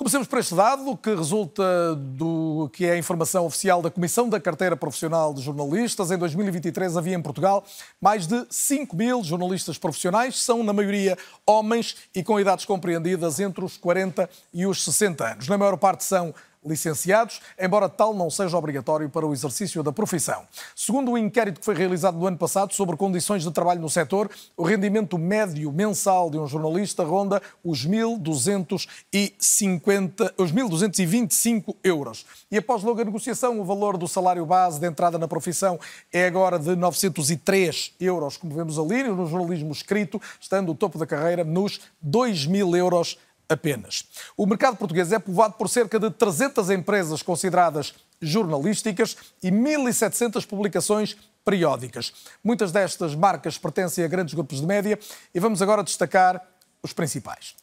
Comecemos 0.07 0.29
por 0.29 0.39
este 0.39 0.55
dado, 0.55 0.97
que 0.97 1.13
resulta 1.13 1.97
do 1.97 2.71
que 2.73 2.87
é 2.87 2.93
a 2.93 2.97
informação 2.97 3.45
oficial 3.45 3.83
da 3.83 3.91
Comissão 3.91 4.29
da 4.29 4.39
Carteira 4.39 4.77
Profissional 4.77 5.35
de 5.35 5.43
Jornalistas. 5.43 6.13
Em 6.13 6.17
2023 6.17 6.97
havia 6.97 7.17
em 7.17 7.21
Portugal 7.21 7.65
mais 8.01 8.25
de 8.25 8.47
5 8.49 8.95
mil 8.95 9.25
jornalistas 9.25 9.79
profissionais, 9.79 10.41
são 10.41 10.63
na 10.63 10.73
maioria 10.73 11.19
homens 11.45 11.97
e 12.15 12.23
com 12.23 12.39
idades 12.39 12.65
compreendidas 12.65 13.41
entre 13.41 13.65
os 13.65 13.77
40 13.77 14.31
e 14.55 14.65
os 14.65 14.85
60 14.85 15.33
anos. 15.33 15.49
Na 15.49 15.59
maior 15.59 15.77
parte 15.77 16.05
são 16.05 16.33
licenciados, 16.67 17.41
embora 17.59 17.89
tal 17.89 18.13
não 18.13 18.29
seja 18.29 18.57
obrigatório 18.57 19.09
para 19.09 19.27
o 19.27 19.33
exercício 19.33 19.83
da 19.83 19.93
profissão. 19.93 20.45
Segundo 20.75 21.13
um 21.13 21.19
inquérito 21.19 21.61
que 21.61 21.65
foi 21.65 21.75
realizado 21.75 22.19
no 22.19 22.27
ano 22.27 22.37
passado 22.37 22.75
sobre 22.75 22.95
condições 22.97 23.43
de 23.43 23.51
trabalho 23.51 23.81
no 23.81 23.89
setor, 23.89 24.31
o 24.57 24.63
rendimento 24.63 25.19
médio 25.19 25.73
mensal 25.73 26.31
de 26.31 26.39
um 26.39 26.47
jornalista 26.47 27.05
ronda 27.05 27.41
os 27.65 27.87
1.250, 27.87 30.33
os 30.37 30.53
1.225 30.53 31.75
euros. 31.83 32.27
E 32.51 32.59
após 32.59 32.83
longa 32.83 33.05
negociação, 33.05 33.59
o 33.61 33.65
valor 33.65 33.97
do 33.97 34.09
salário 34.09 34.45
base 34.45 34.81
de 34.81 34.87
entrada 34.87 35.19
na 35.19 35.29
profissão 35.29 35.79
é 36.13 36.27
agora 36.27 36.59
de 36.59 36.75
903 36.75 37.95
euros, 38.01 38.37
como 38.37 38.53
vemos 38.55 38.79
ali 38.79 39.05
no 39.05 39.27
jornalismo 39.27 39.73
escrito, 39.73 40.21
estando 40.41 40.73
o 40.73 40.75
topo 40.75 40.99
da 40.99 41.07
carreira 41.07 41.45
nos 41.45 41.81
2.000 42.05 42.77
euros 42.77 43.19
apenas. 43.49 44.05
O 44.37 44.47
mercado 44.47 44.77
português 44.77 45.13
é 45.13 45.19
povoado 45.19 45.55
por 45.55 45.69
cerca 45.69 45.99
de 45.99 46.11
300 46.11 46.71
empresas 46.71 47.23
consideradas 47.23 47.95
jornalísticas 48.21 49.17
e 49.43 49.51
1.700 49.51 50.47
publicações 50.47 51.17
periódicas. 51.45 52.13
Muitas 52.43 52.73
destas 52.73 53.15
marcas 53.15 53.57
pertencem 53.57 54.05
a 54.05 54.09
grandes 54.09 54.35
grupos 54.35 54.61
de 54.61 54.67
média 54.67 54.99
e 55.35 55.39
vamos 55.39 55.63
agora 55.63 55.83
destacar 55.83 56.45
os 56.83 56.93
principais. 56.93 57.55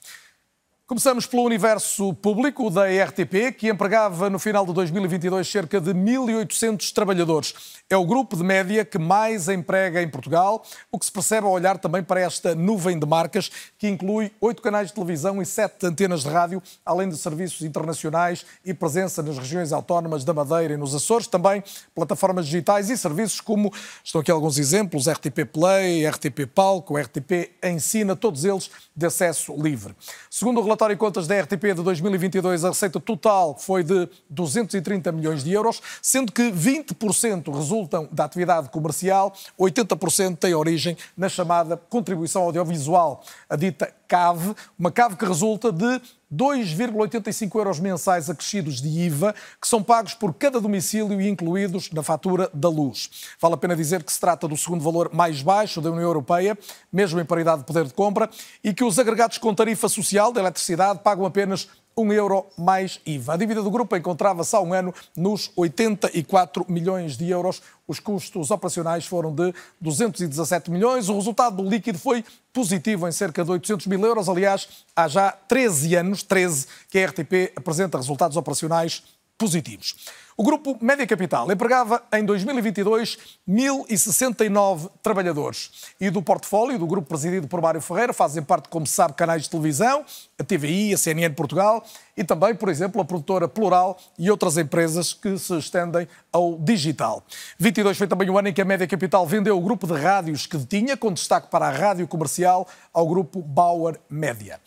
Começamos 0.94 1.26
pelo 1.26 1.42
universo 1.42 2.14
público 2.14 2.70
da 2.70 2.84
RTP, 2.84 3.52
que 3.58 3.68
empregava 3.68 4.30
no 4.30 4.38
final 4.38 4.64
de 4.64 4.72
2022 4.74 5.50
cerca 5.50 5.82
de 5.82 5.92
1.800 5.92 6.94
trabalhadores. 6.94 7.56
É 7.90 7.98
o 7.98 8.06
grupo 8.06 8.38
de 8.38 8.44
média 8.44 8.86
que 8.86 9.00
mais 9.00 9.50
emprega 9.50 10.04
em 10.04 10.08
Portugal, 10.08 10.64
o 10.92 11.00
que 11.00 11.06
se 11.08 11.12
percebe 11.12 11.48
ao 11.48 11.54
olhar 11.54 11.80
também 11.80 12.04
para 12.04 12.20
esta 12.22 12.54
nuvem 12.54 13.00
de 13.00 13.08
marcas, 13.08 13.50
que 13.80 13.88
inclui 13.88 14.32
oito 14.40 14.62
canais 14.62 14.90
de 14.90 14.94
televisão 14.94 15.42
e 15.42 15.48
sete 15.48 15.84
antenas 15.88 16.22
de 16.22 16.30
rádio, 16.30 16.62
além 16.86 17.10
de 17.10 17.18
serviços 17.18 17.64
internacionais 17.64 18.46
e 18.64 18.72
presença 18.72 19.24
nas 19.24 19.40
regiões 19.40 19.74
autónomas 19.74 20.24
da 20.24 20.32
Madeira 20.32 20.76
e 20.76 20.78
nos 20.78 20.94
Açores, 20.94 21.26
também 21.26 21.64
plataformas 21.96 22.46
digitais 22.46 22.92
e 22.92 22.98
serviços 23.00 23.42
como, 23.42 23.74
estão 24.04 24.22
aqui 24.22 24.30
alguns 24.30 24.60
exemplos, 24.60 25.10
RTP 25.10 25.44
Play, 25.52 26.08
RTP 26.08 26.46
Palco, 26.54 26.96
RTP 26.96 27.50
Ensina, 27.64 28.16
todos 28.16 28.46
eles 28.46 28.70
de 28.96 29.08
acesso 29.08 29.56
livre. 29.60 29.96
Segundo 30.30 30.60
o 30.60 30.64
relatório 30.64 30.83
de 30.90 30.96
contas 30.98 31.28
da 31.28 31.40
RTP 31.40 31.76
de 31.76 31.84
2022, 31.84 32.66
a 32.66 32.70
receita 32.70 33.00
total 33.00 33.58
foi 33.58 33.84
de 33.84 34.08
230 34.30 35.12
milhões 35.12 35.44
de 35.44 35.52
euros, 35.52 35.82
sendo 36.02 36.32
que 36.32 36.52
20% 36.52 37.54
resulta 37.54 37.74
resultam 37.74 38.08
da 38.12 38.26
atividade 38.26 38.70
comercial, 38.70 39.34
80% 39.60 40.38
tem 40.38 40.54
origem 40.54 40.98
na 41.18 41.28
chamada 41.30 41.78
contribuição 41.78 42.44
audiovisual, 42.44 43.24
a 43.50 43.56
dita 43.56 43.94
CAV, 44.14 44.56
uma 44.78 44.92
CAV 44.92 45.16
que 45.16 45.26
resulta 45.26 45.72
de 45.72 46.00
2,85 46.32 47.56
euros 47.56 47.80
mensais 47.80 48.30
acrescidos 48.30 48.80
de 48.80 48.88
IVA, 48.88 49.34
que 49.60 49.68
são 49.68 49.82
pagos 49.82 50.14
por 50.14 50.36
cada 50.36 50.62
domicílio 50.62 51.20
e 51.20 51.28
incluídos 51.28 51.90
na 51.92 52.04
fatura 52.04 52.48
da 52.54 52.70
luz. 52.70 53.10
Vale 53.42 53.56
a 53.56 53.58
pena 53.58 53.76
dizer 53.76 54.04
que 54.04 54.14
se 54.14 54.20
trata 54.20 54.48
do 54.48 54.56
segundo 54.56 54.84
valor 54.84 55.10
mais 55.12 55.42
baixo 55.42 55.82
da 55.82 55.90
União 55.90 56.04
Europeia, 56.04 56.56
mesmo 56.92 57.20
em 57.20 57.26
paridade 57.26 57.62
de 57.62 57.66
poder 57.66 57.86
de 57.86 57.94
compra, 57.94 58.30
e 58.64 58.72
que 58.72 58.84
os 58.84 59.00
agregados 59.00 59.40
com 59.40 59.52
tarifa 59.52 59.90
social 59.90 60.32
da 60.32 60.42
eletricidade 60.42 61.00
pagam 61.00 61.26
apenas 61.26 61.68
1 61.98 62.14
euro 62.14 62.46
mais 62.58 63.00
IVA. 63.06 63.34
A 63.34 63.38
dívida 63.38 63.62
do 63.62 63.72
grupo 63.72 63.96
encontrava-se 63.96 64.56
há 64.56 64.60
um 64.62 64.74
ano 64.74 64.94
nos 65.16 65.52
84 65.56 66.66
milhões 66.68 67.18
de 67.18 67.30
euros. 67.30 67.62
Os 67.88 68.00
custos 68.00 68.52
operacionais 68.52 69.06
foram 69.06 69.34
de 69.34 69.54
217 69.80 70.72
milhões. 70.72 71.10
O 71.10 71.16
resultado 71.16 71.64
líquido 71.64 72.00
foi 72.00 72.24
positivo 72.52 73.08
em 73.08 73.12
cerca 73.12 73.44
de 73.44 73.52
800 73.52 73.88
mil 73.88 74.04
euros. 74.06 74.30
Aliás, 74.30 74.68
há 74.96 75.08
já 75.08 75.32
13 75.32 75.96
anos, 75.96 76.24
13, 76.24 76.68
que 76.90 77.00
a 77.00 77.08
RTP 77.08 77.54
apresenta 77.56 77.98
resultados 77.98 78.38
operacionais 78.38 79.04
positivos. 79.44 79.94
O 80.38 80.44
grupo 80.44 80.78
Média 80.82 81.06
Capital 81.06 81.52
empregava 81.52 82.02
em 82.14 82.24
2022 82.24 83.18
1.069 83.48 84.90
trabalhadores 85.02 85.70
e 86.00 86.10
do 86.10 86.22
portfólio 86.22 86.80
do 86.80 86.88
grupo 86.88 87.10
presidido 87.10 87.46
por 87.46 87.62
Mário 87.62 87.82
Ferreira 87.82 88.14
fazem 88.14 88.42
parte, 88.42 88.70
como 88.70 88.88
se 88.88 88.94
sabe, 88.94 89.16
canais 89.16 89.44
de 89.44 89.50
televisão, 89.50 90.06
a 90.40 90.44
TVI, 90.44 90.94
a 90.94 90.98
CNN 90.98 91.36
Portugal 91.36 91.84
e 92.16 92.24
também, 92.24 92.56
por 92.56 92.70
exemplo, 92.70 93.02
a 93.02 93.06
produtora 93.06 93.48
Plural 93.50 93.98
e 94.18 94.32
outras 94.32 94.58
empresas 94.58 95.14
que 95.14 95.38
se 95.38 95.58
estendem 95.58 96.08
ao 96.32 96.58
digital. 96.58 97.22
22 97.60 97.98
foi 97.98 98.08
também 98.08 98.30
o 98.30 98.38
ano 98.38 98.48
em 98.48 98.54
que 98.54 98.62
a 98.62 98.66
Média 98.66 98.88
Capital 98.88 99.28
vendeu 99.28 99.58
o 99.58 99.62
grupo 99.62 99.86
de 99.86 99.94
rádios 99.94 100.48
que 100.48 100.58
detinha, 100.58 100.96
com 100.96 101.12
destaque 101.12 101.50
para 101.50 101.68
a 101.68 101.70
rádio 101.70 102.08
comercial, 102.08 102.66
ao 102.94 103.06
grupo 103.06 103.42
Bauer 103.42 104.00
Média. 104.10 104.60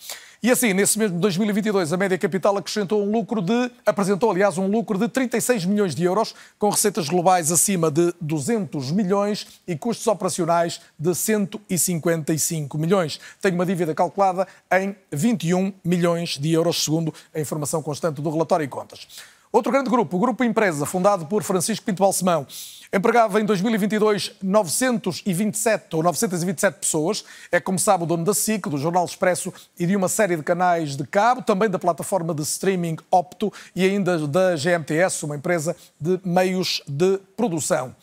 E 0.43 0.51
assim, 0.51 0.75
nesse 0.75 0.99
mesmo 0.99 1.19
2022, 1.19 1.93
a 1.93 1.97
Média 1.97 2.19
Capital 2.19 2.57
acrescentou 2.59 3.03
um 3.03 3.11
lucro 3.11 3.41
de, 3.41 3.71
apresentou, 3.87 4.31
aliás, 4.31 4.59
um 4.59 4.67
lucro 4.67 4.99
de 4.99 5.09
36 5.09 5.65
milhões 5.65 5.95
de 5.95 6.05
euros, 6.05 6.35
com 6.59 6.69
receitas 6.69 7.09
globais 7.09 7.51
acima 7.51 7.91
de 7.91 8.13
200 8.21 8.93
milhões 8.93 9.47
e 9.67 9.75
custos 9.75 10.07
operacionais 10.07 10.81
de 10.99 11.15
155 11.15 12.77
milhões. 12.77 13.19
Tem 13.41 13.53
uma 13.53 13.65
dívida 13.65 13.95
calculada 13.95 14.47
em 14.73 14.95
21 15.11 15.73
milhões 15.83 16.39
de 16.39 16.53
euros, 16.53 16.85
segundo 16.85 17.15
a 17.35 17.41
informação 17.41 17.83
constante 17.83 18.21
do 18.21 18.31
relatório 18.31 18.65
e 18.65 18.69
contas. 18.69 19.09
Outro 19.51 19.73
grande 19.73 19.89
grupo, 19.89 20.17
o 20.17 20.21
Grupo 20.21 20.45
Empresa, 20.45 20.85
fundado 20.85 21.25
por 21.27 21.43
Francisco 21.43 21.87
Pinto 21.87 22.03
Balsemão, 22.03 22.47
empregava 22.93 23.41
em 23.41 23.45
2022 23.45 24.37
927 24.43 25.97
ou 25.97 26.03
927 26.03 26.79
pessoas. 26.79 27.25
É, 27.51 27.61
como 27.61 27.79
sabe, 27.79 28.05
o 28.05 28.07
dono 28.07 28.25
da 28.25 28.35
SIC, 28.35 28.69
do 28.69 28.79
Jornal 28.79 29.05
Expresso 29.05 29.53
e 29.79 29.87
de 29.87 29.97
uma 29.97 30.09
série 30.09 30.37
de 30.37 30.43
canais 30.43 30.97
de 30.97 31.07
cabo, 31.07 31.43
também 31.43 31.69
da 31.69 31.79
plataforma 31.79 32.35
de 32.35 32.43
streaming 32.43 32.97
Opto 33.11 33.53
e 33.75 33.85
ainda 33.85 34.27
da 34.27 34.55
GMTS, 34.57 35.25
uma 35.25 35.37
empresa 35.37 35.77
de 36.01 36.21
meios 36.25 36.83
de 36.87 37.19
produção. 37.37 37.95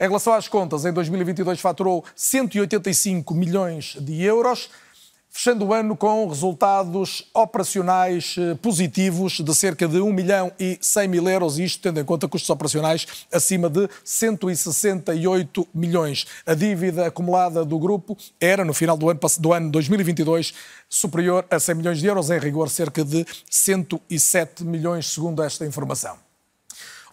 Em 0.00 0.04
relação 0.04 0.32
às 0.32 0.48
contas, 0.48 0.84
em 0.84 0.92
2022 0.92 1.60
faturou 1.60 2.04
185 2.16 3.34
milhões 3.34 3.96
de 4.00 4.22
euros 4.22 4.68
fechando 5.32 5.64
o 5.64 5.72
ano 5.72 5.96
com 5.96 6.28
resultados 6.28 7.24
operacionais 7.32 8.36
eh, 8.38 8.54
positivos 8.56 9.40
de 9.40 9.54
cerca 9.54 9.88
de 9.88 9.98
1 9.98 10.12
milhão 10.12 10.52
e 10.60 10.78
100 10.78 11.08
mil 11.08 11.26
euros, 11.26 11.58
isto 11.58 11.82
tendo 11.82 11.98
em 11.98 12.04
conta 12.04 12.28
custos 12.28 12.50
operacionais 12.50 13.06
acima 13.32 13.70
de 13.70 13.88
168 14.04 15.66
milhões. 15.74 16.26
A 16.44 16.52
dívida 16.52 17.06
acumulada 17.06 17.64
do 17.64 17.78
grupo 17.78 18.16
era, 18.38 18.62
no 18.62 18.74
final 18.74 18.96
do 18.96 19.08
ano, 19.08 19.20
do 19.38 19.52
ano 19.54 19.70
2022, 19.70 20.52
superior 20.86 21.46
a 21.50 21.58
100 21.58 21.74
milhões 21.76 21.98
de 21.98 22.06
euros, 22.06 22.28
em 22.30 22.38
rigor 22.38 22.68
cerca 22.68 23.02
de 23.02 23.24
107 23.50 24.64
milhões, 24.64 25.06
segundo 25.06 25.42
esta 25.42 25.64
informação. 25.64 26.31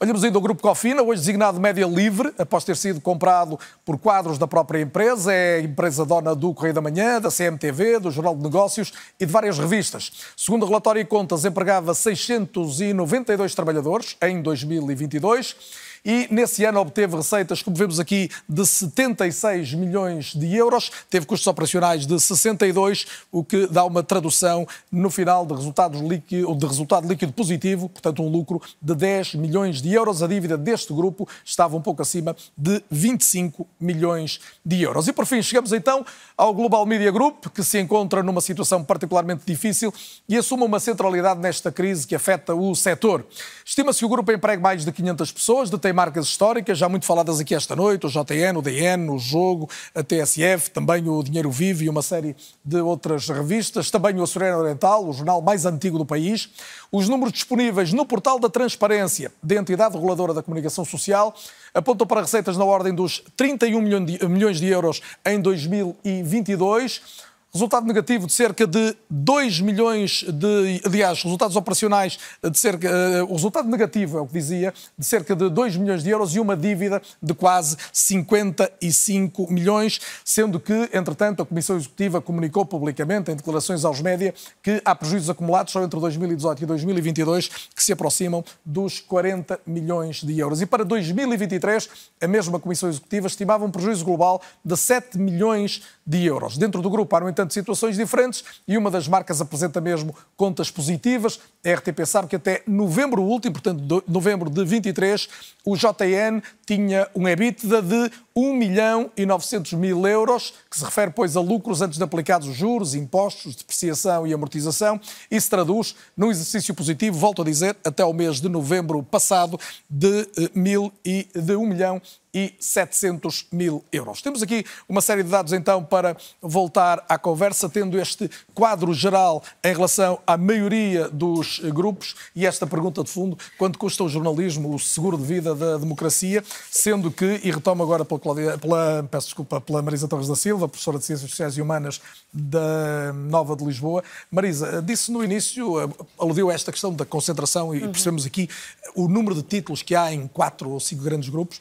Olhamos 0.01 0.23
ainda 0.23 0.37
o 0.37 0.41
Grupo 0.41 0.61
Cofina, 0.61 1.03
hoje 1.03 1.19
designado 1.19 1.59
Média 1.59 1.85
Livre, 1.85 2.33
após 2.37 2.63
ter 2.63 2.77
sido 2.77 3.01
comprado 3.01 3.59
por 3.83 3.97
quadros 3.97 4.37
da 4.37 4.47
própria 4.47 4.79
empresa. 4.79 5.33
É 5.33 5.57
a 5.57 5.61
empresa 5.61 6.05
dona 6.05 6.33
do 6.33 6.53
Correio 6.53 6.73
da 6.73 6.79
Manhã, 6.79 7.19
da 7.19 7.29
CMTV, 7.29 7.99
do 7.99 8.09
Jornal 8.09 8.33
de 8.33 8.41
Negócios 8.41 8.93
e 9.19 9.25
de 9.25 9.31
várias 9.33 9.59
revistas. 9.59 10.09
Segundo 10.37 10.63
o 10.63 10.65
relatório 10.67 11.01
e 11.01 11.05
contas, 11.05 11.43
empregava 11.43 11.93
692 11.93 13.53
trabalhadores 13.53 14.15
em 14.21 14.41
2022 14.41 15.88
e 16.03 16.27
nesse 16.31 16.63
ano 16.65 16.79
obteve 16.79 17.15
receitas, 17.15 17.61
como 17.61 17.75
vemos 17.75 17.99
aqui, 17.99 18.29
de 18.47 18.65
76 18.65 19.73
milhões 19.73 20.33
de 20.33 20.55
euros, 20.55 20.91
teve 21.09 21.25
custos 21.25 21.47
operacionais 21.47 22.05
de 22.05 22.19
62, 22.19 23.05
o 23.31 23.43
que 23.43 23.67
dá 23.67 23.83
uma 23.83 24.03
tradução 24.03 24.67
no 24.91 25.09
final 25.09 25.45
de, 25.45 25.53
resultados 25.53 26.01
líquido, 26.01 26.55
de 26.55 26.65
resultado 26.65 27.07
líquido 27.07 27.33
positivo, 27.33 27.89
portanto 27.89 28.23
um 28.23 28.29
lucro 28.29 28.61
de 28.81 28.95
10 28.95 29.35
milhões 29.35 29.81
de 29.81 29.93
euros. 29.93 30.23
A 30.23 30.27
dívida 30.27 30.57
deste 30.57 30.93
grupo 30.93 31.27
estava 31.43 31.75
um 31.75 31.81
pouco 31.81 32.01
acima 32.01 32.35
de 32.57 32.81
25 32.89 33.67
milhões 33.79 34.39
de 34.65 34.81
euros. 34.81 35.07
E 35.07 35.13
por 35.13 35.25
fim, 35.25 35.41
chegamos 35.41 35.71
então 35.73 36.05
ao 36.37 36.53
Global 36.53 36.85
Media 36.85 37.11
Group, 37.11 37.47
que 37.53 37.63
se 37.63 37.79
encontra 37.79 38.23
numa 38.23 38.41
situação 38.41 38.83
particularmente 38.83 39.43
difícil 39.45 39.93
e 40.27 40.37
assume 40.37 40.63
uma 40.63 40.79
centralidade 40.79 41.39
nesta 41.39 41.71
crise 41.71 42.07
que 42.07 42.15
afeta 42.15 42.53
o 42.55 42.75
setor. 42.75 43.25
Estima-se 43.65 43.99
que 43.99 44.05
o 44.05 44.09
grupo 44.09 44.31
empregue 44.31 44.61
mais 44.61 44.83
de 44.85 44.91
500 44.91 45.31
pessoas, 45.31 45.69
detém 45.69 45.88
marcas 45.93 46.25
históricas, 46.25 46.77
já 46.77 46.87
muito 46.87 47.05
faladas 47.05 47.39
aqui 47.39 47.55
esta 47.55 47.75
noite, 47.75 48.05
o 48.05 48.09
JN, 48.09 48.57
o 48.57 48.61
DN, 48.61 49.09
o 49.09 49.17
Jogo, 49.17 49.69
a 49.93 50.03
TSF, 50.03 50.71
também 50.71 51.07
o 51.07 51.23
Dinheiro 51.23 51.51
Vivo 51.51 51.83
e 51.83 51.89
uma 51.89 52.01
série 52.01 52.35
de 52.63 52.81
outras 52.81 53.27
revistas, 53.29 53.91
também 53.91 54.15
o 54.19 54.23
Açoriano 54.23 54.59
Oriental, 54.59 55.07
o 55.07 55.13
jornal 55.13 55.41
mais 55.41 55.65
antigo 55.65 55.97
do 55.97 56.05
país. 56.05 56.49
Os 56.91 57.07
números 57.07 57.33
disponíveis 57.33 57.93
no 57.93 58.05
portal 58.05 58.39
da 58.39 58.49
transparência 58.49 59.31
da 59.41 59.55
entidade 59.55 59.95
reguladora 59.95 60.33
da 60.33 60.43
comunicação 60.43 60.83
social 60.83 61.35
apontam 61.73 62.07
para 62.07 62.21
receitas 62.21 62.57
na 62.57 62.65
ordem 62.65 62.93
dos 62.93 63.23
31 63.37 63.81
milhões 63.81 64.59
de 64.59 64.67
euros 64.67 65.01
em 65.25 65.39
2022 65.39 67.28
resultado 67.51 67.85
negativo 67.85 68.27
de 68.27 68.33
cerca 68.33 68.67
de 68.67 68.95
2 69.09 69.61
milhões 69.61 70.23
de. 70.23 70.81
Aliás, 70.85 71.23
resultados 71.23 71.55
operacionais 71.55 72.19
de 72.43 72.57
cerca. 72.57 72.89
Uh, 72.89 73.25
o 73.25 73.33
resultado 73.33 73.67
negativo 73.67 74.17
é 74.17 74.21
o 74.21 74.27
que 74.27 74.33
dizia, 74.33 74.73
de 74.97 75.05
cerca 75.05 75.35
de 75.35 75.49
2 75.49 75.77
milhões 75.77 76.03
de 76.03 76.09
euros 76.09 76.35
e 76.35 76.39
uma 76.39 76.55
dívida 76.55 77.01
de 77.21 77.33
quase 77.33 77.75
55 77.91 79.51
milhões, 79.51 79.99
sendo 80.23 80.59
que, 80.59 80.89
entretanto, 80.93 81.41
a 81.41 81.45
Comissão 81.45 81.75
Executiva 81.75 82.21
comunicou 82.21 82.65
publicamente, 82.65 83.31
em 83.31 83.35
declarações 83.35 83.83
aos 83.83 84.01
média, 84.01 84.33
que 84.61 84.81
há 84.85 84.93
prejuízos 84.93 85.29
acumulados 85.29 85.73
só 85.73 85.83
entre 85.83 85.99
2018 85.99 86.63
e 86.63 86.65
2022 86.65 87.49
que 87.75 87.83
se 87.83 87.91
aproximam 87.91 88.43
dos 88.63 88.99
40 88.99 89.59
milhões 89.65 90.21
de 90.21 90.37
euros. 90.39 90.61
E 90.61 90.65
para 90.65 90.85
2023, 90.85 91.89
a 92.21 92.27
mesma 92.27 92.59
Comissão 92.59 92.89
Executiva 92.89 93.27
estimava 93.27 93.65
um 93.65 93.71
prejuízo 93.71 94.05
global 94.05 94.41
de 94.63 94.77
7 94.77 95.17
milhões 95.17 95.81
de 95.98 95.98
euros. 96.17 96.57
Dentro 96.57 96.81
do 96.81 96.89
grupo 96.89 97.15
há, 97.15 97.19
no 97.19 97.29
entanto, 97.29 97.53
situações 97.53 97.95
diferentes 97.95 98.43
e 98.67 98.77
uma 98.77 98.89
das 98.89 99.07
marcas 99.07 99.41
apresenta 99.41 99.79
mesmo 99.79 100.15
contas 100.35 100.71
positivas. 100.71 101.39
A 101.65 101.73
RTP 101.73 102.05
sabe 102.05 102.27
que 102.27 102.35
até 102.35 102.63
novembro 102.67 103.21
último, 103.21 103.53
portanto, 103.53 104.03
novembro 104.07 104.49
de 104.49 104.63
23, 104.65 105.29
o 105.65 105.75
JN 105.75 106.41
tinha 106.65 107.07
um 107.15 107.27
EBITDA 107.27 107.81
de 107.81 108.11
1 108.39 108.53
milhão 108.53 109.11
e 109.17 109.25
900 109.25 109.73
mil 109.73 110.07
euros, 110.07 110.53
que 110.69 110.77
se 110.77 110.85
refere, 110.85 111.11
pois, 111.11 111.35
a 111.35 111.41
lucros 111.41 111.81
antes 111.81 111.97
de 111.97 112.03
aplicados 112.03 112.47
os 112.47 112.55
juros, 112.55 112.95
impostos, 112.95 113.55
depreciação 113.55 114.25
e 114.25 114.33
amortização, 114.33 114.99
e 115.29 115.39
se 115.39 115.49
traduz 115.49 115.95
num 116.15 116.31
exercício 116.31 116.73
positivo, 116.73 117.17
volto 117.17 117.41
a 117.41 117.45
dizer, 117.45 117.75
até 117.83 118.03
o 118.05 118.13
mês 118.13 118.39
de 118.39 118.47
novembro 118.47 119.03
passado, 119.03 119.59
de, 119.89 120.21
eh, 120.37 120.49
mil 120.53 120.91
e, 121.03 121.27
de 121.33 121.55
1 121.55 121.65
milhão 121.65 122.01
e 122.33 122.53
700 122.59 123.47
mil 123.51 123.83
euros. 123.91 124.21
Temos 124.21 124.41
aqui 124.41 124.63
uma 124.87 125.01
série 125.01 125.23
de 125.23 125.29
dados, 125.29 125.53
então, 125.53 125.83
para 125.83 126.15
voltar 126.41 127.03
à 127.09 127.17
conversa, 127.17 127.67
tendo 127.67 127.99
este 127.99 128.29
quadro 128.53 128.93
geral 128.93 129.43
em 129.63 129.73
relação 129.73 130.19
à 130.27 130.37
maioria 130.37 131.09
dos 131.09 131.59
grupos 131.59 132.15
e 132.35 132.45
esta 132.45 132.67
pergunta 132.67 133.03
de 133.03 133.09
fundo: 133.09 133.37
quanto 133.57 133.79
custa 133.79 134.03
o 134.03 134.09
jornalismo, 134.09 134.73
o 134.73 134.79
seguro 134.79 135.17
de 135.17 135.23
vida 135.23 135.55
da 135.55 135.77
democracia? 135.77 136.43
Sendo 136.69 137.09
que, 137.11 137.39
e 137.43 137.51
retomo 137.51 137.81
agora 137.81 138.05
pela, 138.05 138.19
Claudia, 138.29 138.57
pela, 138.57 139.07
peço 139.09 139.27
desculpa, 139.27 139.59
pela 139.59 139.81
Marisa 139.81 140.07
Torres 140.07 140.27
da 140.27 140.35
Silva, 140.35 140.67
professora 140.67 140.99
de 140.99 141.05
Ciências 141.05 141.29
Sociais 141.29 141.57
e 141.57 141.61
Humanas 141.61 141.99
da 142.31 143.11
Nova 143.13 143.55
de 143.55 143.65
Lisboa. 143.65 144.03
Marisa, 144.29 144.81
disse 144.81 145.11
no 145.11 145.23
início, 145.23 145.91
aludiu 146.17 146.49
a 146.49 146.53
esta 146.53 146.71
questão 146.71 146.93
da 146.93 147.05
concentração 147.05 147.73
e 147.73 147.83
uhum. 147.83 147.91
percebemos 147.91 148.25
aqui 148.25 148.47
o 148.95 149.07
número 149.07 149.33
de 149.33 149.41
títulos 149.41 149.81
que 149.81 149.95
há 149.95 150.13
em 150.13 150.27
quatro 150.27 150.69
ou 150.69 150.79
cinco 150.79 151.03
grandes 151.03 151.29
grupos. 151.29 151.59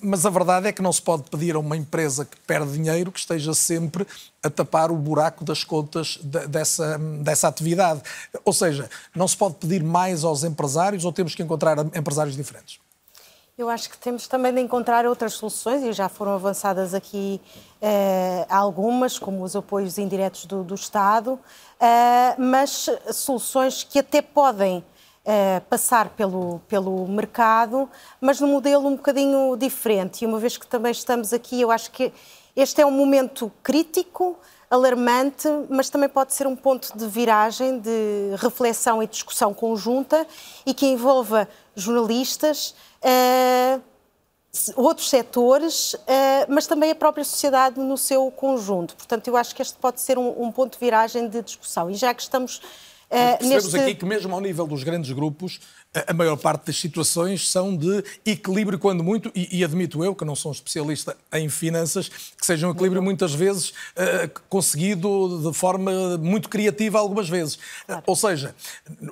Mas 0.00 0.24
a 0.24 0.30
verdade 0.30 0.68
é 0.68 0.72
que 0.72 0.80
não 0.80 0.92
se 0.92 1.02
pode 1.02 1.24
pedir 1.24 1.56
a 1.56 1.58
uma 1.58 1.76
empresa 1.76 2.24
que 2.24 2.36
perde 2.46 2.72
dinheiro 2.72 3.10
que 3.10 3.18
esteja 3.18 3.52
sempre 3.52 4.06
a 4.42 4.48
tapar 4.48 4.90
o 4.90 4.96
buraco 4.96 5.44
das 5.44 5.64
contas 5.64 6.18
dessa, 6.22 6.96
dessa 7.22 7.48
atividade. 7.48 8.00
Ou 8.44 8.52
seja, 8.52 8.88
não 9.14 9.26
se 9.26 9.36
pode 9.36 9.56
pedir 9.56 9.82
mais 9.82 10.22
aos 10.22 10.44
empresários 10.44 11.04
ou 11.04 11.12
temos 11.12 11.34
que 11.34 11.42
encontrar 11.42 11.76
empresários 11.94 12.36
diferentes? 12.36 12.78
Eu 13.58 13.68
acho 13.68 13.90
que 13.90 13.98
temos 13.98 14.28
também 14.28 14.54
de 14.54 14.60
encontrar 14.60 15.04
outras 15.04 15.32
soluções 15.32 15.82
e 15.82 15.92
já 15.92 16.08
foram 16.08 16.32
avançadas 16.32 16.94
aqui 16.94 17.40
eh, 17.82 18.46
algumas, 18.48 19.18
como 19.18 19.42
os 19.42 19.56
apoios 19.56 19.98
indiretos 19.98 20.46
do, 20.46 20.62
do 20.62 20.76
Estado, 20.76 21.36
eh, 21.80 22.36
mas 22.38 22.88
soluções 23.10 23.82
que 23.82 23.98
até 23.98 24.22
podem 24.22 24.84
eh, 25.24 25.60
passar 25.68 26.10
pelo, 26.10 26.60
pelo 26.68 27.08
mercado, 27.08 27.90
mas 28.20 28.38
num 28.38 28.46
modelo 28.46 28.86
um 28.86 28.94
bocadinho 28.94 29.56
diferente. 29.56 30.22
E 30.22 30.26
uma 30.28 30.38
vez 30.38 30.56
que 30.56 30.64
também 30.64 30.92
estamos 30.92 31.32
aqui, 31.32 31.60
eu 31.60 31.72
acho 31.72 31.90
que 31.90 32.12
este 32.54 32.80
é 32.80 32.86
um 32.86 32.92
momento 32.92 33.50
crítico, 33.60 34.38
alarmante, 34.70 35.48
mas 35.68 35.88
também 35.88 36.08
pode 36.08 36.34
ser 36.34 36.46
um 36.46 36.54
ponto 36.54 36.96
de 36.96 37.06
viragem, 37.06 37.78
de 37.78 38.34
reflexão 38.36 39.02
e 39.02 39.06
discussão 39.06 39.54
conjunta 39.54 40.26
e 40.66 40.74
que 40.74 40.86
envolva 40.86 41.48
jornalistas, 41.74 42.74
uh, 43.02 43.80
outros 44.76 45.08
setores, 45.08 45.94
uh, 45.94 45.98
mas 46.48 46.66
também 46.66 46.90
a 46.90 46.94
própria 46.94 47.24
sociedade 47.24 47.80
no 47.80 47.96
seu 47.96 48.30
conjunto. 48.30 48.94
Portanto, 48.96 49.28
eu 49.28 49.36
acho 49.36 49.54
que 49.54 49.62
este 49.62 49.78
pode 49.78 50.00
ser 50.00 50.18
um, 50.18 50.42
um 50.42 50.52
ponto 50.52 50.72
de 50.72 50.84
viragem 50.84 51.28
de 51.28 51.42
discussão. 51.42 51.90
E 51.90 51.94
já 51.94 52.12
que 52.12 52.22
estamos 52.22 52.60
Uh, 53.08 53.38
percebemos 53.38 53.72
neste... 53.72 53.80
aqui 53.80 53.94
que 53.94 54.04
mesmo 54.04 54.34
ao 54.34 54.40
nível 54.40 54.66
dos 54.66 54.84
grandes 54.84 55.10
grupos, 55.12 55.60
a 56.06 56.12
maior 56.12 56.36
parte 56.36 56.66
das 56.66 56.76
situações 56.76 57.48
são 57.48 57.76
de 57.76 58.04
equilíbrio, 58.24 58.78
quando 58.78 59.02
muito, 59.02 59.30
e, 59.34 59.58
e 59.58 59.64
admito 59.64 60.04
eu, 60.04 60.14
que 60.14 60.24
não 60.24 60.34
sou 60.34 60.50
um 60.50 60.54
especialista 60.54 61.16
em 61.32 61.48
finanças, 61.48 62.08
que 62.08 62.44
seja 62.44 62.66
um 62.66 62.70
equilíbrio 62.70 63.02
muitas 63.02 63.34
vezes 63.34 63.70
uh, 63.70 64.40
conseguido 64.48 65.50
de 65.50 65.56
forma 65.56 66.18
muito 66.18 66.48
criativa 66.48 66.98
algumas 66.98 67.28
vezes. 67.28 67.58
Claro. 67.86 68.00
Uh, 68.00 68.04
ou 68.06 68.16
seja, 68.16 68.54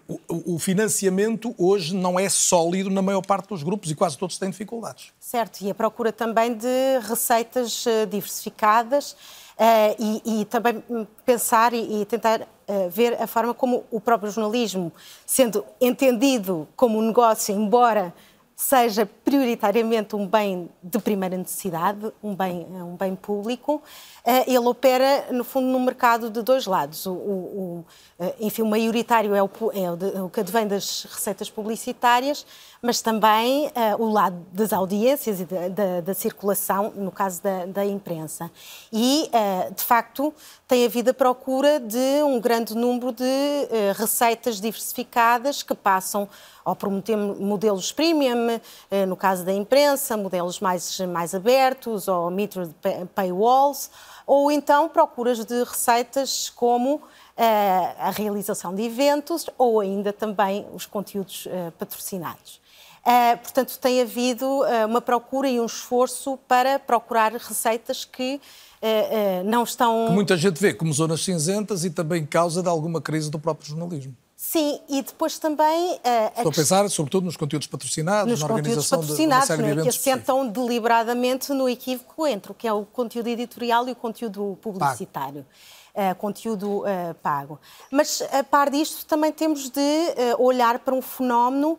o, 0.09 0.55
o, 0.55 0.59
financiamento 0.59 1.55
hoje 1.59 1.95
não 1.95 2.19
é 2.19 2.29
sólido 2.29 2.91
na 2.91 3.03
maior 3.03 3.23
parte 3.23 3.49
dos 3.49 3.63
grupos 3.63 3.91
e 3.91 3.95
quase 3.95 4.17
todos 4.19 4.39
têm 4.39 4.51
dificuldades. 4.51 5.13
Certo, 5.21 5.63
e 5.63 5.71
a 5.71 5.75
procura 5.75 6.13
também 6.13 6.55
de 6.55 6.99
receitas 7.09 7.85
diversificadas 8.11 9.17
Uh, 9.57 9.97
e, 9.99 10.41
e, 10.41 10.45
também 10.45 10.85
pensar 11.25 11.73
e, 11.73 12.03
e 12.03 12.05
tentar 12.05 12.47
uh, 12.69 12.91
ver 12.91 13.21
a 13.21 13.27
forma 13.27 13.55
como 13.55 13.85
o 13.91 14.01
próprio 14.01 14.31
jornalismo, 14.31 14.93
sendo 15.25 15.65
entendido 15.81 16.69
como 16.77 16.99
um 16.99 17.03
negócio, 17.03 17.55
embora 17.55 18.13
seja 18.57 19.05
prioritariamente 19.05 20.17
um 20.17 20.27
bem 20.27 20.71
de 20.83 20.99
primeira 20.99 21.37
necessidade, 21.37 22.11
um 22.23 22.35
bem, 22.35 22.67
um 22.71 22.97
bem 22.97 23.15
público, 23.15 23.83
eh, 24.25 24.51
ele 24.51 24.67
opera, 24.67 25.27
no 25.31 25.45
fundo, 25.45 25.67
num 25.67 25.85
mercado 25.85 26.31
de 26.31 26.41
dois 26.41 26.65
lados. 26.65 27.05
O, 27.05 27.13
o, 27.13 27.85
eh, 28.19 28.35
enfim, 28.41 28.63
o 28.63 28.67
maioritário 28.67 29.35
é 29.35 29.43
o, 29.43 29.51
é 29.75 29.91
o, 29.91 30.25
o 30.25 30.31
que 30.31 30.41
advém 30.41 30.67
das 30.67 31.05
receitas 31.05 31.51
publicitárias, 31.51 32.47
mas 32.83 33.01
também 33.01 33.67
uh, 33.67 34.03
o 34.03 34.11
lado 34.11 34.37
das 34.53 34.73
audiências 34.73 35.41
e 35.41 35.45
da, 35.45 35.69
da, 35.69 36.01
da 36.01 36.15
circulação, 36.15 36.93
no 36.95 37.11
caso 37.11 37.43
da, 37.43 37.67
da 37.67 37.85
imprensa. 37.85 38.51
E, 38.93 39.29
uh, 39.33 39.75
de 39.75 39.83
facto, 39.83 40.33
tem 40.69 40.85
havido 40.85 41.11
a 41.11 41.15
procura 41.15 41.81
de 41.81 42.23
um 42.25 42.41
grande 42.41 42.75
número 42.75 43.13
de 43.13 43.25
uh, 43.25 43.93
receitas 43.95 44.61
diversificadas 44.61 45.63
que 45.63 45.75
passam 45.75 46.29
ou 46.65 46.75
prometer 46.75 47.17
modelos 47.17 47.93
premium, 47.93 48.61
no 49.07 49.17
caso 49.17 49.45
da 49.45 49.53
imprensa, 49.53 50.17
modelos 50.17 50.59
mais, 50.59 50.99
mais 50.99 51.33
abertos, 51.33 52.09
ou 52.09 52.29
metered 52.29 52.75
paywalls, 53.15 53.89
ou 54.27 54.51
então 54.51 54.89
procuras 54.89 55.45
de 55.45 55.63
receitas 55.63 56.51
como 56.51 57.01
a 57.37 58.11
realização 58.11 58.75
de 58.75 58.83
eventos 58.83 59.49
ou 59.57 59.79
ainda 59.79 60.13
também 60.13 60.67
os 60.75 60.87
conteúdos 60.87 61.47
patrocinados. 61.79 62.61
Uh, 63.07 63.39
portanto, 63.39 63.79
tem 63.79 64.03
havido 64.03 64.45
uh, 64.45 64.85
uma 64.85 65.01
procura 65.01 65.49
e 65.49 65.61
um 65.61 65.67
esforço 65.67 66.37
para 66.49 66.77
procurar 66.77 67.31
receitas 67.33 68.05
que 68.05 68.41
uh, 68.83 69.45
não 69.49 69.63
estão. 69.63 70.07
Que 70.09 70.13
muita 70.13 70.37
gente 70.37 70.61
vê 70.61 70.75
como 70.75 70.93
zonas 70.93 71.23
cinzentas 71.23 71.85
e 71.85 71.91
também 71.91 72.27
causa 72.27 72.65
de 72.65 72.69
alguma 72.69 73.01
crise 73.01 73.31
do 73.31 73.39
próprio 73.39 73.69
jornalismo. 73.69 74.13
Sim, 74.37 74.81
e 74.89 75.03
depois 75.03 75.39
também. 75.39 75.95
Uh, 75.95 75.99
Estou 76.37 76.51
a, 76.51 76.55
pensar, 76.55 76.91
sobretudo, 76.91 77.25
nos 77.25 77.37
conteúdos 77.37 77.69
patrocinados, 77.69 78.29
nos 78.29 78.41
na 78.41 78.47
organização 78.47 78.99
conteúdos 78.99 79.17
patrocinados, 79.17 79.49
de, 79.49 79.57
de 79.57 79.75
né, 79.77 79.83
que 79.83 79.89
assentam 79.89 80.49
deliberadamente 80.49 81.53
no 81.53 81.69
equívoco 81.69 82.27
entre 82.27 82.51
o 82.51 82.55
que 82.55 82.67
é 82.67 82.73
o 82.73 82.85
conteúdo 82.85 83.29
editorial 83.29 83.89
e 83.89 83.93
o 83.93 83.97
conteúdo 83.97 84.59
publicitário. 84.61 85.45
Pago. 85.45 85.76
Uh, 85.97 86.15
conteúdo 86.17 86.81
uh, 86.81 87.15
pago. 87.23 87.59
Mas, 87.91 88.21
a 88.31 88.45
par 88.45 88.69
disto, 88.69 89.07
também 89.07 89.33
temos 89.33 89.71
de 89.71 89.81
uh, 89.81 90.45
olhar 90.45 90.79
para 90.81 90.95
um 90.95 91.01
fenómeno 91.01 91.79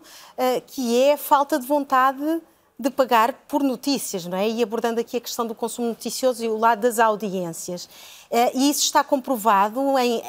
que 0.65 0.99
é 0.99 1.13
a 1.13 1.17
falta 1.17 1.59
de 1.59 1.67
vontade 1.67 2.41
de 2.79 2.89
pagar 2.89 3.33
por 3.47 3.61
notícias, 3.61 4.25
não 4.25 4.35
é? 4.35 4.49
E 4.49 4.63
abordando 4.63 4.99
aqui 4.99 5.17
a 5.17 5.21
questão 5.21 5.45
do 5.45 5.53
consumo 5.53 5.89
noticioso 5.89 6.43
e 6.43 6.49
o 6.49 6.57
lado 6.57 6.79
das 6.81 6.97
audiências. 6.97 7.87
E 8.53 8.69
isso 8.69 8.81
está 8.83 9.03
comprovado, 9.03 9.97
em, 9.97 10.21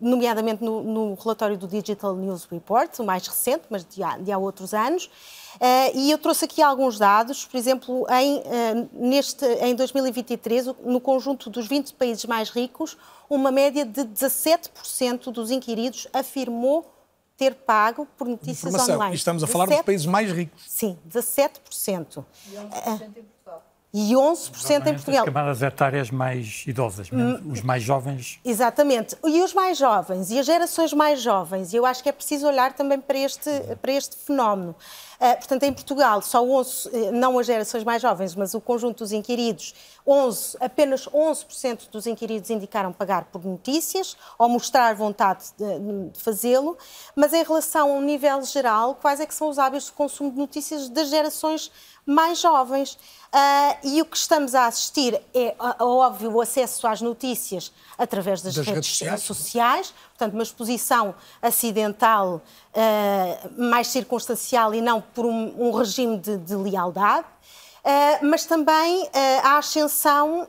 nomeadamente 0.00 0.62
no, 0.62 0.82
no 0.82 1.14
relatório 1.14 1.58
do 1.58 1.66
Digital 1.66 2.14
News 2.16 2.46
Report, 2.50 2.98
o 2.98 3.04
mais 3.04 3.26
recente, 3.26 3.64
mas 3.68 3.84
de 3.84 4.02
há, 4.02 4.16
de 4.16 4.32
há 4.32 4.38
outros 4.38 4.72
anos. 4.72 5.10
Uh, 5.56 5.96
e 5.96 6.10
eu 6.10 6.18
trouxe 6.18 6.44
aqui 6.44 6.62
alguns 6.62 6.98
dados, 6.98 7.44
por 7.44 7.56
exemplo, 7.56 8.06
em, 8.10 8.38
uh, 8.38 8.88
neste, 8.92 9.44
em 9.44 9.74
2023, 9.74 10.66
no 10.84 11.00
conjunto 11.00 11.48
dos 11.50 11.66
20 11.66 11.94
países 11.94 12.24
mais 12.24 12.50
ricos, 12.50 12.96
uma 13.28 13.50
média 13.50 13.84
de 13.84 14.02
17% 14.02 15.30
dos 15.30 15.50
inquiridos 15.50 16.06
afirmou 16.12 16.90
ter 17.36 17.54
pago 17.54 18.06
por 18.16 18.28
notícias 18.28 18.72
Informação. 18.72 18.94
online. 18.96 19.14
E 19.14 19.16
estamos 19.16 19.42
a 19.42 19.46
falar 19.46 19.64
17... 19.64 19.80
dos 19.80 19.86
países 19.86 20.06
mais 20.06 20.30
ricos. 20.30 20.64
Sim, 20.68 20.96
17%. 21.08 22.24
E 22.50 22.54
11% 22.54 23.02
em 23.16 23.22
Portugal. 23.22 23.62
E 23.96 24.12
11% 24.12 24.88
em 24.88 24.94
Portugal. 24.94 25.20
As 25.20 25.24
camadas 25.24 25.62
etárias 25.62 26.10
mais 26.10 26.64
idosas, 26.66 27.08
hum, 27.12 27.52
os 27.52 27.62
mais 27.62 27.80
jovens. 27.80 28.40
Exatamente. 28.44 29.16
E 29.24 29.40
os 29.40 29.54
mais 29.54 29.78
jovens, 29.78 30.32
e 30.32 30.38
as 30.40 30.44
gerações 30.44 30.92
mais 30.92 31.22
jovens. 31.22 31.72
E 31.72 31.76
eu 31.76 31.86
acho 31.86 32.02
que 32.02 32.08
é 32.08 32.12
preciso 32.12 32.44
olhar 32.48 32.72
também 32.72 32.98
para 32.98 33.16
este, 33.16 33.48
para 33.80 33.92
este 33.92 34.16
fenómeno. 34.16 34.74
Uh, 35.14 35.36
portanto, 35.36 35.62
em 35.62 35.72
Portugal, 35.72 36.20
só 36.22 36.44
11, 36.44 36.90
eh, 36.92 37.10
não 37.12 37.38
as 37.38 37.46
gerações 37.46 37.84
mais 37.84 38.02
jovens, 38.02 38.34
mas 38.34 38.52
o 38.52 38.60
conjunto 38.60 38.98
dos 38.98 39.12
inquiridos, 39.12 39.72
11, 40.04 40.56
apenas 40.60 41.06
11% 41.06 41.88
dos 41.88 42.06
inquiridos 42.08 42.50
indicaram 42.50 42.92
pagar 42.92 43.24
por 43.26 43.44
notícias 43.44 44.16
ou 44.36 44.48
mostrar 44.48 44.92
vontade 44.96 45.44
de, 45.56 46.10
de 46.10 46.20
fazê-lo. 46.20 46.76
Mas 47.14 47.32
em 47.32 47.44
relação 47.44 47.92
ao 47.92 48.00
nível 48.00 48.42
geral, 48.42 48.96
quais 48.96 49.20
é 49.20 49.24
que 49.24 49.34
são 49.34 49.48
os 49.48 49.58
hábitos 49.58 49.86
de 49.86 49.92
consumo 49.92 50.32
de 50.32 50.36
notícias 50.36 50.88
das 50.88 51.08
gerações 51.08 51.70
mais 52.06 52.40
jovens. 52.40 52.98
Uh, 53.34 53.78
e 53.82 54.00
o 54.00 54.04
que 54.04 54.16
estamos 54.16 54.54
a 54.54 54.66
assistir 54.66 55.20
é, 55.34 55.56
óbvio, 55.80 56.30
o 56.30 56.40
acesso 56.40 56.86
às 56.86 57.00
notícias 57.00 57.72
através 57.98 58.40
das, 58.40 58.54
das 58.54 58.64
redes, 58.64 59.00
redes 59.00 59.22
sociais. 59.22 59.22
sociais. 59.22 59.94
portanto, 60.10 60.34
uma 60.34 60.42
exposição 60.44 61.14
acidental, 61.42 62.40
uh, 62.74 63.60
mais 63.60 63.88
circunstancial 63.88 64.72
e 64.72 64.80
não 64.80 65.00
por 65.00 65.26
um, 65.26 65.52
um 65.58 65.72
regime 65.72 66.16
de, 66.16 66.36
de 66.36 66.54
lealdade, 66.54 67.26
uh, 67.26 68.24
mas 68.24 68.46
também 68.46 69.08
a 69.42 69.58
ascensão 69.58 70.48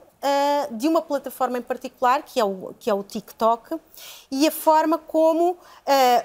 de 0.72 0.88
uma 0.88 1.04
plataforma 1.04 1.60
em 1.60 1.62
particular, 1.62 2.24
que 2.24 2.40
é 2.40 2.44
o, 2.44 2.74
que 2.80 2.90
é 2.90 2.94
o 2.96 3.04
TikTok, 3.04 3.80
e 4.32 4.48
a 4.48 4.52
forma 4.52 4.98
como 4.98 5.56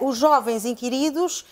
os 0.00 0.16
jovens 0.16 0.64
inquiridos 0.64 1.44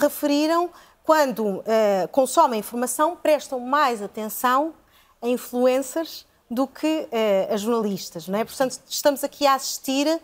referiram 0.00 0.70
quando 1.04 1.44
uh, 1.46 1.62
consomem 2.10 2.60
informação, 2.60 3.16
prestam 3.16 3.58
mais 3.58 4.02
atenção 4.02 4.74
a 5.20 5.28
influencers 5.28 6.26
do 6.50 6.66
que 6.66 7.08
uh, 7.10 7.54
a 7.54 7.56
jornalistas, 7.56 8.28
não 8.28 8.38
é? 8.38 8.44
Portanto, 8.44 8.78
estamos 8.88 9.24
aqui 9.24 9.46
a 9.46 9.54
assistir 9.54 10.06
uh, 10.06 10.20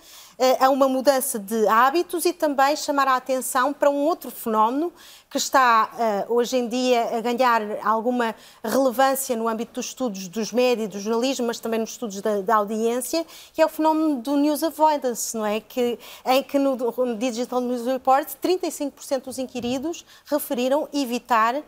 a 0.61 0.69
uma 0.69 0.89
mudança 0.89 1.39
de 1.39 1.67
hábitos 1.67 2.25
e 2.27 2.33
também 2.33 2.77
chamar 2.77 3.09
a 3.09 3.17
atenção 3.17 3.73
para 3.73 3.89
um 3.89 3.97
outro 4.05 4.31
fenómeno 4.31 4.93
que 5.31 5.37
está 5.37 6.27
uh, 6.29 6.35
hoje 6.35 6.57
em 6.57 6.69
dia 6.69 7.19
a 7.19 7.21
ganhar 7.21 7.63
alguma 7.85 8.35
relevância 8.65 9.37
no 9.37 9.47
âmbito 9.47 9.75
dos 9.75 9.87
estudos 9.87 10.27
dos 10.27 10.53
médios 10.53 10.87
e 10.87 10.89
do 10.89 11.01
jornalismo, 11.01 11.47
mas 11.47 11.61
também 11.61 11.79
nos 11.79 11.91
estudos 11.91 12.23
da, 12.23 12.41
da, 12.41 12.57
audiência, 12.57 13.27
que 13.53 13.61
é 13.61 13.67
o 13.67 13.69
fenómeno 13.69 14.23
do 14.23 14.37
news 14.37 14.63
avoidance, 14.63 15.37
não 15.37 15.45
é? 15.45 15.61
Que, 15.61 15.99
em 16.25 16.43
que 16.43 16.59
no, 16.59 16.77
no 16.77 17.17
Digital 17.17 17.61
News 17.61 17.85
Report 17.87 18.27
35% 18.43 19.25
dos 19.25 19.39
inquiridos 19.39 20.05
referiram 20.25 20.89
evitar 20.95 21.57
uh, 21.57 21.63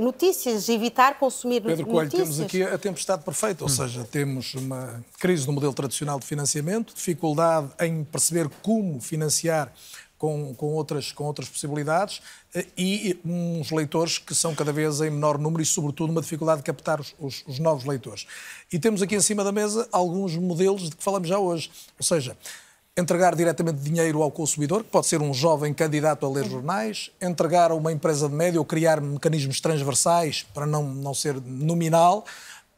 notícias, 0.00 0.68
evitar 0.68 1.20
consumir 1.20 1.62
Pedro 1.62 1.86
Coelho, 1.86 2.10
temos 2.10 2.40
aqui 2.40 2.64
a 2.64 2.78
tempestade 2.78 3.22
perfeita, 3.22 3.62
ou 3.62 3.70
hum. 3.70 3.72
seja, 3.72 4.04
temos 4.10 4.54
uma 4.54 5.00
crise 5.20 5.46
no 5.46 5.52
modelo 5.52 5.72
tradicional 5.72 6.18
de 6.18 6.26
financiamento, 6.26 6.92
dificuldade 6.94 7.68
em 7.80 8.02
perceber 8.02 8.48
como 8.60 9.00
financiar 9.00 9.72
com, 10.18 10.52
com, 10.54 10.66
outras, 10.74 11.12
com 11.12 11.24
outras 11.24 11.48
possibilidades 11.48 12.20
eh, 12.54 12.66
e 12.76 13.18
uns 13.24 13.70
leitores 13.70 14.18
que 14.18 14.34
são 14.34 14.54
cada 14.54 14.72
vez 14.72 15.00
em 15.00 15.10
menor 15.10 15.38
número 15.38 15.62
e, 15.62 15.66
sobretudo, 15.66 16.10
uma 16.10 16.20
dificuldade 16.20 16.58
de 16.58 16.64
captar 16.64 17.00
os, 17.00 17.14
os, 17.18 17.44
os 17.46 17.58
novos 17.58 17.84
leitores. 17.84 18.26
E 18.72 18.78
temos 18.78 19.00
aqui 19.00 19.14
em 19.14 19.20
cima 19.20 19.44
da 19.44 19.52
mesa 19.52 19.88
alguns 19.92 20.36
modelos 20.36 20.90
de 20.90 20.96
que 20.96 21.02
falamos 21.02 21.28
já 21.28 21.38
hoje. 21.38 21.70
Ou 21.98 22.04
seja, 22.04 22.36
entregar 22.98 23.36
diretamente 23.36 23.78
dinheiro 23.78 24.22
ao 24.22 24.30
consumidor, 24.30 24.82
que 24.82 24.90
pode 24.90 25.06
ser 25.06 25.22
um 25.22 25.32
jovem 25.32 25.72
candidato 25.72 26.26
a 26.26 26.28
ler 26.28 26.44
jornais, 26.44 27.12
entregar 27.22 27.70
a 27.70 27.74
uma 27.74 27.92
empresa 27.92 28.28
de 28.28 28.34
média 28.34 28.58
ou 28.58 28.64
criar 28.64 29.00
mecanismos 29.00 29.60
transversais 29.60 30.44
para 30.52 30.66
não, 30.66 30.82
não 30.82 31.14
ser 31.14 31.40
nominal, 31.40 32.24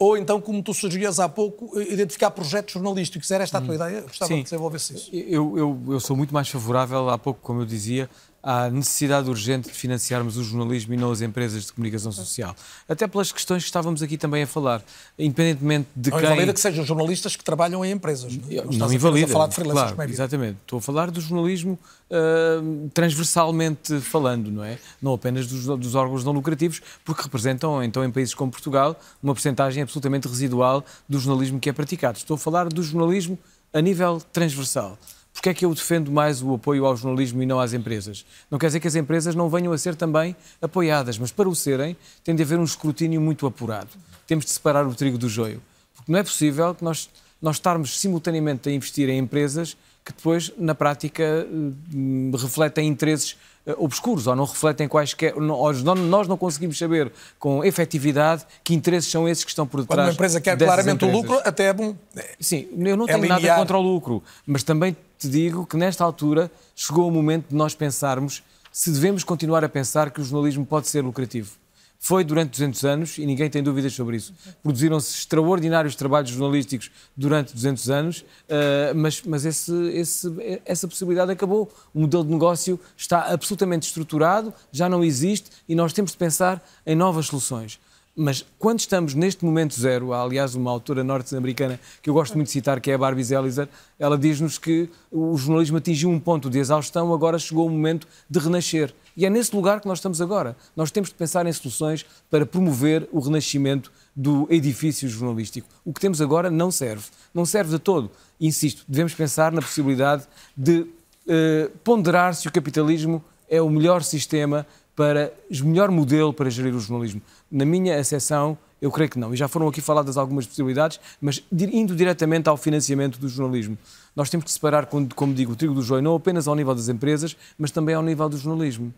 ou 0.01 0.17
então, 0.17 0.41
como 0.41 0.63
tu 0.63 0.73
sugerias 0.73 1.19
há 1.19 1.29
pouco, 1.29 1.79
identificar 1.79 2.31
projetos 2.31 2.73
jornalísticos. 2.73 3.29
Era 3.29 3.43
esta 3.43 3.59
a 3.59 3.61
tua 3.61 3.73
hum. 3.73 3.75
ideia? 3.75 4.01
Gostava 4.01 4.29
Sim. 4.29 4.37
de 4.37 4.43
desenvolver-se 4.45 4.95
isso. 4.95 5.09
Eu, 5.13 5.55
eu, 5.55 5.83
eu 5.89 5.99
sou 5.99 6.17
muito 6.17 6.33
mais 6.33 6.49
favorável, 6.49 7.07
há 7.07 7.19
pouco, 7.19 7.39
como 7.39 7.61
eu 7.61 7.67
dizia, 7.67 8.09
à 8.43 8.69
necessidade 8.69 9.29
urgente 9.29 9.69
de 9.69 9.75
financiarmos 9.75 10.37
o 10.37 10.43
jornalismo 10.43 10.93
e 10.93 10.97
não 10.97 11.11
as 11.11 11.21
empresas 11.21 11.65
de 11.65 11.73
comunicação 11.73 12.11
social. 12.11 12.55
Até 12.89 13.07
pelas 13.07 13.31
questões 13.31 13.63
que 13.63 13.69
estávamos 13.69 14.01
aqui 14.01 14.17
também 14.17 14.43
a 14.43 14.47
falar. 14.47 14.81
Independentemente 15.17 15.87
de 15.95 16.09
não 16.09 16.17
quem... 16.17 16.27
Não 16.27 16.33
invalida 16.33 16.53
que 16.53 16.59
sejam 16.59 16.83
jornalistas 16.83 17.35
que 17.35 17.43
trabalham 17.43 17.85
em 17.85 17.91
empresas. 17.91 18.35
Não, 18.35 18.63
não, 18.63 18.71
não 18.73 18.93
invalida. 18.93 19.27
A 19.27 19.29
falar 19.29 19.47
de 19.47 19.55
claro, 19.55 19.97
médios. 19.97 20.15
exatamente. 20.15 20.57
Estou 20.61 20.79
a 20.79 20.81
falar 20.81 21.11
do 21.11 21.21
jornalismo 21.21 21.77
uh, 22.09 22.89
transversalmente 22.93 23.99
falando, 24.01 24.51
não 24.51 24.63
é? 24.63 24.79
Não 25.01 25.13
apenas 25.13 25.47
dos, 25.47 25.65
dos, 25.65 25.95
órgãos 25.95 26.23
não 26.23 26.31
lucrativos, 26.31 26.81
porque 27.05 27.21
representam, 27.21 27.83
então, 27.83 28.03
em 28.03 28.11
países 28.11 28.33
como 28.33 28.51
Portugal, 28.51 28.99
uma 29.21 29.33
porcentagem 29.33 29.83
absolutamente 29.83 30.27
residual 30.27 30.83
do 31.07 31.19
jornalismo 31.19 31.59
que 31.59 31.69
é 31.69 31.73
praticado. 31.73 32.17
Estou 32.17 32.35
a 32.35 32.37
falar 32.37 32.69
do 32.69 32.81
jornalismo 32.81 33.37
a 33.73 33.81
nível 33.81 34.21
transversal. 34.33 34.97
Porquê 35.33 35.49
é 35.49 35.53
que 35.53 35.65
eu 35.65 35.73
defendo 35.73 36.11
mais 36.11 36.41
o 36.41 36.53
apoio 36.53 36.85
ao 36.85 36.95
jornalismo 36.95 37.41
e 37.41 37.45
não 37.45 37.59
às 37.59 37.73
empresas? 37.73 38.25
Não 38.49 38.59
quer 38.59 38.67
dizer 38.67 38.79
que 38.79 38.87
as 38.87 38.95
empresas 38.95 39.33
não 39.33 39.49
venham 39.49 39.71
a 39.71 39.77
ser 39.77 39.95
também 39.95 40.35
apoiadas, 40.61 41.17
mas 41.17 41.31
para 41.31 41.47
o 41.47 41.55
serem 41.55 41.95
tem 42.23 42.35
de 42.35 42.43
haver 42.43 42.59
um 42.59 42.63
escrutínio 42.63 43.21
muito 43.21 43.47
apurado. 43.47 43.89
Temos 44.27 44.45
de 44.45 44.51
separar 44.51 44.85
o 44.85 44.93
trigo 44.93 45.17
do 45.17 45.29
joio. 45.29 45.61
Porque 45.95 46.11
não 46.11 46.19
é 46.19 46.23
possível 46.23 46.75
que 46.75 46.83
nós, 46.83 47.09
nós 47.41 47.55
estarmos 47.55 47.99
simultaneamente 47.99 48.69
a 48.69 48.71
investir 48.71 49.09
em 49.09 49.17
empresas 49.17 49.77
que 50.03 50.11
depois, 50.11 50.51
na 50.57 50.73
prática, 50.73 51.23
eh, 51.23 52.37
refletem 52.37 52.87
interesses 52.87 53.37
eh, 53.65 53.75
obscuros 53.77 54.25
ou 54.25 54.35
não 54.35 54.45
refletem 54.45 54.87
quaisquer. 54.87 55.35
Nós 55.35 56.27
não 56.27 56.37
conseguimos 56.37 56.77
saber 56.77 57.11
com 57.37 57.63
efetividade 57.63 58.45
que 58.63 58.73
interesses 58.73 59.11
são 59.11 59.29
esses 59.29 59.43
que 59.43 59.51
estão 59.51 59.67
por 59.67 59.81
detrás. 59.81 59.99
Quando 59.99 60.07
uma 60.07 60.13
empresa 60.13 60.41
quer 60.41 60.57
claramente 60.57 61.05
empresas. 61.05 61.15
o 61.15 61.21
lucro, 61.21 61.41
até 61.47 61.65
é 61.65 61.73
bom. 61.73 61.95
Sim, 62.39 62.67
eu 62.79 62.97
não 62.97 63.05
é 63.05 63.13
tenho 63.13 63.21
linear. 63.21 63.41
nada 63.41 63.55
contra 63.55 63.77
o 63.77 63.81
lucro, 63.81 64.23
mas 64.45 64.63
também 64.63 64.95
te 65.21 65.29
digo 65.29 65.67
que 65.67 65.77
nesta 65.77 66.03
altura 66.03 66.51
chegou 66.75 67.07
o 67.07 67.11
momento 67.11 67.49
de 67.49 67.55
nós 67.55 67.75
pensarmos 67.75 68.41
se 68.71 68.89
devemos 68.89 69.23
continuar 69.23 69.63
a 69.63 69.69
pensar 69.69 70.09
que 70.09 70.19
o 70.19 70.23
jornalismo 70.23 70.65
pode 70.65 70.87
ser 70.87 71.03
lucrativo. 71.03 71.51
Foi 71.99 72.23
durante 72.23 72.49
200 72.49 72.83
anos 72.85 73.17
e 73.19 73.25
ninguém 73.27 73.47
tem 73.47 73.61
dúvidas 73.61 73.93
sobre 73.93 74.17
isso. 74.17 74.33
Produziram-se 74.63 75.15
extraordinários 75.19 75.93
trabalhos 75.95 76.31
jornalísticos 76.31 76.89
durante 77.15 77.53
200 77.53 77.89
anos, 77.91 78.21
uh, 78.21 78.95
mas, 78.95 79.21
mas 79.21 79.45
esse, 79.45 79.71
esse, 79.89 80.61
essa 80.65 80.87
possibilidade 80.87 81.31
acabou. 81.31 81.71
O 81.93 81.99
modelo 81.99 82.23
de 82.23 82.31
negócio 82.31 82.79
está 82.97 83.31
absolutamente 83.31 83.85
estruturado, 83.85 84.51
já 84.71 84.89
não 84.89 85.03
existe 85.03 85.51
e 85.69 85.75
nós 85.75 85.93
temos 85.93 86.13
de 86.13 86.17
pensar 86.17 86.67
em 86.83 86.95
novas 86.95 87.27
soluções. 87.27 87.79
Mas 88.15 88.45
quando 88.59 88.79
estamos 88.79 89.13
neste 89.13 89.45
momento 89.45 89.79
zero, 89.79 90.11
há 90.11 90.21
aliás 90.21 90.53
uma 90.53 90.69
autora 90.69 91.03
norte-americana 91.03 91.79
que 92.01 92.09
eu 92.09 92.13
gosto 92.13 92.35
muito 92.35 92.47
de 92.47 92.53
citar, 92.53 92.81
que 92.81 92.91
é 92.91 92.93
a 92.93 92.97
Barbie 92.97 93.23
Zelizer, 93.23 93.69
ela 93.97 94.17
diz-nos 94.17 94.57
que 94.57 94.89
o 95.09 95.37
jornalismo 95.37 95.77
atingiu 95.77 96.09
um 96.09 96.19
ponto 96.19 96.49
de 96.49 96.59
exaustão, 96.59 97.13
agora 97.13 97.39
chegou 97.39 97.67
o 97.67 97.69
momento 97.69 98.07
de 98.29 98.39
renascer. 98.39 98.93
E 99.15 99.25
é 99.25 99.29
nesse 99.29 99.55
lugar 99.55 99.79
que 99.79 99.87
nós 99.87 99.99
estamos 99.99 100.21
agora. 100.21 100.55
Nós 100.75 100.91
temos 100.91 101.09
de 101.09 101.15
pensar 101.15 101.45
em 101.45 101.53
soluções 101.53 102.05
para 102.29 102.45
promover 102.45 103.07
o 103.11 103.19
renascimento 103.19 103.91
do 104.15 104.45
edifício 104.49 105.07
jornalístico. 105.07 105.67
O 105.85 105.93
que 105.93 105.99
temos 105.99 106.21
agora 106.21 106.49
não 106.49 106.69
serve. 106.69 107.05
Não 107.33 107.45
serve 107.45 107.71
de 107.71 107.79
todo. 107.79 108.11
Insisto, 108.39 108.83
devemos 108.87 109.13
pensar 109.13 109.51
na 109.51 109.61
possibilidade 109.61 110.27
de 110.55 110.85
eh, 111.27 111.69
ponderar 111.83 112.35
se 112.35 112.47
o 112.47 112.51
capitalismo 112.51 113.23
é 113.49 113.61
o 113.61 113.69
melhor 113.69 114.03
sistema 114.03 114.65
para 114.95 115.33
o 115.49 115.65
melhor 115.65 115.89
modelo 115.89 116.33
para 116.33 116.49
gerir 116.49 116.75
o 116.75 116.79
jornalismo. 116.79 117.21
Na 117.51 117.65
minha 117.65 117.99
acessão, 117.99 118.57
eu 118.81 118.91
creio 118.91 119.09
que 119.09 119.19
não. 119.19 119.33
E 119.33 119.37
já 119.37 119.47
foram 119.47 119.67
aqui 119.67 119.81
faladas 119.81 120.17
algumas 120.17 120.47
possibilidades, 120.47 120.99
mas 121.19 121.43
indo 121.51 121.95
diretamente 121.95 122.49
ao 122.49 122.57
financiamento 122.57 123.19
do 123.19 123.27
jornalismo. 123.27 123.77
Nós 124.15 124.29
temos 124.29 124.45
que 124.45 124.51
separar, 124.51 124.87
como 124.87 125.33
digo, 125.33 125.53
o 125.53 125.55
trigo 125.55 125.73
do 125.73 125.81
joio, 125.81 126.01
não 126.01 126.15
apenas 126.15 126.47
ao 126.47 126.55
nível 126.55 126.73
das 126.73 126.89
empresas, 126.89 127.35
mas 127.57 127.71
também 127.71 127.93
ao 127.93 128.01
nível 128.01 128.27
do 128.27 128.37
jornalismo. 128.37 128.93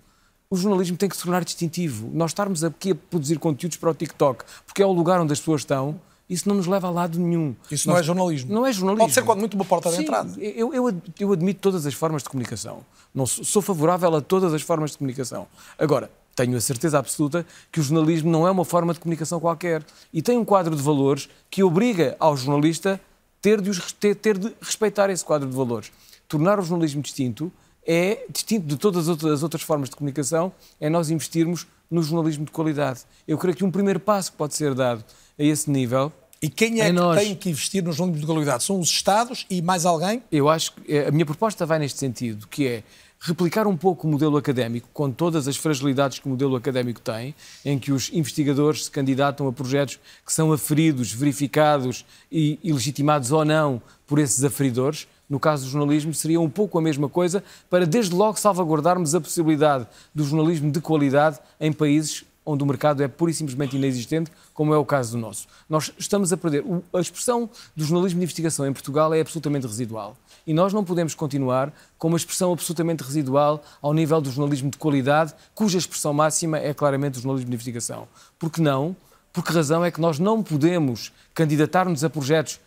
O 0.50 0.56
jornalismo 0.56 0.96
tem 0.96 1.10
que 1.10 1.18
se 1.18 1.24
tornar 1.24 1.44
distintivo. 1.44 2.10
Nós 2.14 2.32
estarmos 2.32 2.64
aqui 2.64 2.92
a 2.92 2.96
produzir 2.96 3.40
conteúdos 3.40 3.78
para 3.78 3.90
o 3.90 3.94
TikTok, 3.94 4.44
porque 4.66 4.84
é 4.84 4.86
o 4.86 4.92
lugar 4.92 5.20
onde 5.20 5.34
as 5.34 5.40
pessoas 5.40 5.62
estão, 5.62 6.00
isso 6.30 6.48
não 6.48 6.56
nos 6.56 6.68
leva 6.68 6.88
a 6.88 6.92
lado 6.92 7.20
nenhum. 7.20 7.56
Isso 7.70 7.88
Nós, 7.88 7.96
não 7.96 8.00
é 8.00 8.04
jornalismo. 8.04 8.54
Não 8.54 8.66
é 8.66 8.72
jornalismo. 8.72 9.06
Pode 9.06 9.14
ser 9.14 9.24
quando 9.24 9.40
muito 9.40 9.56
uma 9.56 9.66
porta 9.66 9.90
Sim, 9.90 9.98
de 9.98 10.04
entrada. 10.04 10.40
Eu, 10.40 10.74
eu, 10.74 11.02
eu 11.20 11.32
admito 11.34 11.60
todas 11.60 11.86
as 11.86 11.94
formas 11.94 12.24
de 12.24 12.30
comunicação. 12.30 12.86
Não 13.14 13.26
sou 13.26 13.62
favorável 13.62 14.16
a 14.16 14.22
todas 14.22 14.54
as 14.54 14.62
formas 14.62 14.92
de 14.92 14.98
comunicação. 14.98 15.48
Agora, 15.78 16.10
tenho 16.36 16.58
a 16.58 16.62
certeza 16.62 17.00
absoluta 17.00 17.46
que 17.72 17.80
o 17.80 17.84
jornalismo 17.84 18.32
não 18.32 18.48
é 18.48 18.52
uma 18.52 18.66
forma 18.66 18.94
de 18.94 19.00
comunicação 19.00 19.40
qualquer. 19.40 19.84
E 20.12 20.22
tem 20.22 20.38
um 20.38 20.46
quadro 20.46 20.76
de 20.76 20.82
valores 20.82 21.30
que 21.50 21.64
obriga 21.64 22.16
ao 22.20 22.36
jornalista 22.36 23.00
ter 23.42 23.62
de, 23.62 23.72
ter, 23.96 24.16
ter 24.16 24.38
de 24.38 24.54
respeitar 24.62 25.10
esse 25.10 25.24
quadro 25.24 25.48
de 25.48 25.56
valores. 25.56 25.92
Tornar 26.28 26.60
o 26.60 26.64
jornalismo 26.64 27.02
distinto 27.02 27.52
é 27.86 28.26
distinto 28.30 28.66
de 28.66 28.78
todas 28.78 29.10
as 29.10 29.44
outras 29.44 29.62
formas 29.62 29.90
de 29.90 29.96
comunicação, 29.96 30.54
é 30.80 30.90
nós 30.90 31.10
investirmos 31.10 31.68
no 31.92 32.02
jornalismo 32.02 32.46
de 32.46 32.52
qualidade. 32.52 33.02
Eu 33.28 33.38
creio 33.38 33.56
que 33.56 33.64
um 33.64 33.70
primeiro 33.70 34.00
passo 34.00 34.32
que 34.32 34.38
pode 34.38 34.56
ser 34.56 34.74
dado 34.74 35.04
a 35.38 35.44
esse 35.44 35.70
nível. 35.70 36.12
E 36.42 36.50
quem 36.50 36.82
é, 36.82 36.86
é 36.86 36.88
que 36.88 36.92
nós... 36.94 37.20
tem 37.20 37.36
que 37.36 37.50
investir 37.50 37.84
no 37.84 37.92
jornalismo 37.92 38.26
de 38.26 38.34
qualidade? 38.34 38.64
São 38.64 38.80
os 38.80 38.90
Estados 38.90 39.46
e 39.50 39.62
mais 39.62 39.86
alguém? 39.86 40.24
Eu 40.32 40.50
acho 40.50 40.74
que 40.74 40.94
eh, 40.94 41.08
a 41.08 41.12
minha 41.12 41.26
proposta 41.26 41.66
vai 41.66 41.80
neste 41.80 42.00
sentido, 42.00 42.48
que 42.48 42.68
é 42.68 42.84
replicar 43.26 43.66
um 43.68 43.78
pouco 43.78 44.06
o 44.06 44.12
modelo 44.12 44.36
académico, 44.36 44.90
com 44.94 45.10
todas 45.10 45.48
as 45.48 45.56
fragilidades 45.56 46.20
que 46.20 46.26
o 46.26 46.30
modelo 46.30 46.58
académico 46.58 47.00
tem, 47.00 47.34
em 47.64 47.80
que 47.80 47.94
os 47.94 48.12
investigadores 48.12 48.86
se 48.86 48.92
candidatam 48.92 49.48
a 49.48 49.54
projetos 49.54 49.98
que 50.26 50.34
são 50.34 50.52
aferidos, 50.52 51.14
verificados 51.14 52.06
e, 52.30 52.60
e 52.62 52.74
legitimados 52.74 53.32
ou 53.32 53.46
não 53.46 53.82
por 54.06 54.20
esses 54.20 54.44
aferidores. 54.44 55.08
No 55.30 55.40
caso 55.40 55.64
do 55.64 55.72
jornalismo, 55.72 56.14
seria 56.14 56.42
um 56.42 56.50
pouco 56.50 56.78
a 56.78 56.82
mesma 56.82 57.08
coisa, 57.08 57.42
para 57.70 57.86
desde 57.86 58.14
logo 58.14 58.38
salvaguardarmos 58.38 59.16
a 59.16 59.22
possibilidade 59.22 59.88
do 60.14 60.26
jornalismo 60.26 60.70
de 60.70 60.82
qualidade 60.82 61.40
em 61.62 61.72
países 61.72 62.26
onde 62.46 62.64
o 62.64 62.68
mercado 62.68 63.02
é 63.02 63.08
pura 63.08 63.32
e 63.32 63.34
simplesmente 63.34 63.76
inexistente, 63.76 64.32
como 64.54 64.74
é 64.74 64.78
o 64.78 64.86
caso 64.86 65.12
do 65.14 65.18
nosso. 65.18 65.48
Nós 65.70 65.94
estamos 65.98 66.34
a 66.34 66.38
perder. 66.38 66.64
A 66.94 67.00
expressão 67.00 67.50
do 67.76 67.84
jornalismo 67.84 68.20
de 68.20 68.24
investigação 68.24 68.68
em 68.68 68.74
Portugal 68.74 69.14
é 69.14 69.22
absolutamente 69.22 69.66
residual. 69.66 70.18
E 70.46 70.54
nós 70.54 70.74
não 70.74 70.84
podemos 70.84 71.16
continuar 71.16 71.74
com 71.98 72.10
uma 72.10 72.18
expressão 72.18 72.52
absolutamente 72.52 73.04
residual 73.04 73.64
ao 73.82 73.94
nível 73.94 74.20
do 74.20 74.30
jornalismo 74.30 74.70
de 74.70 74.78
qualidade, 74.78 75.34
cuja 75.56 75.78
expressão 75.78 76.14
máxima 76.14 76.58
é 76.58 76.74
claramente 76.74 77.18
o 77.18 77.22
jornalismo 77.22 77.50
de 77.50 77.56
investigação. 77.56 78.08
Por 78.38 78.52
que 78.52 78.62
não? 78.62 78.96
Por 79.32 79.44
que 79.44 79.52
razão 79.52 79.84
é 79.84 79.90
que 79.90 80.02
nós 80.02 80.20
não 80.20 80.44
podemos 80.44 81.12
candidatar-nos 81.34 82.04
a 82.04 82.10
projetos 82.10 82.60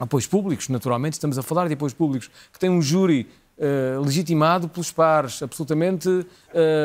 apoios 0.00 0.26
públicos, 0.26 0.68
naturalmente, 0.70 1.12
estamos 1.12 1.36
a 1.36 1.42
falar 1.42 1.68
de 1.68 1.74
apoios 1.74 1.92
públicos, 1.92 2.30
que 2.50 2.58
têm 2.58 2.70
um 2.70 2.80
júri 2.80 3.28
Uh, 3.60 4.00
legitimado 4.00 4.70
pelos 4.70 4.90
pares, 4.90 5.42
absolutamente 5.42 6.08
uh, 6.08 6.24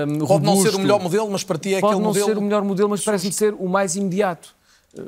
Pode 0.06 0.26
robusto. 0.26 0.41
não 0.43 0.61
ser 0.61 0.76
o 0.76 0.80
melhor 0.80 0.99
modelo, 0.99 1.31
mas 1.31 1.41
para 1.41 1.57
ti 1.57 1.73
é 1.73 1.80
Pode 1.80 1.93
aquele 1.93 2.06
modelo... 2.06 2.14
Pode 2.14 2.19
não 2.19 2.35
ser 2.35 2.38
o 2.38 2.41
melhor 2.41 2.64
modelo, 2.65 2.89
mas 2.89 3.02
parece-me 3.02 3.31
ser 3.31 3.53
o 3.57 3.69
mais 3.69 3.95
imediato. 3.95 4.53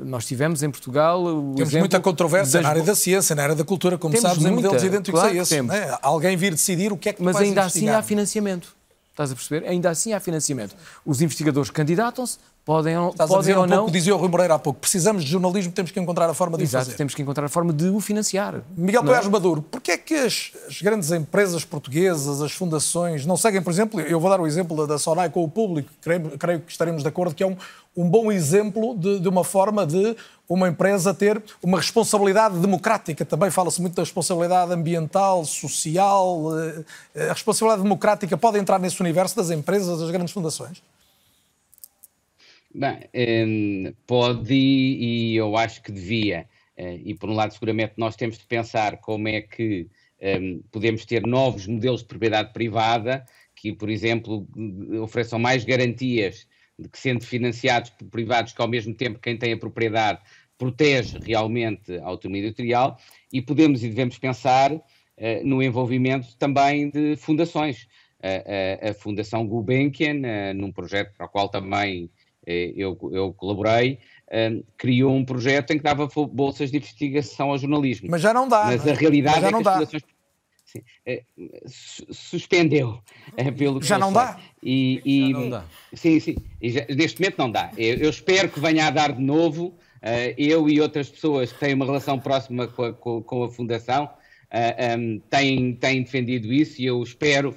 Nós 0.04 0.26
tivemos 0.26 0.62
em 0.62 0.70
Portugal. 0.70 1.22
temos 1.56 1.74
muita 1.74 2.00
controvérsia 2.00 2.54
das... 2.54 2.62
na 2.62 2.68
área 2.68 2.82
da 2.82 2.94
ciência, 2.94 3.34
na 3.34 3.42
área 3.42 3.54
da 3.54 3.64
cultura, 3.64 3.96
como 3.98 4.14
temos 4.14 4.28
sabes, 4.28 4.42
muita, 4.42 4.52
em 4.52 4.62
modelos 4.62 4.82
idênticos 4.82 5.20
claro 5.20 5.38
a 5.38 5.42
esse. 5.42 5.56
É? 5.56 5.98
Alguém 6.02 6.36
vir 6.36 6.52
decidir 6.52 6.92
o 6.92 6.96
que 6.96 7.10
é 7.10 7.12
que 7.12 7.22
Mas 7.22 7.36
ainda 7.36 7.62
assim 7.64 7.88
há 7.88 8.02
financiamento. 8.02 8.76
Estás 9.10 9.32
a 9.32 9.34
perceber? 9.34 9.66
Ainda 9.66 9.90
assim 9.90 10.12
há 10.12 10.20
financiamento. 10.20 10.76
Os 11.04 11.20
investigadores 11.20 11.70
candidatam-se, 11.70 12.38
podem, 12.68 13.08
Estás 13.08 13.30
podem 13.30 13.56
ou 13.56 13.64
um 13.64 13.66
não. 13.66 13.76
Pouco, 13.78 13.92
dizia 13.92 14.14
o 14.14 14.18
Rui 14.18 14.28
Moreira 14.28 14.54
há 14.56 14.58
pouco, 14.58 14.78
precisamos 14.78 15.24
de 15.24 15.30
jornalismo, 15.30 15.72
temos 15.72 15.90
que 15.90 15.98
encontrar 15.98 16.28
a 16.28 16.34
forma 16.34 16.58
de 16.58 16.64
Exato, 16.64 16.82
o 16.82 16.84
fazer. 16.84 16.98
temos 16.98 17.14
que 17.14 17.22
encontrar 17.22 17.46
a 17.46 17.48
forma 17.48 17.72
de 17.72 17.88
o 17.88 17.98
financiar. 17.98 18.60
Miguel 18.76 19.02
Poiás 19.02 19.24
é? 19.24 19.28
Maduro, 19.30 19.62
porquê 19.62 19.92
é 19.92 19.96
que 19.96 20.14
as, 20.14 20.52
as, 20.68 20.82
grandes 20.82 21.10
empresas 21.10 21.64
portuguesas, 21.64 22.42
as 22.42 22.52
fundações, 22.52 23.24
não 23.24 23.38
seguem, 23.38 23.62
por 23.62 23.70
exemplo, 23.70 23.98
eu 24.02 24.20
vou 24.20 24.28
dar 24.28 24.38
o 24.38 24.46
exemplo 24.46 24.86
da 24.86 24.98
Sonai 24.98 25.30
com 25.30 25.42
o 25.42 25.48
público, 25.48 25.88
creio, 26.02 26.36
creio 26.36 26.60
que 26.60 26.70
estaremos 26.70 27.02
de 27.02 27.08
acordo 27.08 27.34
que 27.34 27.42
é 27.42 27.46
um, 27.46 27.56
um 27.96 28.06
bom 28.06 28.30
exemplo 28.30 28.94
de, 28.98 29.18
de 29.18 29.28
uma 29.30 29.44
forma 29.44 29.86
de 29.86 30.14
uma 30.46 30.68
empresa 30.68 31.14
ter 31.14 31.42
uma 31.62 31.78
responsabilidade 31.78 32.58
democrática. 32.58 33.24
Também 33.24 33.50
fala-se 33.50 33.80
muito 33.80 33.94
da 33.94 34.02
responsabilidade 34.02 34.74
ambiental, 34.74 35.42
social. 35.46 36.50
Eh, 37.14 37.30
a 37.30 37.32
responsabilidade 37.32 37.82
democrática 37.82 38.36
pode 38.36 38.58
entrar 38.58 38.78
nesse 38.78 39.00
universo 39.00 39.36
das 39.36 39.50
empresas, 39.50 40.00
das 40.00 40.10
grandes 40.10 40.32
fundações? 40.32 40.82
Bem, 42.78 43.10
hum, 43.44 43.92
pode 44.06 44.54
e 44.54 45.34
eu 45.34 45.56
acho 45.56 45.82
que 45.82 45.90
devia. 45.90 46.48
Eh, 46.76 47.00
e 47.06 47.12
por 47.12 47.28
um 47.28 47.34
lado, 47.34 47.52
seguramente, 47.52 47.94
nós 47.96 48.14
temos 48.14 48.38
de 48.38 48.46
pensar 48.46 48.98
como 48.98 49.26
é 49.26 49.40
que 49.40 49.88
um, 50.40 50.62
podemos 50.70 51.04
ter 51.04 51.26
novos 51.26 51.66
modelos 51.66 52.02
de 52.02 52.06
propriedade 52.06 52.52
privada 52.52 53.24
que, 53.56 53.72
por 53.72 53.90
exemplo, 53.90 54.46
ofereçam 55.02 55.40
mais 55.40 55.64
garantias 55.64 56.46
de 56.78 56.88
que, 56.88 56.96
sendo 57.00 57.24
financiados 57.24 57.90
por 57.90 58.06
privados, 58.08 58.52
que 58.52 58.62
ao 58.62 58.68
mesmo 58.68 58.94
tempo 58.94 59.18
quem 59.18 59.36
tem 59.36 59.54
a 59.54 59.58
propriedade 59.58 60.20
protege 60.56 61.18
realmente 61.18 61.98
a 61.98 62.06
autonomia 62.06 62.44
editorial, 62.44 62.96
e 63.32 63.42
podemos 63.42 63.82
e 63.82 63.88
devemos 63.88 64.18
pensar 64.18 64.70
no 65.42 65.60
envolvimento 65.60 66.36
também 66.36 66.90
de 66.90 67.16
fundações. 67.16 67.88
a, 68.22 68.94
Fundação 68.94 69.46
Gulbenkian, 69.46 70.52
num 70.54 70.72
projeto 70.72 71.12
para 71.16 71.26
o 71.26 71.28
qual 71.28 71.48
também 71.48 72.10
eu, 72.76 72.98
eu 73.12 73.32
colaborei, 73.32 73.98
um, 74.32 74.62
criou 74.76 75.14
um 75.14 75.24
projeto 75.24 75.70
em 75.72 75.78
que 75.78 75.84
dava 75.84 76.08
bolsas 76.32 76.70
de 76.70 76.76
investigação 76.78 77.50
ao 77.50 77.58
jornalismo. 77.58 78.08
Mas 78.10 78.20
já 78.22 78.32
não 78.34 78.48
dá. 78.48 78.64
Mas 78.66 78.86
é? 78.86 78.90
a 78.92 78.94
realidade 78.94 79.40
já 79.40 79.48
é 79.48 79.52
que 79.52 79.62
dá. 79.62 79.70
as 79.72 79.76
fundações 79.78 80.02
sim, 80.64 80.80
é, 81.06 81.22
suspendeu 81.66 83.00
é, 83.36 83.50
pelo 83.50 83.82
Já 83.82 83.98
não? 83.98 84.12
E, 84.62 85.00
e- 85.04 85.32
Já 85.32 85.38
não 85.38 85.50
dá. 85.50 85.64
Sim, 85.94 86.20
sim. 86.20 86.36
E 86.60 86.70
já- 86.70 86.86
neste 86.88 87.20
momento 87.20 87.38
não 87.38 87.50
dá. 87.50 87.70
Eu, 87.76 87.96
eu 87.96 88.10
espero 88.10 88.48
que 88.48 88.60
venha 88.60 88.86
a 88.86 88.90
dar 88.90 89.12
de 89.12 89.22
novo. 89.22 89.74
eh, 90.02 90.32
eu 90.38 90.68
e 90.68 90.80
outras 90.80 91.08
pessoas 91.08 91.52
que 91.52 91.58
têm 91.58 91.74
uma 91.74 91.84
relação 91.84 92.18
próxima 92.20 92.68
com 92.68 92.84
a, 92.84 92.92
com- 92.92 93.42
a 93.44 93.48
Fundação 93.50 94.08
eh, 94.50 94.94
em, 94.94 95.18
têm, 95.28 95.74
têm 95.74 96.02
defendido 96.02 96.52
isso 96.52 96.80
e 96.80 96.86
eu 96.86 97.02
espero 97.02 97.52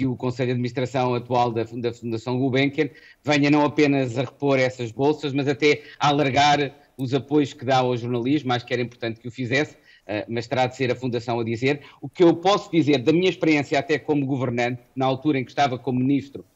que 0.00 0.06
o 0.06 0.16
Conselho 0.16 0.46
de 0.46 0.52
Administração 0.52 1.14
atual 1.14 1.52
da, 1.52 1.62
da 1.64 1.92
Fundação 1.92 2.38
Gulbenkian 2.38 2.88
venha 3.22 3.50
não 3.50 3.66
apenas 3.66 4.16
a 4.16 4.22
repor 4.22 4.58
essas 4.58 4.90
bolsas, 4.90 5.34
mas 5.34 5.46
até 5.46 5.82
a 5.98 6.08
alargar 6.08 6.74
os 6.96 7.12
apoios 7.12 7.52
que 7.52 7.66
dá 7.66 7.78
ao 7.80 7.94
jornalismo. 7.98 8.50
Acho 8.50 8.64
que 8.64 8.72
era 8.72 8.80
importante 8.80 9.20
que 9.20 9.28
o 9.28 9.30
fizesse, 9.30 9.76
eh, 10.06 10.24
mas 10.26 10.46
terá 10.46 10.66
de 10.66 10.74
ser 10.74 10.90
a 10.90 10.94
Fundação 10.94 11.38
a 11.38 11.44
dizer. 11.44 11.82
O 12.00 12.08
que 12.08 12.24
eu 12.24 12.34
posso 12.34 12.70
dizer 12.70 13.02
da 13.02 13.12
minha 13.12 13.28
experiência 13.28 13.78
até 13.78 13.98
como 13.98 14.24
governante, 14.24 14.80
na 14.96 15.04
altura 15.04 15.38
em 15.38 15.44
que 15.44 15.50
estava 15.50 15.78
como 15.78 16.00
ministro, 16.00 16.46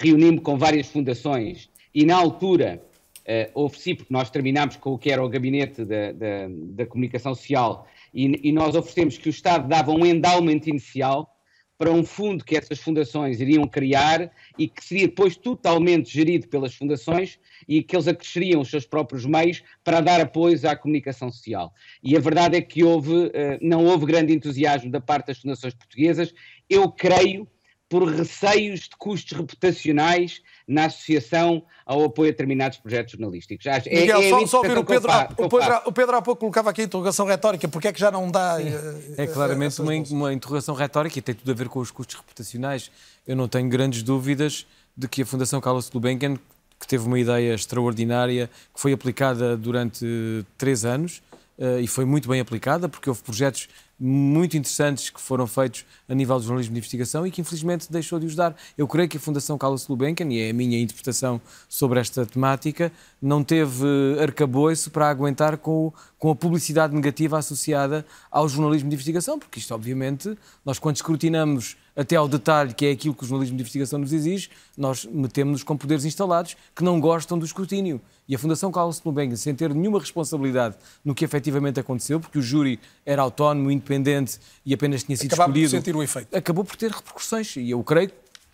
reuni-me 0.00 0.40
com 0.40 0.56
várias 0.56 0.86
fundações 0.86 1.68
e 1.94 2.06
na 2.06 2.16
altura 2.16 2.82
eh, 3.26 3.50
ofereci, 3.52 3.94
porque 3.94 4.12
nós 4.14 4.30
terminámos 4.30 4.76
com 4.76 4.92
o 4.94 4.98
que 4.98 5.10
era 5.10 5.22
o 5.22 5.28
gabinete 5.28 5.84
da, 5.84 6.12
da- 6.12 6.48
da 6.48 6.86
comunicação 6.86 7.34
social 7.34 7.86
e, 8.14 8.48
e 8.48 8.52
nós 8.52 8.74
oferecemos 8.74 9.18
que 9.18 9.28
o 9.28 9.30
Estado 9.30 9.68
dava 9.68 9.92
um 9.92 10.06
endowment 10.06 10.62
inicial 10.64 11.35
para 11.78 11.90
um 11.90 12.04
fundo 12.04 12.44
que 12.44 12.56
essas 12.56 12.78
fundações 12.78 13.40
iriam 13.40 13.66
criar 13.66 14.30
e 14.58 14.66
que 14.66 14.84
seria 14.84 15.06
depois 15.06 15.36
totalmente 15.36 16.10
gerido 16.10 16.48
pelas 16.48 16.74
fundações 16.74 17.38
e 17.68 17.82
que 17.82 17.94
eles 17.94 18.08
acresceriam 18.08 18.60
os 18.60 18.70
seus 18.70 18.86
próprios 18.86 19.26
meios 19.26 19.62
para 19.84 20.00
dar 20.00 20.20
apoio 20.20 20.58
à 20.68 20.74
comunicação 20.74 21.30
social. 21.30 21.72
E 22.02 22.16
a 22.16 22.20
verdade 22.20 22.56
é 22.56 22.62
que 22.62 22.82
houve, 22.82 23.30
eh, 23.34 23.58
não 23.60 23.84
houve 23.84 24.06
grande 24.06 24.32
entusiasmo 24.32 24.90
da 24.90 25.00
parte 25.00 25.26
das 25.26 25.38
fundações 25.38 25.74
portuguesas. 25.74 26.32
Eu 26.68 26.90
creio 26.90 27.46
por 27.88 28.02
receios 28.08 28.80
de 28.80 28.96
custos 28.98 29.36
reputacionais 29.38 30.42
na 30.66 30.86
associação 30.86 31.62
ao 31.84 32.02
apoio 32.04 32.28
a 32.28 32.32
determinados 32.32 32.78
projetos 32.78 33.12
jornalísticos. 33.12 33.64
Acho- 33.66 33.88
é- 33.88 34.00
Miguel, 34.00 34.20
é 34.20 34.28
só, 34.30 34.46
só 34.46 34.56
ouvir 34.58 34.70
o 34.76 34.80
interpretação 34.80 34.84
que 34.84 34.92
eu 34.92 35.00
Pedro, 35.00 35.36
que 35.36 35.42
o, 35.42 35.48
Pedro, 35.48 35.82
o 35.86 35.92
Pedro 35.92 36.16
há 36.16 36.22
pouco 36.22 36.40
colocava 36.40 36.70
aqui 36.70 36.80
a 36.82 36.84
interrogação 36.84 37.26
retórica, 37.26 37.68
porque 37.68 37.88
é 37.88 37.92
que 37.92 38.00
já 38.00 38.10
não 38.10 38.28
dá... 38.30 38.56
eh, 38.60 39.14
É 39.18 39.22
eh, 39.22 39.26
claramente 39.28 39.80
uma, 39.80 39.92
uma 40.10 40.32
interrogação 40.32 40.74
retórica 40.74 41.16
e 41.18 41.22
tem 41.22 41.34
tudo 41.34 41.50
a 41.50 41.54
ver 41.54 41.68
com 41.68 41.78
os 41.78 41.90
custos 41.92 42.16
reputacionais. 42.16 42.90
Eu 43.26 43.36
não 43.36 43.46
tenho 43.46 43.68
grandes 43.68 44.02
dúvidas 44.02 44.66
de 44.96 45.06
que 45.06 45.22
a 45.22 45.26
Fundação 45.26 45.60
Carlos 45.60 45.88
Gulbenkian, 45.88 46.36
que 46.80 46.86
teve 46.88 47.06
uma 47.06 47.18
ideia 47.20 47.54
extraordinária, 47.54 48.50
que 48.74 48.80
foi 48.80 48.92
aplicada 48.92 49.56
durante 49.56 50.44
três 50.58 50.84
anos 50.84 51.22
eh, 51.58 51.80
e 51.80 51.86
foi 51.86 52.04
muito 52.04 52.28
bem 52.28 52.40
aplicada, 52.40 52.88
porque 52.88 53.08
houve 53.08 53.22
projetos 53.22 53.68
muito 53.98 54.56
interessantes 54.56 55.08
que 55.08 55.20
foram 55.20 55.46
feitos 55.46 55.86
a 56.06 56.14
nível 56.14 56.36
do 56.36 56.42
jornalismo 56.42 56.74
de 56.74 56.78
investigação 56.78 57.26
e 57.26 57.30
que 57.30 57.40
infelizmente 57.40 57.90
deixou 57.90 58.18
de 58.18 58.26
os 58.26 58.34
dar. 58.34 58.54
Eu 58.76 58.86
creio 58.86 59.08
que 59.08 59.16
a 59.16 59.20
Fundação 59.20 59.56
Carlos 59.56 59.86
Gulbenkian, 59.86 60.28
e 60.30 60.40
é 60.40 60.50
a 60.50 60.52
minha 60.52 60.78
interpretação 60.78 61.40
sobre 61.68 61.98
esta 61.98 62.26
temática, 62.26 62.92
não 63.20 63.42
teve 63.42 63.86
arcabouço 64.20 64.90
para 64.90 65.08
aguentar 65.08 65.56
com, 65.56 65.92
com 66.18 66.30
a 66.30 66.36
publicidade 66.36 66.94
negativa 66.94 67.38
associada 67.38 68.04
ao 68.30 68.48
jornalismo 68.48 68.90
de 68.90 68.94
investigação, 68.94 69.38
porque 69.38 69.58
isto, 69.58 69.74
obviamente, 69.74 70.36
nós 70.64 70.78
quando 70.78 70.96
escrutinamos 70.96 71.76
até 71.96 72.14
ao 72.14 72.28
detalhe, 72.28 72.74
que 72.74 72.84
é 72.84 72.90
aquilo 72.90 73.14
que 73.14 73.24
o 73.24 73.26
jornalismo 73.26 73.56
de 73.56 73.62
investigação 73.62 73.98
nos 73.98 74.12
exige, 74.12 74.50
nós 74.76 75.06
metemos-nos 75.06 75.62
com 75.62 75.76
poderes 75.76 76.04
instalados 76.04 76.56
que 76.74 76.84
não 76.84 77.00
gostam 77.00 77.38
do 77.38 77.46
escrutínio. 77.46 78.00
E 78.28 78.34
a 78.34 78.38
Fundação 78.38 78.70
Carlos 78.70 79.00
Gulbenkian, 79.00 79.36
sem 79.36 79.54
ter 79.54 79.72
nenhuma 79.72 79.98
responsabilidade 79.98 80.76
no 81.04 81.14
que 81.14 81.24
efetivamente 81.24 81.80
aconteceu, 81.80 82.20
porque 82.20 82.38
o 82.38 82.42
júri 82.42 82.78
era 83.04 83.22
autónomo, 83.22 83.70
independente 83.70 84.38
e 84.64 84.74
apenas 84.74 85.04
tinha 85.04 85.16
sido 85.16 85.32
Acabaram 85.32 85.52
por 85.52 85.58
escolhido, 85.58 85.70
sentir 85.70 85.96
o 85.96 86.02
efeito. 86.02 86.36
acabou 86.36 86.64
por 86.64 86.76
ter 86.76 86.90
repercussões. 86.90 87.56
E 87.56 87.70
eu 87.70 87.82
creio, 87.82 88.10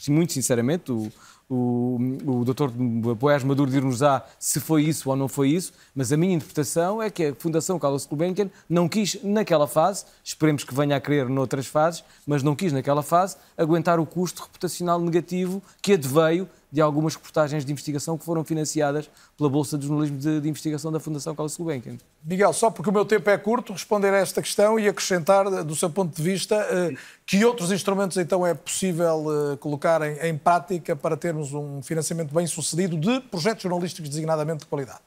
muito 0.08 0.32
sinceramente, 0.32 0.92
o, 0.92 1.10
o, 1.54 1.98
o 2.24 2.44
doutor 2.44 2.70
Boés 2.70 3.44
Maduro 3.44 3.70
dir-nos-á 3.70 4.24
se 4.38 4.58
foi 4.58 4.84
isso 4.84 5.10
ou 5.10 5.16
não 5.16 5.28
foi 5.28 5.50
isso, 5.50 5.72
mas 5.94 6.10
a 6.10 6.16
minha 6.16 6.34
interpretação 6.34 7.02
é 7.02 7.10
que 7.10 7.26
a 7.26 7.34
Fundação 7.34 7.78
Carlos 7.78 8.06
Gulbenkian 8.06 8.50
não 8.66 8.88
quis, 8.88 9.22
naquela 9.22 9.66
fase, 9.66 10.06
esperemos 10.24 10.64
que 10.64 10.74
venha 10.74 10.96
a 10.96 11.00
querer 11.00 11.28
noutras 11.28 11.66
fases, 11.66 12.02
mas 12.26 12.42
não 12.42 12.56
quis, 12.56 12.72
naquela 12.72 13.02
fase, 13.02 13.36
aguentar 13.56 14.00
o 14.00 14.06
custo 14.06 14.42
reputacional 14.42 14.98
negativo 14.98 15.62
que 15.82 15.92
adveio 15.92 16.48
de 16.72 16.80
algumas 16.80 17.14
reportagens 17.14 17.66
de 17.66 17.70
investigação 17.70 18.16
que 18.16 18.24
foram 18.24 18.42
financiadas 18.42 19.10
pela 19.36 19.50
Bolsa 19.50 19.76
de 19.76 19.86
Jornalismo 19.86 20.16
de, 20.16 20.40
de 20.40 20.48
Investigação 20.48 20.90
da 20.90 20.98
Fundação 20.98 21.34
Carlos 21.34 21.54
Gulbenkian. 21.54 21.98
Miguel, 22.24 22.52
só 22.54 22.70
porque 22.70 22.88
o 22.88 22.92
meu 22.92 23.04
tempo 23.04 23.28
é 23.28 23.36
curto, 23.36 23.74
responder 23.74 24.14
a 24.14 24.16
esta 24.16 24.40
questão 24.40 24.80
e 24.80 24.88
acrescentar, 24.88 25.46
eh, 25.46 25.62
do 25.62 25.76
seu 25.76 25.90
ponto 25.90 26.16
de 26.16 26.22
vista, 26.22 26.54
eh, 26.56 26.94
que 27.26 27.44
outros 27.44 27.70
instrumentos 27.70 28.16
então 28.16 28.46
é 28.46 28.54
possível 28.54 29.52
eh, 29.52 29.56
colocar 29.58 30.00
em, 30.00 30.30
em 30.30 30.38
prática 30.38 30.96
para 30.96 31.14
termos 31.14 31.52
um 31.52 31.82
financiamento 31.82 32.34
bem 32.34 32.46
sucedido 32.46 32.96
de 32.96 33.20
projetos 33.20 33.62
jornalísticos 33.62 34.08
designadamente 34.08 34.60
de 34.60 34.66
qualidade. 34.66 35.00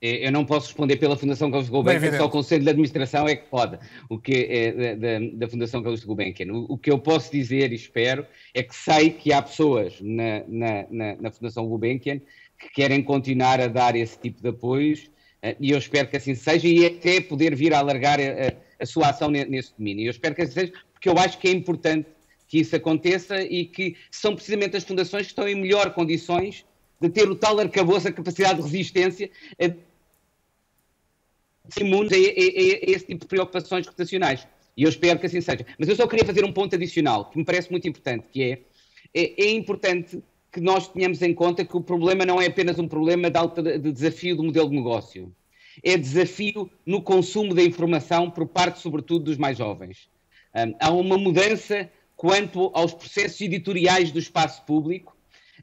Eu 0.00 0.30
não 0.30 0.44
posso 0.44 0.68
responder 0.68 0.96
pela 0.96 1.16
Fundação 1.16 1.50
Carlos 1.50 1.68
Gulbenkian, 1.68 1.98
só 2.18 2.26
o 2.26 2.30
Conselho 2.30 2.62
de 2.62 2.70
Administração 2.70 3.26
é 3.26 3.34
que 3.34 3.48
pode, 3.48 3.78
o 4.08 4.16
que 4.16 4.46
é 4.48 4.72
da, 4.72 4.94
da- 4.94 5.26
da 5.32 5.48
Fundação 5.48 5.82
Carlos 5.82 6.04
Gulbenkian. 6.04 6.52
O, 6.52 6.74
o 6.74 6.78
que 6.78 6.88
eu 6.90 6.98
posso 7.00 7.32
dizer 7.32 7.72
e 7.72 7.74
espero 7.74 8.24
é 8.54 8.62
que 8.62 8.76
sei 8.76 9.10
que 9.10 9.32
há 9.32 9.42
pessoas 9.42 9.94
na, 10.00 10.44
na, 10.46 10.86
na, 10.88 11.16
na 11.22 11.30
Fundação 11.32 11.66
Gulbenkian 11.66 12.20
que 12.60 12.68
querem 12.74 13.02
continuar 13.02 13.60
a 13.60 13.66
dar 13.66 13.96
esse 13.96 14.16
tipo 14.20 14.40
de 14.40 14.48
apoios 14.48 15.10
eh, 15.42 15.56
e 15.58 15.72
eu 15.72 15.78
espero 15.78 16.06
que 16.08 16.16
assim 16.16 16.34
seja 16.36 16.68
e 16.68 16.86
até 16.86 17.20
poder 17.20 17.54
vir 17.56 17.74
a 17.74 17.78
alargar 17.80 18.20
a, 18.20 18.22
a- 18.22 18.52
a 18.80 18.86
sua 18.86 19.08
ação 19.08 19.28
ne- 19.28 19.46
nesse 19.46 19.72
domínio. 19.76 20.06
Eu 20.06 20.10
espero 20.12 20.32
que 20.34 20.42
assim 20.42 20.52
seja, 20.52 20.72
porque 20.92 21.08
eu 21.08 21.18
acho 21.18 21.38
que 21.38 21.48
é 21.48 21.50
importante 21.50 22.06
que 22.46 22.60
isso 22.60 22.76
aconteça 22.76 23.42
e 23.42 23.64
que 23.64 23.96
são 24.12 24.34
precisamente 24.36 24.76
as 24.76 24.84
fundações 24.84 25.22
que 25.26 25.32
estão 25.32 25.48
em 25.48 25.56
melhor 25.56 25.92
condições 25.92 26.64
de 27.00 27.08
ter 27.08 27.28
o 27.28 27.34
tal 27.36 27.58
arcabouço, 27.60 28.08
a 28.08 28.12
capacidade 28.12 28.56
de 28.56 28.62
resistência, 28.62 29.30
eh, 29.58 29.72
imunes 31.76 32.12
a, 32.12 32.16
a- 32.16 32.18
a- 32.18 32.90
esse 32.92 33.06
tipo 33.06 33.20
de 33.20 33.26
preocupações 33.26 33.84
reputacionais. 33.86 34.46
E 34.76 34.84
eu 34.84 34.88
espero 34.88 35.18
que 35.18 35.26
assim 35.26 35.40
seja. 35.40 35.66
Mas 35.78 35.88
eu 35.88 35.96
só 35.96 36.06
queria 36.06 36.24
fazer 36.24 36.44
um 36.44 36.52
ponto 36.52 36.74
adicional, 36.74 37.30
que 37.30 37.38
me 37.38 37.44
parece 37.44 37.70
muito 37.70 37.88
importante, 37.88 38.26
que 38.32 38.42
é, 38.42 38.60
é, 39.14 39.44
é 39.46 39.50
importante 39.52 40.22
que 40.52 40.60
nós 40.60 40.88
tenhamos 40.88 41.20
em 41.20 41.34
conta 41.34 41.64
que 41.64 41.76
o 41.76 41.80
problema 41.80 42.24
não 42.24 42.40
é 42.40 42.46
apenas 42.46 42.78
um 42.78 42.88
problema 42.88 43.28
de, 43.30 43.78
de 43.78 43.92
desafio 43.92 44.36
do 44.36 44.44
modelo 44.44 44.70
de 44.70 44.76
negócio. 44.76 45.34
É 45.82 45.96
desafio 45.96 46.70
no 46.86 47.02
consumo 47.02 47.54
da 47.54 47.62
informação 47.62 48.30
por 48.30 48.46
parte, 48.46 48.80
sobretudo, 48.80 49.24
dos 49.26 49.36
mais 49.36 49.58
jovens. 49.58 50.08
Hum, 50.54 50.74
há 50.80 50.90
uma 50.90 51.18
mudança 51.18 51.90
quanto 52.16 52.70
aos 52.74 52.92
processos 52.94 53.40
editoriais 53.40 54.10
do 54.10 54.18
espaço 54.18 54.64
público 54.64 55.16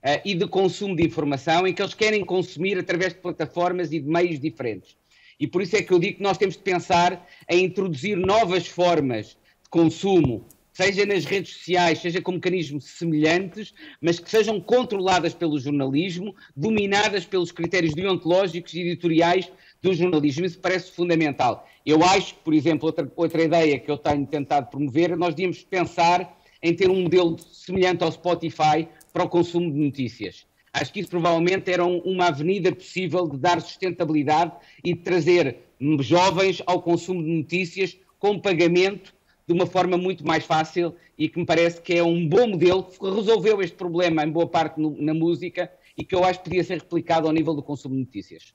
eh, 0.03 0.22
e 0.23 0.36
de 0.36 0.48
consumo 0.48 0.95
de 0.95 1.03
informação, 1.06 1.65
em 1.68 1.73
que 1.73 1.82
eles 1.82 1.94
querem 1.94 2.23
consumir 2.23 2.77
através 2.77 3.14
de 3.14 3.19
plataformas 3.19 3.91
e 3.91 3.99
de 3.99 4.07
meios 4.07 4.40
diferentes. 4.40 4.95
E 5.40 5.48
por 5.48 5.62
isso 5.62 5.76
é 5.76 5.82
que 5.82 5.91
eu 5.91 5.99
digo 5.99 6.18
que 6.18 6.24
nós 6.24 6.38
temos 6.38 6.56
de 6.56 6.64
pensar 6.64 7.28
em 7.49 7.66
introduzir 7.66 8.18
novas 8.18 8.68
formas 8.68 9.38
de 9.64 9.70
consumo, 9.70 10.45
seja 10.72 11.06
nas 11.06 11.26
redes 11.26 11.53
sociais, 11.53 11.99
seja 11.99 12.22
com 12.22 12.34
mecanismos 12.34 12.86
semelhantes, 12.86 13.74
mas 14.02 14.20
que 14.20 14.30
sejam 14.30 14.60
controladas 14.60 15.34
pelo 15.34 15.60
jornalismo, 15.60 16.36
dominadas 16.56 17.26
pelos 17.26 17.52
critérios 17.52 17.94
deontológicos 17.94 18.74
e 18.74 18.82
editoriais 18.82 19.52
do 19.82 19.94
jornalismo. 19.94 20.45
Isso 20.45 20.60
parece 20.60 20.91
fundamental. 20.91 21.68
Eu 21.86 22.03
acho 22.03 22.36
por 22.36 22.53
exemplo, 22.53 22.88
outra, 22.88 23.12
outra 23.16 23.44
ideia 23.44 23.80
que 23.80 23.90
eu 23.90 23.98
tenho 23.98 24.26
tentado 24.26 24.70
promover, 24.70 25.16
nós 25.16 25.34
devíamos 25.34 25.64
pensar 25.64 26.38
em 26.62 26.74
ter 26.74 26.90
um 26.90 27.03
modelo 27.03 27.38
semelhante 27.40 28.03
ao 28.03 28.12
Spotify 28.12 28.88
para 29.14 29.24
o 29.24 29.30
consumo 29.30 29.72
de 29.72 29.80
notícias. 29.80 30.45
Acho 30.78 30.92
que 30.92 31.00
isso 31.00 31.10
provavelmente 31.10 31.72
era 31.72 31.86
um- 31.86 32.00
uma 32.00 32.28
avenida 32.28 32.70
possível 32.70 33.26
de 33.30 33.38
dar 33.38 33.62
sustentabilidade 33.62 34.52
e 34.84 34.94
de 34.94 35.00
trazer 35.00 35.58
jovens 36.02 36.62
ao 36.66 36.82
consumo 36.82 37.24
de 37.24 37.30
notícias 37.30 37.98
com 38.20 38.38
pagamento 38.38 39.14
de 39.48 39.54
uma 39.54 39.66
forma 39.66 39.98
muito 39.98 40.28
mais 40.28 40.44
fácil 40.44 40.94
e 41.18 41.30
que 41.30 41.40
me 41.40 41.46
parece 41.46 41.82
que 41.82 41.94
é 41.94 42.04
um 42.04 42.28
bom 42.28 42.48
modelo 42.48 42.84
que 42.84 43.10
resolveu 43.10 43.62
este 43.62 43.78
problema 43.78 44.26
em 44.26 44.30
boa 44.30 44.48
parte 44.48 44.78
no- 44.78 45.02
na 45.02 45.14
música 45.14 45.72
e 45.98 46.04
que 46.04 46.14
eu 46.14 46.26
acho 46.26 46.40
que 46.40 46.50
podia 46.50 46.64
ser 46.64 46.80
replicado 46.80 47.26
ao 47.28 47.34
nível 47.34 47.54
do 47.54 47.64
consumo 47.64 47.96
de 47.96 48.02
notícias. 48.02 48.54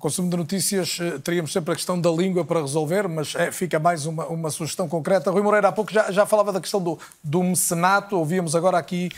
Consumo 0.00 0.28
de 0.28 0.36
notícias 0.36 0.98
eh, 1.00 1.18
teríamos 1.18 1.52
sempre 1.52 1.72
a 1.72 1.76
questão 1.76 2.00
da 2.00 2.10
língua 2.10 2.44
para 2.44 2.60
resolver, 2.60 3.08
mas 3.08 3.34
é, 3.34 3.52
fica 3.52 3.78
mais 3.78 4.06
uma, 4.06 4.26
uma, 4.26 4.50
sugestão 4.50 4.88
concreta. 4.88 5.30
Rui 5.30 5.42
Moreira, 5.42 5.68
há 5.68 5.72
pouco 5.72 5.92
já, 5.92 6.10
já 6.10 6.26
falava 6.26 6.52
da 6.52 6.60
questão 6.60 6.82
do, 6.82 6.98
do 7.22 7.42
mecenato, 7.42 8.16
ouvíamos 8.16 8.54
agora 8.54 8.78
aqui 8.78 9.10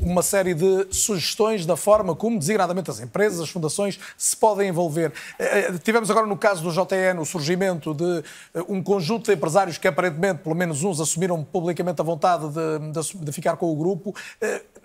uma 0.00 0.22
série 0.22 0.54
de 0.54 0.88
sugestões 0.90 1.64
da 1.64 1.76
forma 1.76 2.14
como, 2.14 2.38
designadamente, 2.38 2.90
as 2.90 3.00
empresas, 3.00 3.40
as 3.40 3.50
fundações 3.50 3.98
se 4.16 4.36
podem 4.36 4.68
envolver. 4.68 5.12
Eh, 5.38 5.72
tivemos 5.82 6.10
agora 6.10 6.26
no 6.26 6.36
caso 6.36 6.62
do 6.62 6.70
JN 6.70 7.20
o 7.20 7.24
surgimento 7.24 7.94
de 7.94 8.24
um 8.68 8.82
conjunto 8.82 9.26
de 9.26 9.36
empresários 9.36 9.78
que 9.78 9.86
aparentemente, 9.86 10.42
pelo 10.42 10.54
menos 10.54 10.82
uns, 10.82 11.00
assumiram 11.00 11.42
publicamente 11.44 12.00
a 12.00 12.04
vontade 12.04 12.46
de, 12.48 13.00
de, 13.00 13.24
de 13.24 13.32
ficar 13.32 13.56
com 13.56 13.70
o 13.70 13.76
grupo 13.76 14.14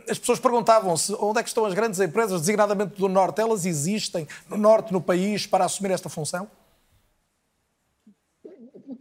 as 0.10 0.18
pessoas 0.18 0.40
perguntavam-se 0.40 1.14
onde 1.20 1.40
é 1.40 1.44
que 1.44 1.50
estão 1.50 1.66
as 1.66 1.74
grandes 1.74 2.00
empresas, 2.00 2.42
designadamente 2.42 2.98
do 2.98 3.10
Norte, 3.10 3.42
elas 3.42 3.66
existem 3.66 4.28
no 4.50 4.58
Norte, 4.58 4.94
no 4.94 5.02
país, 5.02 5.37
para 5.46 5.66
assumir 5.66 5.92
esta 5.92 6.10
função? 6.10 6.50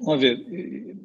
Vamos 0.01 0.21
ver. 0.21 0.97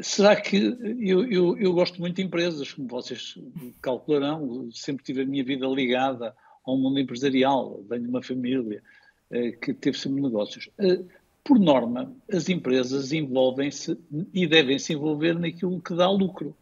Será 0.00 0.40
que 0.40 0.56
eu, 1.00 1.30
eu, 1.30 1.58
eu, 1.58 1.72
gosto 1.72 2.00
muito 2.00 2.16
de 2.16 2.22
empresas, 2.22 2.72
como 2.72 2.88
vocês 2.88 3.36
calcularão, 3.80 4.70
sempre 4.72 5.04
tive 5.04 5.22
a 5.22 5.26
minha 5.26 5.44
vida 5.44 5.66
ligada 5.66 6.34
ao 6.64 6.76
mundo 6.76 6.98
empresarial, 6.98 7.82
venho 7.88 8.02
de 8.02 8.08
uma 8.08 8.22
família 8.22 8.82
eh, 9.30 9.52
que 9.52 9.74
teve 9.74 9.98
sempre 9.98 10.22
negócios. 10.22 10.70
Eh, 10.78 11.02
por 11.44 11.58
norma, 11.58 12.14
as 12.32 12.48
empresas 12.48 13.12
envolvem-se 13.12 13.98
e 14.32 14.46
devem 14.46 14.78
se 14.78 14.92
envolver 14.92 15.38
naquilo 15.38 15.80
que 15.80 15.94
dá 15.94 16.08
lucro, 16.08 16.56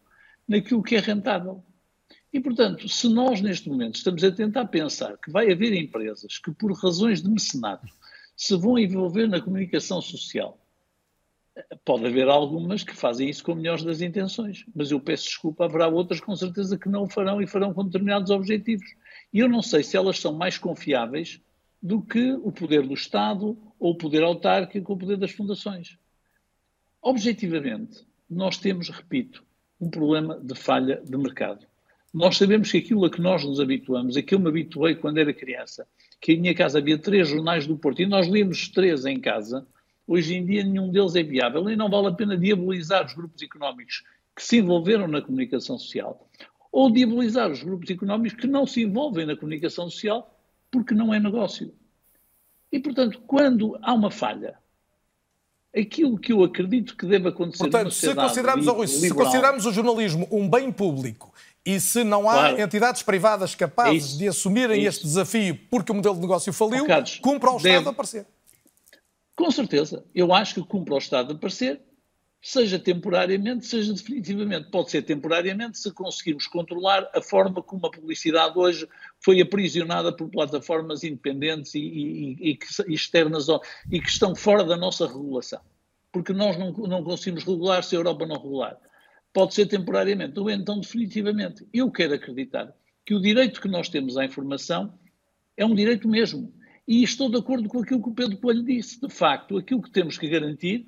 naquilo 0.47 0.81
que 0.81 0.95
é 0.95 0.99
rentável. 0.99 1.63
E, 2.33 2.39
portanto, 2.39 2.87
se 2.87 3.09
nós 3.09 3.41
neste 3.41 3.67
momento 3.67 3.95
estamos 3.95 4.23
a 4.23 4.31
tentar 4.31 4.65
pensar 4.67 5.17
que 5.17 5.29
vai 5.29 5.51
haver 5.51 5.73
empresas 5.73 6.37
que, 6.37 6.51
por 6.51 6.71
razões 6.71 7.21
de 7.21 7.29
mecenato, 7.29 7.87
se 8.35 8.55
vão 8.55 8.79
envolver 8.79 9.27
na 9.27 9.41
comunicação 9.41 10.01
social, 10.01 10.57
pode 11.83 12.05
haver 12.05 12.29
algumas 12.29 12.83
que 12.83 12.95
fazem 12.95 13.29
isso 13.29 13.43
com 13.43 13.55
melhores 13.55 13.83
das 13.83 14.01
intenções, 14.01 14.65
mas 14.73 14.91
eu 14.91 14.99
peço 14.99 15.25
desculpa, 15.25 15.65
haverá 15.65 15.87
outras 15.87 16.21
com 16.21 16.35
certeza 16.35 16.77
que 16.77 16.89
não 16.89 17.03
o 17.03 17.09
farão 17.09 17.41
e 17.41 17.47
farão 17.47 17.73
com 17.73 17.83
determinados 17.83 18.31
objetivos. 18.31 18.95
E 19.33 19.39
eu 19.39 19.49
não 19.49 19.61
sei 19.61 19.83
se 19.83 19.97
elas 19.97 20.19
são 20.19 20.33
mais 20.33 20.57
confiáveis 20.57 21.41
do 21.81 22.01
que 22.01 22.31
o 22.33 22.51
poder 22.51 22.87
do 22.87 22.93
Estado 22.93 23.57
ou 23.79 23.91
o 23.91 23.97
poder 23.97 24.23
autárquico 24.23 24.91
ou 24.91 24.95
o 24.95 24.99
poder 24.99 25.17
das 25.17 25.31
fundações. 25.31 25.97
Objetivamente, 27.01 28.05
nós 28.29 28.57
temos, 28.57 28.89
repito, 28.89 29.43
um 29.79 29.89
problema 29.89 30.39
de 30.39 30.55
falha 30.55 31.01
de 31.03 31.17
mercado. 31.17 31.65
Nós 32.13 32.37
sabemos 32.37 32.69
que 32.71 32.77
aquilo 32.77 33.05
a 33.05 33.09
que 33.09 33.21
nós 33.21 33.43
nos 33.45 33.59
habituamos, 33.59 34.17
a 34.17 34.21
que 34.21 34.35
eu 34.35 34.39
me 34.39 34.49
habituei 34.49 34.95
quando 34.95 35.17
era 35.17 35.33
criança, 35.33 35.87
que 36.19 36.33
em 36.33 36.41
minha 36.41 36.53
casa 36.53 36.79
havia 36.79 36.97
três 36.97 37.29
jornais 37.29 37.65
do 37.65 37.77
Porto 37.77 38.01
e 38.01 38.05
nós 38.05 38.27
líamos 38.27 38.67
três 38.67 39.05
em 39.05 39.19
casa, 39.19 39.65
hoje 40.05 40.35
em 40.35 40.45
dia 40.45 40.63
nenhum 40.63 40.91
deles 40.91 41.15
é 41.15 41.23
viável 41.23 41.69
e 41.69 41.75
não 41.75 41.89
vale 41.89 42.07
a 42.07 42.11
pena 42.11 42.37
diabolizar 42.37 43.05
os 43.05 43.13
grupos 43.13 43.41
económicos 43.41 44.03
que 44.35 44.43
se 44.43 44.57
envolveram 44.57 45.07
na 45.07 45.21
comunicação 45.21 45.77
social 45.77 46.27
ou 46.71 46.91
diabolizar 46.91 47.51
os 47.51 47.63
grupos 47.63 47.89
económicos 47.89 48.39
que 48.39 48.47
não 48.47 48.65
se 48.65 48.81
envolvem 48.81 49.25
na 49.25 49.35
comunicação 49.35 49.89
social 49.89 50.37
porque 50.69 50.93
não 50.93 51.13
é 51.13 51.19
negócio. 51.19 51.73
E, 52.71 52.79
portanto, 52.79 53.21
quando 53.27 53.77
há 53.81 53.93
uma 53.93 54.09
falha, 54.09 54.57
aquilo 55.75 56.17
que 56.17 56.31
eu 56.31 56.43
acredito 56.43 56.95
que 56.95 57.05
deve 57.05 57.27
acontecer 57.27 57.63
Portanto, 57.63 57.91
se 57.91 58.15
consideramos, 58.15 58.65
liberal, 58.65 58.87
se 58.87 59.13
consideramos 59.13 59.65
o 59.65 59.73
jornalismo 59.73 60.27
um 60.31 60.49
bem 60.49 60.71
público 60.71 61.33
e 61.65 61.79
se 61.79 62.03
não 62.03 62.27
há 62.27 62.33
claro. 62.33 62.61
entidades 62.61 63.03
privadas 63.03 63.53
capazes 63.53 64.15
é 64.15 64.17
de 64.17 64.27
assumirem 64.27 64.83
é 64.83 64.87
este 64.87 65.03
desafio 65.03 65.57
porque 65.69 65.91
o 65.91 65.95
modelo 65.95 66.15
de 66.15 66.21
negócio 66.21 66.51
faliu, 66.51 66.85
Carlos, 66.85 67.19
cumpre 67.19 67.49
ao 67.49 67.57
Estado 67.57 67.73
deve... 67.73 67.89
aparecer. 67.89 68.25
Com 69.35 69.51
certeza. 69.51 70.03
Eu 70.13 70.33
acho 70.33 70.55
que 70.55 70.61
cumpre 70.61 70.93
ao 70.93 70.99
Estado 70.99 71.33
aparecer, 71.33 71.79
seja 72.41 72.79
temporariamente, 72.79 73.65
seja 73.65 73.93
definitivamente. 73.93 74.71
Pode 74.71 74.89
ser 74.89 75.03
temporariamente 75.03 75.77
se 75.77 75.91
conseguirmos 75.91 76.47
controlar 76.47 77.09
a 77.13 77.21
forma 77.21 77.61
como 77.61 77.85
a 77.85 77.91
publicidade 77.91 78.57
hoje 78.57 78.87
foi 79.19 79.39
aprisionada 79.39 80.11
por 80.11 80.29
plataformas 80.29 81.03
independentes 81.03 81.75
e, 81.75 81.79
e, 81.79 82.59
e 82.87 82.93
externas 82.93 83.47
e 83.91 84.01
que 84.01 84.09
estão 84.09 84.35
fora 84.35 84.63
da 84.63 84.75
nossa 84.75 85.05
regulação. 85.05 85.61
Porque 86.11 86.33
nós 86.33 86.57
não, 86.57 86.71
não 86.71 87.03
conseguimos 87.03 87.43
regular 87.43 87.83
se 87.83 87.95
a 87.95 87.99
Europa 87.99 88.25
não 88.25 88.35
regular 88.35 88.77
pode 89.33 89.53
ser 89.53 89.65
temporariamente, 89.65 90.39
ou 90.39 90.49
então 90.49 90.79
definitivamente. 90.79 91.65
Eu 91.73 91.89
quero 91.91 92.13
acreditar 92.13 92.73
que 93.05 93.13
o 93.13 93.21
direito 93.21 93.61
que 93.61 93.67
nós 93.67 93.89
temos 93.89 94.17
à 94.17 94.25
informação 94.25 94.93
é 95.55 95.65
um 95.65 95.75
direito 95.75 96.07
mesmo. 96.07 96.53
E 96.87 97.03
estou 97.03 97.29
de 97.29 97.37
acordo 97.37 97.69
com 97.69 97.79
aquilo 97.79 98.01
que 98.01 98.09
o 98.09 98.13
Pedro 98.13 98.37
Coelho 98.37 98.63
disse. 98.63 98.99
De 98.99 99.09
facto, 99.09 99.57
aquilo 99.57 99.81
que 99.81 99.91
temos 99.91 100.17
que 100.17 100.27
garantir 100.27 100.87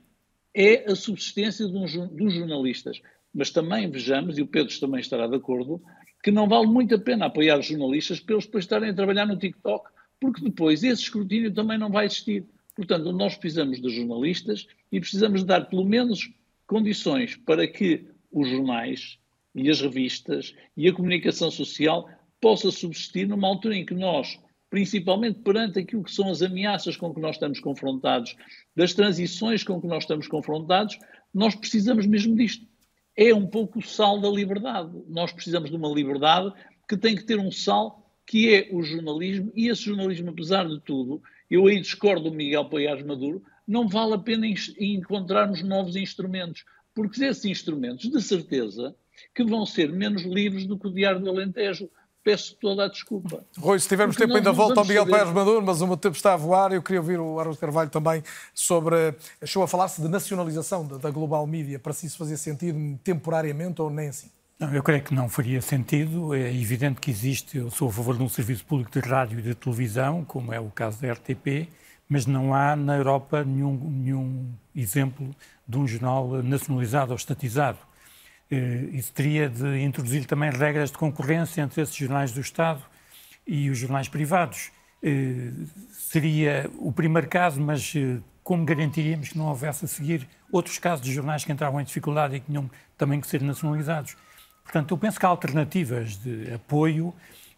é 0.54 0.92
a 0.92 0.96
subsistência 0.96 1.68
dos 1.68 1.92
jornalistas. 2.34 3.02
Mas 3.34 3.50
também 3.50 3.90
vejamos, 3.90 4.38
e 4.38 4.42
o 4.42 4.48
Pedro 4.48 4.78
também 4.80 5.00
estará 5.00 5.28
de 5.28 5.36
acordo, 5.36 5.82
que 6.24 6.32
não 6.32 6.48
vale 6.48 6.68
muito 6.68 6.96
a 6.96 7.00
pena 7.00 7.26
apoiar 7.26 7.60
os 7.60 7.66
jornalistas 7.66 8.20
para 8.20 8.36
eles 8.36 8.46
depois 8.46 8.64
estarem 8.64 8.90
a 8.90 8.94
trabalhar 8.94 9.26
no 9.26 9.38
TikTok, 9.38 9.90
porque 10.20 10.42
depois 10.42 10.84
esse 10.84 11.02
escrutínio 11.02 11.54
também 11.54 11.78
não 11.78 11.90
vai 11.90 12.06
existir. 12.06 12.46
Portanto, 12.76 13.12
nós 13.12 13.36
precisamos 13.36 13.82
de 13.82 13.90
jornalistas 13.90 14.68
e 14.92 15.00
precisamos 15.00 15.44
dar 15.44 15.66
pelo 15.66 15.84
menos 15.84 16.32
condições 16.66 17.36
para 17.36 17.68
que 17.68 18.06
os 18.34 18.50
jornais 18.50 19.20
e 19.56 19.70
as 19.70 19.80
revistas 19.80 20.54
e 20.76 20.90
a 20.90 20.94
comunicação 20.94 21.52
social 21.52 22.10
possa 22.42 22.72
subsistir 22.72 23.28
numa 23.28 23.48
altura 23.48 23.78
em 23.78 23.86
que 23.86 23.94
nós, 23.94 24.40
principalmente 24.70 25.40
perante 25.40 25.80
aquilo 25.80 26.04
que 26.04 26.12
são 26.12 26.30
as 26.30 26.42
ameaças 26.42 26.98
com 26.98 27.14
que 27.14 27.22
nós 27.22 27.36
estamos 27.36 27.60
confrontados, 27.60 28.36
das 28.76 28.94
transições 28.94 29.64
com 29.64 29.80
que 29.80 29.88
nós 29.88 30.04
estamos 30.04 30.28
confrontados, 30.28 30.98
nós 31.34 31.56
precisamos 31.56 32.06
mesmo 32.06 32.36
disto. 32.36 32.68
É 33.16 33.34
um 33.34 33.46
pouco 33.46 33.80
o 33.80 33.82
sal 33.82 34.20
da 34.20 34.30
liberdade. 34.30 34.92
Nós 35.08 35.32
precisamos 35.32 35.70
de 35.70 35.76
uma 35.76 35.94
liberdade 35.94 36.52
que 36.90 36.98
tem 36.98 37.16
que 37.16 37.24
ter 37.24 37.40
um 37.40 37.52
sal 37.52 38.04
que 38.26 38.54
é 38.54 38.70
o 38.72 38.82
jornalismo, 38.82 39.52
e 39.54 39.68
esse 39.68 39.84
jornalismo, 39.84 40.30
apesar 40.30 40.68
de 40.68 40.80
tudo, 40.82 41.22
eu 41.50 41.68
aí 41.68 41.80
discordo 41.80 42.30
do 42.30 42.36
Miguel 42.36 42.66
Poiares 42.66 43.06
Maduro, 43.06 43.44
não 43.68 43.88
vale 43.88 44.14
a 44.14 44.18
pena 44.18 44.48
encontrarmos 44.80 45.62
novos 45.62 45.96
instrumentos 45.96 46.64
porque 46.94 47.24
esses 47.24 47.46
instrumentos, 47.46 48.10
de 48.10 48.22
certeza, 48.22 48.96
que 49.34 49.44
vão 49.44 49.66
ser 49.66 49.92
menos 49.92 50.24
livres 50.24 50.66
do 50.66 50.78
que 50.78 50.88
o 50.88 50.92
Diário 50.92 51.20
do 51.20 51.30
Alentejo. 51.30 51.90
Peço 52.24 52.56
toda 52.56 52.86
a 52.86 52.88
desculpa. 52.88 53.46
Rui, 53.58 53.78
se 53.78 53.90
tivermos 53.90 54.16
tempo, 54.16 54.34
ainda 54.34 54.54
volta 54.54 54.80
ao 54.80 54.86
Miguel 54.86 55.06
Pérez 55.06 55.34
Maduro, 55.34 55.62
mas 55.62 55.82
o 55.82 55.88
meu 55.88 55.98
tempo 55.98 56.16
está 56.16 56.34
a 56.34 56.38
voar. 56.38 56.72
Eu 56.72 56.82
queria 56.82 57.02
ouvir 57.02 57.20
o 57.20 57.38
Arnold 57.38 57.60
Carvalho 57.60 57.90
também 57.90 58.24
sobre. 58.54 59.14
Achou 59.42 59.62
a 59.62 59.68
falar-se 59.68 60.02
de 60.02 60.08
nacionalização 60.08 60.88
da 60.88 61.12
Global 61.12 61.46
Media, 61.46 61.80
para 61.80 61.92
se 61.92 62.06
isso 62.06 62.18
fazer 62.18 62.38
sentido 62.38 62.80
temporariamente 63.04 63.82
ou 63.82 63.90
nem 63.90 64.08
assim? 64.08 64.30
Não, 64.58 64.74
eu 64.74 64.82
creio 64.82 65.04
que 65.04 65.14
não 65.14 65.28
faria 65.28 65.62
sentido. 65.62 66.34
É 66.34 66.50
evidente 66.50 67.02
que 67.02 67.12
existe, 67.12 67.58
eu 67.58 67.70
sou 67.70 67.90
a 67.90 67.92
favor 67.92 68.16
de 68.16 68.24
um 68.24 68.30
serviço 68.30 68.64
público 68.64 68.92
de 68.92 69.06
rádio 69.06 69.40
e 69.40 69.42
de 69.42 69.54
televisão, 69.54 70.24
como 70.24 70.54
é 70.54 70.60
o 70.62 70.70
caso 70.70 71.02
da 71.02 71.12
RTP, 71.12 71.68
mas 72.08 72.26
não 72.26 72.54
há 72.54 72.76
na 72.76 72.96
Europa 72.96 73.44
nenhum, 73.44 73.76
nenhum 73.76 74.54
exemplo 74.76 75.30
de 75.68 75.78
um 75.78 75.88
jornal 75.88 76.44
nacionalizado 76.44 77.12
ou 77.12 77.18
estatizado. 77.18 77.80
Eh, 78.52 78.90
isso 78.92 79.12
teria 79.14 79.50
de 79.50 79.82
introduzir 79.82 80.26
também 80.26 80.52
regras 80.52 80.92
de 80.92 80.98
concorrência 80.98 81.62
entre 81.62 81.82
esses 81.82 81.96
jornais 81.96 82.32
do 82.32 82.42
Estado 82.42 82.82
e 83.48 83.70
os 83.70 83.78
jornais 83.78 84.08
privados. 84.08 84.72
Eh, 85.02 85.52
seria 85.92 86.70
o 86.78 86.92
primeiro 86.92 87.28
caso, 87.28 87.60
mas 87.60 87.94
eh, 87.96 88.20
como 88.44 88.66
garantiríamos 88.66 89.30
que 89.30 89.38
não 89.38 89.48
houvesse 89.48 89.86
a 89.86 89.88
seguir 89.88 90.28
outros 90.52 90.78
casos 90.78 91.06
de 91.06 91.12
jornais 91.12 91.44
que 91.44 91.52
entravam 91.52 91.82
em 91.82 91.84
dificuldade 91.84 92.36
e 92.36 92.40
que 92.40 92.46
tinham 92.48 92.70
também 92.98 93.20
que 93.20 93.28
ser 93.28 93.42
nacionalizados? 93.42 94.16
Portanto, 94.64 94.94
eu 94.94 94.98
penso 94.98 95.20
que 95.20 95.26
há 95.26 95.30
alternativas 95.30 96.18
de 96.18 96.54
apoio, 96.54 97.14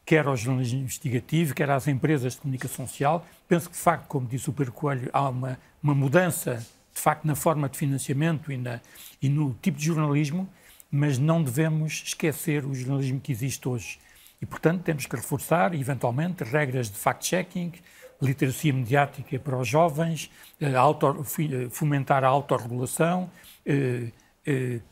quer 0.05 0.27
ao 0.27 0.35
jornalismo 0.35 0.81
investigativo, 0.81 1.55
quer 1.55 1.69
às 1.69 1.87
empresas 1.87 2.33
de 2.33 2.41
comunicação 2.41 2.87
social. 2.87 3.25
Penso 3.47 3.69
que, 3.69 3.75
de 3.75 3.81
facto, 3.81 4.07
como 4.07 4.27
disse 4.27 4.49
o 4.49 4.53
Pedro 4.53 4.71
Coelho, 4.71 5.09
há 5.11 5.29
uma, 5.29 5.59
uma 5.81 5.95
mudança 5.95 6.65
de 6.95 7.01
facto, 7.01 7.25
na 7.25 7.35
forma 7.35 7.67
de 7.67 7.77
financiamento 7.77 8.51
e, 8.51 8.57
na, 8.57 8.79
e 9.21 9.27
no 9.27 9.53
tipo 9.61 9.77
de 9.77 9.85
jornalismo, 9.85 10.47
mas 10.89 11.17
não 11.17 11.43
devemos 11.43 12.03
esquecer 12.05 12.65
o 12.65 12.73
jornalismo 12.73 13.19
que 13.19 13.31
existe 13.31 13.67
hoje. 13.67 13.99
E, 14.41 14.45
portanto, 14.45 14.81
temos 14.83 15.05
que 15.05 15.15
reforçar, 15.15 15.73
eventualmente, 15.73 16.43
regras 16.43 16.89
de 16.89 16.97
fact-checking, 16.97 17.73
literacia 18.21 18.73
mediática 18.73 19.37
para 19.37 19.57
os 19.57 19.67
jovens, 19.67 20.31
eh, 20.61 20.67
eh, 20.67 21.69
fomentar 21.69 22.23
a 22.23 22.27
autorregulação, 22.27 23.29
eh, 23.65 24.07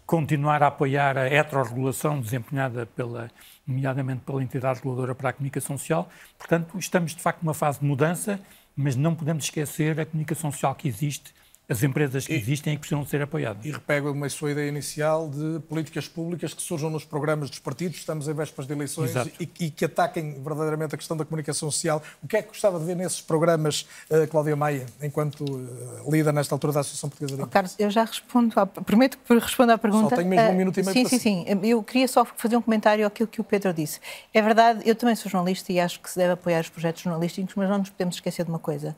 continuar 0.06 0.64
a 0.64 0.68
apoiar 0.68 1.18
a 1.18 1.28
heterorregulação 1.28 2.20
desempenhada 2.20 2.86
pela, 2.86 3.30
nomeadamente 3.68 4.22
pela 4.22 4.42
entidade 4.42 4.80
reguladora 4.80 5.14
para 5.14 5.30
a 5.30 5.34
comunicação 5.34 5.78
social. 5.78 6.10
Portanto, 6.38 6.78
estamos 6.78 7.16
de 7.16 7.22
facto 7.22 7.44
numa 7.44 7.54
fase 7.54 7.80
de 7.80 7.86
mudança, 7.86 8.40
mas 8.76 8.96
não 8.96 9.14
podemos 9.14 9.44
esquecer 9.44 10.00
a 10.00 10.06
comunicação 10.06 10.52
social 10.52 10.74
que 10.74 10.88
existe 10.88 11.34
as 11.74 11.84
empresas 11.84 12.28
que 12.28 12.34
existem 12.34 12.74
e 12.74 12.76
que 12.76 12.82
precisam 12.82 13.06
ser 13.06 13.22
apoiadas. 13.22 13.66
E 13.66 13.72
repego 13.72 14.12
uma 14.12 14.30
sua 14.30 14.52
ideia 14.52 14.70
inicial 14.70 15.30
de 15.30 15.60
políticas 15.62 16.08
públicas 16.08 16.54
que 16.54 16.62
surjam 16.62 16.90
nos 16.90 17.04
programas 17.04 17.50
dos 17.50 17.60
partidos, 17.60 17.98
estamos 17.98 18.28
em 18.28 18.34
vésperas 18.34 18.68
de 18.68 18.74
eleições 18.74 19.12
e, 19.40 19.50
e, 19.60 19.70
que 19.70 19.86
ataquem 19.86 20.42
verdadeiramente 20.42 20.96
a 20.96 20.98
questão 20.98 21.18
da 21.18 21.26
comunicação 21.26 21.70
social. 21.70 22.02
O 22.22 22.28
que 22.28 22.38
é 22.38 22.42
que 22.42 22.50
gostava 22.50 22.80
de 22.80 22.86
ver 22.86 22.96
nesses 22.96 23.22
programas, 23.22 23.88
uh, 24.10 24.28
Cláudia 24.28 24.56
Maia, 24.56 24.86
enquanto 25.02 25.42
uh, 25.42 26.12
líder 26.12 26.32
nesta 26.32 26.54
altura 26.54 26.74
da 26.74 26.80
Associação 26.82 27.10
Portuguesa 27.10 27.36
de 27.36 27.44
oh, 27.44 27.48
Carlos, 27.48 27.76
eu 27.80 27.90
já 27.90 28.06
respondo, 28.06 28.60
à, 28.60 28.66
prometo 28.66 29.18
que 29.18 29.34
respondo 29.34 29.72
à 29.72 29.78
pergunta. 29.78 30.10
Só 30.10 30.16
tenho 30.16 30.30
mesmo 30.30 30.52
um 30.52 30.56
minuto 30.56 30.80
e 30.80 30.84
meio 30.84 30.94
Sim, 30.94 31.06
sim, 31.06 31.20
sim. 31.20 31.46
Eu 31.64 31.82
queria 31.82 32.08
só 32.08 32.24
fazer 32.24 32.56
um 32.56 32.62
comentário 32.62 33.06
àquilo 33.06 33.28
que 33.28 33.42
o 33.42 33.44
Pedro 33.44 33.74
disse. 33.74 34.00
É 34.34 34.42
verdade, 34.42 34.82
eu 34.86 34.96
também 34.96 35.16
sou 35.16 35.30
jornalista 35.30 35.72
e 35.72 35.80
acho 35.80 36.00
que 36.00 36.10
se 36.10 36.18
deve 36.18 36.34
apoiar 36.34 36.62
os 36.62 36.70
projetos 36.70 37.02
jornalísticos, 37.02 37.56
mas 37.56 37.70
não 37.70 37.80
nos 37.80 37.90
podemos 37.90 38.16
esquecer 38.16 38.44
de 38.44 38.52
uma 38.52 38.60
coisa 38.60 38.96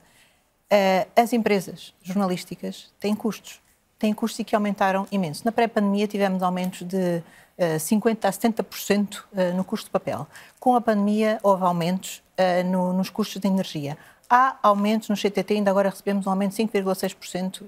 as 1.16 1.34
empresas 1.34 1.94
jornalísticas 2.02 2.92
têm 3.00 3.16
custos, 3.16 3.62
têm 3.98 4.14
custos 4.14 4.40
e 4.40 4.44
que 4.44 4.56
aumentaram 4.56 5.08
imenso. 5.12 5.44
Na 5.46 5.52
pré-pandemia 5.52 6.08
tivemos 6.08 6.42
aumentos 6.44 6.82
de 6.84 6.98
uh, 6.98 7.24
eh, 7.58 7.78
50% 7.78 8.26
a 8.26 8.32
70% 8.32 9.18
uh, 9.18 9.56
no 9.56 9.64
custo 9.64 9.86
de 9.86 9.92
papel. 9.92 10.28
Com 10.60 10.76
a 10.76 10.82
pandemia 10.82 11.40
houve 11.44 11.64
aumentos 11.64 12.24
no, 12.66 12.92
nos 12.92 13.10
custos 13.10 13.42
de 13.42 13.48
energia. 13.48 13.98
Há 14.30 14.58
aumentos 14.62 15.08
no 15.08 15.16
CTT, 15.16 15.54
ainda 15.54 15.72
agora 15.72 15.90
recebemos 15.90 16.28
um 16.28 16.32
aumento 16.32 16.54
de 16.56 16.64
5,6% 16.64 17.62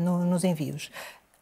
no, 0.00 0.24
nos 0.24 0.44
envios 0.44 0.92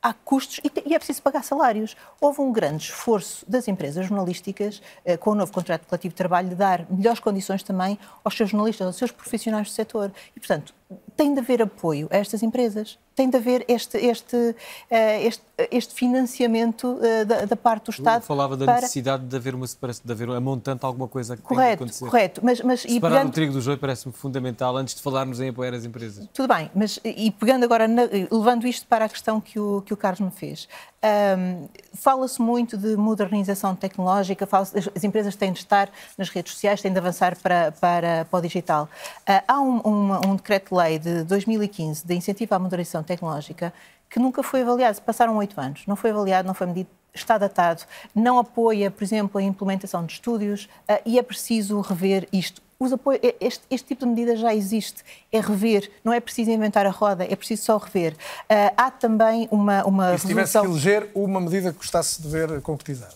há 0.08 0.14
custos 0.14 0.60
e, 0.64 0.94
é 0.94 0.98
preciso 0.98 1.22
pagar 1.22 1.44
salários. 1.44 1.94
Houve 2.20 2.40
um 2.40 2.50
grande 2.50 2.84
esforço 2.84 3.44
das 3.48 3.68
empresas 3.68 4.06
jornalísticas, 4.06 4.80
eh, 5.04 5.16
com 5.16 5.30
o 5.30 5.34
novo 5.34 5.52
contrato 5.52 5.86
coletivo 5.86 6.12
de 6.12 6.16
trabalho, 6.16 6.48
de 6.48 6.54
dar 6.54 6.86
melhores 6.90 7.20
condições 7.20 7.62
também 7.62 7.98
aos 8.24 8.36
seus 8.36 8.50
jornalistas, 8.50 8.86
aos 8.86 8.96
seus 8.96 9.10
profissionais 9.10 9.68
do 9.68 9.72
setor. 9.72 10.10
E, 10.34 10.40
portanto, 10.40 10.74
tem 11.14 11.34
de 11.34 11.40
haver 11.40 11.60
apoio 11.60 12.08
a 12.10 12.16
estas 12.16 12.42
empresas, 12.42 12.98
tem 13.18 13.28
de 13.28 13.36
haver 13.36 13.64
este, 13.66 13.98
este, 13.98 14.54
eh, 14.88 15.26
este, 15.26 15.42
este 15.72 15.92
financiamento 15.92 17.00
eh, 17.02 17.24
da, 17.24 17.46
da, 17.46 17.56
parte 17.56 17.86
do 17.86 17.90
Estado. 17.90 18.22
Eu 18.22 18.26
falava 18.26 18.56
da 18.56 18.64
para... 18.64 18.76
necessidade 18.76 19.24
de 19.24 19.34
haver 19.34 19.56
uma 19.56 19.66
separação, 19.66 20.02
de 20.06 20.12
haver 20.12 20.30
a 20.30 20.40
montante 20.40 20.86
alguma 20.86 21.08
coisa 21.08 21.36
que 21.36 21.42
correto, 21.42 21.66
tem 21.66 21.68
que 21.68 21.82
acontecer. 21.82 22.04
Correto, 22.04 22.40
mas, 22.44 22.60
mas 22.60 22.82
Separar 22.82 23.16
pegando... 23.16 23.28
o 23.30 23.32
trigo 23.32 23.52
do 23.52 23.60
joio 23.60 23.76
parece-me 23.76 24.14
fundamental 24.14 24.76
antes 24.76 24.94
de 24.94 25.02
falarmos 25.02 25.40
em 25.40 25.48
apoiar 25.48 25.74
as 25.74 25.84
empresas. 25.84 26.28
Tudo 26.32 26.54
bem, 26.54 26.70
mas 26.72 27.00
e 27.04 27.32
pegando 27.32 27.64
agora, 27.64 27.88
na, 27.88 28.02
levando 28.30 28.68
isto 28.68 28.86
para 28.86 29.06
a 29.06 29.08
questão 29.08 29.40
que 29.40 29.58
o, 29.58 29.82
que 29.82 29.92
o 29.92 29.96
Carlos 29.96 30.20
me 30.20 30.30
fez, 30.30 30.68
um, 31.00 31.68
fala-se 31.94 32.42
muito 32.42 32.76
de 32.76 32.96
modernização 32.96 33.74
tecnológica, 33.74 34.48
as 34.52 35.04
empresas 35.04 35.36
têm 35.36 35.52
de 35.52 35.60
estar 35.60 35.88
nas 36.16 36.28
redes 36.28 36.52
sociais, 36.52 36.82
têm 36.82 36.92
de 36.92 36.98
avançar 36.98 37.36
para, 37.36 37.72
para, 37.72 38.24
para 38.24 38.38
o 38.38 38.42
digital. 38.42 38.88
Uh, 39.20 39.42
há 39.46 39.60
um, 39.60 39.80
um, 39.84 40.30
um 40.30 40.36
decreto-lei 40.36 40.98
de 40.98 41.22
2015 41.24 42.04
de 42.04 42.14
incentivo 42.14 42.54
à 42.54 42.58
modernização 42.58 43.02
tecnológica 43.08 43.72
que 44.08 44.18
nunca 44.18 44.42
foi 44.42 44.62
avaliado. 44.62 45.00
Passaram 45.02 45.36
oito 45.36 45.60
anos, 45.60 45.82
não 45.86 45.96
foi 45.96 46.10
avaliado, 46.10 46.46
não 46.46 46.54
foi 46.54 46.66
medido, 46.66 46.88
está 47.12 47.36
datado, 47.36 47.82
não 48.14 48.38
apoia, 48.38 48.90
por 48.90 49.02
exemplo, 49.02 49.40
a 49.40 49.42
implementação 49.42 50.04
de 50.06 50.12
estúdios 50.12 50.68
uh, 50.88 51.00
e 51.04 51.18
é 51.18 51.22
preciso 51.22 51.80
rever 51.80 52.28
isto 52.32 52.62
os 52.80 52.92
apoios, 52.92 53.20
este, 53.40 53.64
este, 53.70 53.88
tipo 53.88 54.04
de 54.04 54.10
medida 54.10 54.36
já 54.36 54.54
existe, 54.54 55.02
é 55.32 55.40
rever, 55.40 55.90
não 56.04 56.12
é 56.12 56.20
preciso 56.20 56.50
inventar 56.50 56.86
a 56.86 56.90
roda, 56.90 57.24
é 57.24 57.34
preciso 57.34 57.64
só 57.64 57.76
rever. 57.76 58.12
Uh, 58.12 58.72
há 58.76 58.90
também 58.90 59.48
uma, 59.50 59.84
uma 59.84 60.14
e 60.14 60.18
se 60.18 60.28
tivesse 60.28 60.60
que 60.60 60.64
eleger 60.64 61.08
uma 61.14 61.40
medida 61.40 61.72
que 61.72 61.78
gostasse 61.78 62.22
de 62.22 62.28
ver 62.28 62.60
concretizada? 62.62 63.14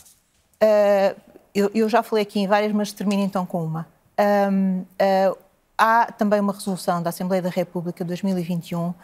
Uh, 0.62 1.20
eu, 1.54 1.70
eu, 1.74 1.88
já 1.88 2.02
falei 2.02 2.22
aqui 2.22 2.40
em 2.40 2.46
várias, 2.48 2.72
mas 2.72 2.90
termino 2.92 3.22
então 3.22 3.46
com 3.46 3.62
uma. 3.62 3.86
Um, 4.18 4.80
uh, 4.80 5.38
há 5.76 6.12
também 6.12 6.40
uma 6.40 6.52
resolução 6.52 7.02
da 7.02 7.10
Assembleia 7.10 7.42
da 7.42 7.48
República 7.48 8.04
de 8.04 8.08
2021 8.08 8.88
uh, 8.88 8.94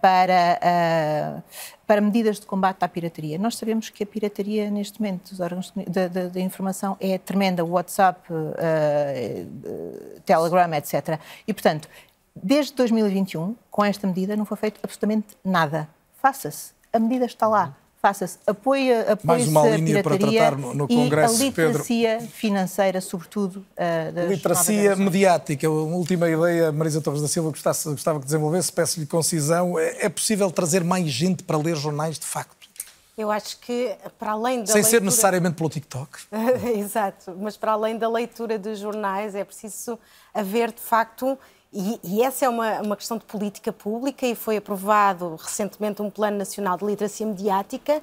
para, 0.00 0.58
uh, 0.60 1.42
para 1.86 2.00
medidas 2.00 2.40
de 2.40 2.46
combate 2.46 2.82
à 2.82 2.88
pirataria. 2.88 3.38
Nós 3.38 3.56
sabemos 3.56 3.90
que 3.90 4.02
a 4.02 4.06
pirataria, 4.06 4.70
neste 4.70 5.00
momento, 5.00 5.30
dos 5.30 5.40
órgãos 5.40 5.72
da 6.32 6.40
informação 6.40 6.96
é 7.00 7.18
tremenda, 7.18 7.64
WhatsApp, 7.64 8.20
uh, 8.32 10.20
Telegram, 10.24 10.72
etc. 10.74 11.18
E, 11.46 11.52
portanto, 11.52 11.88
desde 12.34 12.74
2021, 12.74 13.54
com 13.70 13.84
esta 13.84 14.06
medida, 14.06 14.34
não 14.36 14.44
foi 14.44 14.56
feito 14.56 14.80
absolutamente 14.82 15.36
nada. 15.44 15.88
Faça-se. 16.20 16.72
A 16.92 16.98
medida 16.98 17.24
está 17.24 17.46
lá 17.46 17.74
faça-se 18.04 18.36
apoio, 18.46 19.00
apoio 19.00 19.18
Mais 19.24 19.48
uma 19.48 19.66
linha 19.66 20.02
para 20.02 20.18
tratar 20.18 20.58
no, 20.58 20.74
no 20.74 20.86
Congresso, 20.86 21.42
e 21.42 21.46
a 21.46 21.48
literacia 21.48 22.18
Pedro. 22.18 22.28
financeira, 22.34 23.00
sobretudo. 23.00 23.64
Uh, 23.78 24.28
literacia 24.28 24.94
mediática, 24.94 25.70
uma 25.70 25.96
última 25.96 26.28
ideia, 26.28 26.70
Marisa 26.70 27.00
Torres 27.00 27.22
da 27.22 27.28
Silva, 27.28 27.48
gostasse, 27.48 27.88
gostava 27.88 28.18
que 28.18 28.26
desenvolvesse, 28.26 28.70
peço-lhe 28.70 29.06
concisão. 29.06 29.78
É, 29.78 30.04
é 30.04 30.08
possível 30.10 30.50
trazer 30.50 30.84
mais 30.84 31.10
gente 31.10 31.42
para 31.44 31.56
ler 31.56 31.76
jornais 31.76 32.18
de 32.18 32.26
facto? 32.26 32.68
Eu 33.16 33.30
acho 33.30 33.58
que, 33.60 33.96
para 34.18 34.32
além 34.32 34.60
da 34.60 34.66
Sem 34.66 34.74
leitura... 34.74 34.90
ser 34.90 35.00
necessariamente 35.00 35.56
pelo 35.56 35.70
TikTok. 35.70 36.10
Exato, 36.76 37.34
mas 37.40 37.56
para 37.56 37.72
além 37.72 37.96
da 37.96 38.10
leitura 38.10 38.58
de 38.58 38.74
jornais, 38.74 39.34
é 39.34 39.44
preciso 39.44 39.98
haver, 40.34 40.72
de 40.72 40.80
facto, 40.80 41.38
e, 41.74 42.00
e, 42.04 42.22
essa 42.22 42.46
é 42.46 42.48
uma, 42.48 42.80
uma 42.80 42.96
questão 42.96 43.18
de 43.18 43.24
política 43.24 43.72
pública 43.72 44.24
e 44.24 44.36
foi 44.36 44.56
aprovado 44.56 45.34
recentemente 45.34 46.00
um 46.00 46.08
Plano 46.08 46.38
Nacional 46.38 46.76
de 46.78 46.84
Literacia 46.84 47.26
Mediática. 47.26 48.00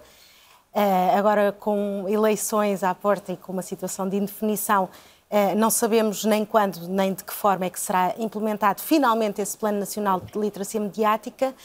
Uh, 0.73 1.17
agora, 1.17 1.53
com 1.57 2.05
eleições 2.09 2.83
à 2.83 2.93
porta 2.93 3.31
e 3.31 3.37
com 3.37 3.53
uma 3.53 3.61
situação 3.61 4.09
de 4.09 4.17
indefinição, 4.17 4.89
uh, 5.29 5.55
não 5.55 5.69
sabemos 5.69 6.25
nem 6.25 6.43
quando 6.43 6.85
nem 6.89 7.13
de 7.13 7.23
que 7.23 7.33
forma 7.33 7.63
é 7.63 7.69
que 7.69 7.79
será 7.79 8.13
implementado 8.17 8.81
finalmente 8.81 9.41
esse 9.41 9.57
Plano 9.57 9.79
Nacional 9.79 10.19
de 10.19 10.37
Literacia 10.37 10.79
Mediática, 10.79 11.55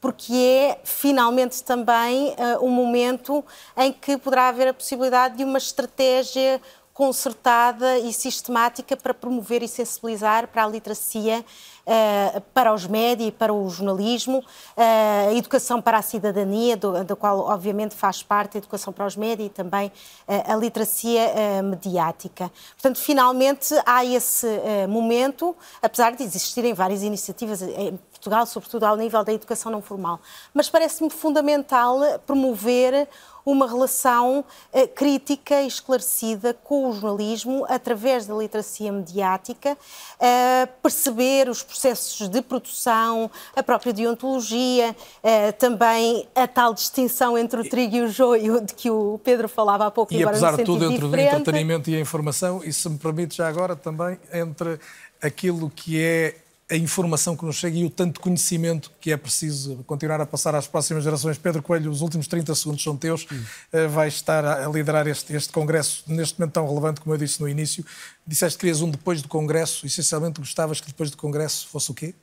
porque 0.00 0.32
é 0.34 0.78
finalmente 0.84 1.64
também 1.64 2.28
uh, 2.30 2.64
um 2.64 2.70
momento 2.70 3.44
em 3.76 3.92
que 3.92 4.16
poderá 4.16 4.48
haver 4.48 4.68
a 4.68 4.74
possibilidade 4.74 5.36
de 5.36 5.42
uma 5.44 5.58
estratégia 5.58 6.60
concertada 6.96 7.98
e 7.98 8.10
sistemática 8.10 8.96
para 8.96 9.12
promover 9.12 9.62
e 9.62 9.68
sensibilizar 9.68 10.48
para 10.48 10.64
a 10.64 10.66
literacia, 10.66 11.44
uh, 11.86 12.40
para 12.54 12.72
os 12.72 12.86
média 12.86 13.26
e 13.26 13.30
para 13.30 13.52
o 13.52 13.68
jornalismo, 13.68 14.38
uh, 14.38 15.28
a 15.28 15.34
educação 15.34 15.82
para 15.82 15.98
a 15.98 16.02
cidadania, 16.02 16.74
da 16.74 17.14
qual 17.14 17.40
obviamente 17.40 17.94
faz 17.94 18.22
parte 18.22 18.56
a 18.56 18.58
educação 18.58 18.94
para 18.94 19.04
os 19.04 19.14
média 19.14 19.44
e 19.44 19.50
também 19.50 19.88
uh, 19.88 20.52
a 20.52 20.56
literacia 20.56 21.62
mediática. 21.62 22.50
Portanto, 22.72 22.98
finalmente 22.98 23.74
há 23.84 24.02
esse 24.02 24.46
momento, 24.88 25.54
apesar 25.82 26.16
de 26.16 26.22
existirem 26.22 26.72
várias 26.72 27.02
iniciativas 27.02 27.60
em 27.60 27.98
Portugal, 28.10 28.46
sobretudo 28.46 28.84
ao 28.84 28.96
nível 28.96 29.22
da 29.22 29.34
educação 29.34 29.70
não 29.70 29.82
formal. 29.82 30.18
Mas 30.54 30.70
parece-me 30.70 31.10
fundamental 31.10 31.98
promover 32.26 33.06
uma 33.46 33.68
relação 33.68 34.40
uh, 34.40 34.88
crítica 34.88 35.62
e 35.62 35.68
esclarecida 35.68 36.52
com 36.52 36.90
o 36.90 36.92
jornalismo 36.92 37.64
através 37.68 38.26
da 38.26 38.34
literacia 38.34 38.90
mediática, 38.90 39.72
uh, 39.74 40.68
perceber 40.82 41.48
os 41.48 41.62
processos 41.62 42.28
de 42.28 42.42
produção, 42.42 43.30
a 43.54 43.62
própria 43.62 43.92
deontologia, 43.92 44.94
uh, 45.22 45.52
também 45.58 46.28
a 46.34 46.48
tal 46.48 46.74
distinção 46.74 47.38
entre 47.38 47.60
o 47.60 47.68
trigo 47.68 47.94
e 47.94 48.00
o 48.02 48.08
joio 48.08 48.60
de 48.66 48.74
que 48.74 48.90
o 48.90 49.20
Pedro 49.22 49.48
falava 49.48 49.86
há 49.86 49.90
pouco. 49.92 50.12
E 50.12 50.24
apesar 50.24 50.56
de 50.56 50.64
tudo, 50.64 50.90
entre 50.90 51.04
o 51.04 51.16
entretenimento 51.16 51.88
e 51.88 51.94
a 51.94 52.00
informação, 52.00 52.62
e 52.64 52.72
se 52.72 52.88
me 52.88 52.98
permite 52.98 53.36
já 53.36 53.46
agora 53.46 53.76
também, 53.76 54.18
entre 54.32 54.80
aquilo 55.22 55.70
que 55.70 56.02
é 56.02 56.34
a 56.68 56.74
informação 56.74 57.36
que 57.36 57.44
nos 57.44 57.56
chega 57.56 57.76
e 57.78 57.84
o 57.84 57.90
tanto 57.90 58.20
conhecimento 58.20 58.90
que 59.00 59.12
é 59.12 59.16
preciso 59.16 59.84
continuar 59.86 60.20
a 60.20 60.26
passar 60.26 60.54
às 60.54 60.66
próximas 60.66 61.04
gerações. 61.04 61.38
Pedro 61.38 61.62
Coelho, 61.62 61.90
os 61.90 62.00
últimos 62.00 62.26
30 62.26 62.54
segundos 62.56 62.82
são 62.82 62.96
teus. 62.96 63.22
Uh, 63.22 63.88
vais 63.88 64.14
estar 64.14 64.44
a, 64.44 64.68
liderar 64.68 65.06
este, 65.06 65.32
este 65.32 65.52
congresso, 65.52 66.02
neste 66.08 66.38
momento 66.40 66.54
tão 66.54 66.66
relevante, 66.66 67.00
como 67.00 67.14
eu 67.14 67.18
disse 67.18 67.40
no 67.40 67.48
início. 67.48 67.86
Disseste 68.26 68.58
que 68.58 68.62
querias 68.62 68.82
um 68.82 68.90
depois 68.90 69.22
do 69.22 69.28
congresso. 69.28 69.86
Essencialmente, 69.86 70.40
gostavas 70.40 70.80
que 70.80 70.88
depois 70.88 71.08
do 71.10 71.16
congresso 71.16 71.68
fosse 71.68 71.90
o 71.90 71.94
quê? 71.94 72.14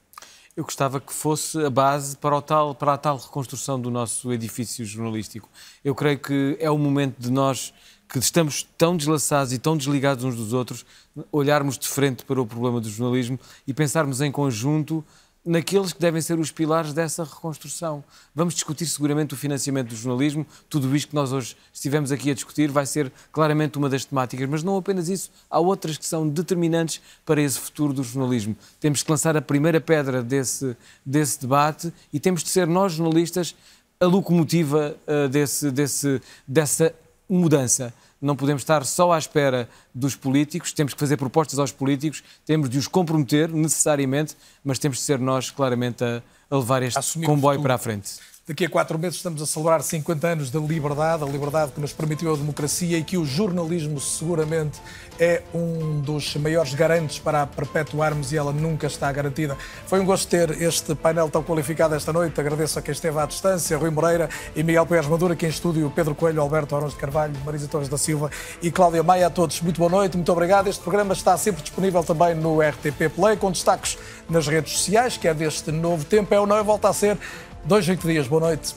Eu 0.56 0.66
gostava 0.66 1.00
que 1.00 1.12
fosse 1.12 1.58
a 1.66 1.70
base 1.70 2.16
para, 2.18 2.36
o 2.36 2.42
tal, 2.42 2.76
para 2.76 2.94
a 2.94 2.98
tal 2.98 3.18
reconstrução 3.18 3.80
do 3.80 3.90
nosso 3.90 4.32
edifício 4.32 4.86
jornalístico. 4.86 5.50
Eu 5.84 5.96
creio 5.96 6.20
que 6.20 6.58
é 6.60 6.70
o 6.70 6.78
momento 6.78 7.18
de 7.18 7.32
nós 7.32 7.74
que 8.14 8.20
estamos 8.20 8.62
tão 8.78 8.96
deslaçados 8.96 9.54
e 9.54 9.58
tão 9.58 9.76
desligados 9.76 10.24
uns 10.24 10.36
dos 10.36 10.54
outros, 10.54 10.86
olharmos 11.32 11.80
de 11.80 11.88
frente 11.88 12.24
para 12.24 12.40
o 12.40 12.46
problema 12.46 12.80
do 12.80 12.88
jornalismo 12.88 13.40
e 13.66 13.74
pensarmos 13.74 14.22
em 14.22 14.32
conjunto 14.32 15.04
naqueles 15.44 15.92
que 15.92 16.00
devem 16.00 16.22
ser 16.22 16.38
os 16.38 16.52
pilares 16.52 16.94
dessa 16.94 17.24
reconstrução. 17.24 18.04
Vamos 18.36 18.54
discutir 18.54 18.86
seguramente 18.86 19.34
o 19.34 19.38
financiamento 19.38 19.90
do 19.90 19.96
jornalismo, 19.96 20.46
tudo 20.70 20.96
isto 20.96 21.10
que 21.10 21.16
nós 21.16 21.34
hoje 21.34 21.58
estivemos 21.74 22.12
aqui 22.12 22.30
a 22.30 22.36
discutir 22.36 22.70
vai 22.70 22.86
ser 22.86 23.12
claramente 23.32 23.80
uma 23.80 23.90
das 23.90 24.06
temáticas, 24.06 24.48
mas 24.48 24.62
não 24.62 24.78
apenas 24.78 25.10
isso, 25.10 25.32
há 25.50 25.60
outras 25.60 25.98
que 25.98 26.06
são 26.06 26.30
determinantes 26.30 27.02
para 27.26 27.42
esse 27.42 27.60
futuro 27.60 27.94
do 27.94 28.04
jornalismo. 28.04 28.56
Temos 28.80 29.02
que 29.02 29.10
lançar 29.10 29.36
a 29.36 29.42
primeira 29.42 29.82
pedra 29.82 30.22
desse, 30.22 30.78
desse 31.04 31.42
debate 31.42 31.92
e 32.14 32.20
temos 32.20 32.44
de 32.44 32.50
ser 32.50 32.68
nós, 32.68 32.94
jornalistas, 32.94 33.56
a 34.00 34.06
locomotiva 34.06 34.96
uh, 35.08 35.28
desse, 35.28 35.72
desse, 35.72 36.22
dessa 36.48 36.94
mudança 37.30 37.94
não 38.22 38.38
podemos 38.38 38.62
estar 38.62 38.86
só 38.86 39.12
à 39.12 39.18
espera 39.18 39.70
dos 39.94 40.16
políticos, 40.16 40.72
temos 40.72 40.94
que 40.94 41.00
fazer 41.00 41.18
propostas 41.18 41.60
aos 41.60 41.74
políticos, 41.74 42.24
temos 42.46 42.70
de 42.70 42.78
os 42.78 42.88
comprometer 42.88 43.50
necessariamente, 43.50 44.38
mas 44.64 44.80
temos 44.80 45.00
de 45.00 45.04
ser 45.04 45.20
nós 45.20 45.52
claramente 45.52 46.04
a, 46.04 46.24
a 46.50 46.56
levar 46.56 46.82
este 46.84 46.98
Assumimos 46.98 47.36
comboio 47.36 47.62
para 47.62 47.76
a 47.76 47.78
frente. 47.78 48.14
Daqui 48.46 48.66
a 48.66 48.70
quatro 48.70 49.00
meses 49.00 49.16
estamos 49.16 49.42
a 49.42 49.46
celebrar 49.46 49.82
50 49.82 50.28
anos 50.28 50.52
da 50.52 50.60
liberdade, 50.60 51.24
a 51.24 51.26
liberdade 51.26 51.72
que 51.72 51.80
nos 51.80 51.94
permitiu 51.94 52.34
a 52.34 52.36
democracia 52.36 52.98
e 52.98 53.02
que 53.02 53.18
o 53.18 53.24
jornalismo 53.24 54.02
seguramente 54.02 54.82
é 55.18 55.42
um 55.54 56.02
dos 56.02 56.36
maiores 56.36 56.74
garantes 56.74 57.20
para 57.20 57.44
a 57.44 57.48
perpetuarmos 57.48 58.34
e 58.34 58.38
ela 58.38 58.52
nunca 58.52 58.86
está 58.86 59.10
garantida. 59.14 59.58
Foi 59.88 60.02
um 60.02 60.06
gosto 60.06 60.28
ter 60.28 60.62
este 60.62 60.94
painel 60.94 61.30
tão 61.30 61.42
qualificado 61.42 61.96
esta 61.96 62.12
noite. 62.12 62.38
Agradeço 62.38 62.78
a 62.78 62.82
quem 62.82 62.92
esteve 62.92 63.18
à 63.18 63.26
distância, 63.26 63.78
Rui 63.78 63.92
Moreira 63.92 64.30
e 64.54 64.62
Miguel 64.62 64.86
Pérez 64.86 65.08
Madura, 65.08 65.36
aqui 65.36 65.46
em 65.46 65.50
estúdio, 65.50 65.90
Pedro 65.96 66.14
Coelho, 66.14 66.42
Alberto 66.42 66.76
Arons 66.76 66.92
de 66.92 67.00
Carvalho, 67.00 67.34
Marisa 67.46 67.70
Torres 67.70 67.88
da 67.88 67.98
Silva 67.98 68.30
e 68.62 68.70
Cláudia 68.70 69.04
Maia. 69.04 69.28
A 69.28 69.30
todos, 69.30 69.62
muito 69.62 69.78
boa 69.78 69.90
noite, 69.90 70.18
muito 70.18 70.32
obrigado. 70.34 70.68
Este 70.68 70.84
programa 70.84 71.14
está 71.14 71.38
sempre 71.38 71.62
disponível 71.62 72.04
também 72.04 72.36
no 72.36 72.60
RTP 72.60 73.10
Play, 73.16 73.38
com 73.38 73.50
destaques 73.50 73.98
nas 74.30 74.48
redes 74.48 74.74
sociais, 74.74 75.16
que 75.16 75.30
é 75.30 75.34
deste 75.34 75.72
novo 75.72 76.04
tempo. 76.04 76.34
É 76.34 76.40
ou 76.42 76.46
não, 76.46 76.60
e 76.60 76.64
volta 76.64 76.90
a 76.90 76.94
ser. 76.94 77.18
Dois, 77.66 77.88
oito 77.88 78.06
dias. 78.06 78.28
Boa 78.28 78.42
noite. 78.42 78.76